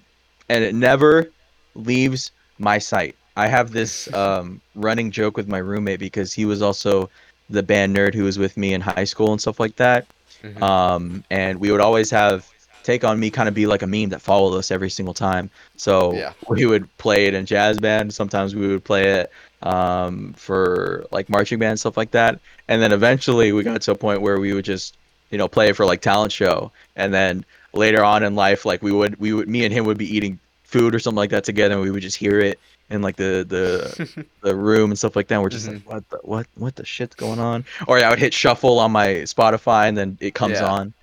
and 0.48 0.64
it 0.64 0.74
never 0.74 1.28
leaves 1.74 2.30
my 2.58 2.78
sight 2.78 3.14
i 3.36 3.46
have 3.46 3.72
this 3.72 4.12
um, 4.14 4.60
running 4.74 5.10
joke 5.10 5.36
with 5.36 5.48
my 5.48 5.58
roommate 5.58 5.98
because 6.00 6.32
he 6.32 6.44
was 6.44 6.62
also 6.62 7.08
the 7.50 7.62
band 7.62 7.94
nerd 7.96 8.14
who 8.14 8.24
was 8.24 8.38
with 8.38 8.56
me 8.56 8.74
in 8.74 8.80
high 8.80 9.04
school 9.04 9.32
and 9.32 9.40
stuff 9.40 9.58
like 9.60 9.76
that 9.76 10.06
Mhm. 10.42 10.62
um, 10.62 11.24
and 11.30 11.58
we 11.58 11.70
would 11.72 11.80
always 11.80 12.10
have 12.10 12.48
take 12.84 13.04
on 13.04 13.18
me 13.18 13.28
kind 13.28 13.48
of 13.48 13.54
be 13.54 13.66
like 13.66 13.82
a 13.82 13.86
meme 13.86 14.08
that 14.10 14.22
followed 14.22 14.56
us 14.56 14.70
every 14.70 14.90
single 14.90 15.14
time 15.14 15.50
so 15.76 16.14
Yeah. 16.14 16.32
we 16.48 16.64
would 16.64 16.86
play 16.98 17.26
it 17.26 17.34
in 17.34 17.44
jazz 17.44 17.78
band 17.78 18.14
sometimes 18.14 18.54
we 18.54 18.68
would 18.68 18.84
play 18.84 19.04
it 19.08 19.30
um, 19.62 20.32
for 20.34 21.04
like 21.10 21.28
marching 21.28 21.58
band 21.58 21.80
stuff 21.80 21.96
like 21.96 22.10
that. 22.12 22.38
And 22.68 22.80
then 22.82 22.92
eventually 22.92 23.52
we 23.52 23.62
got 23.62 23.80
to 23.82 23.92
a 23.92 23.94
point 23.94 24.20
where 24.22 24.38
we 24.38 24.52
would 24.52 24.64
just 24.64 24.96
you 25.30 25.38
know 25.38 25.48
play 25.48 25.72
for 25.72 25.84
like 25.86 26.00
talent 26.00 26.32
show. 26.32 26.70
And 26.96 27.12
then 27.12 27.44
later 27.72 28.02
on 28.04 28.22
in 28.22 28.34
life 28.34 28.64
like 28.64 28.82
we 28.82 28.92
would 28.92 29.18
we 29.20 29.32
would 29.32 29.48
me 29.48 29.64
and 29.64 29.72
him 29.74 29.84
would 29.84 29.98
be 29.98 30.16
eating 30.16 30.38
food 30.64 30.94
or 30.94 30.98
something 30.98 31.16
like 31.16 31.30
that 31.30 31.44
together 31.44 31.74
and 31.74 31.82
we 31.82 31.90
would 31.90 32.02
just 32.02 32.16
hear 32.16 32.40
it 32.40 32.58
in 32.90 33.02
like 33.02 33.16
the 33.16 33.44
the 33.48 34.24
the 34.42 34.54
room 34.54 34.90
and 34.90 34.98
stuff 34.98 35.16
like 35.16 35.28
that. 35.28 35.34
And 35.36 35.42
we're 35.42 35.48
just 35.50 35.68
like 35.68 35.82
what 35.82 36.08
the 36.10 36.18
what 36.22 36.46
what 36.56 36.76
the 36.76 36.84
shit's 36.84 37.14
going 37.16 37.38
on? 37.38 37.64
Or 37.86 37.98
yeah, 37.98 38.06
i 38.06 38.10
would 38.10 38.18
hit 38.18 38.32
shuffle 38.34 38.78
on 38.78 38.92
my 38.92 39.08
spotify 39.24 39.88
and 39.88 39.96
then 39.96 40.16
it 40.20 40.34
comes 40.34 40.60
Yeah. 40.60 40.70
on. 40.70 40.94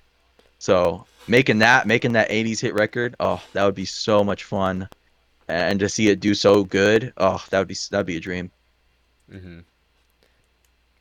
So 0.58 1.06
making 1.28 1.58
that 1.58 1.86
making 1.86 2.12
that 2.12 2.30
80s 2.30 2.60
hit 2.60 2.74
record 2.74 3.14
oh 3.20 3.42
that 3.52 3.64
would 3.64 3.74
be 3.74 3.84
so 3.84 4.22
much 4.22 4.44
fun 4.44 4.88
and 5.48 5.80
to 5.80 5.88
see 5.88 6.08
it 6.08 6.20
do 6.20 6.34
so 6.34 6.64
good 6.64 7.12
oh 7.16 7.42
that 7.50 7.58
would 7.58 7.68
be 7.68 7.76
that'd 7.90 8.06
be 8.06 8.16
a 8.16 8.20
dream 8.20 8.50
Mm-hmm. 9.32 9.60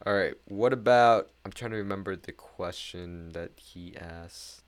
All 0.05 0.13
right. 0.13 0.33
What 0.45 0.73
about? 0.73 1.29
I'm 1.45 1.51
trying 1.51 1.71
to 1.71 1.77
remember 1.77 2.15
the 2.15 2.31
question 2.31 3.31
that 3.33 3.51
he 3.55 3.95
asked. 3.97 4.63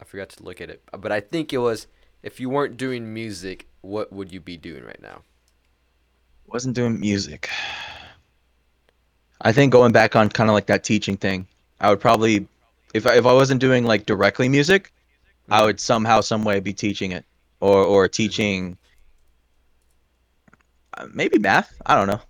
I 0.00 0.04
forgot 0.04 0.28
to 0.30 0.42
look 0.42 0.60
at 0.60 0.70
it, 0.70 0.82
but 0.98 1.12
I 1.12 1.20
think 1.20 1.52
it 1.52 1.58
was, 1.58 1.86
if 2.22 2.40
you 2.40 2.50
weren't 2.50 2.76
doing 2.76 3.14
music, 3.14 3.68
what 3.82 4.12
would 4.12 4.32
you 4.32 4.40
be 4.40 4.56
doing 4.56 4.84
right 4.84 5.00
now? 5.00 5.22
wasn't 6.46 6.74
doing 6.74 7.00
music 7.00 7.48
i 9.40 9.52
think 9.52 9.72
going 9.72 9.92
back 9.92 10.14
on 10.14 10.28
kind 10.28 10.50
of 10.50 10.54
like 10.54 10.66
that 10.66 10.84
teaching 10.84 11.16
thing 11.16 11.46
i 11.80 11.88
would 11.88 12.00
probably 12.00 12.46
if 12.92 13.06
I, 13.06 13.16
if 13.16 13.24
I 13.24 13.32
wasn't 13.32 13.60
doing 13.60 13.84
like 13.84 14.04
directly 14.04 14.48
music 14.50 14.92
i 15.50 15.64
would 15.64 15.80
somehow 15.80 16.20
some 16.20 16.44
way 16.44 16.60
be 16.60 16.74
teaching 16.74 17.12
it 17.12 17.24
or 17.62 17.84
or 17.84 18.08
teaching 18.08 18.76
uh, 20.98 21.06
maybe 21.14 21.38
math. 21.38 21.80
I 21.86 21.94
don't 21.94 22.08
know. 22.08 22.20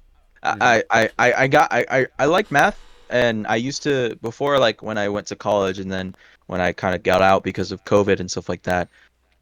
I, 0.44 0.82
I 0.90 1.10
i 1.18 1.32
i 1.44 1.46
got 1.46 1.72
I, 1.72 1.86
I 1.88 2.06
i 2.18 2.24
like 2.24 2.50
math 2.50 2.76
and 3.10 3.46
i 3.46 3.54
used 3.54 3.84
to 3.84 4.18
before 4.22 4.58
like 4.58 4.82
when 4.82 4.98
i 4.98 5.08
went 5.08 5.28
to 5.28 5.36
college 5.36 5.78
and 5.78 5.88
then 5.88 6.16
when 6.48 6.60
i 6.60 6.72
kind 6.72 6.96
of 6.96 7.04
got 7.04 7.22
out 7.22 7.44
because 7.44 7.70
of 7.70 7.84
covid 7.84 8.18
and 8.18 8.28
stuff 8.28 8.48
like 8.48 8.64
that 8.64 8.88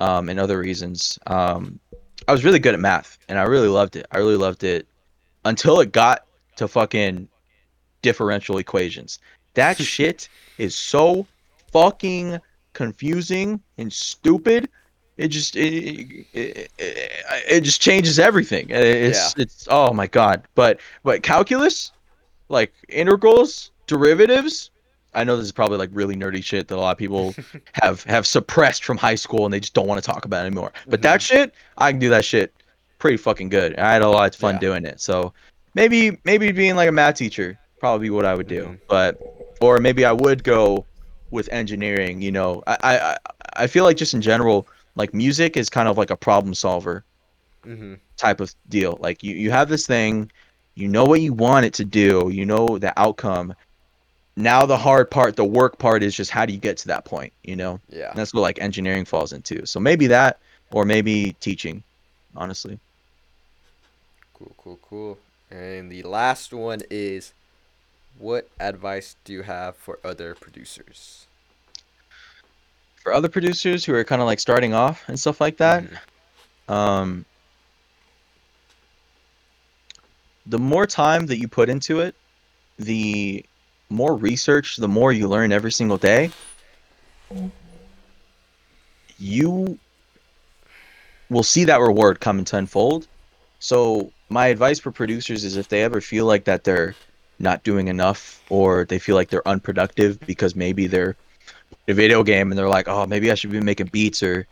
um 0.01 0.29
and 0.29 0.39
other 0.39 0.59
reasons 0.59 1.19
um 1.27 1.81
i 2.29 2.33
was 2.33 2.45
really 2.45 2.59
good 2.59 2.75
at 2.75 2.81
math 2.81 3.17
and 3.31 3.39
i 3.39 3.45
really 3.45 3.69
loved 3.69 3.97
it. 3.97 4.05
I 4.13 4.19
really 4.19 4.37
loved 4.37 4.63
it 4.63 4.87
until 5.47 5.81
it 5.81 5.93
got 5.93 6.27
to 6.57 6.69
fucking 6.69 7.27
differential 8.03 8.59
equations. 8.59 9.21
That 9.55 9.79
shit 9.93 10.29
is 10.59 10.75
so 10.75 11.27
fucking 11.73 12.39
confusing 12.75 13.59
and 13.79 13.91
stupid 13.91 14.69
it 15.21 15.29
just 15.29 15.55
it, 15.57 16.27
it, 16.33 16.71
it, 16.79 17.13
it 17.49 17.61
just 17.63 17.81
changes 17.81 18.19
everything 18.19 18.67
it's 18.71 19.35
it's 19.39 19.67
oh 19.71 19.93
my 19.93 20.07
god 20.07 20.43
but 20.55 20.81
but 21.03 21.23
calculus 21.23 21.93
like 22.49 22.73
integrals 22.89 23.71
derivatives 23.87 24.71
i 25.15 25.23
know 25.25 25.37
this 25.37 25.45
is 25.45 25.53
probably 25.53 25.77
like 25.79 25.91
really 25.93 26.17
nerdy 26.17 26.43
shit 26.43 26.69
that 26.69 26.77
a 26.77 26.81
lot 26.81 26.93
of 26.93 26.99
people 26.99 27.35
have 27.83 28.03
have 28.05 28.27
suppressed 28.27 28.85
from 28.85 28.97
high 28.97 29.15
school 29.15 29.45
and 29.45 29.53
they 29.53 29.61
just 29.61 29.75
don't 29.75 29.87
want 29.87 30.03
to 30.03 30.07
talk 30.11 30.25
about 30.25 30.45
it 30.45 30.47
anymore 30.47 30.73
but 30.87 31.03
that 31.03 31.21
shit 31.21 31.53
i 31.79 31.91
can 31.91 31.99
do 32.01 32.09
that 32.09 32.25
shit 32.25 32.53
pretty 32.99 33.17
fucking 33.17 33.49
good 33.49 33.77
i 33.79 33.93
had 33.93 34.03
a 34.03 34.09
lot 34.09 34.29
of 34.33 34.35
fun 34.39 34.55
Yeah. 34.55 34.61
doing 34.61 34.85
it 34.85 35.01
so 35.01 35.33
maybe 35.75 36.19
maybe 36.25 36.51
being 36.53 36.77
like 36.77 36.89
a 36.89 36.93
math 36.93 37.17
teacher 37.17 37.59
probably 37.79 38.11
what 38.11 38.27
I 38.27 38.35
would 38.35 38.47
do. 38.47 38.65
Mhm. 38.65 38.79
But 38.89 39.19
or 39.63 39.79
maybe 39.79 40.05
I 40.05 40.13
would 40.13 40.45
go 40.45 40.85
with 41.31 41.49
engineering. 41.51 42.21
You 42.21 42.31
know, 42.31 42.63
I 42.67 42.77
I- 42.83 43.17
I 43.57 43.67
feel 43.67 43.85
like 43.85 43.97
just 43.97 44.13
in 44.13 44.21
general, 44.21 44.67
like 44.97 45.15
music 45.15 45.57
is 45.57 45.71
kind 45.71 45.89
of 45.89 45.99
like 45.99 46.11
a 46.11 46.17
problem 46.17 46.55
solver 46.55 47.05
Mm-hmm. 47.67 47.95
type 48.17 48.41
of 48.41 48.55
deal. 48.69 48.99
Like 49.01 49.23
you 49.23 49.35
you 49.35 49.51
have 49.51 49.69
this 49.69 49.87
thing, 49.87 50.31
you 50.75 50.89
know 50.89 51.07
what 51.07 51.21
you 51.21 51.33
want 51.33 51.67
it 51.67 51.75
to 51.75 51.85
do, 51.85 52.31
you 52.33 52.45
know 52.47 52.79
the 52.79 52.99
outcome. 52.99 53.55
Now 54.37 54.67
the 54.67 54.79
hard 54.79 55.11
part, 55.11 55.37
the 55.37 55.45
work 55.45 55.79
part 55.79 56.03
is 56.03 56.15
just 56.17 56.31
how 56.31 56.47
do 56.47 56.53
you 56.53 56.59
get 56.59 56.79
to 56.79 56.89
that 56.89 57.05
point, 57.05 57.33
you 57.45 57.57
know? 57.57 57.81
Yeah. 57.89 58.11
And 58.11 58.19
that's 58.19 58.33
what 58.35 58.43
like 58.43 58.61
engineering 58.61 59.05
falls 59.05 59.33
into. 59.33 59.67
So 59.67 59.81
maybe 59.81 60.07
that 60.09 60.41
or 60.71 60.85
maybe 60.85 61.35
teaching, 61.41 61.85
honestly. 62.37 62.81
Cool, 64.35 64.55
cool, 64.59 64.79
cool. 64.83 65.19
And 65.51 65.91
the 65.91 66.03
last 66.03 66.53
one 66.53 66.81
is 66.91 67.33
what 68.19 68.49
advice 68.61 69.17
do 69.25 69.33
you 69.33 69.43
have 69.43 69.77
for 69.77 69.99
other 70.05 70.35
producers? 70.35 71.27
For 73.01 73.13
other 73.13 73.29
producers 73.29 73.85
who 73.85 73.95
are 73.95 74.05
kind 74.05 74.21
of 74.23 74.27
like 74.27 74.41
starting 74.41 74.75
off 74.75 75.09
and 75.09 75.19
stuff 75.19 75.41
like 75.41 75.57
that, 75.59 75.85
Mhm. 75.85 76.73
um 76.73 77.27
the 80.47 80.59
more 80.59 80.87
time 80.87 81.27
that 81.27 81.39
you 81.39 81.49
put 81.49 81.69
into 81.69 82.01
it, 82.01 82.15
the 82.79 83.45
more 83.91 84.17
research, 84.17 84.77
the 84.77 84.89
more 84.89 85.13
you 85.13 85.29
learn 85.29 85.53
every 85.53 85.73
single 85.73 85.99
day, 85.99 86.33
you 89.19 89.79
will 91.29 91.43
see 91.43 91.65
that 91.65 91.81
reward 91.81 92.21
come 92.21 92.39
in 92.39 92.45
tenfold. 92.45 93.09
So 93.61 94.13
my 94.31 94.47
advice 94.49 94.79
for 94.81 94.91
producers 94.91 95.45
is 95.45 95.57
if 95.57 95.69
they 95.69 95.83
ever 95.83 96.01
feel 96.01 96.27
like 96.27 96.45
that 96.45 96.65
they're 96.65 96.97
not 97.39 97.63
doing 97.63 97.89
enough 97.89 98.43
or 98.51 98.85
they 98.85 98.99
feel 98.99 99.17
like 99.17 99.31
they're 99.31 99.47
unproductive 99.47 100.19
because 100.21 100.55
maybe 100.57 100.87
they're 100.87 101.17
a 101.91 101.95
video 101.95 102.23
game 102.23 102.51
and 102.51 102.59
they're 102.59 102.69
like, 102.69 102.89
oh, 102.89 103.07
maybe 103.07 103.31
I 103.31 103.35
should 103.35 103.51
be 103.51 103.61
making 103.61 103.89
beats 103.89 104.23
or 104.23 104.47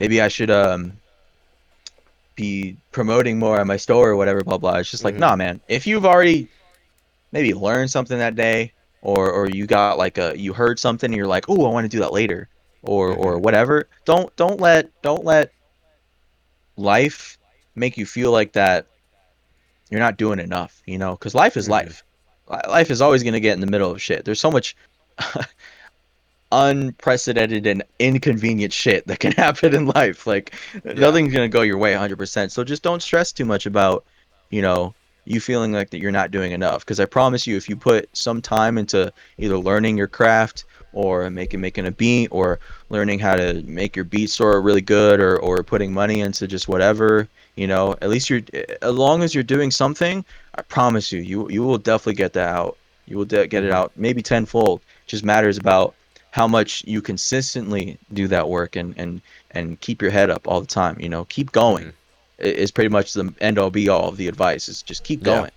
maybe 0.00 0.20
I 0.20 0.28
should 0.28 0.50
um 0.50 0.92
be 2.36 2.76
promoting 2.90 3.38
more 3.38 3.60
on 3.60 3.66
my 3.66 3.76
store 3.76 4.10
or 4.10 4.16
whatever, 4.16 4.42
blah 4.42 4.58
blah. 4.58 4.76
It's 4.78 4.90
just 4.90 5.04
like, 5.04 5.14
Mhm. 5.14 5.20
nah, 5.20 5.36
man. 5.36 5.60
If 5.68 5.86
you've 5.86 6.06
already 6.06 6.48
maybe 7.32 7.54
learned 7.54 7.90
something 7.90 8.18
that 8.18 8.34
day, 8.34 8.72
or 9.02 9.30
or 9.30 9.48
you 9.48 9.66
got 9.66 9.98
like 9.98 10.18
a 10.18 10.36
you 10.36 10.52
heard 10.52 10.78
something 10.78 11.08
and 11.10 11.16
you're 11.16 11.26
like, 11.26 11.48
oh, 11.48 11.64
I 11.66 11.70
want 11.70 11.84
to 11.84 11.88
do 11.88 12.00
that 12.00 12.12
later, 12.12 12.48
or 12.82 13.12
or 13.12 13.38
whatever. 13.38 13.88
Don't 14.04 14.34
don't 14.36 14.60
let 14.60 14.90
don't 15.02 15.24
let 15.24 15.52
life 16.76 17.38
make 17.74 17.96
you 17.96 18.06
feel 18.06 18.30
like 18.32 18.52
that 18.52 18.86
you're 19.90 20.00
not 20.00 20.16
doing 20.16 20.38
enough. 20.40 20.82
You 20.86 20.98
know, 20.98 21.12
because 21.12 21.34
life 21.34 21.56
is 21.56 21.66
Mhm. 21.66 21.70
life. 21.70 22.04
Life 22.48 22.90
is 22.90 23.00
always 23.00 23.22
gonna 23.22 23.40
get 23.40 23.54
in 23.54 23.60
the 23.60 23.66
middle 23.66 23.90
of 23.90 24.02
shit. 24.02 24.24
There's 24.24 24.40
so 24.40 24.50
much 24.50 24.76
unprecedented 26.54 27.66
and 27.66 27.82
inconvenient 27.98 28.72
shit 28.72 29.06
that 29.06 29.18
can 29.20 29.32
happen 29.44 29.74
in 29.74 29.86
life. 29.86 30.26
Like 30.26 30.54
nothing's 30.84 31.32
gonna 31.32 31.48
go 31.48 31.62
your 31.62 31.78
way 31.78 31.92
100%. 31.94 32.50
So 32.52 32.64
just 32.64 32.82
don't 32.82 33.02
stress 33.02 33.32
too 33.32 33.44
much 33.44 33.66
about, 33.66 34.04
you 34.50 34.62
know, 34.62 34.94
you 35.26 35.40
feeling 35.40 35.72
like 35.72 35.90
that 35.90 35.98
you're 36.00 36.12
not 36.12 36.30
doing 36.30 36.52
enough. 36.52 36.80
Because 36.84 37.00
I 37.00 37.06
promise 37.06 37.46
you, 37.46 37.56
if 37.56 37.68
you 37.68 37.76
put 37.76 38.08
some 38.16 38.40
time 38.42 38.78
into 38.78 39.12
either 39.38 39.56
learning 39.58 39.96
your 39.96 40.06
craft 40.06 40.64
or 40.92 41.28
making 41.30 41.60
making 41.60 41.86
a 41.86 41.90
beat 41.90 42.28
or 42.30 42.60
learning 42.90 43.18
how 43.18 43.34
to 43.34 43.62
make 43.62 43.96
your 43.96 44.04
beat 44.04 44.30
store 44.30 44.60
really 44.60 44.82
good 44.82 45.20
or 45.20 45.38
or 45.40 45.62
putting 45.62 45.92
money 45.92 46.20
into 46.20 46.46
just 46.46 46.68
whatever, 46.68 47.26
you 47.56 47.66
know, 47.66 47.92
at 48.02 48.10
least 48.10 48.28
you're 48.30 48.42
as 48.82 48.92
long 48.94 49.22
as 49.22 49.34
you're 49.34 49.42
doing 49.42 49.70
something, 49.70 50.24
I 50.56 50.62
promise 50.62 51.10
you, 51.10 51.20
you 51.20 51.48
you 51.50 51.62
will 51.64 51.78
definitely 51.78 52.14
get 52.14 52.32
that 52.34 52.48
out. 52.54 52.76
You 53.06 53.16
will 53.18 53.24
de- 53.26 53.46
get 53.48 53.64
it 53.64 53.72
Mhm. 53.72 53.74
out 53.74 53.92
maybe 53.96 54.22
tenfold. 54.22 54.80
It 55.06 55.08
just 55.08 55.24
matters 55.24 55.58
about 55.58 55.94
how 56.34 56.48
much 56.48 56.82
you 56.84 57.00
consistently 57.00 57.96
do 58.12 58.26
that 58.26 58.48
work 58.48 58.74
and 58.74 58.92
and 58.98 59.20
and 59.52 59.78
keep 59.80 60.02
your 60.02 60.10
head 60.10 60.30
up 60.30 60.48
all 60.48 60.60
the 60.60 60.66
time 60.80 60.96
you 60.98 61.08
know 61.08 61.24
keep 61.26 61.52
going 61.52 61.86
Mhm. 61.86 61.92
Is 62.38 62.72
pretty 62.72 62.90
much 62.90 63.12
the 63.12 63.32
end 63.40 63.56
all 63.60 63.70
be 63.70 63.88
all 63.88 64.08
of 64.08 64.16
the 64.16 64.26
advice 64.26 64.68
is 64.68 64.82
just 64.82 65.04
keep 65.04 65.22
going 65.22 65.52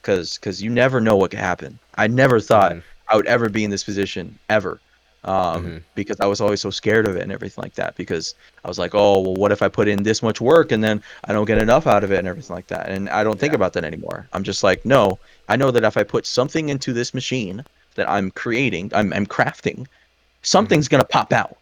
because 0.00 0.38
because 0.38 0.62
you 0.62 0.70
never 0.70 0.98
know 0.98 1.16
what 1.16 1.30
could 1.30 1.40
happen 1.52 1.78
i 1.96 2.06
never 2.06 2.40
thought 2.40 2.72
Mhm. 2.72 2.82
i 3.10 3.16
would 3.16 3.26
ever 3.26 3.48
be 3.50 3.62
in 3.64 3.70
this 3.70 3.84
position 3.84 4.38
ever 4.48 4.80
um, 5.24 5.64
Mhm. 5.64 5.82
because 5.94 6.18
i 6.20 6.26
was 6.26 6.40
always 6.40 6.62
so 6.62 6.70
scared 6.70 7.06
of 7.06 7.14
it 7.16 7.22
and 7.22 7.32
everything 7.32 7.62
like 7.66 7.74
that 7.74 7.94
because 8.02 8.34
i 8.64 8.68
was 8.68 8.78
like 8.78 8.94
oh 8.94 9.20
well 9.24 9.34
what 9.42 9.52
if 9.52 9.60
i 9.60 9.68
put 9.68 9.86
in 9.88 10.02
this 10.02 10.22
much 10.22 10.40
work 10.40 10.72
and 10.72 10.82
then 10.82 11.02
i 11.28 11.32
don't 11.34 11.44
get 11.52 11.58
enough 11.66 11.86
out 11.86 12.02
of 12.04 12.10
it 12.12 12.18
and 12.18 12.28
everything 12.32 12.56
like 12.56 12.68
that 12.74 12.86
and 12.88 13.10
i 13.10 13.22
don't 13.22 13.38
think 13.38 13.52
Yeah. 13.52 13.60
about 13.60 13.74
that 13.74 13.84
anymore 13.84 14.26
i'm 14.32 14.44
just 14.50 14.62
like 14.68 14.80
no 14.86 15.18
i 15.50 15.54
know 15.60 15.70
that 15.70 15.84
if 15.84 15.96
i 15.98 16.02
put 16.02 16.24
something 16.26 16.70
into 16.70 16.94
this 16.94 17.12
machine 17.12 17.62
that 17.96 18.08
i'm 18.08 18.30
creating 18.30 18.90
i'm, 18.94 19.12
I'm 19.12 19.26
crafting 19.26 19.86
something's 20.44 20.88
going 20.88 21.00
to 21.02 21.08
pop 21.08 21.32
out 21.32 21.56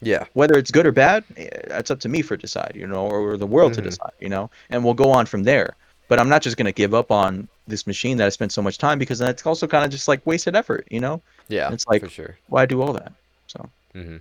Yeah. 0.00 0.24
whether 0.34 0.56
it's 0.56 0.70
good 0.70 0.86
or 0.86 0.92
bad 0.92 1.24
eh, 1.36 1.48
that's 1.66 1.90
up 1.90 2.00
to 2.00 2.08
me 2.08 2.22
for 2.22 2.36
decide 2.36 2.72
you 2.74 2.86
know 2.86 3.06
or 3.08 3.36
the 3.36 3.46
world 3.46 3.74
to 3.74 3.80
Mhm. 3.80 3.84
decide 3.84 4.12
you 4.20 4.28
know 4.28 4.50
and 4.70 4.84
we'll 4.84 4.94
go 5.04 5.10
on 5.10 5.26
from 5.26 5.42
there 5.44 5.74
but 6.08 6.18
i'm 6.20 6.28
not 6.28 6.42
just 6.42 6.56
going 6.56 6.66
to 6.66 6.72
give 6.82 6.94
up 6.94 7.10
on 7.10 7.48
this 7.66 7.86
machine 7.86 8.16
that 8.18 8.26
i 8.26 8.30
spent 8.30 8.52
so 8.52 8.62
much 8.62 8.78
time 8.78 8.98
because 8.98 9.18
that's 9.18 9.44
also 9.46 9.66
kind 9.66 9.84
of 9.84 9.90
just 9.90 10.06
like 10.08 10.20
wasted 10.26 10.54
effort 10.56 10.86
you 10.90 11.00
know 11.00 11.20
Yeah. 11.48 11.72
It's 11.72 11.86
like- 11.86 12.02
for 12.02 12.08
sure. 12.10 12.38
why 12.48 12.66
do 12.66 12.80
all 12.82 12.92
that 12.94 13.12
so 13.46 13.68
Mm-hmm. 13.94 14.18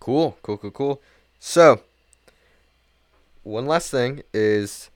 Cool, 0.00 0.38
cool, 0.42 0.56
cool, 0.58 0.70
cool. 0.70 1.00
So, 1.40 1.80
one 3.42 3.66
last 3.66 3.90
thing 3.90 4.22
is, 4.32 4.88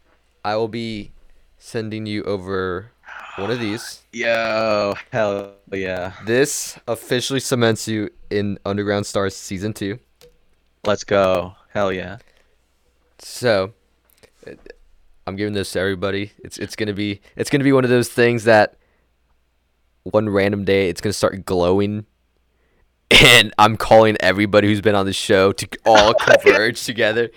I 0.45 0.57
will 0.57 0.69
be 0.69 1.11
sending 1.59 2.07
you 2.07 2.23
over 2.25 2.93
one 3.41 3.51
of 3.51 3.59
these. 3.61 4.03
yo 4.13 4.95
hell 5.13 5.53
yeah 5.73 6.13
This 6.25 6.79
officially 6.87 7.41
cements 7.41 7.87
you 7.89 8.11
in 8.31 8.59
Underground 8.65 9.07
Stars 9.07 9.35
season 9.37 9.73
two. 9.73 9.99
let's 10.85 11.05
go 11.05 11.55
hell 11.73 11.93
yeah 11.93 12.19
So, 13.19 13.73
I'm 15.27 15.37
giving 15.37 15.53
this 15.55 15.73
to 15.73 15.81
everybody. 15.81 16.33
It's 16.43 16.59
it's 16.59 16.75
gonna 16.77 16.93
be 16.95 17.21
it's 17.37 17.51
gonna 17.51 17.65
be 17.65 17.73
one 17.73 17.85
of 17.85 17.91
those 17.91 18.09
things 18.09 18.45
that 18.45 18.77
one 20.05 20.29
random 20.29 20.65
day 20.65 20.89
it's 20.89 21.01
gonna 21.01 21.13
start 21.13 21.45
glowing, 21.45 22.07
and 23.11 23.53
I'm 23.59 23.77
calling 23.77 24.17
everybody 24.21 24.69
who's 24.69 24.81
been 24.81 24.95
on 24.95 25.07
the 25.07 25.13
show 25.13 25.53
to 25.53 25.69
all 25.85 26.15
converge 26.21 26.83
together. 26.85 27.31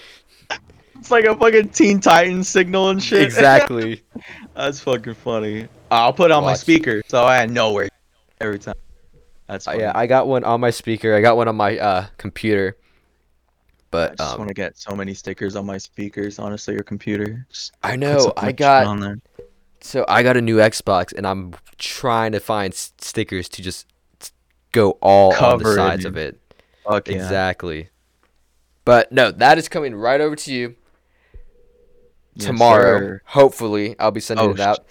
it's 0.98 1.12
like 1.12 1.26
a 1.26 1.36
fucking 1.36 1.70
teen 1.70 2.00
titan 2.00 2.44
signal 2.44 2.90
and 2.90 3.04
shit 3.04 3.22
Exactly. 3.22 4.02
that's 4.56 4.80
fucking 4.80 5.14
funny 5.16 5.68
i'll 5.94 6.14
put 6.14 6.32
it 6.32 6.34
on 6.34 6.44
my 6.44 6.54
speaker 6.56 7.02
so 7.08 7.24
i 7.26 7.46
know 7.46 7.72
where 7.72 7.90
every 8.42 8.60
time 8.60 8.76
that's 9.48 9.68
Uh, 9.68 9.72
funny. 9.72 9.84
yeah, 9.84 9.92
I 9.94 10.08
got 10.08 10.26
one 10.28 10.46
on 10.46 10.62
my 10.62 10.70
speaker. 10.70 11.14
I 11.14 11.20
got 11.22 11.36
one 11.36 11.50
on 11.50 11.56
my 11.58 11.78
uh, 11.78 12.06
computer. 12.18 12.78
But 13.92 14.12
I 14.14 14.16
just 14.16 14.34
um, 14.34 14.40
want 14.40 14.48
to 14.48 14.54
get 14.54 14.78
so 14.78 14.96
many 14.96 15.14
stickers 15.14 15.58
on 15.58 15.66
my 15.66 15.78
speakers. 15.78 16.40
Honestly, 16.40 16.74
your 16.74 16.84
computer. 16.84 17.46
Just 17.50 17.74
I 17.84 17.98
know 17.98 18.32
I 18.38 18.54
got 18.54 18.88
on 18.88 19.00
there. 19.02 19.18
so 19.82 20.06
I 20.08 20.24
got 20.24 20.38
a 20.38 20.42
new 20.42 20.58
Xbox, 20.58 21.14
and 21.14 21.28
I'm 21.28 21.54
trying 21.78 22.32
to 22.32 22.40
find 22.40 22.74
s- 22.74 22.94
stickers 23.00 23.50
to 23.50 23.62
just 23.62 23.86
go 24.72 24.92
all 25.02 25.36
on 25.36 25.60
the 25.60 25.76
sides 25.76 26.06
of 26.06 26.16
it. 26.16 26.40
Fuck 26.90 27.10
yeah. 27.10 27.16
Exactly. 27.16 27.90
But 28.86 29.12
no, 29.12 29.30
that 29.30 29.58
is 29.58 29.68
coming 29.68 29.94
right 29.94 30.22
over 30.22 30.38
to 30.38 30.54
you 30.54 30.76
Yes, 32.36 32.46
tomorrow. 32.46 32.98
sir. 33.00 33.22
Hopefully, 33.26 33.96
I'll 34.00 34.10
be 34.12 34.22
sending 34.22 34.46
Oh, 34.48 34.52
it 34.52 34.60
out. 34.62 34.86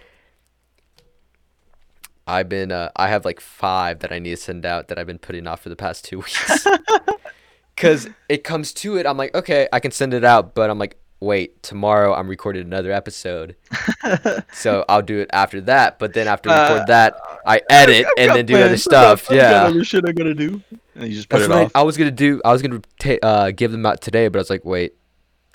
I've 2.27 2.49
been 2.49 2.71
uh, 2.73 2.91
I 2.97 3.09
have 3.09 3.25
like 3.25 3.41
five 3.41 4.01
that 4.01 4.13
I 4.13 4.19
need 4.19 4.31
to 4.31 4.37
send 4.37 4.65
out 4.65 4.89
that 4.89 4.99
I've 4.99 5.07
been 5.07 5.19
putting 5.19 5.47
off 5.47 5.61
for 5.63 5.69
the 5.69 5.77
past 5.77 6.05
two 6.05 6.19
weeks. 6.19 6.67
Cause 7.77 8.09
it 8.29 8.45
comes 8.45 8.73
to 8.75 8.97
it, 8.97 9.07
I'm 9.07 9.17
like, 9.17 9.35
okay, 9.35 9.67
I 9.73 9.81
can 9.81 9.91
send 9.91 10.15
it 10.15 10.25
out, 10.25 10.55
but 10.55 10.69
I'm 10.71 10.79
like, 10.79 10.99
wait, 11.21 11.63
tomorrow 11.63 12.15
I'm 12.15 12.29
recording 12.29 12.63
another 12.63 12.93
episode, 12.93 13.57
so 14.53 14.85
I'll 14.89 15.03
do 15.03 15.19
it 15.21 15.31
after 15.33 15.61
that. 15.63 15.99
But 15.99 16.13
then 16.13 16.29
after 16.29 16.51
I 16.51 16.63
record 16.63 16.83
Uh, 16.83 16.85
that, 16.87 17.17
I 17.47 17.61
edit 17.71 18.07
and 18.19 18.33
then 18.37 18.47
do 18.47 18.55
other 18.55 18.65
plans. 18.67 18.87
I've 18.89 19.21
stuff. 19.21 19.29
Got 19.29 19.35
Yeah, 19.35 19.63
other 19.65 19.85
shit 19.85 20.05
I 20.07 20.13
gotta 20.13 20.35
do. 20.35 20.63
And 20.95 21.09
you 21.09 21.15
just 21.15 21.29
put 21.29 21.39
that's 21.39 21.47
it 21.49 21.51
what 21.51 21.59
I, 21.59 21.65
off. 21.65 21.73
I 21.75 21.83
was 21.83 21.97
gonna 21.97 22.11
do. 22.11 22.41
I 22.45 22.53
was 22.53 22.61
gonna 22.63 22.83
ta- 23.01 23.19
uh, 23.23 23.51
give 23.51 23.73
them 23.73 23.87
out 23.87 24.01
today, 24.01 24.29
but 24.29 24.39
I 24.39 24.43
was 24.43 24.51
like, 24.51 24.65
wait, 24.65 24.95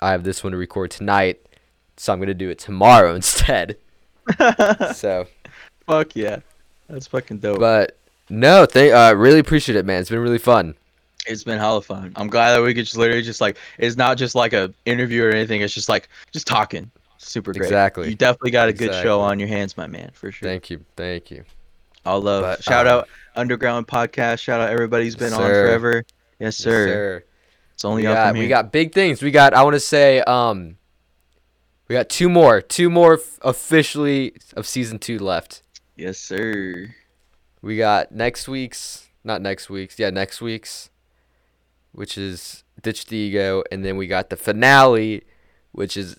I 0.02 0.10
have 0.10 0.24
this 0.24 0.42
one 0.42 0.50
to 0.52 0.58
record 0.58 0.90
tonight, 0.90 1.40
so 1.96 2.12
I'm 2.12 2.18
gonna 2.18 2.34
do 2.34 2.50
it 2.50 2.58
tomorrow 2.58 3.14
instead. 3.14 3.76
So, 4.94 5.26
Fuck 5.86 6.14
yeah, 6.16 6.40
that's 6.88 7.06
fucking 7.06 7.38
dope. 7.38 7.58
but 7.60 7.96
no, 8.30 8.66
they 8.66 8.92
uh, 8.92 9.12
really 9.14 9.38
appreciate 9.38 9.76
it, 9.76 9.84
man. 9.86 10.00
It's 10.00 10.10
been 10.10 10.18
really 10.20 10.38
fun. 10.38 10.74
it's 11.26 11.44
been 11.44 11.58
hella 11.58 11.82
fun. 11.82 12.12
I'm 12.16 12.28
glad 12.28 12.52
that 12.52 12.62
we 12.62 12.74
could 12.74 12.84
just 12.84 12.96
literally 12.96 13.22
just 13.22 13.40
like 13.40 13.56
it's 13.78 13.96
not 13.96 14.18
just 14.18 14.34
like 14.34 14.52
a 14.52 14.72
interview 14.84 15.24
or 15.24 15.30
anything. 15.30 15.60
It's 15.62 15.74
just 15.74 15.88
like 15.88 16.08
just 16.32 16.46
talking. 16.46 16.90
Super 17.18 17.52
great. 17.52 17.64
Exactly. 17.64 18.08
You 18.10 18.14
definitely 18.14 18.52
got 18.52 18.68
a 18.68 18.72
good 18.72 18.88
Exactly. 18.88 19.08
show 19.08 19.20
on 19.20 19.38
your 19.38 19.48
hands, 19.48 19.76
my 19.76 19.86
man, 19.86 20.10
for 20.14 20.30
sure. 20.30 20.48
Thank 20.48 20.70
you, 20.70 20.84
thank 20.96 21.30
you. 21.30 21.44
All 22.06 22.20
love. 22.20 22.42
But, 22.42 22.62
Shout 22.62 22.86
um, 22.86 23.00
out 23.00 23.08
Underground 23.34 23.88
Podcast. 23.88 24.38
Shout 24.40 24.60
out 24.60 24.70
everybody 24.70 25.04
who's 25.04 25.16
been 25.16 25.30
Yes, 25.32 25.40
on 25.40 25.48
forever. 25.50 26.04
Yes, 26.38 26.56
sir. 26.56 26.70
Yes, 26.70 26.86
sir. 26.86 26.86
sir. 26.86 27.24
It's 27.74 27.84
only 27.84 28.02
we 28.02 28.06
up 28.08 28.14
got, 28.14 28.28
from 28.30 28.38
we 28.38 28.48
got 28.48 28.72
big 28.72 28.92
things. 28.92 29.20
We 29.22 29.30
got 29.30 29.52
I 29.54 29.62
want 29.62 29.74
to 29.74 29.80
say 29.80 30.20
um 30.20 30.76
We 31.88 31.94
got 31.94 32.08
two 32.08 32.28
more, 32.28 32.60
two 32.60 32.88
more 32.90 33.14
f- 33.14 33.38
officially 33.42 34.34
of 34.56 34.66
season 34.66 34.98
two 34.98 35.18
left. 35.18 35.62
Yes, 35.98 36.18
sir. 36.18 36.94
We 37.60 37.76
got 37.76 38.12
next 38.12 38.46
week's, 38.46 39.08
not 39.24 39.42
next 39.42 39.68
week's, 39.68 39.98
yeah, 39.98 40.10
next 40.10 40.40
week's, 40.40 40.90
which 41.90 42.16
is 42.16 42.62
Ditch 42.80 43.06
the 43.06 43.16
Ego, 43.16 43.64
and 43.72 43.84
then 43.84 43.96
we 43.96 44.06
got 44.06 44.30
the 44.30 44.36
finale, 44.36 45.24
which 45.72 45.96
is 45.96 46.16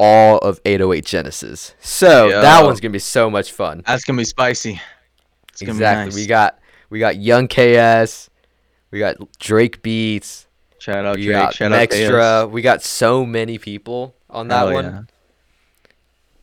all 0.00 0.38
of 0.38 0.60
808 0.64 1.04
Genesis. 1.04 1.74
So 1.78 2.30
that 2.30 2.64
one's 2.64 2.80
gonna 2.80 2.90
be 2.92 2.98
so 2.98 3.28
much 3.28 3.52
fun. 3.52 3.82
That's 3.86 4.04
gonna 4.04 4.16
be 4.16 4.24
spicy. 4.24 4.80
It's 5.52 5.60
exactly. 5.60 6.06
nice. 6.06 6.14
We 6.14 6.26
got 6.26 6.58
we 6.88 6.98
got 6.98 7.16
Young 7.16 7.48
KS, 7.48 8.30
we 8.90 8.98
got 8.98 9.16
Drake 9.38 9.82
Beats, 9.82 10.46
shout 10.78 11.04
out 11.04 11.16
we 11.16 11.26
Drake. 11.26 11.36
got 11.36 11.54
Shout 11.54 11.72
out 11.72 11.80
Extra. 11.80 12.46
We 12.46 12.62
got 12.62 12.82
so 12.82 13.26
many 13.26 13.58
people 13.58 14.14
on 14.30 14.48
that 14.48 14.68
Hell 14.68 14.72
one. 14.72 14.84
yeah. 14.86 15.02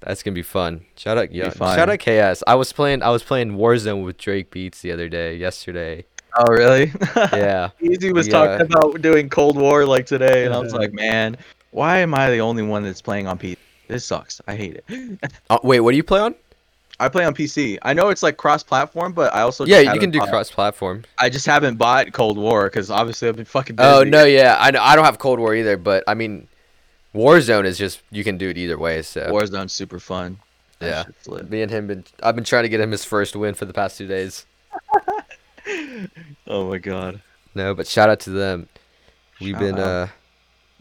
That's 0.06 0.24
gonna 0.24 0.36
be 0.36 0.41
fun. 0.43 0.82
Shout 0.95 1.18
out, 1.18 1.32
yeah. 1.32 1.49
Shout 1.51 1.89
out 1.89 1.99
KS. 1.99 2.43
I 2.47 2.56
was 2.56 2.72
playing. 2.74 3.01
I 3.04 3.10
was 3.10 3.24
playing 3.24 3.51
Warzone 3.58 4.04
with 4.04 4.18
Drake 4.18 4.51
Beats 4.51 4.82
the 4.82 4.91
other 4.91 5.10
day, 5.10 5.36
yesterday. 5.36 6.06
Oh 6.38 6.45
really? 6.51 6.91
Yeah. 7.34 7.70
Easy 7.82 8.12
was 8.12 8.28
Yeah. 8.28 8.34
talking 8.58 8.66
about 8.66 9.01
doing 9.01 9.30
Cold 9.30 9.56
War 9.58 9.86
like 9.86 10.06
today, 10.06 10.45
and 10.45 10.54
I 10.54 10.60
was 10.60 10.74
like, 10.74 10.91
man, 11.04 11.38
why 11.72 11.99
am 11.99 12.14
I 12.14 12.30
the 12.32 12.39
only 12.41 12.64
one 12.64 12.84
that's 12.84 13.01
playing 13.01 13.28
on 13.28 13.38
PC? 13.38 13.58
This 13.88 14.06
sucks. 14.06 14.41
I 14.47 14.56
hate 14.56 14.82
it. 14.88 15.20
Uh, 15.49 15.60
wait, 15.64 15.82
what 15.82 15.91
do 15.91 15.97
you 15.97 16.04
play 16.04 16.20
on? 16.22 16.34
I 16.99 17.10
play 17.10 17.26
on 17.26 17.34
PC. 17.36 17.78
I 17.82 17.93
know 17.93 18.10
it's 18.10 18.24
like 18.24 18.38
cross-platform, 18.38 19.14
but 19.14 19.34
I 19.34 19.41
also 19.41 19.66
Yeah, 19.66 19.80
you 19.80 19.99
can 19.99 20.10
do 20.10 20.20
bought- 20.20 20.30
cross-platform. 20.30 21.04
I 21.18 21.30
just 21.30 21.45
haven't 21.45 21.76
bought 21.76 22.14
Cold 22.14 22.38
War 22.38 22.66
because 22.66 22.89
obviously 22.89 23.28
I've 23.28 23.36
been 23.36 23.45
fucking. 23.45 23.76
Busy. 23.76 23.88
Oh 23.89 24.04
no, 24.04 24.24
yeah, 24.24 24.58
I 24.60 24.72
know, 24.72 24.82
I 24.82 24.95
don't 24.95 25.04
have 25.06 25.20
Cold 25.20 25.39
War 25.39 25.54
either, 25.54 25.76
but 25.76 26.04
I 26.08 26.14
mean, 26.14 26.47
Warzone 27.14 27.66
is 27.66 27.78
just 27.78 28.01
you 28.11 28.24
can 28.24 28.38
do 28.38 28.49
it 28.49 28.57
either 28.57 28.78
way. 28.78 29.01
So 29.01 29.30
Warzone's 29.32 29.72
super 29.74 29.99
fun. 29.99 30.39
That 30.80 31.07
Yeah. 31.28 31.41
me 31.43 31.61
and 31.61 31.72
him 31.72 31.88
been 31.88 32.03
I've 32.22 32.36
been 32.36 32.43
trying 32.43 32.64
to 32.64 32.70
get 32.70 32.80
him 32.82 32.91
his 32.91 33.05
first 33.05 33.36
win 33.36 33.53
for 33.53 33.66
the 33.66 33.74
past 33.74 33.97
two 33.97 34.07
days. 34.07 34.45
Oh 36.47 36.70
my 36.70 36.78
god. 36.78 37.22
No, 37.55 37.74
but 37.74 37.88
shout 37.88 38.09
out 38.09 38.20
to 38.22 38.30
them. 38.32 38.68
We've 39.39 39.51
Shout 39.53 39.59
been 39.61 39.76
out. 39.80 39.80
uh, 39.88 40.07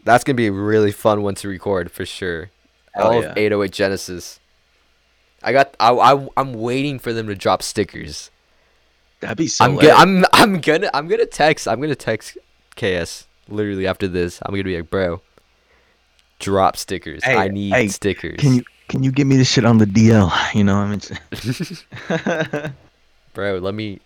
that's 0.03 0.23
gonna 0.23 0.35
be 0.35 0.47
a 0.47 0.51
really 0.51 0.91
fun 0.91 1.21
one 1.23 1.35
to 1.35 1.47
record 1.47 1.89
for 1.91 2.05
sure. 2.05 2.49
Hell 2.93 3.07
All 3.07 3.21
yeah. 3.21 3.29
of 3.29 3.37
808 3.37 3.71
Genesis. 3.71 4.39
I 5.41 5.53
got 5.53 5.75
I, 5.79 5.91
I 5.93 6.27
I'm 6.37 6.53
waiting 6.53 6.99
for 6.99 7.13
them 7.13 7.27
to 7.27 7.35
drop 7.35 7.63
stickers. 7.63 8.29
That'd 9.21 9.37
be 9.37 9.47
so 9.47 9.63
I'm 9.65 9.75
go- 9.77 9.95
I'm 9.95 10.25
I'm 10.33 10.59
gonna 10.59 10.89
I'm 10.93 11.07
gonna 11.07 11.25
text 11.25 11.67
I'm 11.67 11.79
gonna 11.79 11.95
text 11.95 12.37
KS 12.75 13.27
literally 13.47 13.87
after 13.87 14.07
this. 14.07 14.39
I'm 14.45 14.51
gonna 14.51 14.63
be 14.65 14.75
like, 14.77 14.89
bro, 14.89 15.21
drop 16.43 16.77
stickers. 16.77 17.23
Hey, 17.23 17.35
I 17.35 17.47
need 17.47 17.71
hey, 17.73 17.87
stickers. 17.87 18.37
Can 18.37 18.53
you 18.55 18.63
can 18.89 19.03
you 19.03 19.11
give 19.11 19.25
me 19.27 19.37
this 19.37 19.49
shit 19.49 19.65
on 19.65 19.77
the 19.77 19.85
DL? 19.85 20.31
You 20.53 20.63
know, 20.63 20.75
I 20.75 20.87
mean, 20.89 22.73
bro? 23.33 23.57
Let 23.57 23.73
me 23.73 23.99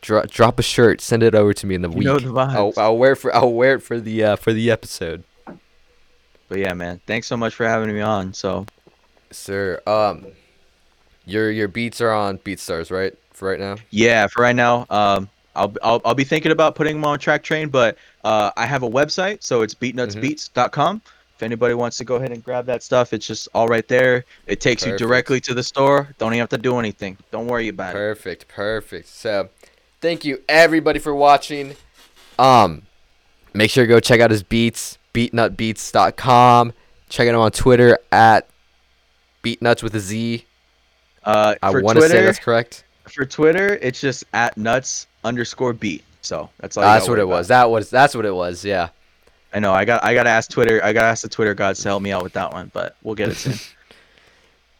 dro- 0.00 0.24
drop 0.26 0.58
a 0.58 0.62
shirt. 0.62 1.00
Send 1.00 1.22
it 1.22 1.34
over 1.34 1.52
to 1.54 1.66
me 1.66 1.74
in 1.74 1.82
the 1.82 1.90
You 1.90 1.96
week. 1.96 2.06
know 2.06 2.18
the 2.18 2.28
I'll, 2.40 2.72
vibes. 2.72 2.78
I'll 2.78 2.96
wear 2.98 3.12
it 3.12 3.16
for 3.16 3.34
I'll 3.34 3.52
wear 3.52 3.74
it 3.74 3.80
for 3.82 4.00
the 4.00 4.24
uh, 4.24 4.36
for 4.36 4.52
the 4.52 4.70
episode, 4.70 5.24
but 6.48 6.58
yeah, 6.58 6.72
man. 6.74 7.00
Thanks 7.06 7.26
so 7.26 7.36
much 7.36 7.54
for 7.54 7.66
having 7.66 7.92
me 7.92 8.00
on. 8.00 8.32
So 8.34 8.66
sir. 9.30 9.80
Um, 9.86 10.26
your 11.26 11.50
your 11.50 11.68
beats 11.68 12.00
are 12.00 12.12
on 12.12 12.38
BeatStars, 12.38 12.90
right? 12.90 13.14
For 13.32 13.48
right 13.50 13.60
now. 13.60 13.76
yeah, 13.90 14.26
for 14.26 14.42
right 14.42 14.56
now, 14.56 14.86
um, 14.90 15.28
I'll 15.54 15.72
I'll, 15.82 16.00
I'll 16.04 16.14
be 16.14 16.24
thinking 16.24 16.50
about 16.52 16.74
putting 16.74 16.96
them 16.96 17.04
on 17.04 17.18
Traktrain, 17.18 17.70
but 17.70 17.96
uh, 18.24 18.50
I 18.56 18.64
have 18.66 18.82
a 18.82 18.88
website, 18.88 19.42
so 19.44 19.62
it's 19.62 19.74
beatnutsbeats.com. 19.74 21.02
If 21.38 21.44
anybody 21.44 21.72
wants 21.74 21.96
to 21.98 22.04
go 22.04 22.16
ahead 22.16 22.32
and 22.32 22.42
grab 22.42 22.66
that 22.66 22.82
stuff, 22.82 23.12
it's 23.12 23.24
just 23.24 23.46
all 23.54 23.68
right 23.68 23.86
there. 23.86 24.24
It 24.48 24.60
takes 24.60 24.82
Perfect. 24.82 25.00
you 25.00 25.06
directly 25.06 25.40
to 25.42 25.54
the 25.54 25.62
store. 25.62 26.08
Don't 26.18 26.32
even 26.32 26.40
have 26.40 26.48
to 26.48 26.58
do 26.58 26.80
anything. 26.80 27.16
Don't 27.30 27.46
worry 27.46 27.68
about 27.68 27.90
it. 27.90 27.92
Perfect, 27.92 28.48
perfect. 28.48 29.06
So, 29.06 29.48
thank 30.00 30.24
you 30.24 30.42
everybody 30.48 30.98
for 30.98 31.14
watching. 31.14 31.76
Um, 32.40 32.82
make 33.54 33.70
sure 33.70 33.84
to 33.84 33.88
go 33.88 34.00
check 34.00 34.18
out 34.18 34.32
his 34.32 34.42
beats, 34.42 34.98
beatnutbeats.com. 35.14 36.72
Check 37.08 37.28
out 37.28 37.34
him 37.34 37.40
on 37.40 37.52
Twitter 37.52 38.00
at 38.10 38.48
beatnuts 39.44 39.84
with 39.84 39.94
a 39.94 40.00
Z. 40.00 40.44
Uh, 41.22 41.54
I 41.62 41.70
want 41.70 42.00
to 42.00 42.08
say 42.08 42.24
that's 42.24 42.40
correct. 42.40 42.82
for 43.04 43.24
Twitter, 43.24 43.78
it's 43.80 44.00
just 44.00 44.24
at 44.32 44.56
nuts 44.56 45.06
underscore 45.22 45.72
beat. 45.72 46.02
So 46.20 46.50
that's 46.58 46.76
all. 46.76 46.82
you 46.82 47.00
what 47.08 47.20
it 47.20 47.22
about. 47.22 47.28
was. 47.28 47.46
That 47.46 47.70
was 47.70 47.90
that's 47.90 48.16
what 48.16 48.26
it 48.26 48.34
was. 48.34 48.64
Yeah. 48.64 48.88
I 49.52 49.60
know. 49.60 49.72
I 49.72 49.84
got. 49.84 50.04
I 50.04 50.14
gotta 50.14 50.30
ask 50.30 50.50
Twitter. 50.50 50.82
I 50.84 50.92
gotta 50.92 51.06
ask 51.08 51.22
the 51.22 51.28
Twitter 51.28 51.54
gods 51.54 51.82
to 51.82 51.88
help 51.88 52.02
me 52.02 52.12
out 52.12 52.22
with 52.22 52.34
that 52.34 52.52
one, 52.52 52.70
but 52.74 52.96
we'll 53.02 53.14
get 53.14 53.28
it 53.30 53.36
soon. 53.36 53.54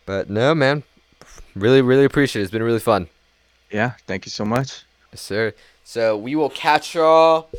But 0.06 0.30
no, 0.30 0.54
man. 0.54 0.84
Really, 1.54 1.82
really 1.82 2.06
appreciate 2.06 2.40
it. 2.40 2.44
It's 2.44 2.50
been 2.50 2.62
really 2.62 2.80
fun. 2.80 3.08
yeah. 3.70 3.92
Thank 4.06 4.24
you 4.24 4.30
so 4.30 4.42
much. 4.42 4.84
Yes, 5.12 5.20
sir. 5.20 5.52
So 5.84 6.16
we 6.16 6.34
will 6.34 6.48
catch 6.48 6.94
y'all. 6.94 7.50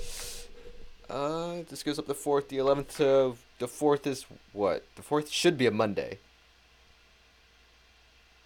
Uh, 1.08 1.58
this 1.70 1.84
goes 1.84 2.00
up 2.00 2.08
the 2.08 2.16
fourth, 2.16 2.50
the 2.50 2.58
eleventh 2.58 2.98
to 2.98 3.36
the 3.60 3.68
fourth 3.68 4.08
is 4.08 4.26
what? 4.54 4.84
The 4.96 5.04
fourth 5.04 5.30
should 5.30 5.60
be 5.60 5.68
a 5.68 5.72
Monday. 5.72 6.18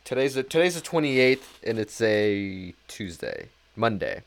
Today's 0.04 0.34
the 0.34 0.44
today's 0.44 0.76
the 0.76 0.82
twenty 0.82 1.20
eighth, 1.20 1.60
and 1.66 1.80
it's 1.80 2.02
a 2.02 2.74
Tuesday, 2.90 3.48
Monday. 3.78 4.24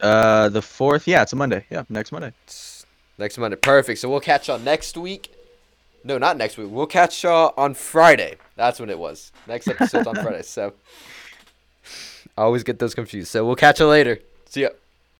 Uh, 0.00 0.50
the 0.50 0.60
fourth. 0.62 1.08
Yeah, 1.08 1.22
it's 1.22 1.32
a 1.32 1.36
Monday. 1.36 1.64
Yeah, 1.70 1.84
next 1.88 2.12
Monday. 2.12 2.32
It's 2.44 2.77
next 3.18 3.38
Monday, 3.38 3.56
perfect. 3.56 4.00
So 4.00 4.08
we'll 4.08 4.20
catch 4.20 4.48
y'all 4.48 4.58
next 4.58 4.96
week. 4.96 5.32
No, 6.04 6.16
not 6.18 6.36
next 6.36 6.56
week. 6.56 6.68
We'll 6.70 6.86
catch 6.86 7.22
y'all 7.24 7.52
on 7.56 7.74
Friday. 7.74 8.36
That's 8.56 8.80
when 8.80 8.88
it 8.88 8.98
was. 8.98 9.32
Next 9.46 9.68
episode's 9.68 10.06
on 10.06 10.14
Friday. 10.14 10.42
So 10.42 10.72
I 12.36 12.42
always 12.42 12.62
get 12.62 12.78
those 12.78 12.94
confused. 12.94 13.28
So 13.28 13.44
we'll 13.44 13.56
catch 13.56 13.80
you 13.80 13.86
later. 13.86 14.20
See 14.46 14.62
ya. 14.62 14.68